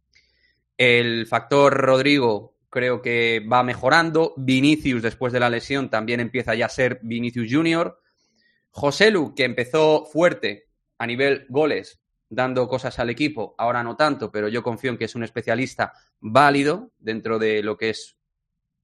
El 0.77 1.27
factor 1.27 1.73
Rodrigo 1.73 2.55
creo 2.73 3.03
que 3.03 3.45
va 3.49 3.61
mejorando. 3.61 4.33
Vinicius, 4.35 5.03
después 5.03 5.31
de 5.31 5.39
la 5.39 5.51
lesión, 5.51 5.91
también 5.91 6.19
empieza 6.19 6.55
ya 6.55 6.65
a 6.65 6.69
ser 6.69 6.99
Vinicius 7.03 7.47
Junior. 7.51 7.99
Joselu, 8.71 9.35
que 9.35 9.43
empezó 9.45 10.05
fuerte 10.05 10.65
a 10.97 11.05
nivel 11.05 11.45
goles, 11.49 12.01
dando 12.29 12.67
cosas 12.67 12.97
al 12.97 13.11
equipo, 13.11 13.53
ahora 13.59 13.83
no 13.83 13.95
tanto, 13.95 14.31
pero 14.31 14.47
yo 14.47 14.63
confío 14.63 14.89
en 14.89 14.97
que 14.97 15.05
es 15.05 15.13
un 15.13 15.23
especialista 15.23 15.93
válido 16.19 16.89
dentro 16.97 17.37
de 17.37 17.61
lo 17.61 17.77
que 17.77 17.91
es. 17.91 18.17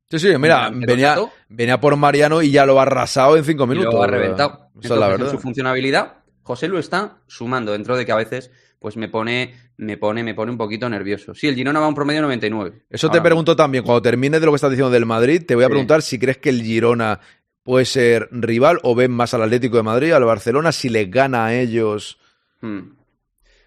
Sí, 0.08 0.20
sí, 0.20 0.38
mira, 0.38 0.70
venía, 0.70 1.18
venía 1.48 1.80
por 1.80 1.96
Mariano 1.96 2.44
y 2.44 2.52
ya 2.52 2.68
lo 2.68 2.80
ha 2.80 2.84
arrasado 2.84 3.38
en 3.38 3.44
cinco 3.44 3.64
y 3.64 3.68
minutos. 3.70 3.94
lo 3.96 4.04
ha 4.04 4.08
reventado. 4.08 4.52
Esa 4.52 4.66
es 4.68 4.76
Entonces, 4.76 5.00
la 5.00 5.06
en 5.08 5.12
verdad. 5.14 5.32
su 5.32 5.40
funcionabilidad, 5.40 6.14
Joselu 6.44 6.78
está 6.78 7.22
sumando 7.26 7.72
dentro 7.72 7.98
de 7.98 8.06
que 8.06 8.12
a 8.12 8.16
veces 8.16 8.52
pues 8.80 8.96
me 8.98 9.10
pone, 9.10 9.54
me 9.78 9.98
pone, 9.98 10.24
me 10.24 10.34
pone 10.34 10.52
un 10.52 10.58
poquito 10.58 10.90
nervioso. 10.90 11.36
Sí, 11.36 11.48
el 11.48 11.56
Girona 11.56 11.80
va 11.80 11.86
a 11.86 11.90
un 11.90 11.96
promedio 11.96 12.20
de 12.20 12.24
99. 12.24 12.84
Eso 12.90 13.08
te 13.10 13.18
Ahora 13.18 13.24
pregunto 13.24 13.56
también, 13.56 13.84
cuando 13.84 14.02
termines 14.02 14.40
de 14.40 14.46
lo 14.46 14.52
que 14.54 14.56
estás 14.58 14.72
diciendo 14.72 14.90
del 14.92 15.06
Madrid, 15.06 15.44
te 15.46 15.54
voy 15.56 15.64
a 15.66 15.68
Sí. 15.68 15.72
preguntar 15.72 16.02
si 16.02 16.18
crees 16.18 16.38
que 16.38 16.50
el 16.50 16.62
Girona 16.64 17.20
puede 17.64 17.86
ser 17.86 18.30
rival 18.32 18.80
o 18.84 18.96
ven 18.96 19.12
más 19.12 19.34
al 19.34 19.44
Atlético 19.44 19.78
de 19.78 19.84
Madrid, 19.84 20.12
al 20.14 20.24
Barcelona, 20.24 20.72
si 20.72 20.90
les 20.90 21.12
gana 21.12 21.46
a 21.48 21.56
ellos. 21.60 22.18
Hmm. 22.62 22.94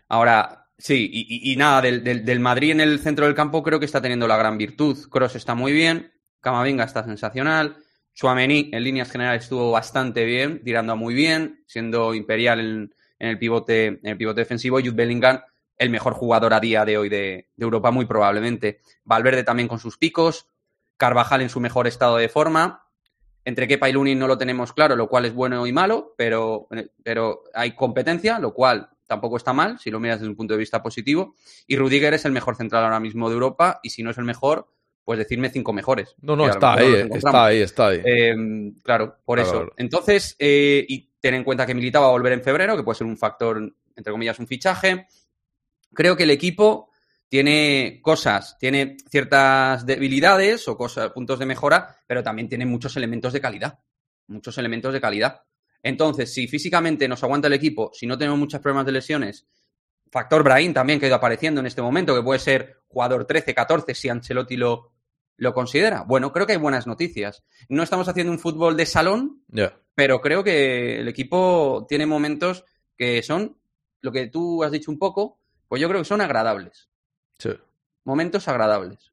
Ahora, 0.08 0.66
sí, 0.78 1.08
y, 1.12 1.50
y- 1.50 1.52
y 1.52 1.56
nada, 1.56 1.82
del, 1.82 2.02
del- 2.04 2.24
del 2.24 2.40
Madrid 2.40 2.70
en 2.72 2.80
el 2.80 2.98
centro 2.98 3.26
del 3.26 3.34
campo 3.34 3.62
creo 3.62 3.78
que 3.78 3.86
está 3.86 4.00
teniendo 4.02 4.26
la 4.28 4.36
gran 4.36 4.58
virtud. 4.58 4.96
Cross 5.10 5.36
está 5.36 5.54
muy 5.54 5.72
bien, 5.72 6.10
Camavinga 6.40 6.84
está 6.84 7.04
sensacional, 7.04 7.76
Chouameni 8.14 8.70
en 8.72 8.82
líneas 8.82 9.10
generales 9.10 9.44
estuvo 9.44 9.70
bastante 9.70 10.24
bien, 10.24 10.62
tirando 10.64 10.96
muy 10.96 11.14
bien, 11.14 11.62
siendo 11.66 12.14
imperial 12.14 12.60
en, 12.60 12.94
en 13.22 13.28
el 13.28 13.38
pivote, 13.38 13.86
en 13.86 14.00
el 14.02 14.16
pivote 14.16 14.40
defensivo, 14.40 14.78
Jude 14.78 14.90
Bellingham 14.90 15.40
el 15.78 15.90
mejor 15.90 16.12
jugador 16.12 16.54
a 16.54 16.60
día 16.60 16.84
de 16.84 16.98
hoy 16.98 17.08
de, 17.08 17.48
de 17.56 17.64
Europa, 17.64 17.90
muy 17.90 18.04
probablemente. 18.04 18.80
Valverde 19.04 19.42
también 19.44 19.68
con 19.68 19.78
sus 19.78 19.96
picos, 19.96 20.46
Carvajal 20.96 21.40
en 21.40 21.48
su 21.48 21.60
mejor 21.60 21.86
estado 21.86 22.16
de 22.16 22.28
forma. 22.28 22.84
Entre 23.44 23.66
Kepa 23.66 23.88
y 23.88 23.92
Lunin 23.92 24.18
no 24.18 24.28
lo 24.28 24.38
tenemos 24.38 24.72
claro, 24.72 24.94
lo 24.94 25.08
cual 25.08 25.24
es 25.24 25.34
bueno 25.34 25.66
y 25.66 25.72
malo, 25.72 26.14
pero, 26.16 26.68
pero 27.02 27.42
hay 27.54 27.74
competencia, 27.74 28.38
lo 28.38 28.54
cual 28.54 28.90
tampoco 29.06 29.36
está 29.36 29.52
mal 29.52 29.78
si 29.78 29.90
lo 29.90 29.98
miras 29.98 30.18
desde 30.20 30.30
un 30.30 30.36
punto 30.36 30.54
de 30.54 30.58
vista 30.58 30.82
positivo. 30.82 31.34
Y 31.66 31.76
Rudiger 31.76 32.14
es 32.14 32.24
el 32.24 32.32
mejor 32.32 32.56
central 32.56 32.84
ahora 32.84 33.00
mismo 33.00 33.28
de 33.28 33.34
Europa 33.34 33.80
y 33.82 33.90
si 33.90 34.02
no 34.02 34.10
es 34.10 34.18
el 34.18 34.24
mejor, 34.24 34.68
pues 35.04 35.18
decirme 35.18 35.48
cinco 35.50 35.72
mejores. 35.72 36.14
No, 36.20 36.36
no, 36.36 36.48
está 36.48 36.74
ahí, 36.74 37.08
está 37.12 37.46
ahí, 37.46 37.60
está 37.60 37.88
ahí. 37.88 38.00
Eh, 38.04 38.34
claro, 38.84 39.16
por 39.24 39.38
Claro, 39.38 39.50
eso. 39.50 39.58
claro. 39.58 39.74
Entonces, 39.76 40.36
eh, 40.38 40.84
y 40.88 41.11
ten 41.22 41.34
en 41.34 41.44
cuenta 41.44 41.64
que 41.64 41.74
Militao 41.74 42.02
va 42.02 42.08
a 42.08 42.12
volver 42.12 42.32
en 42.32 42.42
febrero, 42.42 42.76
que 42.76 42.82
puede 42.82 42.98
ser 42.98 43.06
un 43.06 43.16
factor, 43.16 43.56
entre 43.94 44.10
comillas, 44.10 44.40
un 44.40 44.48
fichaje. 44.48 45.06
Creo 45.94 46.16
que 46.16 46.24
el 46.24 46.30
equipo 46.30 46.90
tiene 47.28 48.00
cosas, 48.02 48.58
tiene 48.58 48.96
ciertas 49.08 49.86
debilidades 49.86 50.66
o 50.66 50.76
cosas, 50.76 51.12
puntos 51.12 51.38
de 51.38 51.46
mejora, 51.46 51.96
pero 52.08 52.24
también 52.24 52.48
tiene 52.48 52.66
muchos 52.66 52.96
elementos 52.96 53.32
de 53.32 53.40
calidad. 53.40 53.78
Muchos 54.26 54.58
elementos 54.58 54.92
de 54.92 55.00
calidad. 55.00 55.42
Entonces, 55.80 56.34
si 56.34 56.48
físicamente 56.48 57.06
nos 57.06 57.22
aguanta 57.22 57.46
el 57.46 57.54
equipo, 57.54 57.92
si 57.94 58.04
no 58.06 58.18
tenemos 58.18 58.38
muchos 58.38 58.60
problemas 58.60 58.86
de 58.86 58.92
lesiones, 58.92 59.46
factor 60.10 60.42
Brahim 60.42 60.74
también 60.74 60.98
que 60.98 61.06
ha 61.06 61.08
ido 61.08 61.16
apareciendo 61.16 61.60
en 61.60 61.66
este 61.66 61.82
momento, 61.82 62.16
que 62.16 62.22
puede 62.22 62.40
ser 62.40 62.80
jugador 62.88 63.26
13, 63.26 63.54
14 63.54 63.94
si 63.94 64.08
Ancelotti 64.08 64.56
lo, 64.56 64.91
lo 65.36 65.54
considera. 65.54 66.02
Bueno, 66.02 66.32
creo 66.32 66.46
que 66.46 66.52
hay 66.52 66.58
buenas 66.58 66.86
noticias. 66.86 67.42
No 67.68 67.82
estamos 67.82 68.08
haciendo 68.08 68.32
un 68.32 68.38
fútbol 68.38 68.76
de 68.76 68.86
salón, 68.86 69.44
pero 69.94 70.20
creo 70.20 70.44
que 70.44 71.00
el 71.00 71.08
equipo 71.08 71.86
tiene 71.88 72.06
momentos 72.06 72.64
que 72.96 73.22
son, 73.22 73.58
lo 74.00 74.12
que 74.12 74.28
tú 74.28 74.62
has 74.62 74.72
dicho 74.72 74.90
un 74.90 74.98
poco, 74.98 75.40
pues 75.68 75.80
yo 75.80 75.88
creo 75.88 76.00
que 76.00 76.06
son 76.06 76.20
agradables. 76.20 76.88
Sí. 77.38 77.50
Momentos 78.04 78.48
agradables. 78.48 79.12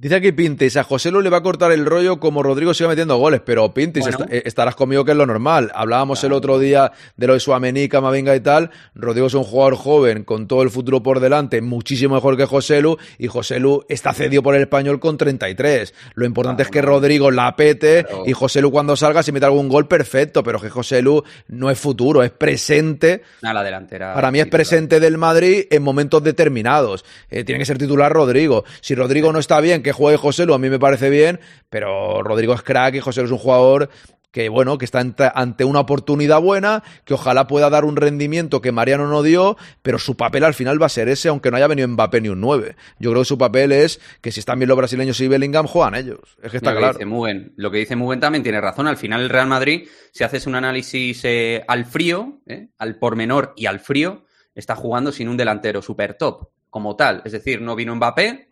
Dice 0.00 0.14
aquí 0.14 0.30
Pintis, 0.30 0.76
a 0.76 0.84
José 0.84 1.10
Lu 1.10 1.20
le 1.20 1.28
va 1.28 1.38
a 1.38 1.42
cortar 1.42 1.72
el 1.72 1.84
rollo 1.84 2.20
como 2.20 2.40
Rodrigo 2.44 2.72
siga 2.72 2.88
metiendo 2.88 3.16
goles, 3.16 3.40
pero 3.44 3.74
Pintis, 3.74 4.04
Bueno. 4.04 4.18
est- 4.26 4.32
eh, 4.32 4.42
estarás 4.46 4.76
conmigo 4.76 5.04
que 5.04 5.10
es 5.10 5.16
lo 5.16 5.26
normal. 5.26 5.72
Hablábamos 5.74 6.22
el 6.22 6.32
otro 6.34 6.60
día 6.60 6.92
de 7.16 7.26
lo 7.26 7.32
de 7.34 7.40
Suamení, 7.40 7.88
Camavinga 7.88 8.36
y 8.36 8.40
tal. 8.40 8.70
Rodrigo 8.94 9.26
es 9.26 9.34
un 9.34 9.42
jugador 9.42 9.74
joven 9.74 10.22
con 10.22 10.46
todo 10.46 10.62
el 10.62 10.70
futuro 10.70 11.02
por 11.02 11.18
delante, 11.18 11.60
muchísimo 11.62 12.14
mejor 12.14 12.36
que 12.36 12.44
José 12.44 12.80
Lu, 12.80 12.96
y 13.18 13.26
José 13.26 13.58
Lu 13.58 13.84
está 13.88 14.12
cedido 14.12 14.40
por 14.40 14.54
el 14.54 14.60
español 14.62 15.00
con 15.00 15.18
33. 15.18 15.92
Lo 16.14 16.24
importante 16.24 16.62
Claro, 16.62 16.68
es 16.68 16.72
que. 16.72 16.82
Rodrigo 16.82 17.30
la 17.32 17.56
pete 17.56 18.04
Claro. 18.04 18.22
y 18.24 18.32
José 18.34 18.60
Lu 18.62 18.70
cuando 18.70 18.94
salga, 18.94 19.24
si 19.24 19.32
mete 19.32 19.46
algún 19.46 19.68
gol, 19.68 19.88
perfecto, 19.88 20.44
pero 20.44 20.60
que 20.60 20.70
José 20.70 21.02
Lu 21.02 21.24
no 21.48 21.70
es 21.72 21.78
futuro, 21.80 22.22
es 22.22 22.30
presente 22.30 23.22
A 23.42 23.52
la 23.52 23.64
delantera. 23.64 24.14
para 24.14 24.30
mí 24.30 24.38
es 24.38 24.46
presente 24.46 25.00
del 25.00 25.18
Madrid 25.18 25.64
en 25.70 25.82
momentos 25.82 26.22
determinados. 26.22 27.04
Eh, 27.30 27.42
tiene 27.42 27.58
que 27.58 27.64
ser 27.66 27.78
titular 27.78 28.12
Rodrigo. 28.12 28.64
Si 28.80 28.94
Rodrigo 28.94 29.32
no 29.32 29.40
está 29.40 29.60
bien, 29.60 29.82
que 29.88 29.92
juegue 29.92 30.18
José 30.18 30.44
Lu, 30.44 30.52
a 30.52 30.58
mí 30.58 30.68
me 30.68 30.78
parece 30.78 31.08
bien, 31.08 31.40
pero 31.70 32.22
Rodrigo 32.22 32.52
es 32.52 32.60
crack 32.60 32.96
y 32.96 33.00
José 33.00 33.22
Lu 33.22 33.26
es 33.26 33.32
un 33.32 33.38
jugador 33.38 33.88
que, 34.30 34.50
bueno, 34.50 34.76
que 34.76 34.84
está 34.84 35.00
ante, 35.00 35.64
una 35.64 35.80
oportunidad 35.80 36.42
buena, 36.42 36.82
que 37.06 37.14
ojalá 37.14 37.46
pueda 37.46 37.70
dar 37.70 37.86
un 37.86 37.96
rendimiento 37.96 38.60
que 38.60 38.70
Mariano 38.70 39.08
no 39.08 39.22
dio, 39.22 39.56
pero 39.80 39.98
su 39.98 40.14
papel 40.14 40.44
al 40.44 40.52
final 40.52 40.80
va 40.80 40.84
a 40.84 40.90
ser 40.90 41.08
ese, 41.08 41.30
aunque 41.30 41.50
no 41.50 41.56
haya 41.56 41.68
venido 41.68 41.88
Mbappé 41.88 42.20
ni 42.20 42.28
un 42.28 42.42
9. 42.42 42.76
Yo 42.98 43.12
creo 43.12 43.22
que 43.22 43.28
su 43.28 43.38
papel 43.38 43.72
es 43.72 43.98
que 44.20 44.30
si 44.30 44.40
están 44.40 44.58
bien 44.58 44.68
los 44.68 44.76
brasileños 44.76 45.18
y 45.22 45.28
Bellingham, 45.28 45.66
juegan 45.66 45.94
ellos. 45.94 46.36
Es 46.42 46.50
que 46.50 46.58
está 46.58 46.72
lo 46.72 46.76
que 46.76 46.80
claro. 46.80 46.98
dice 46.98 47.06
Mugen. 47.06 47.54
Lo 47.56 47.70
que 47.70 47.78
dice 47.78 47.96
Mugen 47.96 48.20
también 48.20 48.42
tiene 48.42 48.60
razón. 48.60 48.88
Al 48.88 48.98
final 48.98 49.22
el 49.22 49.30
Real 49.30 49.46
Madrid, 49.46 49.88
si 50.12 50.22
haces 50.22 50.46
un 50.46 50.54
análisis 50.54 51.24
eh, 51.24 51.64
al 51.66 51.86
frío, 51.86 52.42
eh, 52.46 52.68
al 52.76 52.98
pormenor 52.98 53.54
y 53.56 53.64
al 53.64 53.80
frío, 53.80 54.26
está 54.54 54.76
jugando 54.76 55.12
sin 55.12 55.28
un 55.28 55.38
delantero 55.38 55.80
super 55.80 56.12
top 56.12 56.50
como 56.68 56.96
tal. 56.96 57.22
Es 57.24 57.32
decir, 57.32 57.62
no 57.62 57.74
vino 57.74 57.96
Mbappé, 57.96 58.47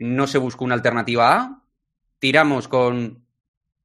no 0.00 0.26
se 0.26 0.38
buscó 0.38 0.64
una 0.64 0.74
alternativa 0.74 1.34
A, 1.36 1.62
tiramos 2.18 2.68
con 2.68 3.26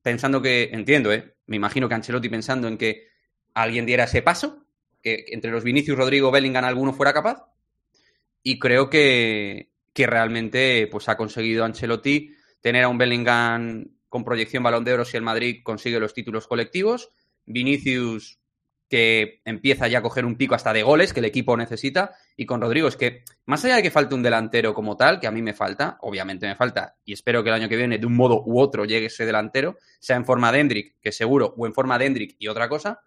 pensando 0.01 0.41
que, 0.41 0.69
entiendo, 0.71 1.11
eh, 1.11 1.35
me 1.45 1.57
imagino 1.57 1.89
que 1.89 1.95
Ancelotti 1.95 2.29
pensando 2.29 2.67
en 2.67 2.77
que 2.77 3.07
alguien 3.53 3.85
diera 3.85 4.05
ese 4.05 4.21
paso, 4.21 4.65
que 5.01 5.25
entre 5.27 5.51
los 5.51 5.63
Vinicius, 5.63 5.97
Rodrigo, 5.97 6.31
Bellingham 6.31 6.63
alguno 6.63 6.93
fuera 6.93 7.13
capaz. 7.13 7.45
Y 8.41 8.59
creo 8.59 8.89
que, 8.89 9.71
que 9.93 10.07
realmente 10.07 10.87
pues, 10.89 11.09
ha 11.09 11.17
conseguido 11.17 11.65
Ancelotti 11.65 12.33
tener 12.61 12.85
a 12.85 12.87
un 12.87 12.97
Bellingham 12.97 13.85
con 14.07 14.23
proyección 14.23 14.63
balón 14.63 14.85
de 14.85 14.93
oro 14.93 15.03
si 15.03 15.17
el 15.17 15.23
Madrid 15.23 15.61
consigue 15.63 15.99
los 15.99 16.13
títulos 16.13 16.47
colectivos. 16.47 17.09
Vinicius 17.45 18.39
que 18.89 19.41
empieza 19.45 19.87
ya 19.87 19.99
a 19.99 20.01
coger 20.01 20.25
un 20.25 20.35
pico 20.35 20.55
hasta 20.55 20.73
de 20.73 20.83
goles 20.83 21.13
que 21.13 21.19
el 21.19 21.25
equipo 21.25 21.57
necesita. 21.57 22.15
Y 22.37 22.45
con 22.45 22.61
Rodrigo 22.61 22.87
es 22.87 22.95
que, 22.95 23.23
más 23.45 23.63
allá 23.65 23.77
de 23.77 23.83
que 23.83 23.91
falte 23.91 24.15
un 24.15 24.23
delantero 24.23 24.73
como 24.73 24.95
tal, 24.95 25.19
que 25.19 25.27
a 25.27 25.31
mí 25.31 25.41
me 25.41 25.53
falta, 25.53 25.97
obviamente 26.01 26.47
me 26.47 26.55
falta, 26.55 26.95
y 27.03 27.13
espero 27.13 27.43
que 27.43 27.49
el 27.49 27.55
año 27.55 27.69
que 27.69 27.77
viene 27.77 27.97
de 27.97 28.05
un 28.05 28.15
modo 28.15 28.43
u 28.45 28.59
otro 28.59 28.85
llegue 28.85 29.07
ese 29.07 29.25
delantero, 29.25 29.77
sea 29.99 30.15
en 30.15 30.25
forma 30.25 30.51
de 30.51 30.59
Hendrik, 30.59 30.95
que 31.01 31.11
seguro, 31.11 31.53
o 31.57 31.65
en 31.65 31.73
forma 31.73 31.97
de 31.97 32.05
Hendrik 32.05 32.35
y 32.37 32.47
otra 32.47 32.69
cosa, 32.69 33.01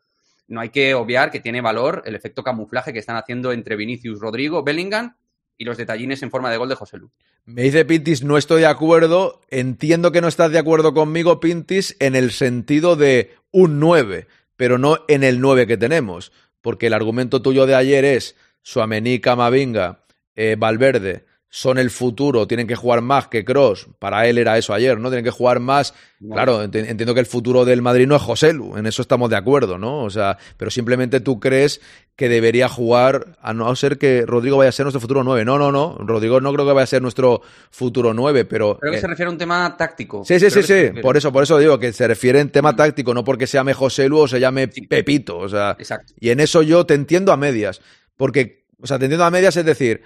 no 0.48 0.60
hay 0.60 0.70
que 0.70 0.94
obviar 0.94 1.30
que 1.30 1.40
tiene 1.40 1.60
valor 1.60 2.02
el 2.06 2.14
efecto 2.14 2.42
camuflaje 2.42 2.92
que 2.92 2.98
están 2.98 3.16
haciendo 3.16 3.52
entre 3.52 3.76
Vinicius, 3.76 4.18
Rodrigo, 4.18 4.64
Bellingham 4.64 5.14
y 5.58 5.64
los 5.64 5.76
detallines 5.76 6.22
en 6.22 6.30
forma 6.30 6.50
de 6.50 6.56
gol 6.56 6.68
de 6.68 6.74
José 6.76 6.96
Lu. 6.96 7.10
Me 7.44 7.62
dice 7.62 7.84
Pintis, 7.84 8.22
no 8.22 8.38
estoy 8.38 8.60
de 8.60 8.66
acuerdo. 8.66 9.40
Entiendo 9.50 10.12
que 10.12 10.20
no 10.20 10.28
estás 10.28 10.52
de 10.52 10.58
acuerdo 10.58 10.94
conmigo, 10.94 11.40
Pintis, 11.40 11.96
en 11.98 12.14
el 12.14 12.30
sentido 12.30 12.96
de 12.96 13.34
un 13.50 13.80
9, 13.80 14.26
pero 14.58 14.76
no 14.76 14.98
en 15.06 15.22
el 15.22 15.40
9 15.40 15.68
que 15.68 15.76
tenemos. 15.78 16.32
Porque 16.60 16.88
el 16.88 16.92
argumento 16.92 17.40
tuyo 17.40 17.64
de 17.64 17.76
ayer 17.76 18.04
es 18.04 18.34
Suamení, 18.60 19.20
Camavinga, 19.20 20.04
eh, 20.34 20.56
Valverde 20.58 21.27
son 21.50 21.78
el 21.78 21.90
futuro, 21.90 22.46
tienen 22.46 22.66
que 22.66 22.76
jugar 22.76 23.00
más 23.00 23.28
que 23.28 23.42
Cross. 23.42 23.86
Para 23.98 24.26
él 24.26 24.36
era 24.36 24.58
eso 24.58 24.74
ayer, 24.74 24.98
¿no? 25.00 25.08
Tienen 25.08 25.24
que 25.24 25.30
jugar 25.30 25.60
más. 25.60 25.94
No. 26.20 26.34
Claro, 26.34 26.62
enti- 26.62 26.86
entiendo 26.86 27.14
que 27.14 27.20
el 27.20 27.26
futuro 27.26 27.64
del 27.64 27.80
Madrid 27.80 28.06
no 28.06 28.16
es 28.16 28.20
José 28.22 28.52
Lu, 28.52 28.76
en 28.76 28.84
eso 28.86 29.00
estamos 29.00 29.30
de 29.30 29.36
acuerdo, 29.36 29.78
¿no? 29.78 30.02
O 30.04 30.10
sea, 30.10 30.36
pero 30.58 30.70
simplemente 30.70 31.20
tú 31.20 31.40
crees 31.40 31.80
que 32.16 32.28
debería 32.28 32.68
jugar, 32.68 33.38
a 33.40 33.54
no 33.54 33.74
ser 33.76 33.96
que 33.96 34.26
Rodrigo 34.26 34.58
vaya 34.58 34.68
a 34.68 34.72
ser 34.72 34.84
nuestro 34.84 35.00
futuro 35.00 35.24
9. 35.24 35.44
No, 35.46 35.56
no, 35.58 35.72
no. 35.72 35.96
Rodrigo 36.00 36.38
no 36.40 36.52
creo 36.52 36.66
que 36.66 36.72
vaya 36.72 36.84
a 36.84 36.86
ser 36.86 37.00
nuestro 37.00 37.40
futuro 37.70 38.12
9, 38.12 38.44
pero. 38.44 38.76
Creo 38.78 38.92
que 38.92 38.98
eh, 38.98 39.00
se 39.00 39.06
refiere 39.06 39.28
a 39.28 39.32
un 39.32 39.38
tema 39.38 39.74
táctico. 39.76 40.24
Sí, 40.26 40.38
sí, 40.38 40.48
Creo 40.50 40.62
sí, 40.62 40.90
sí. 40.94 41.00
Por 41.00 41.16
eso, 41.16 41.32
por 41.32 41.44
eso 41.44 41.56
digo 41.58 41.78
que 41.78 41.92
se 41.94 42.06
refiere 42.08 42.40
en 42.40 42.50
tema 42.50 42.72
Mm. 42.72 42.76
táctico, 42.76 43.14
no 43.14 43.24
porque 43.24 43.46
se 43.46 43.56
llame 43.56 43.72
José 43.72 44.08
Lu 44.08 44.18
o 44.18 44.28
se 44.28 44.38
llame 44.40 44.68
Sí. 44.70 44.82
Pepito. 44.86 45.38
O 45.38 45.48
sea, 45.48 45.76
Exacto. 45.78 46.12
y 46.20 46.28
en 46.30 46.40
eso 46.40 46.60
yo 46.62 46.84
te 46.84 46.92
entiendo 46.94 47.32
a 47.32 47.36
medias. 47.38 47.80
Porque, 48.18 48.66
o 48.82 48.86
sea, 48.86 48.98
te 48.98 49.04
entiendo 49.06 49.24
a 49.24 49.30
medias, 49.30 49.56
es 49.56 49.64
decir, 49.64 50.02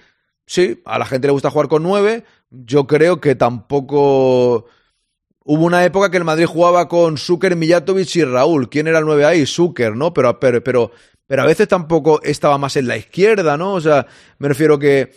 sí, 0.47 0.81
a 0.85 0.99
la 0.99 1.07
gente 1.07 1.27
le 1.29 1.33
gusta 1.33 1.51
jugar 1.51 1.69
con 1.69 1.83
nueve. 1.83 2.25
Yo 2.51 2.87
creo 2.87 3.21
que 3.21 3.35
tampoco. 3.35 4.67
Hubo 5.45 5.65
una 5.65 5.85
época 5.85 6.11
que 6.11 6.19
el 6.19 6.25
Madrid 6.25 6.47
jugaba 6.47 6.87
con 6.89 7.19
Zucker, 7.19 7.57
Mijatovic 7.57 8.15
y 8.17 8.25
Raúl. 8.25 8.69
¿Quién 8.69 8.87
era 8.87 9.01
el 9.01 9.05
nueve 9.05 9.25
ahí? 9.25 9.45
Zucker, 9.45 9.97
¿no? 9.97 10.15
Pero, 10.15 10.39
pero, 10.39 10.63
pero, 10.63 10.93
pero 11.27 11.43
a 11.43 11.47
veces 11.47 11.67
tampoco 11.67 12.21
estaba 12.23 12.59
más 12.59 12.77
en 12.77 12.87
la 12.87 12.97
izquierda, 12.97 13.57
¿no? 13.57 13.75
O 13.75 13.81
sea, 13.81 14.07
me 14.39 14.49
refiero 14.49 14.79
que. 14.79 15.13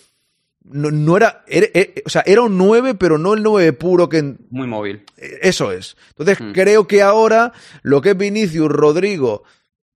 No, 0.68 0.90
no 0.90 1.16
era, 1.16 1.44
era- 1.48 1.68
era- 1.76 1.92
O 2.08 2.10
sea, 2.10 2.24
era 2.26 2.42
un 2.42 2.58
9, 2.58 2.96
pero 2.96 3.20
no 3.20 3.36
el 3.36 3.44
9 3.44 3.72
puro 3.74 4.10
que, 4.10 4.36
Muy 4.50 4.66
móvil. 4.66 5.04
eso 5.16 5.72
es. 5.72 5.96
Entonces, 6.18 6.42
Mm. 6.42 6.54
creo 6.54 6.88
que 6.88 7.04
ahora 7.04 7.54
lo 7.84 8.02
que 8.02 8.10
es 8.12 8.18
Vinicius, 8.18 8.70
Rodrigo 8.72 9.44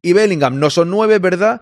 y 0.03 0.14
Bellingham 0.14 0.60
no 0.60 0.69
son 0.69 0.91
nueve, 0.91 1.18
¿verdad? 1.18 1.60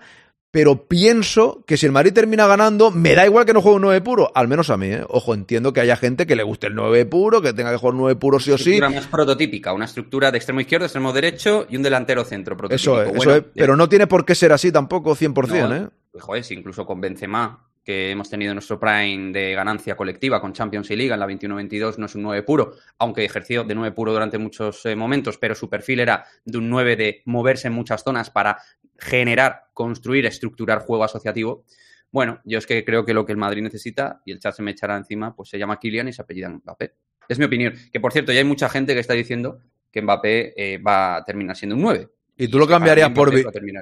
Pero 0.58 0.88
pienso 0.88 1.62
que 1.68 1.76
si 1.76 1.86
el 1.86 1.92
Madrid 1.92 2.12
termina 2.12 2.44
ganando, 2.48 2.90
me 2.90 3.14
da 3.14 3.24
igual 3.24 3.46
que 3.46 3.52
no 3.52 3.62
juegue 3.62 3.76
un 3.76 3.82
9 3.82 4.00
puro. 4.00 4.32
Al 4.34 4.48
menos 4.48 4.70
a 4.70 4.76
mí, 4.76 4.88
¿eh? 4.88 5.04
Ojo, 5.08 5.32
entiendo 5.32 5.72
que 5.72 5.78
haya 5.78 5.94
gente 5.94 6.26
que 6.26 6.34
le 6.34 6.42
guste 6.42 6.66
el 6.66 6.74
9 6.74 7.06
puro, 7.06 7.40
que 7.40 7.52
tenga 7.52 7.70
que 7.70 7.76
jugar 7.76 7.94
9 7.94 8.16
puro 8.16 8.40
sí 8.40 8.50
o 8.50 8.58
sí. 8.58 8.72
Estructura 8.72 8.90
más 8.90 9.06
prototípica, 9.06 9.72
una 9.72 9.84
estructura 9.84 10.32
de 10.32 10.38
extremo 10.38 10.60
izquierdo, 10.60 10.86
extremo 10.86 11.12
derecho 11.12 11.64
y 11.70 11.76
un 11.76 11.84
delantero 11.84 12.24
centro 12.24 12.56
prototípico. 12.56 13.00
Eso 13.02 13.08
es, 13.08 13.22
eso 13.22 13.36
es. 13.36 13.44
Pero 13.54 13.76
no 13.76 13.88
tiene 13.88 14.08
por 14.08 14.24
qué 14.24 14.34
ser 14.34 14.50
así 14.50 14.72
tampoco 14.72 15.14
100%, 15.14 15.76
¿eh? 15.76 15.88
Pues, 16.10 16.24
joder, 16.24 16.42
si 16.42 16.54
incluso 16.54 16.84
con 16.84 17.00
Benzema, 17.00 17.64
que 17.84 18.10
hemos 18.10 18.28
tenido 18.28 18.52
nuestro 18.52 18.80
prime 18.80 19.32
de 19.32 19.54
ganancia 19.54 19.96
colectiva 19.96 20.40
con 20.40 20.52
Champions 20.52 20.90
y 20.90 20.96
Liga 20.96 21.14
en 21.14 21.20
la 21.20 21.26
21-22, 21.28 21.98
no 21.98 22.06
es 22.06 22.14
un 22.16 22.22
9 22.22 22.42
puro, 22.42 22.74
aunque 22.98 23.24
ejerció 23.24 23.62
de 23.62 23.76
9 23.76 23.94
puro 23.94 24.12
durante 24.12 24.36
muchos 24.36 24.84
eh, 24.86 24.96
momentos, 24.96 25.38
pero 25.38 25.54
su 25.54 25.70
perfil 25.70 26.00
era 26.00 26.26
de 26.44 26.58
un 26.58 26.68
9 26.68 26.96
de 26.96 27.22
moverse 27.26 27.68
en 27.68 27.74
muchas 27.74 28.02
zonas 28.02 28.28
para 28.28 28.58
generar, 28.98 29.68
construir, 29.72 30.26
estructurar 30.26 30.80
juego 30.80 31.04
asociativo. 31.04 31.64
Bueno, 32.10 32.40
yo 32.44 32.58
es 32.58 32.66
que 32.66 32.84
creo 32.84 33.04
que 33.04 33.14
lo 33.14 33.24
que 33.24 33.32
el 33.32 33.38
Madrid 33.38 33.62
necesita, 33.62 34.22
y 34.24 34.32
el 34.32 34.40
chat 34.40 34.54
se 34.54 34.62
me 34.62 34.72
echará 34.72 34.96
encima, 34.96 35.34
pues 35.34 35.48
se 35.48 35.58
llama 35.58 35.78
Kylian 35.78 36.08
y 36.08 36.12
se 36.12 36.22
apellida 36.22 36.48
Mbappé. 36.48 36.94
Es 37.28 37.38
mi 37.38 37.44
opinión. 37.44 37.74
Que 37.92 38.00
por 38.00 38.12
cierto, 38.12 38.32
ya 38.32 38.38
hay 38.38 38.44
mucha 38.44 38.68
gente 38.68 38.94
que 38.94 39.00
está 39.00 39.14
diciendo 39.14 39.60
que 39.90 40.02
Mbappé 40.02 40.54
eh, 40.56 40.78
va 40.78 41.16
a 41.16 41.24
terminar 41.24 41.56
siendo 41.56 41.76
un 41.76 41.82
9. 41.82 42.08
¿Y 42.36 42.48
tú 42.48 42.58
lo 42.58 42.66
para 42.66 42.76
cambiarías 42.76 43.10
por. 43.10 43.32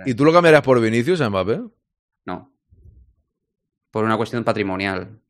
¿Y 0.07 0.15
tú 0.15 0.25
lo 0.25 0.33
cambiarías 0.33 0.63
por 0.63 0.81
Vinicius, 0.81 1.21
Mbappé? 1.21 1.61
No. 2.25 2.53
Por 3.91 4.05
una 4.05 4.17
cuestión 4.17 4.45
patrimonial. 4.45 5.21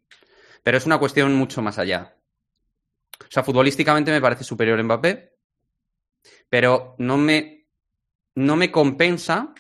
Pero 0.63 0.79
es 0.79 0.87
una 0.87 0.99
cuestión 0.99 1.35
mucho 1.35 1.61
más 1.61 1.79
allá. 1.79 2.17
O 3.21 3.31
sea, 3.31 3.43
futbolísticamente 3.43 4.11
me 4.11 4.21
parece 4.21 4.45
superior 4.45 4.83
Mbappé, 4.83 5.33
pero 6.49 6.95
no 6.99 7.17
me, 7.17 7.67
no 8.35 8.57
me 8.57 8.71
compensa. 8.71 9.55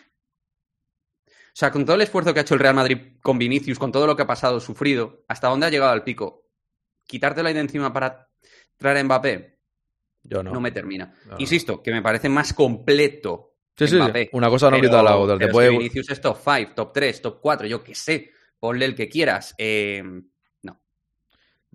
O 1.57 1.59
sea, 1.59 1.71
con 1.71 1.87
todo 1.87 1.97
el 1.97 2.03
esfuerzo 2.03 2.35
que 2.35 2.41
ha 2.41 2.43
hecho 2.43 2.53
el 2.53 2.61
Real 2.61 2.75
Madrid 2.75 2.99
con 3.23 3.39
Vinicius, 3.39 3.79
con 3.79 3.91
todo 3.91 4.07
lo 4.07 4.15
que 4.15 4.21
ha 4.25 4.27
pasado, 4.27 4.61
sufrido, 4.61 5.25
hasta 5.27 5.49
dónde 5.49 5.65
ha 5.65 5.71
llegado 5.71 5.91
al 5.91 6.05
pico, 6.05 6.45
quitártelo 7.07 7.49
ahí 7.49 7.55
de 7.55 7.61
encima 7.61 7.91
para 7.95 8.29
traer 8.77 8.99
a 8.99 9.05
Mbappé, 9.05 9.59
Yo 10.23 10.43
no. 10.43 10.53
no, 10.53 10.61
me 10.61 10.71
termina. 10.71 11.15
No. 11.25 11.37
Insisto, 11.39 11.83
que 11.83 11.93
me 11.93 12.03
parece 12.03 12.29
más 12.29 12.53
completo 12.53 13.55
Sí, 13.75 13.89
sí, 13.89 13.97
Mbappé. 13.97 14.29
una 14.35 14.51
cosa 14.51 14.71
no 14.71 14.79
quita 14.79 15.03
la 15.03 15.17
otra. 15.17 15.39
Te 15.39 15.49
puede- 15.49 15.71
Vinicius 15.71 16.11
es 16.11 16.21
top 16.21 16.37
5, 16.45 16.73
top 16.75 16.93
3, 16.93 17.23
top 17.23 17.39
4, 17.41 17.67
yo 17.67 17.83
qué 17.83 17.95
sé. 17.95 18.33
Ponle 18.59 18.85
el 18.85 18.95
que 18.95 19.09
quieras. 19.09 19.55
Eh. 19.57 20.03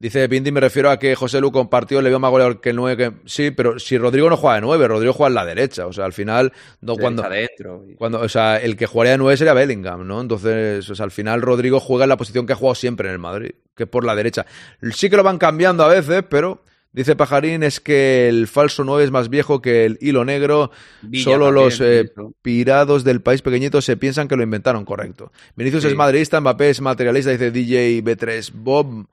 Dice 0.02 0.28
Pinti, 0.28 0.52
me 0.52 0.60
refiero 0.60 0.90
a 0.90 0.98
que 0.98 1.14
José 1.14 1.40
Lu 1.40 1.52
compartió, 1.52 2.02
le 2.02 2.10
veo 2.10 2.18
más 2.18 2.32
goleador 2.32 2.60
que 2.60 2.72
el 2.72 2.76
9. 2.76 2.98
Que... 2.98 3.16
Sí, 3.26 3.52
pero 3.52 3.78
si 3.78 4.00
Rodrigo 4.00 4.32
no 4.32 4.36
juega 4.36 4.56
de 4.56 4.62
9, 4.62 4.88
Rodrigo 4.88 5.14
juega 5.14 5.28
en 5.28 5.36
la 5.36 5.46
derecha. 5.46 5.86
O 5.86 5.94
sea, 5.94 6.06
al 6.06 6.14
final, 6.14 6.54
no, 6.82 6.96
cuando, 6.96 7.24
adentro. 7.24 7.86
cuando, 8.00 8.20
o 8.20 8.28
sea, 8.28 8.58
el 8.58 8.76
que 8.76 8.88
jugaría 8.88 9.12
de 9.12 9.20
9 9.20 9.38
sería 9.38 9.54
Bellingham, 9.54 10.08
¿no? 10.08 10.20
Entonces, 10.20 10.90
o 10.90 10.96
sea, 10.96 11.04
al 11.04 11.12
final 11.12 11.44
Rodrigo 11.44 11.80
juega 11.80 12.06
en 12.06 12.10
la 12.10 12.18
posición 12.18 12.48
que 12.48 12.54
ha 12.54 12.56
jugado 12.56 12.74
siempre 12.74 13.10
en 13.10 13.14
el 13.14 13.20
Madrid, 13.20 13.52
que 13.76 13.84
es 13.84 13.90
por 13.90 14.04
la 14.04 14.16
derecha. 14.16 14.48
Sí 14.92 15.08
que 15.08 15.18
lo 15.18 15.22
van 15.22 15.38
cambiando 15.38 15.84
a 15.84 15.88
veces, 15.88 16.24
pero 16.28 16.64
dice 16.94 17.16
Pajarín 17.16 17.62
es 17.62 17.80
que 17.80 18.28
el 18.28 18.48
falso 18.48 18.84
9 18.84 19.04
es 19.04 19.12
más 19.12 19.30
viejo 19.30 19.62
que 19.62 19.86
el 19.86 20.00
hilo 20.02 20.26
negro. 20.26 20.72
Villa 21.04 21.26
Solo 21.26 21.46
también, 21.46 21.64
los 21.64 21.80
eh, 21.80 22.12
pirados 22.42 23.04
del 23.04 23.22
país 23.22 23.44
pequeñito 23.44 23.84
se 23.84 23.98
piensan 23.98 24.28
que 24.28 24.36
lo 24.36 24.42
inventaron, 24.42 24.84
correcto. 24.84 25.32
Vinicius 25.56 25.84
Sí. 25.84 25.90
es 25.90 25.96
madridista, 25.96 26.42
Mbappé 26.42 26.72
es 26.72 26.82
materialista, 26.82 27.30
dice 27.30 27.52
DJ 27.52 28.04
B3 28.04 28.52
Bob. 28.56 29.06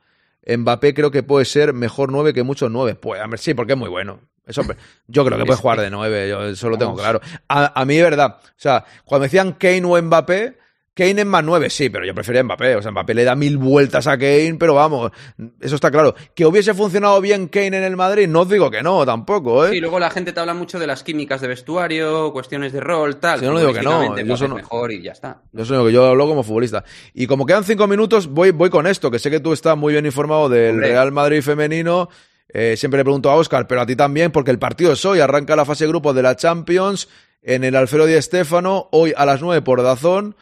Mbappé 0.57 0.95
creo 0.95 1.11
que 1.11 1.23
puede 1.23 1.45
ser 1.45 1.73
mejor 1.73 2.11
9 2.11 2.33
que 2.33 2.43
muchos 2.43 2.70
9. 2.70 2.95
Pues, 2.95 3.20
a 3.20 3.27
ver, 3.27 3.39
sí, 3.39 3.55
porque 3.55 3.73
es 3.73 3.79
muy 3.79 3.89
bueno. 3.89 4.20
Eso, 4.47 4.62
yo 5.07 5.27
creo 5.27 5.39
que 5.39 5.45
puede 5.45 5.61
jugar 5.61 5.81
de 5.81 5.91
9, 5.91 6.29
yo 6.29 6.45
eso 6.47 6.70
lo 6.70 6.79
tengo 6.79 6.97
claro. 6.97 7.20
A, 7.49 7.81
a 7.81 7.85
mí, 7.85 8.01
verdad. 8.01 8.39
O 8.43 8.53
sea, 8.57 8.85
cuando 9.05 9.23
me 9.23 9.27
decían 9.27 9.53
Kane 9.53 9.85
o 9.85 10.01
Mbappé, 10.01 10.57
Kane 10.99 11.20
es 11.20 11.27
más 11.27 11.45
9, 11.45 11.70
sí, 11.70 11.91
pero 11.91 12.05
yo 12.05 12.12
prefería 12.12 12.43
Mbappé. 12.43 12.75
O 12.75 12.83
sea, 12.83 12.91
Mbappé 12.91 13.15
le 13.15 13.23
da 13.23 13.37
mil 13.37 13.57
vueltas 13.57 14.09
a 14.09 14.19
Kane, 14.19 14.57
pero 14.59 14.75
vamos, 14.75 15.12
eso 15.61 15.77
está 15.77 15.93
claro. 15.93 16.16
Que 16.35 16.45
hubiese 16.45 16.75
funcionado 16.75 17.20
bien 17.20 17.47
Kane 17.47 17.69
en 17.69 17.85
el 17.85 17.95
Madrid, 17.95 18.27
no 18.27 18.41
os 18.41 18.49
digo 18.49 18.69
que 18.69 18.83
no, 18.83 19.07
tampoco, 19.07 19.65
¿eh? 19.65 19.70
Sí, 19.70 19.79
luego 19.79 20.01
la 20.01 20.11
gente 20.11 20.33
te 20.33 20.41
habla 20.41 20.55
mucho 20.55 20.81
de 20.81 20.89
las 20.89 21.05
químicas 21.05 21.41
de 21.41 21.47
vestuario, 21.47 22.33
cuestiones 22.33 22.73
de 22.73 22.81
rol, 22.81 23.20
tal. 23.20 23.39
Sí, 23.39 23.45
yo 23.45 23.53
no 23.53 23.61
digo 23.61 23.73
que 23.73 23.83
no, 23.83 24.19
yo 24.19 24.35
es 24.35 24.51
mejor 24.51 24.91
y 24.91 25.01
ya 25.01 25.12
está. 25.12 25.41
Yo 25.53 25.65
soy 25.65 25.77
lo 25.77 25.87
que 25.87 25.93
yo 25.93 26.05
hablo 26.05 26.27
como 26.27 26.43
futbolista. 26.43 26.83
Y 27.15 27.29
como 27.29 27.47
quedan 27.47 27.62
cinco 27.62 27.87
minutos, 27.87 28.27
voy, 28.27 28.51
voy 28.51 28.69
con 28.69 28.89
esto, 28.89 29.09
que 29.09 29.20
sé 29.20 29.31
que 29.31 29.39
tú 29.39 29.53
estás 29.53 29.79
muy 29.79 29.93
bien 29.93 30.05
informado 30.05 30.49
del 30.49 30.73
Hombre. 30.73 30.89
Real 30.89 31.12
Madrid 31.12 31.43
femenino. 31.43 32.09
Eh, 32.49 32.77
siempre 32.77 32.99
le 32.99 33.05
pregunto 33.05 33.31
a 33.31 33.37
Oscar, 33.37 33.69
pero 33.69 33.83
a 33.83 33.87
ti 33.87 33.95
también, 33.95 34.33
porque 34.33 34.51
el 34.51 34.59
partido 34.59 34.91
es 34.91 35.05
hoy. 35.05 35.20
Arranca 35.20 35.55
la 35.55 35.65
fase 35.65 35.85
de 35.85 35.91
grupos 35.91 36.16
de 36.16 36.23
la 36.23 36.35
Champions 36.35 37.09
en 37.41 37.62
el 37.62 37.77
Alfredo 37.77 38.07
Di 38.07 38.20
Stéfano, 38.20 38.89
hoy 38.91 39.15
a 39.16 39.25
las 39.25 39.41
9 39.41 39.62
por 39.62 39.81
Dazón. 39.85 40.35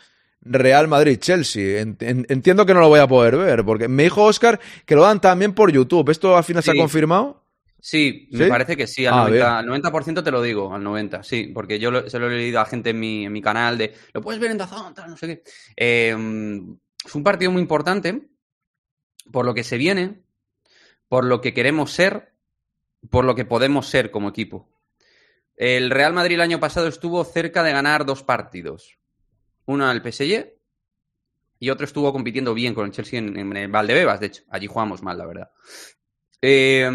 Real 0.48 0.88
Madrid-Chelsea. 0.88 1.80
En- 1.80 1.96
en- 2.00 2.26
entiendo 2.28 2.64
que 2.66 2.74
no 2.74 2.80
lo 2.80 2.88
voy 2.88 3.00
a 3.00 3.06
poder 3.06 3.36
ver, 3.36 3.64
porque 3.64 3.88
me 3.88 4.04
dijo 4.04 4.24
Oscar 4.24 4.60
que 4.84 4.94
lo 4.94 5.02
dan 5.02 5.20
también 5.20 5.52
por 5.54 5.70
YouTube. 5.72 6.08
¿Esto 6.10 6.36
al 6.36 6.44
final 6.44 6.62
se 6.62 6.70
ha 6.72 6.74
confirmado? 6.76 7.42
Sí, 7.78 8.28
¿Sí? 8.32 8.36
me 8.38 8.46
parece 8.48 8.76
que 8.76 8.86
sí, 8.86 9.06
al 9.06 9.14
Ah, 9.14 9.16
90%, 9.28 9.32
bien. 9.32 9.42
al 9.46 9.66
90% 9.66 10.24
te 10.24 10.30
lo 10.32 10.42
digo, 10.42 10.74
al 10.74 10.82
90%, 10.82 11.22
sí, 11.22 11.50
porque 11.54 11.78
yo 11.78 11.90
lo- 11.92 12.10
se 12.10 12.18
lo 12.18 12.28
he 12.30 12.34
leído 12.36 12.58
a 12.60 12.64
gente 12.64 12.90
en 12.90 12.98
mi, 12.98 13.26
en 13.26 13.32
mi 13.32 13.40
canal 13.40 13.78
de, 13.78 13.94
lo 14.12 14.20
puedes 14.22 14.40
ver 14.40 14.50
en 14.50 14.58
Dazón, 14.58 14.92
tal, 14.94 15.10
no 15.10 15.16
sé 15.16 15.26
qué. 15.28 15.42
Eh, 15.76 16.16
es 17.04 17.14
un 17.14 17.22
partido 17.22 17.52
muy 17.52 17.62
importante 17.62 18.22
por 19.30 19.44
lo 19.44 19.54
que 19.54 19.62
se 19.62 19.76
viene, 19.76 20.20
por 21.08 21.24
lo 21.24 21.40
que 21.40 21.54
queremos 21.54 21.92
ser, 21.92 22.32
por 23.08 23.24
lo 23.24 23.36
que 23.36 23.44
podemos 23.44 23.86
ser 23.86 24.10
como 24.10 24.28
equipo. 24.30 24.68
El 25.56 25.90
Real 25.90 26.12
Madrid 26.12 26.34
el 26.34 26.40
año 26.42 26.58
pasado 26.60 26.88
estuvo 26.88 27.22
cerca 27.24 27.62
de 27.62 27.72
ganar 27.72 28.04
dos 28.04 28.24
partidos. 28.24 28.98
Uno 29.66 29.86
al 29.86 30.02
PSG 30.02 30.52
y 31.58 31.70
otro 31.70 31.84
estuvo 31.84 32.12
compitiendo 32.12 32.54
bien 32.54 32.74
con 32.74 32.86
el 32.86 32.92
Chelsea 32.92 33.18
en, 33.18 33.56
en 33.56 33.72
Valdebebas, 33.72 34.20
de 34.20 34.26
hecho. 34.26 34.42
Allí 34.50 34.66
jugamos 34.66 35.02
mal, 35.02 35.18
la 35.18 35.26
verdad. 35.26 35.50
Eh, 36.42 36.88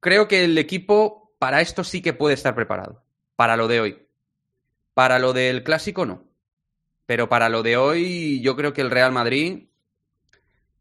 creo 0.00 0.28
que 0.28 0.44
el 0.44 0.58
equipo 0.58 1.34
para 1.38 1.60
esto 1.60 1.84
sí 1.84 2.02
que 2.02 2.12
puede 2.12 2.34
estar 2.34 2.54
preparado. 2.54 3.04
Para 3.36 3.56
lo 3.56 3.68
de 3.68 3.80
hoy. 3.80 4.06
Para 4.94 5.18
lo 5.18 5.32
del 5.32 5.62
clásico, 5.62 6.04
no. 6.04 6.24
Pero 7.06 7.28
para 7.28 7.48
lo 7.48 7.62
de 7.62 7.76
hoy, 7.76 8.40
yo 8.40 8.56
creo 8.56 8.72
que 8.72 8.82
el 8.82 8.90
Real 8.90 9.12
Madrid. 9.12 9.68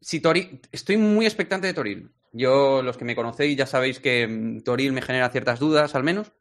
Si 0.02 0.20
Toril. 0.20 0.62
Estoy 0.72 0.98
muy 0.98 1.26
expectante 1.26 1.68
de 1.68 1.74
Toril. 1.74 2.12
Yo, 2.32 2.82
los 2.82 2.98
que 2.98 3.06
me 3.06 3.16
conocéis, 3.16 3.58
ya 3.58 3.66
sabéis 3.66 4.00
que 4.00 4.28
mm, 4.28 4.62
Toril 4.62 4.92
me 4.94 5.02
genera 5.02 5.30
ciertas 5.30 5.60
dudas, 5.60 5.96
al 5.96 6.04
menos. 6.04 6.32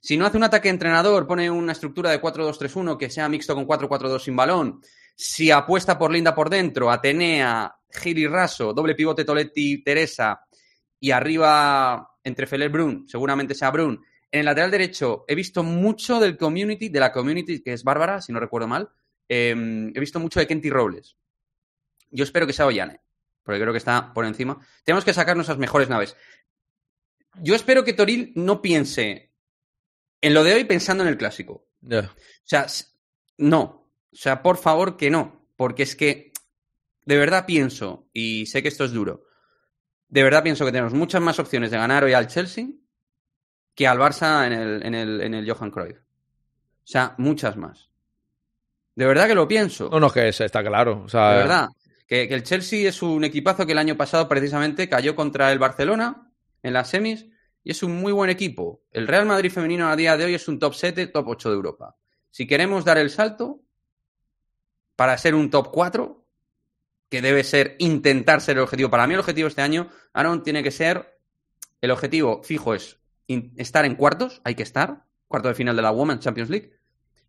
Si 0.00 0.16
no 0.16 0.24
hace 0.24 0.36
un 0.36 0.44
ataque 0.44 0.68
entrenador, 0.68 1.26
pone 1.26 1.50
una 1.50 1.72
estructura 1.72 2.10
de 2.10 2.20
4-2-3-1 2.20 2.96
que 2.96 3.10
sea 3.10 3.28
mixto 3.28 3.54
con 3.54 3.66
4-4-2 3.66 4.18
sin 4.20 4.36
balón. 4.36 4.80
Si 5.14 5.50
apuesta 5.50 5.98
por 5.98 6.10
Linda 6.10 6.34
por 6.34 6.48
dentro, 6.48 6.90
Atenea, 6.90 7.74
Gil 7.90 8.18
y 8.18 8.26
Raso, 8.26 8.72
doble 8.72 8.94
pivote 8.94 9.24
Toletti, 9.24 9.82
Teresa 9.82 10.40
y 10.98 11.10
arriba 11.10 12.16
entre 12.24 12.46
Feller 12.46 12.70
Brun, 12.70 13.06
seguramente 13.06 13.54
sea 13.54 13.70
Brun. 13.70 14.02
En 14.30 14.40
el 14.40 14.46
lateral 14.46 14.70
derecho 14.70 15.24
he 15.26 15.34
visto 15.34 15.62
mucho 15.62 16.20
del 16.20 16.36
community, 16.36 16.88
de 16.88 17.00
la 17.00 17.12
community 17.12 17.62
que 17.62 17.72
es 17.72 17.84
Bárbara, 17.84 18.20
si 18.20 18.32
no 18.32 18.40
recuerdo 18.40 18.68
mal. 18.68 18.88
Eh, 19.28 19.50
he 19.94 20.00
visto 20.00 20.18
mucho 20.20 20.40
de 20.40 20.46
Kenty 20.46 20.70
Robles. 20.70 21.16
Yo 22.10 22.24
espero 22.24 22.46
que 22.46 22.52
sea 22.52 22.66
Ollane, 22.66 23.00
porque 23.42 23.60
creo 23.60 23.72
que 23.72 23.78
está 23.78 24.12
por 24.12 24.24
encima. 24.24 24.58
Tenemos 24.84 25.04
que 25.04 25.12
sacar 25.12 25.36
nuestras 25.36 25.58
mejores 25.58 25.88
naves. 25.88 26.16
Yo 27.42 27.54
espero 27.54 27.84
que 27.84 27.92
Toril 27.92 28.32
no 28.34 28.60
piense 28.60 29.29
en 30.20 30.34
lo 30.34 30.44
de 30.44 30.54
hoy 30.54 30.64
pensando 30.64 31.02
en 31.02 31.08
el 31.08 31.16
clásico. 31.18 31.66
O 31.90 32.02
sea, 32.44 32.66
no. 33.38 33.60
O 34.12 34.16
sea, 34.16 34.42
por 34.42 34.56
favor 34.56 34.96
que 34.96 35.10
no. 35.10 35.46
Porque 35.56 35.82
es 35.82 35.94
que 35.96 36.32
de 37.04 37.16
verdad 37.16 37.46
pienso, 37.46 38.08
y 38.12 38.46
sé 38.46 38.62
que 38.62 38.68
esto 38.68 38.84
es 38.84 38.92
duro, 38.92 39.24
de 40.08 40.22
verdad 40.22 40.42
pienso 40.42 40.64
que 40.64 40.72
tenemos 40.72 40.92
muchas 40.94 41.20
más 41.22 41.38
opciones 41.38 41.70
de 41.70 41.76
ganar 41.78 42.04
hoy 42.04 42.12
al 42.12 42.26
Chelsea 42.28 42.66
que 43.74 43.86
al 43.86 43.98
Barça 43.98 44.46
en 44.46 44.52
el, 44.52 44.82
en 44.86 44.94
el, 44.94 45.20
en 45.22 45.34
el 45.34 45.50
Johan 45.50 45.70
Cruyff. 45.70 45.96
O 45.98 46.86
sea, 46.86 47.14
muchas 47.18 47.56
más. 47.56 47.88
De 48.94 49.06
verdad 49.06 49.26
que 49.28 49.34
lo 49.34 49.46
pienso. 49.48 49.88
No, 49.90 50.00
no, 50.00 50.08
es 50.08 50.12
que 50.12 50.28
es- 50.28 50.40
está 50.40 50.62
claro. 50.62 51.02
O 51.04 51.08
sea, 51.08 51.30
De 51.32 51.36
verdad. 51.38 51.68
Que, 52.06 52.26
que 52.28 52.34
el 52.34 52.42
Chelsea 52.42 52.88
es 52.88 53.02
un 53.02 53.22
equipazo 53.22 53.64
que 53.64 53.72
el 53.72 53.78
año 53.78 53.96
pasado 53.96 54.28
precisamente 54.28 54.88
cayó 54.88 55.14
contra 55.14 55.52
el 55.52 55.60
Barcelona 55.60 56.30
en 56.62 56.72
las 56.72 56.90
semis 56.90 57.26
y 57.62 57.70
es 57.70 57.82
un 57.82 57.96
muy 57.96 58.12
buen 58.12 58.30
equipo. 58.30 58.82
El 58.90 59.06
Real 59.06 59.26
Madrid 59.26 59.50
femenino 59.50 59.88
a 59.88 59.96
día 59.96 60.16
de 60.16 60.24
hoy 60.24 60.34
es 60.34 60.48
un 60.48 60.58
top 60.58 60.74
7, 60.74 61.06
top 61.08 61.28
8 61.28 61.50
de 61.50 61.54
Europa. 61.54 61.96
Si 62.30 62.46
queremos 62.46 62.84
dar 62.84 62.98
el 62.98 63.10
salto 63.10 63.60
para 64.96 65.16
ser 65.18 65.34
un 65.34 65.50
top 65.50 65.70
4, 65.70 66.24
que 67.08 67.20
debe 67.20 67.44
ser 67.44 67.76
intentar 67.78 68.40
ser 68.40 68.56
el 68.56 68.62
objetivo. 68.62 68.88
Para 68.90 69.06
mí 69.06 69.14
el 69.14 69.20
objetivo 69.20 69.48
este 69.48 69.62
año, 69.62 69.88
Aaron, 70.12 70.42
tiene 70.42 70.62
que 70.62 70.70
ser, 70.70 71.18
el 71.80 71.90
objetivo 71.90 72.42
fijo 72.42 72.74
es 72.74 72.98
estar 73.56 73.84
en 73.84 73.96
cuartos, 73.96 74.40
hay 74.44 74.54
que 74.54 74.62
estar, 74.62 75.04
cuarto 75.26 75.48
de 75.48 75.54
final 75.54 75.76
de 75.76 75.82
la 75.82 75.90
Women's 75.90 76.22
Champions 76.22 76.50
League, 76.50 76.72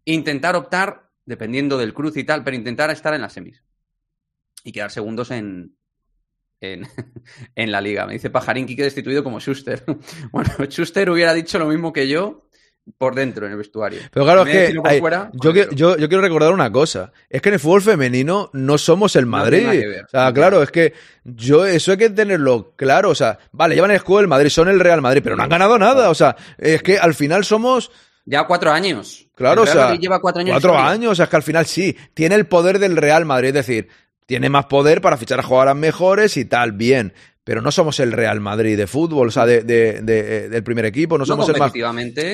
intentar 0.06 0.56
optar, 0.56 1.10
dependiendo 1.26 1.78
del 1.78 1.94
cruz 1.94 2.16
y 2.18 2.24
tal, 2.24 2.44
pero 2.44 2.56
intentar 2.56 2.90
estar 2.91 3.14
en 3.14 3.22
las 3.22 3.34
semis 3.34 3.64
y 4.64 4.72
quedar 4.72 4.91
segundos 4.91 5.32
en, 5.32 5.76
en, 6.62 6.88
en 7.56 7.72
la 7.72 7.82
liga. 7.82 8.06
Me 8.06 8.14
dice 8.14 8.30
Pajarín 8.30 8.66
que 8.66 8.84
destituido 8.84 9.24
como 9.24 9.40
Schuster. 9.40 9.84
Bueno, 10.32 10.50
Schuster 10.70 11.10
hubiera 11.10 11.34
dicho 11.34 11.60
lo 11.60 11.66
mismo 11.66 11.92
que 11.92 12.08
yo 12.08 12.48
por 12.98 13.14
dentro 13.14 13.46
en 13.46 13.52
el 13.52 13.58
vestuario. 13.60 14.00
Pero 14.12 14.26
claro, 14.26 14.44
es 14.44 14.72
que 14.72 14.80
hay- 14.86 15.00
fuera, 15.00 15.30
yo, 15.34 15.54
que- 15.54 15.68
yo, 15.74 15.98
yo 15.98 16.08
quiero 16.08 16.22
recordar 16.22 16.52
una 16.52 16.72
cosa. 16.72 17.12
Es 17.30 17.42
que 17.42 17.50
en 17.50 17.54
el 17.54 17.60
fútbol 17.60 17.82
femenino 17.84 18.50
no 18.54 18.78
somos 18.78 19.16
el 19.16 19.26
Madrid. 19.28 19.68
ver. 19.68 20.06
O 20.06 20.10
sea, 20.10 20.26
No 20.26 20.34
claro, 20.34 20.64
es 20.64 20.72
que 20.72 20.94
yo 21.24 21.66
eso 21.66 21.92
hay 21.92 21.98
que 21.98 22.10
tenerlo 22.10 22.74
claro. 22.76 23.10
O 23.12 23.16
sea, 23.16 23.38
vale, 23.52 23.76
llevan 23.76 23.92
el 23.92 23.98
escudo 23.98 24.18
del 24.20 24.28
Madrid, 24.28 24.50
son 24.50 24.68
el 24.68 24.80
Real 24.80 25.02
Madrid, 25.02 25.22
pero 25.24 25.36
no 25.36 25.44
han 25.44 25.50
ganado 25.50 25.78
nada. 25.78 26.10
O 26.10 26.16
sea, 26.16 26.36
es 26.58 26.82
que 26.82 26.98
al 26.98 27.14
final 27.14 27.46
somos... 27.46 27.92
Ya 28.26 28.46
cuatro 28.46 28.72
años. 28.72 29.28
Claro, 29.36 29.64
o 29.64 29.68
sea, 29.68 29.96
lleva 29.96 30.20
cuatro 30.20 30.42
años. 30.42 30.54
cuatro 30.54 30.78
años, 30.78 31.12
o 31.14 31.16
sea, 31.16 31.26
es 31.26 31.30
que 31.30 31.36
al 31.36 31.44
final 31.44 31.66
sí, 31.66 31.96
tiene 32.14 32.36
el 32.36 32.46
poder 32.48 32.78
del 32.80 32.96
Real 32.98 33.26
Madrid, 33.26 33.50
es 33.50 33.54
decir, 33.66 33.88
tiene 34.32 34.49
más 34.49 34.66
poder 34.68 35.02
para 35.02 35.18
fichar 35.18 35.40
a 35.40 35.44
jugadoras 35.44 35.76
mejores 35.76 36.38
y 36.38 36.45
tal, 36.45 36.72
bien. 36.72 37.14
Pero 37.44 37.62
no 37.62 37.72
somos 37.72 37.99
el 37.99 38.12
Real 38.14 38.40
Madrid 38.40 38.78
de 38.78 38.88
fútbol, 38.88 39.28
o 39.28 39.32
sea, 39.32 39.45
de, 39.45 39.62
de- 39.64 40.02
de- 40.02 40.48
del 40.48 40.64
primer 40.64 40.86
equipo, 40.86 41.18
no 41.18 41.24
No 41.24 41.26
somos 41.26 41.49
el 41.49 41.58
más. 41.58 41.72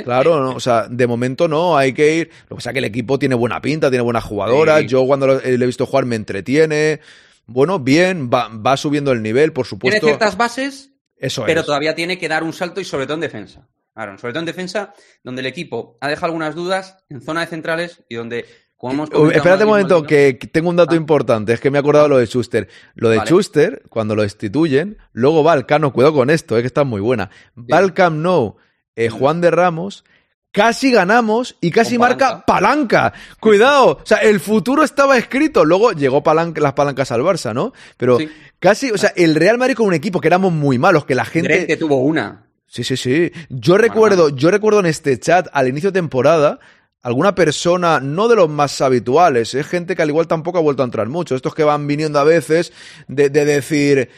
Claro, 0.04 0.40
no, 0.44 0.52
o 0.52 0.60
sea, 0.60 0.88
de 0.90 1.08
momento 1.08 1.48
no, 1.48 1.76
hay 1.78 1.94
que 1.94 2.16
ir. 2.18 2.30
Lo 2.44 2.50
que 2.50 2.56
pasa 2.56 2.70
es 2.70 2.74
que 2.74 2.80
el 2.80 2.86
equipo 2.86 3.18
tiene 3.18 3.34
buena 3.34 3.60
pinta, 3.62 3.90
tiene 3.90 4.04
buenas 4.04 4.24
jugadoras. 4.26 4.82
Sí. 4.82 4.88
Yo 4.88 5.06
cuando 5.08 5.26
lo- 5.28 5.42
eh, 5.42 5.58
le 5.58 5.64
he 5.64 5.68
visto 5.68 5.86
jugar 5.86 6.06
me 6.06 6.16
entretiene. 6.18 7.00
Bueno, 7.46 7.80
bien, 7.80 8.30
va, 8.32 8.50
va 8.50 8.76
subiendo 8.78 9.12
el 9.12 9.22
nivel, 9.24 9.54
por 9.54 9.66
Tiene 9.66 9.70
supuesto. 9.70 10.06
ciertas 10.08 10.38
bases, 10.38 10.92
Eso 11.18 11.44
pero 11.46 11.62
es. 11.62 11.66
todavía 11.66 11.96
tiene 11.96 12.20
que 12.20 12.28
dar 12.28 12.44
un 12.44 12.54
salto 12.54 12.82
y 12.82 12.86
sobre 12.86 13.06
todo 13.06 13.16
en 13.16 13.22
defensa. 13.22 13.68
Aaron, 13.96 14.20
sobre 14.20 14.34
todo 14.34 14.42
en 14.42 14.46
defensa, 14.46 14.94
donde 15.24 15.40
el 15.42 15.48
equipo 15.48 15.98
ha 16.02 16.10
dejado 16.10 16.28
algunas 16.28 16.54
dudas 16.54 16.98
en 17.10 17.22
zona 17.22 17.40
de 17.42 17.48
centrales 17.48 18.04
y 18.10 18.16
donde, 18.16 18.46
Uh, 18.80 18.90
comentado 18.90 19.32
espérate 19.32 19.64
un 19.64 19.70
momento, 19.72 20.04
que 20.04 20.38
que 20.40 20.46
tengo 20.48 20.70
un 20.70 20.76
dato 20.76 20.94
Ah. 20.94 20.98
importante. 20.98 21.52
Es 21.54 21.60
que 21.60 21.72
me 21.72 21.78
he 21.78 21.82
acordado 21.82 22.08
lo 22.08 22.18
de 22.20 22.26
Schuster. 22.28 22.68
Lo 22.96 23.10
de 23.10 23.18
Vale. 23.18 23.28
Schuster, 23.30 23.82
cuando 23.90 24.16
lo 24.16 24.22
destituyen, 24.22 24.98
luego 25.14 25.44
va 25.44 25.54
al 25.54 25.66
Cano, 25.66 25.92
cuidado 25.92 26.14
con 26.14 26.30
esto, 26.30 26.56
es 26.58 26.62
que 26.62 26.68
está 26.68 26.84
muy 26.84 27.02
buena. 27.02 27.30
Va 27.58 27.80
al 27.80 27.94
Camp 27.96 28.18
Nou, 28.18 28.58
eh, 28.96 29.10
Juan 29.10 29.42
de 29.42 29.50
Ramos, 29.50 30.04
casi 30.52 30.92
ganamos 30.92 31.56
y 31.60 31.72
casi 31.72 31.98
marca 31.98 32.46
palanca. 32.46 33.14
Cuidado, 33.40 33.98
o 34.02 34.06
sea, 34.06 34.18
el 34.20 34.40
futuro 34.40 34.84
estaba 34.84 35.18
escrito. 35.18 35.66
Luego 35.66 35.92
llegó 35.94 36.22
palanca- 36.22 36.62
las 36.62 36.74
palancas 36.74 37.12
al 37.12 37.22
Barça, 37.22 37.54
¿no? 37.56 37.74
Pero 37.98 38.20
Sí. 38.20 38.30
casi, 38.60 38.92
o 38.92 38.98
sea, 38.98 39.12
el 39.16 39.34
Real 39.36 39.58
Madrid 39.58 39.76
con 39.76 39.88
un 39.88 39.94
equipo 39.96 40.22
que 40.22 40.28
éramos 40.28 40.54
muy 40.54 40.78
malos, 40.78 41.04
que 41.06 41.16
la 41.16 41.26
gente... 41.26 41.66
Que 41.66 41.78
tuvo 41.78 41.98
una. 41.98 42.44
Sí, 42.68 42.84
sí, 42.84 42.98
sí. 42.98 43.32
Yo 43.50 43.78
recuerdo, 43.78 44.30
yo 44.30 44.52
recuerdo 44.52 44.82
en 44.82 44.88
este 44.88 45.18
chat 45.20 45.48
al 45.54 45.68
inicio 45.68 45.90
de 45.92 46.00
temporada 46.00 46.60
alguna 47.08 47.34
persona, 47.36 48.02
no 48.02 48.28
de 48.28 48.36
los 48.36 48.50
más 48.50 48.82
habituales, 48.82 49.54
es 49.56 49.66
gente 49.66 49.96
que 49.96 50.02
al 50.02 50.10
igual 50.10 50.28
tampoco 50.28 50.58
ha 50.58 50.62
vuelto 50.62 50.84
a 50.84 50.86
entrar 50.86 51.08
mucho, 51.08 51.36
estos 51.36 51.56
que 51.56 51.64
van 51.64 51.88
viniendo 51.88 52.20
a 52.20 52.26
veces 52.26 52.74
de, 53.08 53.30
de 53.30 53.46
decir, 53.46 54.10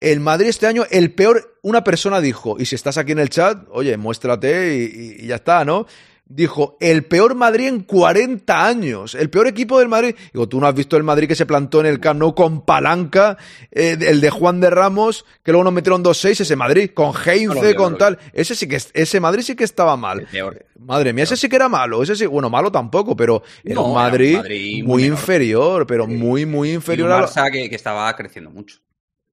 el 0.00 0.20
Madrid 0.20 0.48
este 0.48 0.66
año, 0.66 0.84
el 0.90 1.14
peor, 1.14 1.58
una 1.62 1.82
persona 1.82 2.20
dijo, 2.20 2.56
y 2.58 2.66
si 2.66 2.74
estás 2.74 2.98
aquí 2.98 3.12
en 3.12 3.20
el 3.20 3.30
chat, 3.30 3.66
oye, 3.70 3.96
muéstrate 3.96 5.16
y 5.18 5.26
ya 5.26 5.36
está, 5.36 5.64
¿no? 5.64 5.86
Dijo, 6.28 6.76
el 6.80 7.04
peor 7.04 7.36
Madrid 7.36 7.68
en 7.68 7.80
40 7.84 8.66
años, 8.66 9.14
el 9.14 9.30
peor 9.30 9.46
equipo 9.46 9.78
del 9.78 9.86
Madrid. 9.88 10.16
Digo, 10.32 10.48
tú 10.48 10.60
no 10.60 10.66
has 10.66 10.74
visto 10.74 10.96
el 10.96 11.04
Madrid 11.04 11.28
que 11.28 11.36
se 11.36 11.46
plantó 11.46 11.78
en 11.78 11.86
el 11.86 12.00
Camp 12.00 12.18
Nou 12.18 12.34
con 12.34 12.64
palanca, 12.64 13.36
eh, 13.70 13.96
el 14.00 14.20
de 14.20 14.30
Juan 14.30 14.60
de 14.60 14.68
Ramos, 14.70 15.24
que 15.44 15.52
luego 15.52 15.62
nos 15.62 15.72
metieron 15.72 16.02
2-6, 16.02 16.40
ese 16.40 16.56
Madrid, 16.56 16.90
con 16.92 17.12
Heinze, 17.14 17.70
no 17.74 17.76
con 17.76 17.96
tal. 17.96 18.18
Ese 18.32 18.56
sí 18.56 18.66
que, 18.66 18.74
es- 18.74 18.90
ese 18.92 19.20
Madrid 19.20 19.42
sí 19.44 19.54
que 19.54 19.62
estaba 19.62 19.96
mal. 19.96 20.26
Madre 20.80 21.12
mía, 21.12 21.22
ese 21.22 21.36
sí 21.36 21.48
que 21.48 21.54
era 21.56 21.68
malo, 21.68 22.02
ese 22.02 22.16
sí, 22.16 22.26
bueno, 22.26 22.50
malo 22.50 22.72
tampoco, 22.72 23.14
pero 23.14 23.44
era 23.64 23.76
No, 23.76 23.82
un 23.84 23.90
era 23.92 24.06
un 24.06 24.34
Madrid, 24.38 24.82
muy 24.84 25.02
menor. 25.04 25.18
inferior, 25.18 25.86
pero 25.86 26.08
muy, 26.08 26.44
muy 26.44 26.68
Y 26.70 26.72
un 26.72 26.74
inferior 26.76 27.12
a 27.12 27.20
lo- 27.20 27.28
Barça 27.28 27.52
que, 27.52 27.70
que 27.70 27.76
estaba 27.76 28.14
creciendo 28.16 28.50
mucho. 28.50 28.78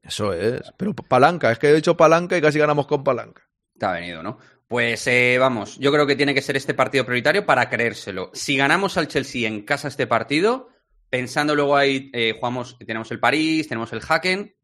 Eso 0.03 0.31
es, 0.31 0.61
pero 0.77 0.93
palanca, 0.93 1.51
es 1.51 1.57
que 1.57 1.69
he 1.69 1.73
dicho 1.73 1.97
palanca 1.97 2.37
y 2.37 2.41
casi 2.41 2.59
ganamos 2.59 2.85
con 2.85 3.03
palanca. 3.03 3.41
Te 3.79 3.87
ha 3.87 3.91
venido, 3.93 4.21
¿no? 4.21 4.37
Pues 4.73 5.05
eh, 5.05 5.37
vamos, 5.39 5.77
yo 5.77 5.91
creo 5.91 6.07
que 6.07 6.15
tiene 6.15 6.33
que 6.33 6.41
ser 6.41 6.57
este 6.57 6.73
partido 6.73 7.05
prioritario 7.05 7.45
para 7.45 7.69
creérselo. 7.69 8.31
Si 8.33 8.57
ganamos 8.57 8.97
al 8.97 9.07
Chelsea 9.07 9.47
en 9.47 9.61
casa 9.61 9.87
este 9.87 10.07
partido, 10.07 10.69
pensando 11.11 11.53
luego 11.53 11.77
ahí, 11.77 12.09
eh, 12.11 12.33
jugamos, 12.39 12.75
tenemos 12.79 13.11
el 13.11 13.19
París, 13.19 13.67
tenemos 13.67 13.93
el 13.93 14.01
Hacken, 14.01 14.55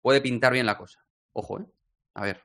puede 0.00 0.20
pintar 0.20 0.52
bien 0.52 0.64
la 0.64 0.78
cosa. 0.78 1.04
Ojo, 1.32 1.58
¿eh? 1.58 1.64
A 2.14 2.22
ver. 2.22 2.44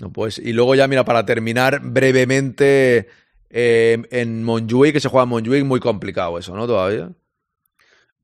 No, 0.00 0.12
pues, 0.12 0.40
y 0.40 0.52
luego 0.52 0.74
ya, 0.74 0.88
mira, 0.88 1.04
para 1.04 1.24
terminar 1.24 1.78
brevemente, 1.80 3.08
eh, 3.48 4.02
en 4.10 4.42
Montjuic, 4.42 4.94
que 4.94 5.00
se 5.00 5.08
juega 5.08 5.22
en 5.22 5.28
Montjuic, 5.28 5.64
muy 5.64 5.78
complicado 5.78 6.36
eso, 6.36 6.56
¿no? 6.56 6.66
Todavía. 6.66 7.12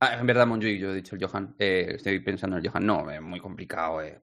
Ah, 0.01 0.15
en 0.19 0.27
verdad, 0.27 0.45
Monjuic, 0.45 0.81
yo 0.81 0.91
he 0.91 0.95
dicho 0.95 1.15
el 1.15 1.25
Johan. 1.25 1.55
Eh, 1.57 1.93
estoy 1.95 2.19
pensando 2.19 2.57
en 2.57 2.65
el 2.65 2.69
Johan. 2.69 2.85
No, 2.85 3.09
es 3.09 3.21
muy 3.21 3.39
complicado. 3.39 4.01
eh. 4.01 4.19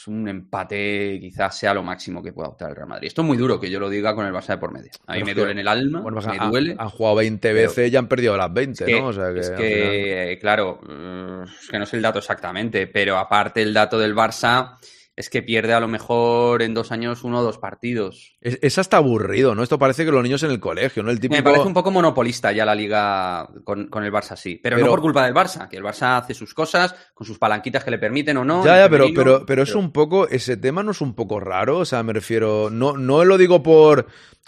Es 0.00 0.06
Un 0.08 0.26
empate 0.28 1.18
quizás 1.20 1.58
sea 1.58 1.74
lo 1.74 1.82
máximo 1.82 2.22
que 2.22 2.32
pueda 2.32 2.48
optar 2.48 2.70
el 2.70 2.76
Real 2.76 2.88
Madrid. 2.88 3.08
Esto 3.08 3.20
es 3.20 3.28
muy 3.28 3.36
duro 3.36 3.60
que 3.60 3.68
yo 3.70 3.78
lo 3.78 3.90
diga 3.90 4.14
con 4.14 4.24
el 4.24 4.32
Barça 4.32 4.48
de 4.48 4.56
por 4.58 4.72
medio. 4.72 4.90
A 5.06 5.14
mí 5.14 5.24
me 5.24 5.34
duele 5.34 5.52
en 5.52 5.58
el 5.58 5.68
alma, 5.68 6.00
Bueno, 6.00 6.16
pues 6.16 6.26
me 6.26 6.38
han, 6.38 6.50
duele. 6.50 6.74
han 6.78 6.88
jugado 6.88 7.16
20 7.16 7.52
pero- 7.52 7.68
veces 7.68 7.92
y 7.92 7.96
han 7.96 8.08
perdido 8.08 8.34
las 8.36 8.50
20, 8.52 8.84
Es 8.84 8.88
que, 8.88 8.98
¿no? 9.00 9.08
O 9.08 9.12
sea 9.12 9.32
que, 9.34 9.40
es 9.40 9.50
que, 9.50 10.38
claro, 10.40 10.80
eh, 10.88 11.44
es 11.60 11.68
que 11.68 11.78
no 11.78 11.84
sé 11.84 11.96
el 11.96 12.02
dato 12.02 12.18
exactamente, 12.18 12.86
pero 12.86 13.18
aparte 13.18 13.60
el 13.60 13.74
dato 13.74 13.98
del 13.98 14.14
Barça 14.14 14.76
es 15.20 15.30
que 15.30 15.42
pierde 15.42 15.72
a 15.74 15.80
lo 15.80 15.86
mejor 15.88 16.62
en 16.62 16.74
dos 16.74 16.90
años 16.92 17.22
uno 17.24 17.40
o 17.40 17.42
dos 17.42 17.58
partidos. 17.58 18.36
es, 18.40 18.58
es 18.62 18.78
hasta 18.78 18.96
aburrido, 18.96 19.54
¿no? 19.54 19.62
Esto 19.62 19.78
parece 19.78 20.04
que 20.04 20.10
los 20.10 20.22
niños 20.22 20.42
en 20.42 20.50
el 20.50 20.60
colegio, 20.60 21.02
¿no? 21.02 21.10
El 21.10 21.20
típico... 21.20 21.36
Me 21.36 21.42
parece 21.42 21.66
un 21.66 21.74
poco 21.74 21.90
monopolista 21.90 22.50
ya 22.52 22.64
la 22.64 22.74
liga 22.74 23.48
con, 23.64 23.88
con 23.88 24.02
el 24.04 24.12
Barça, 24.12 24.34
sí. 24.36 24.58
Pero, 24.62 24.76
Pero- 24.76 24.86
no 24.86 24.92
por 24.92 25.00
culpa 25.02 25.24
del 25.24 25.34
Barça, 25.34 25.68
que 25.68 25.76
el 25.76 25.84
Barça 25.84 26.18
hace 26.18 26.34
sus 26.34 26.54
cosas 26.54 26.94
con 27.14 27.26
sus 27.26 27.38
palanquitas 27.38 27.84
que 27.84 27.90
le 27.90 27.98
permiten 27.98 28.36
o 28.38 28.44
no. 28.44 28.64
Ya, 28.64 28.78
ya, 28.78 28.88
pero, 28.88 29.06
pero, 29.14 29.46
pero 29.46 29.62
es 29.62 29.74
un 29.74 29.92
poco, 29.92 30.26
ese 30.28 30.56
tema 30.56 30.82
no 30.82 30.92
es 30.92 31.00
un 31.00 31.14
poco 31.14 31.38
raro, 31.38 31.78
o 31.78 31.84
sea, 31.84 32.02
me 32.02 32.12
refiero, 32.12 32.70
no, 32.70 32.96
no 32.96 33.24
lo 33.24 33.36
digo 33.36 33.62
por, 33.62 34.06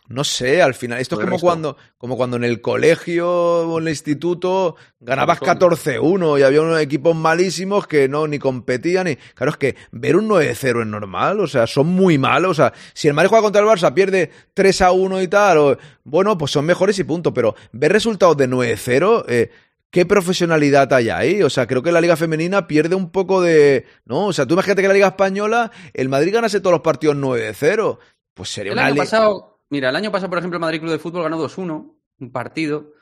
no 0.08 0.24
sé, 0.24 0.60
al 0.62 0.74
final, 0.74 1.00
esto 1.00 1.14
es 1.14 1.20
como 1.20 1.32
resto. 1.32 1.46
cuando, 1.46 1.76
como 1.96 2.16
cuando 2.16 2.36
en 2.36 2.44
el 2.44 2.60
colegio 2.60 3.28
o 3.30 3.78
en 3.78 3.84
el 3.84 3.90
instituto 3.90 4.76
ganabas 5.00 5.38
Por 5.38 5.48
14-1 5.48 6.38
y 6.38 6.42
había 6.42 6.60
unos 6.60 6.80
equipos 6.80 7.16
malísimos 7.16 7.86
que 7.86 8.08
no, 8.08 8.26
ni 8.26 8.38
competían, 8.38 9.08
y 9.08 9.16
claro, 9.16 9.52
es 9.52 9.56
que 9.56 9.76
ver 9.90 10.16
un 10.16 10.28
9-0 10.62 10.80
es 10.82 10.86
normal, 10.86 11.40
o 11.40 11.46
sea, 11.46 11.66
son 11.66 11.88
muy 11.88 12.18
malos, 12.18 12.52
o 12.52 12.54
sea, 12.54 12.72
si 12.94 13.08
el 13.08 13.14
Madrid 13.14 13.30
juega 13.30 13.42
contra 13.42 13.60
el 13.60 13.68
Barça, 13.68 13.92
pierde 13.92 14.30
3-1 14.54 15.22
y 15.22 15.28
tal, 15.28 15.58
o, 15.58 15.78
bueno, 16.04 16.38
pues 16.38 16.50
son 16.50 16.64
mejores 16.64 16.98
y 16.98 17.04
punto, 17.04 17.34
pero 17.34 17.54
ver 17.72 17.92
resultados 17.92 18.36
de 18.36 18.48
9-0, 18.48 19.24
eh, 19.28 19.50
¿Qué 19.92 20.06
profesionalidad 20.06 20.90
hay 20.94 21.10
ahí? 21.10 21.42
O 21.42 21.50
sea, 21.50 21.66
creo 21.66 21.82
que 21.82 21.92
la 21.92 22.00
Liga 22.00 22.16
Femenina 22.16 22.66
pierde 22.66 22.94
un 22.94 23.10
poco 23.10 23.42
de. 23.42 23.84
¿No? 24.06 24.28
O 24.28 24.32
sea, 24.32 24.46
tú 24.46 24.54
imagínate 24.54 24.80
que 24.80 24.88
la 24.88 24.94
Liga 24.94 25.08
Española, 25.08 25.70
el 25.92 26.08
Madrid 26.08 26.32
ganase 26.32 26.60
todos 26.60 26.72
los 26.72 26.80
partidos 26.80 27.14
9-0. 27.16 27.98
Pues 28.32 28.48
sería 28.48 28.72
El 28.72 28.78
una 28.78 28.86
año 28.86 28.96
pasado, 28.96 29.58
mira, 29.68 29.90
el 29.90 29.96
año 29.96 30.10
pasado, 30.10 30.30
por 30.30 30.38
ejemplo, 30.38 30.56
el 30.56 30.62
Madrid 30.62 30.80
Club 30.80 30.92
de 30.92 30.98
Fútbol 30.98 31.24
ganó 31.24 31.38
2-1, 31.46 31.94
un 32.20 32.32
partido. 32.32 32.94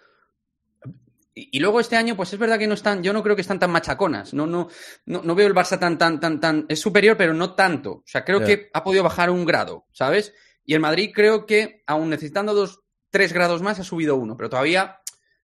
Y, 1.41 1.49
y 1.57 1.61
luego 1.61 1.81
este 1.81 1.97
año, 1.97 2.17
pues 2.17 2.33
es 2.35 2.39
verdad 2.39 2.59
que 2.59 2.67
no 2.67 2.75
están, 2.75 3.03
yo 3.03 3.15
no 3.15 3.23
creo 3.23 3.35
que 3.35 3.41
están 3.41 3.59
tan 3.59 3.71
machaconas. 3.71 4.35
No, 4.35 4.47
no, 4.47 4.69
no, 5.07 5.23
no 5.23 5.35
veo 5.35 5.47
el 5.47 5.55
Barça 5.55 5.79
tan, 5.79 5.97
tan, 5.97 6.21
tan, 6.21 6.39
tan. 6.39 6.67
Es 6.69 6.81
superior, 6.81 7.17
pero 7.17 7.33
no 7.33 7.55
tanto. 7.55 7.93
O 7.93 8.03
sea, 8.05 8.25
creo 8.25 8.45
que 8.45 8.69
ha 8.75 8.85
podido 8.85 9.03
bajar 9.03 9.31
un 9.31 9.47
grado, 9.47 9.87
¿sabes? 9.93 10.35
Y 10.67 10.75
el 10.75 10.81
Madrid 10.81 11.13
creo 11.15 11.47
que, 11.47 11.83
aún 11.87 12.11
necesitando 12.11 12.53
dos, 12.53 12.83
tres 13.09 13.33
grados 13.33 13.63
más, 13.63 13.81
ha 13.81 13.85
subido 13.85 14.17
uno, 14.17 14.37
pero 14.37 14.51
todavía 14.51 15.01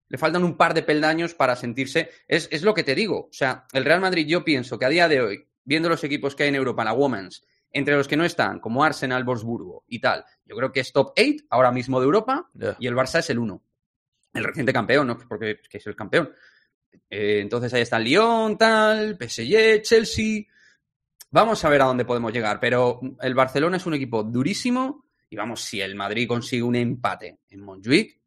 le 0.08 0.18
faltan 0.18 0.44
un 0.44 0.58
par 0.58 0.74
de 0.74 0.84
peldaños 0.84 1.34
para 1.34 1.56
sentirse. 1.56 2.10
Es, 2.28 2.50
es 2.52 2.64
lo 2.64 2.74
que 2.74 2.84
te 2.84 2.94
digo. 2.94 3.28
O 3.28 3.34
sea, 3.34 3.66
el 3.72 3.86
Real 3.86 4.02
Madrid, 4.02 4.28
yo 4.28 4.44
pienso 4.44 4.78
que 4.78 4.86
a 4.86 4.90
día 4.90 5.08
de 5.08 5.22
hoy, 5.22 5.48
viendo 5.64 5.88
los 5.88 6.04
equipos 6.04 6.36
que 6.36 6.44
hay 6.44 6.50
en 6.50 6.56
Europa, 6.56 6.84
la 6.84 6.94
Women's, 6.94 7.46
entre 7.72 7.96
los 7.96 8.08
que 8.08 8.18
no 8.18 8.24
están, 8.24 8.60
como 8.60 8.84
Arsenal, 8.84 9.24
Wolfsburgo 9.24 9.84
y 9.88 10.00
tal, 10.00 10.24
yo 10.46 10.56
creo 10.56 10.72
que 10.72 10.80
es 10.80 10.94
top 10.94 11.14
8 11.18 11.46
ahora 11.50 11.72
mismo 11.72 12.00
de 12.00 12.06
Europa 12.06 12.50
y 12.80 12.88
el 12.88 12.96
Barça 12.96 13.20
es 13.20 13.30
el 13.30 13.40
1. 13.40 13.62
El 14.36 14.44
reciente 14.44 14.74
campeón, 14.74 15.08
¿no? 15.08 15.18
Porque 15.18 15.62
es 15.72 15.88
el 15.88 15.96
campeón. 15.96 16.32
Eh, 17.10 17.40
entonces 17.42 17.74
ahí 17.74 17.82
está 17.82 17.98
Lyon, 17.98 18.58
tal, 18.58 19.18
PSG, 19.20 19.82
Chelsea. 19.82 20.44
Vamos 21.32 21.64
a 21.66 21.70
ver 21.70 21.82
a 21.82 21.86
dónde 21.86 22.06
podemos 22.06 22.32
llegar, 22.32 22.60
pero 22.60 23.00
el 23.22 23.34
Barcelona 23.34 23.78
es 23.78 23.86
un 23.86 23.96
equipo 23.96 24.24
durísimo 24.24 25.06
y 25.30 25.36
vamos, 25.36 25.62
si 25.62 25.82
el 25.82 25.96
Madrid 25.96 26.28
consigue 26.28 26.64
un 26.64 26.76
empate 26.76 27.40
en 27.50 27.62
Montjuic, 27.62 28.20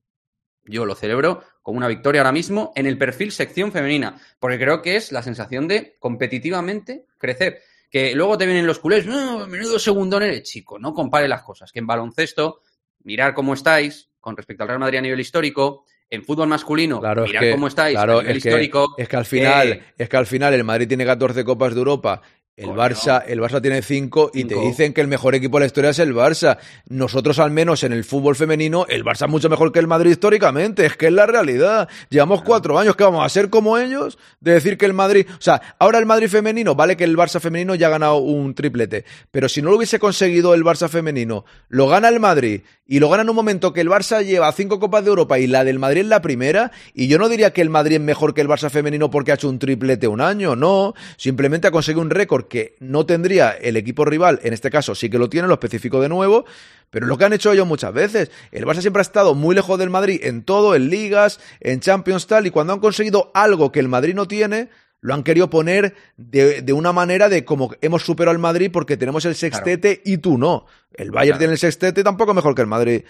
yo 0.64 0.84
lo 0.84 0.94
celebro 0.94 1.42
como 1.62 1.78
una 1.78 1.88
victoria 1.88 2.20
ahora 2.20 2.32
mismo 2.32 2.72
en 2.74 2.86
el 2.86 2.98
perfil 2.98 3.32
sección 3.32 3.72
femenina, 3.72 4.20
porque 4.38 4.58
creo 4.58 4.82
que 4.82 4.96
es 4.96 5.12
la 5.12 5.22
sensación 5.22 5.68
de 5.68 5.96
competitivamente 5.98 7.06
crecer. 7.16 7.62
Que 7.90 8.14
luego 8.14 8.36
te 8.36 8.44
vienen 8.44 8.66
los 8.66 8.78
culés, 8.78 9.06
no, 9.06 9.46
menudo 9.46 9.78
segundón 9.78 10.22
eres, 10.22 10.42
chico, 10.42 10.78
no 10.78 10.92
compare 10.92 11.26
las 11.26 11.42
cosas. 11.42 11.72
Que 11.72 11.78
en 11.78 11.86
baloncesto, 11.86 12.60
mirar 13.04 13.32
cómo 13.32 13.54
estáis 13.54 14.10
con 14.20 14.36
respecto 14.36 14.62
al 14.62 14.68
Real 14.68 14.80
Madrid 14.80 14.98
a 14.98 15.02
nivel 15.02 15.20
histórico, 15.20 15.86
en 16.10 16.24
fútbol 16.24 16.48
masculino, 16.48 17.00
Claro, 17.00 17.24
es 17.24 17.28
mirar 17.30 17.42
que- 17.44 17.50
cómo 17.52 17.66
estáis 17.66 17.94
claro, 17.96 18.20
nivel 18.22 18.36
es 18.36 18.42
que- 18.42 18.48
histórico. 18.48 18.94
Es 18.96 19.08
que 19.08 19.16
al 19.16 19.24
final, 19.26 19.68
eh, 19.72 19.82
es 19.98 20.08
que 20.08 20.16
al 20.16 20.26
final 20.26 20.54
el 20.54 20.64
Madrid 20.64 20.88
tiene 20.88 21.04
14 21.04 21.44
Copas 21.44 21.74
de 21.74 21.78
Europa. 21.80 22.22
El. 22.56 22.70
Barça, 22.70 23.22
el 23.28 23.38
Barça 23.40 23.62
tiene 23.62 23.82
5 23.82 24.32
y 24.34 24.42
te 24.42 24.56
dicen 24.56 24.92
que 24.92 25.00
el 25.00 25.06
mejor 25.06 25.36
equipo 25.36 25.58
de 25.58 25.60
la 25.60 25.66
historia 25.66 25.90
es 25.90 25.98
el 26.00 26.12
Barça. 26.12 26.58
Nosotros, 26.88 27.38
al 27.38 27.52
menos 27.52 27.84
en 27.84 27.92
el 27.92 28.02
fútbol 28.02 28.34
femenino, 28.34 28.84
el 28.88 29.04
Barça 29.04 29.26
es 29.26 29.30
mucho 29.30 29.48
mejor 29.48 29.70
que 29.70 29.78
el 29.78 29.86
Madrid 29.86 30.10
históricamente. 30.10 30.84
Es 30.84 30.96
que 30.96 31.06
es 31.06 31.12
la 31.12 31.24
realidad. 31.26 31.88
Llevamos 32.10 32.42
cuatro 32.42 32.76
años 32.76 32.96
que 32.96 33.04
vamos 33.04 33.24
a 33.24 33.28
ser 33.28 33.48
como 33.48 33.78
ellos, 33.78 34.18
de 34.40 34.54
decir 34.54 34.76
que 34.76 34.86
el 34.86 34.92
Madrid. 34.92 35.26
O 35.30 35.40
sea, 35.40 35.76
ahora 35.78 36.00
el 36.00 36.06
Madrid 36.06 36.26
femenino, 36.28 36.74
vale 36.74 36.96
que 36.96 37.04
el 37.04 37.16
Barça 37.16 37.38
femenino 37.38 37.76
ya 37.76 37.86
ha 37.86 37.90
ganado 37.90 38.16
un 38.16 38.52
triplete. 38.56 39.04
Pero 39.30 39.48
si 39.48 39.62
no 39.62 39.70
lo 39.70 39.76
hubiese 39.76 40.00
conseguido 40.00 40.52
el 40.52 40.64
Barça 40.64 40.88
femenino, 40.88 41.44
lo 41.68 41.86
gana 41.86 42.08
el 42.08 42.18
Madrid 42.18 42.62
y 42.90 43.00
lo 43.00 43.10
gana 43.10 43.22
en 43.22 43.28
un 43.28 43.36
momento 43.36 43.74
que 43.74 43.82
el 43.82 43.90
Barça 43.90 44.24
lleva 44.24 44.50
cinco 44.50 44.80
Copas 44.80 45.04
de 45.04 45.10
Europa 45.10 45.38
y 45.38 45.46
la 45.46 45.62
del 45.62 45.78
Madrid 45.78 46.00
es 46.00 46.06
la 46.06 46.22
primera. 46.22 46.72
Y 46.94 47.06
yo 47.06 47.18
no 47.18 47.28
diría 47.28 47.52
que 47.52 47.60
el 47.60 47.68
Madrid 47.68 47.96
es 47.96 48.00
mejor 48.00 48.32
que 48.32 48.40
el 48.40 48.48
Barça 48.48 48.70
femenino 48.70 49.10
porque 49.10 49.30
ha 49.30 49.34
hecho 49.34 49.50
un 49.50 49.58
triplete 49.58 50.08
un 50.08 50.22
año, 50.22 50.56
no. 50.56 50.94
Simplemente 51.18 51.68
ha 51.68 51.70
conseguido 51.70 52.00
un 52.00 52.08
récord 52.08 52.46
que 52.48 52.76
no 52.80 53.04
tendría 53.04 53.50
el 53.50 53.76
equipo 53.76 54.06
rival, 54.06 54.40
en 54.42 54.54
este 54.54 54.70
caso 54.70 54.94
sí 54.94 55.10
que 55.10 55.18
lo 55.18 55.28
tiene, 55.28 55.46
lo 55.48 55.54
especifico 55.54 56.00
de 56.00 56.08
nuevo, 56.08 56.46
pero 56.88 57.06
lo 57.06 57.18
que 57.18 57.26
han 57.26 57.34
hecho 57.34 57.52
ellos 57.52 57.66
muchas 57.66 57.92
veces. 57.92 58.30
El 58.52 58.64
Barça 58.64 58.80
siempre 58.80 59.00
ha 59.00 59.02
estado 59.02 59.34
muy 59.34 59.54
lejos 59.54 59.78
del 59.78 59.90
Madrid 59.90 60.20
en 60.22 60.42
todo, 60.42 60.74
en 60.74 60.88
ligas, 60.88 61.40
en 61.60 61.80
Champions 61.80 62.26
tal, 62.26 62.46
y 62.46 62.50
cuando 62.50 62.72
han 62.72 62.80
conseguido 62.80 63.30
algo 63.34 63.70
que 63.70 63.80
el 63.80 63.88
Madrid 63.88 64.14
no 64.14 64.26
tiene, 64.26 64.70
lo 65.00 65.14
han 65.14 65.22
querido 65.22 65.48
poner 65.48 65.94
de, 66.16 66.62
de 66.62 66.72
una 66.72 66.92
manera 66.92 67.28
de 67.28 67.44
como 67.44 67.72
hemos 67.80 68.02
superado 68.02 68.32
al 68.32 68.38
Madrid 68.40 68.70
porque 68.72 68.96
tenemos 68.96 69.24
el 69.24 69.34
sextete 69.34 70.02
y 70.04 70.18
tú 70.18 70.38
no. 70.38 70.66
El 70.92 71.10
Bayern 71.10 71.32
Claro. 71.34 71.38
tiene 71.38 71.52
el 71.52 71.58
sextete 71.58 72.02
tampoco 72.02 72.34
mejor 72.34 72.54
que 72.54 72.62
el 72.62 72.66
Madrid. 72.68 73.02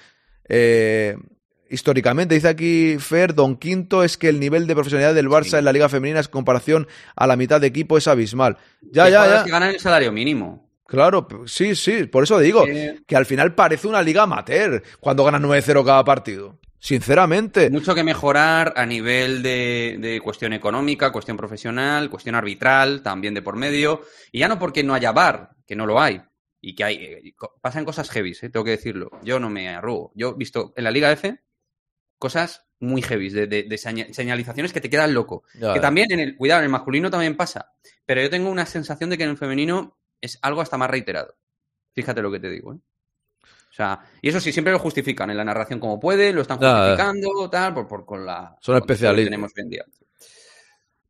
Eh, 0.48 1.16
históricamente, 1.70 2.34
dice 2.34 2.48
aquí 2.48 2.96
Fer, 2.98 3.34
Don 3.34 3.56
Quinto, 3.56 4.02
es 4.02 4.16
que 4.16 4.28
el 4.28 4.40
nivel 4.40 4.66
de 4.66 4.74
profesionalidad 4.74 5.14
del 5.14 5.28
Barça 5.28 5.50
Sí. 5.50 5.56
en 5.56 5.64
la 5.64 5.72
Liga 5.72 5.88
Femenina 5.88 6.20
en 6.20 6.26
comparación 6.26 6.88
a 7.16 7.26
la 7.26 7.36
mitad 7.36 7.60
de 7.60 7.66
equipo 7.66 7.98
es 7.98 8.08
abismal. 8.08 8.56
Ya, 8.82 9.08
ya, 9.08 9.26
ya. 9.26 9.44
que 9.44 9.50
ganan 9.50 9.70
el 9.70 9.80
salario 9.80 10.12
mínimo. 10.12 10.66
Claro, 10.86 11.28
sí, 11.44 11.74
sí, 11.74 12.04
por 12.04 12.22
eso 12.24 12.38
digo 12.38 12.66
Eh, 12.66 13.00
que 13.06 13.14
al 13.16 13.26
final 13.26 13.54
parece 13.54 13.86
una 13.88 14.00
liga 14.00 14.22
amateur 14.22 14.82
cuando 15.00 15.22
ganas 15.24 15.42
9-0 15.42 15.84
cada 15.84 16.02
partido. 16.04 16.58
Sinceramente. 16.80 17.70
Mucho 17.70 17.94
que 17.94 18.04
mejorar 18.04 18.72
a 18.76 18.86
nivel 18.86 19.42
de, 19.42 19.96
de 20.00 20.20
cuestión 20.20 20.52
económica, 20.52 21.10
cuestión 21.12 21.36
profesional, 21.36 22.08
cuestión 22.08 22.34
arbitral, 22.34 23.02
también 23.02 23.34
de 23.34 23.42
por 23.42 23.56
medio. 23.56 24.02
Y 24.32 24.38
ya 24.40 24.48
no 24.48 24.58
porque 24.58 24.82
no 24.84 24.94
haya 24.94 25.12
bar, 25.12 25.50
que 25.66 25.74
no 25.76 25.86
lo 25.86 26.00
hay. 26.00 26.22
Y 26.60 26.74
que 26.74 26.84
hay, 26.84 26.96
eh, 26.96 27.34
pasan 27.60 27.84
cosas 27.84 28.10
heavy, 28.10 28.32
tengo 28.34 28.64
que 28.64 28.72
decirlo. 28.72 29.10
Yo 29.22 29.38
no 29.40 29.50
me 29.50 29.68
arrugo. 29.68 30.12
Yo 30.14 30.30
he 30.30 30.34
visto 30.34 30.72
en 30.76 30.84
la 30.84 30.90
Liga 30.90 31.10
F 31.12 31.38
cosas 32.18 32.64
muy 32.80 33.02
heavy, 33.02 33.28
de, 33.30 33.46
de- 33.46 33.62
de 33.64 33.78
seña- 33.78 34.06
señalizaciones 34.12 34.72
que 34.72 34.80
te 34.80 34.90
quedan 34.90 35.14
loco. 35.14 35.44
Ya, 35.54 35.74
que 35.74 35.80
también 35.80 36.10
en 36.12 36.20
el, 36.20 36.36
cuidado, 36.36 36.60
en 36.60 36.64
el 36.64 36.70
masculino 36.70 37.10
también 37.10 37.36
pasa. 37.36 37.72
Pero 38.06 38.22
yo 38.22 38.30
tengo 38.30 38.50
una 38.50 38.66
sensación 38.66 39.10
de 39.10 39.18
que 39.18 39.24
en 39.24 39.30
el 39.30 39.36
femenino 39.36 39.98
es 40.20 40.38
algo 40.42 40.60
hasta 40.60 40.78
más 40.78 40.90
reiterado. 40.90 41.36
Fíjate 41.94 42.22
lo 42.22 42.30
que 42.32 42.40
te 42.40 42.50
digo, 42.50 42.74
¿eh? 42.74 42.78
O 43.78 43.80
sea, 43.80 44.00
y 44.20 44.28
eso 44.28 44.40
sí, 44.40 44.50
siempre 44.52 44.72
lo 44.72 44.80
justifican 44.80 45.30
en 45.30 45.36
la 45.36 45.44
narración 45.44 45.78
como 45.78 46.00
pueden, 46.00 46.34
lo 46.34 46.42
están 46.42 46.58
justificando, 46.58 47.48
tal, 47.48 47.74
por, 47.74 47.86
por- 47.86 48.04
con 48.04 48.26
la... 48.26 48.56
Son 48.60 48.74
lo 48.74 48.80
que 48.80 48.92
especialistas. 48.92 49.26
tenemos 49.30 49.52
hoy 49.56 49.62
en 49.62 49.68
día. 49.70 49.84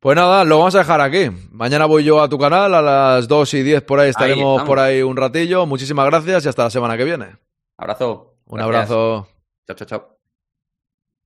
Pues 0.01 0.15
nada, 0.15 0.45
lo 0.45 0.59
vamos 0.59 0.75
a 0.75 0.81
dejar 0.81 1.01
aquí. 1.01 1.31
Mañana 1.51 1.87
voy 1.87 2.05
yo 2.05 2.21
a 2.21 2.29
tu 2.29 2.39
canal, 2.39 2.75
a 2.75 2.83
las 2.83 3.27
2 3.27 3.55
y 3.55 3.63
10 3.63 3.83
por 3.85 4.01
ahí 4.01 4.11
estaremos 4.11 4.63
por 4.65 4.79
ahí 4.79 5.01
un 5.03 5.17
ratillo. 5.17 5.65
Muchísimas 5.65 6.05
gracias 6.07 6.45
y 6.45 6.49
hasta 6.51 6.65
la 6.65 6.71
semana 6.71 6.97
que 6.99 7.05
viene. 7.05 7.37
Abrazo. 7.79 8.35
Un 8.45 8.59
Gracias. 8.59 8.75
abrazo. 8.91 9.29
Chao, 9.67 9.77
chao, 9.77 9.87
chao. 9.89 10.19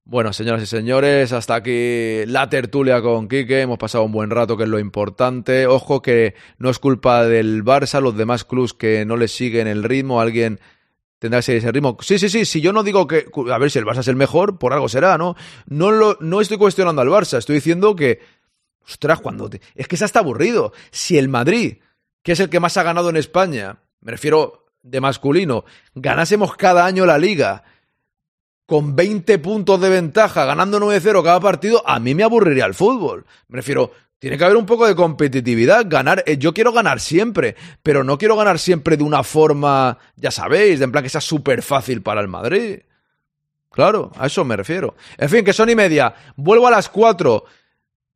Bueno, 0.05 0.33
señoras 0.33 0.63
y 0.63 0.67
señores, 0.67 1.33
hasta 1.33 1.57
aquí 1.57 2.25
la 2.27 2.49
tertulia 2.49 3.03
con 3.03 3.29
Quique. 3.29 3.61
Hemos 3.63 3.79
pasado 3.79 4.05
un 4.05 4.13
buen 4.13 4.31
rato, 4.31 4.57
que 4.57 4.63
es 4.65 4.69
lo 4.69 4.79
importante. 4.79 5.67
Ojo 5.67 6.03
que 6.03 6.35
no 6.59 6.71
es 6.71 6.79
culpa 6.79 7.25
del 7.25 7.65
Barça, 7.65 8.01
los 8.01 8.17
demás 8.17 8.45
clubs 8.45 8.75
que 8.75 9.05
no 9.05 9.17
le 9.17 9.27
siguen 9.29 9.67
el 9.67 9.83
ritmo. 9.85 10.21
Alguien 10.21 10.59
tendrá 11.23 11.41
seguir 11.41 11.61
ese 11.61 11.71
ritmo. 11.71 11.97
Sí, 12.01 12.19
sí, 12.19 12.29
sí. 12.29 12.45
Si 12.45 12.61
yo 12.61 12.73
no 12.73 12.83
digo 12.83 13.07
que. 13.07 13.27
A 13.53 13.59
ver, 13.59 13.71
si 13.71 13.79
el 13.79 13.87
Barça 13.87 14.01
es 14.01 14.09
el 14.09 14.17
mejor, 14.17 14.59
por 14.59 14.73
algo 14.73 14.89
será, 14.89 15.17
¿no? 15.17 15.37
No, 15.69 15.93
lo, 15.93 16.19
no 16.19 16.41
estoy 16.41 16.59
cuestionando 16.59 17.01
al 17.01 17.09
Barça. 17.09 17.39
Estoy 17.39 17.55
diciendo 17.55 17.95
que. 17.95 18.19
Ostras, 18.85 19.21
cuando. 19.21 19.49
es 19.77 19.87
que 19.87 19.95
es 19.95 20.03
hasta 20.03 20.19
aburrido. 20.19 20.73
Si 20.91 21.17
el 21.17 21.29
Madrid, 21.29 21.77
que 22.25 22.33
es 22.33 22.41
el 22.41 22.51
que 22.51 22.59
más 22.59 22.77
ha 22.77 22.83
ganado 22.83 23.09
en 23.09 23.17
España, 23.17 23.79
me 24.01 24.11
refiero 24.11 24.67
de 24.83 25.01
masculino, 25.01 25.65
ganásemos 25.95 26.57
cada 26.57 26.85
año 26.85 27.07
la 27.07 27.19
liga 27.19 27.63
con 28.67 28.97
20 28.97 29.39
puntos 29.39 29.81
de 29.81 29.89
ventaja, 29.89 30.45
ganando 30.45 30.81
9-0 30.81 31.23
cada 31.23 31.39
partido, 31.39 31.85
a 31.87 32.01
mí 32.01 32.17
me 32.17 32.25
aburriría 32.25 32.65
el 32.65 32.75
fútbol. 32.75 33.27
Me 33.47 33.59
refiero, 33.59 33.93
tiene 34.23 34.39
que 34.39 34.45
haber 34.45 34.57
un 34.57 34.67
poco 34.67 34.87
de 34.87 34.95
competitividad. 34.95 35.85
Ganar, 35.89 36.23
eh, 36.29 36.39
yo 36.39 36.55
quiero 36.55 36.71
ganar 36.73 37.01
siempre, 37.01 37.57
pero 37.83 38.05
no 38.05 38.19
quiero 38.19 38.37
ganar 38.37 38.61
siempre 38.61 38.97
de 38.97 39.03
una 39.03 39.25
forma, 39.25 39.99
ya 40.15 40.31
sabéis, 40.31 40.79
de 40.79 40.85
en 40.85 40.93
plan 40.93 41.03
que 41.03 41.11
sea 41.11 41.21
súper 41.21 41.61
fácil 41.61 42.03
para 42.03 42.21
el 42.21 42.29
Madrid. 42.29 42.83
Claro, 43.73 44.13
a 44.17 44.29
eso 44.29 44.45
me 44.45 44.57
refiero. 44.57 44.95
En 45.19 45.29
fin, 45.29 45.45
que 45.45 45.53
son 45.53 45.71
y 45.71 45.75
media. 45.75 46.15
Vuelvo 46.37 46.69
a 46.69 46.71
las 46.71 46.89
4. 46.89 47.45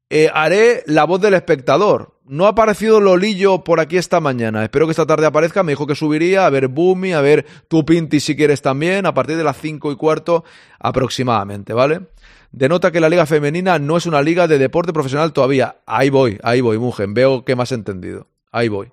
Eh, 0.09 0.31
haré 0.33 0.85
la 0.87 1.03
voz 1.03 1.21
del 1.21 1.35
espectador. 1.35 2.21
No 2.25 2.47
ha 2.47 2.51
aparecido 2.51 3.01
Lolillo 3.01 3.65
por 3.65 3.81
aquí 3.81 3.97
esta 3.97 4.21
mañana. 4.21 4.63
Espero 4.63 4.87
que 4.87 4.93
esta 4.93 5.07
tarde 5.07 5.27
aparezca. 5.27 5.65
Me 5.65 5.73
dijo 5.73 5.89
que 5.89 5.97
subiría 5.97 6.47
a 6.47 6.51
ver 6.51 6.69
Bumi, 6.69 7.15
a 7.15 7.21
ver 7.21 7.47
tu 7.67 7.85
Pinti 7.85 8.21
si 8.21 8.37
quieres 8.37 8.63
también, 8.63 9.07
a 9.07 9.15
partir 9.15 9.37
de 9.37 9.43
las 9.43 9.61
5 9.61 9.91
y 9.91 9.97
cuarto 9.97 10.45
aproximadamente, 10.79 11.73
¿vale? 11.73 12.03
Denota 12.53 12.91
que 12.91 13.01
la 13.01 13.09
liga 13.09 13.27
femenina 13.27 13.79
no 13.79 13.97
es 13.97 14.07
una 14.07 14.23
liga 14.23 14.49
de 14.49 14.59
deporte 14.59 14.93
profesional 14.93 15.33
todavía. 15.33 15.77
Ahí 15.87 16.11
voy, 16.11 16.39
ahí 16.43 16.61
voy, 16.61 16.79
Mugen. 16.79 17.15
Veo 17.15 17.45
que 17.45 17.57
me 17.57 17.63
has 17.63 17.73
entendido. 17.73 18.29
Ahí 18.51 18.69
voy. 18.69 18.93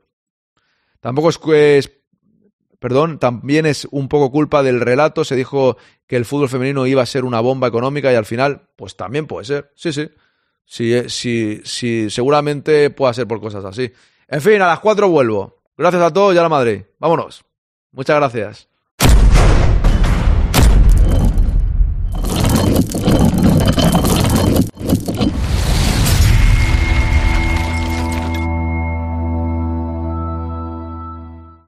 Tampoco 0.99 1.29
es, 1.29 1.39
es 1.53 1.91
perdón, 2.79 3.19
también 3.19 3.65
es 3.65 3.87
un 3.91 4.09
poco 4.09 4.31
culpa 4.31 4.63
del 4.63 4.81
relato. 4.81 5.23
Se 5.23 5.35
dijo 5.35 5.77
que 6.07 6.15
el 6.15 6.25
fútbol 6.25 6.49
femenino 6.49 6.85
iba 6.85 7.01
a 7.01 7.05
ser 7.05 7.25
una 7.25 7.39
bomba 7.39 7.67
económica 7.67 8.11
y 8.11 8.15
al 8.15 8.25
final, 8.25 8.69
pues 8.75 8.95
también 8.95 9.27
puede 9.27 9.45
ser. 9.45 9.71
Sí, 9.75 9.93
sí. 9.93 10.09
Sí, 10.65 10.93
eh, 10.93 11.09
sí, 11.09 12.09
seguramente 12.09 12.89
pueda 12.89 13.13
ser 13.13 13.27
por 13.27 13.39
cosas 13.41 13.65
así. 13.65 13.91
En 14.27 14.41
fin, 14.41 14.61
a 14.61 14.67
las 14.67 14.79
4 14.79 15.09
vuelvo. 15.09 15.61
Gracias 15.77 16.01
a 16.01 16.13
todos 16.13 16.33
y 16.33 16.37
a 16.37 16.41
la 16.41 16.49
Madrid. 16.49 16.81
Vámonos. 16.99 17.43
Muchas 17.91 18.15
gracias. 18.15 18.67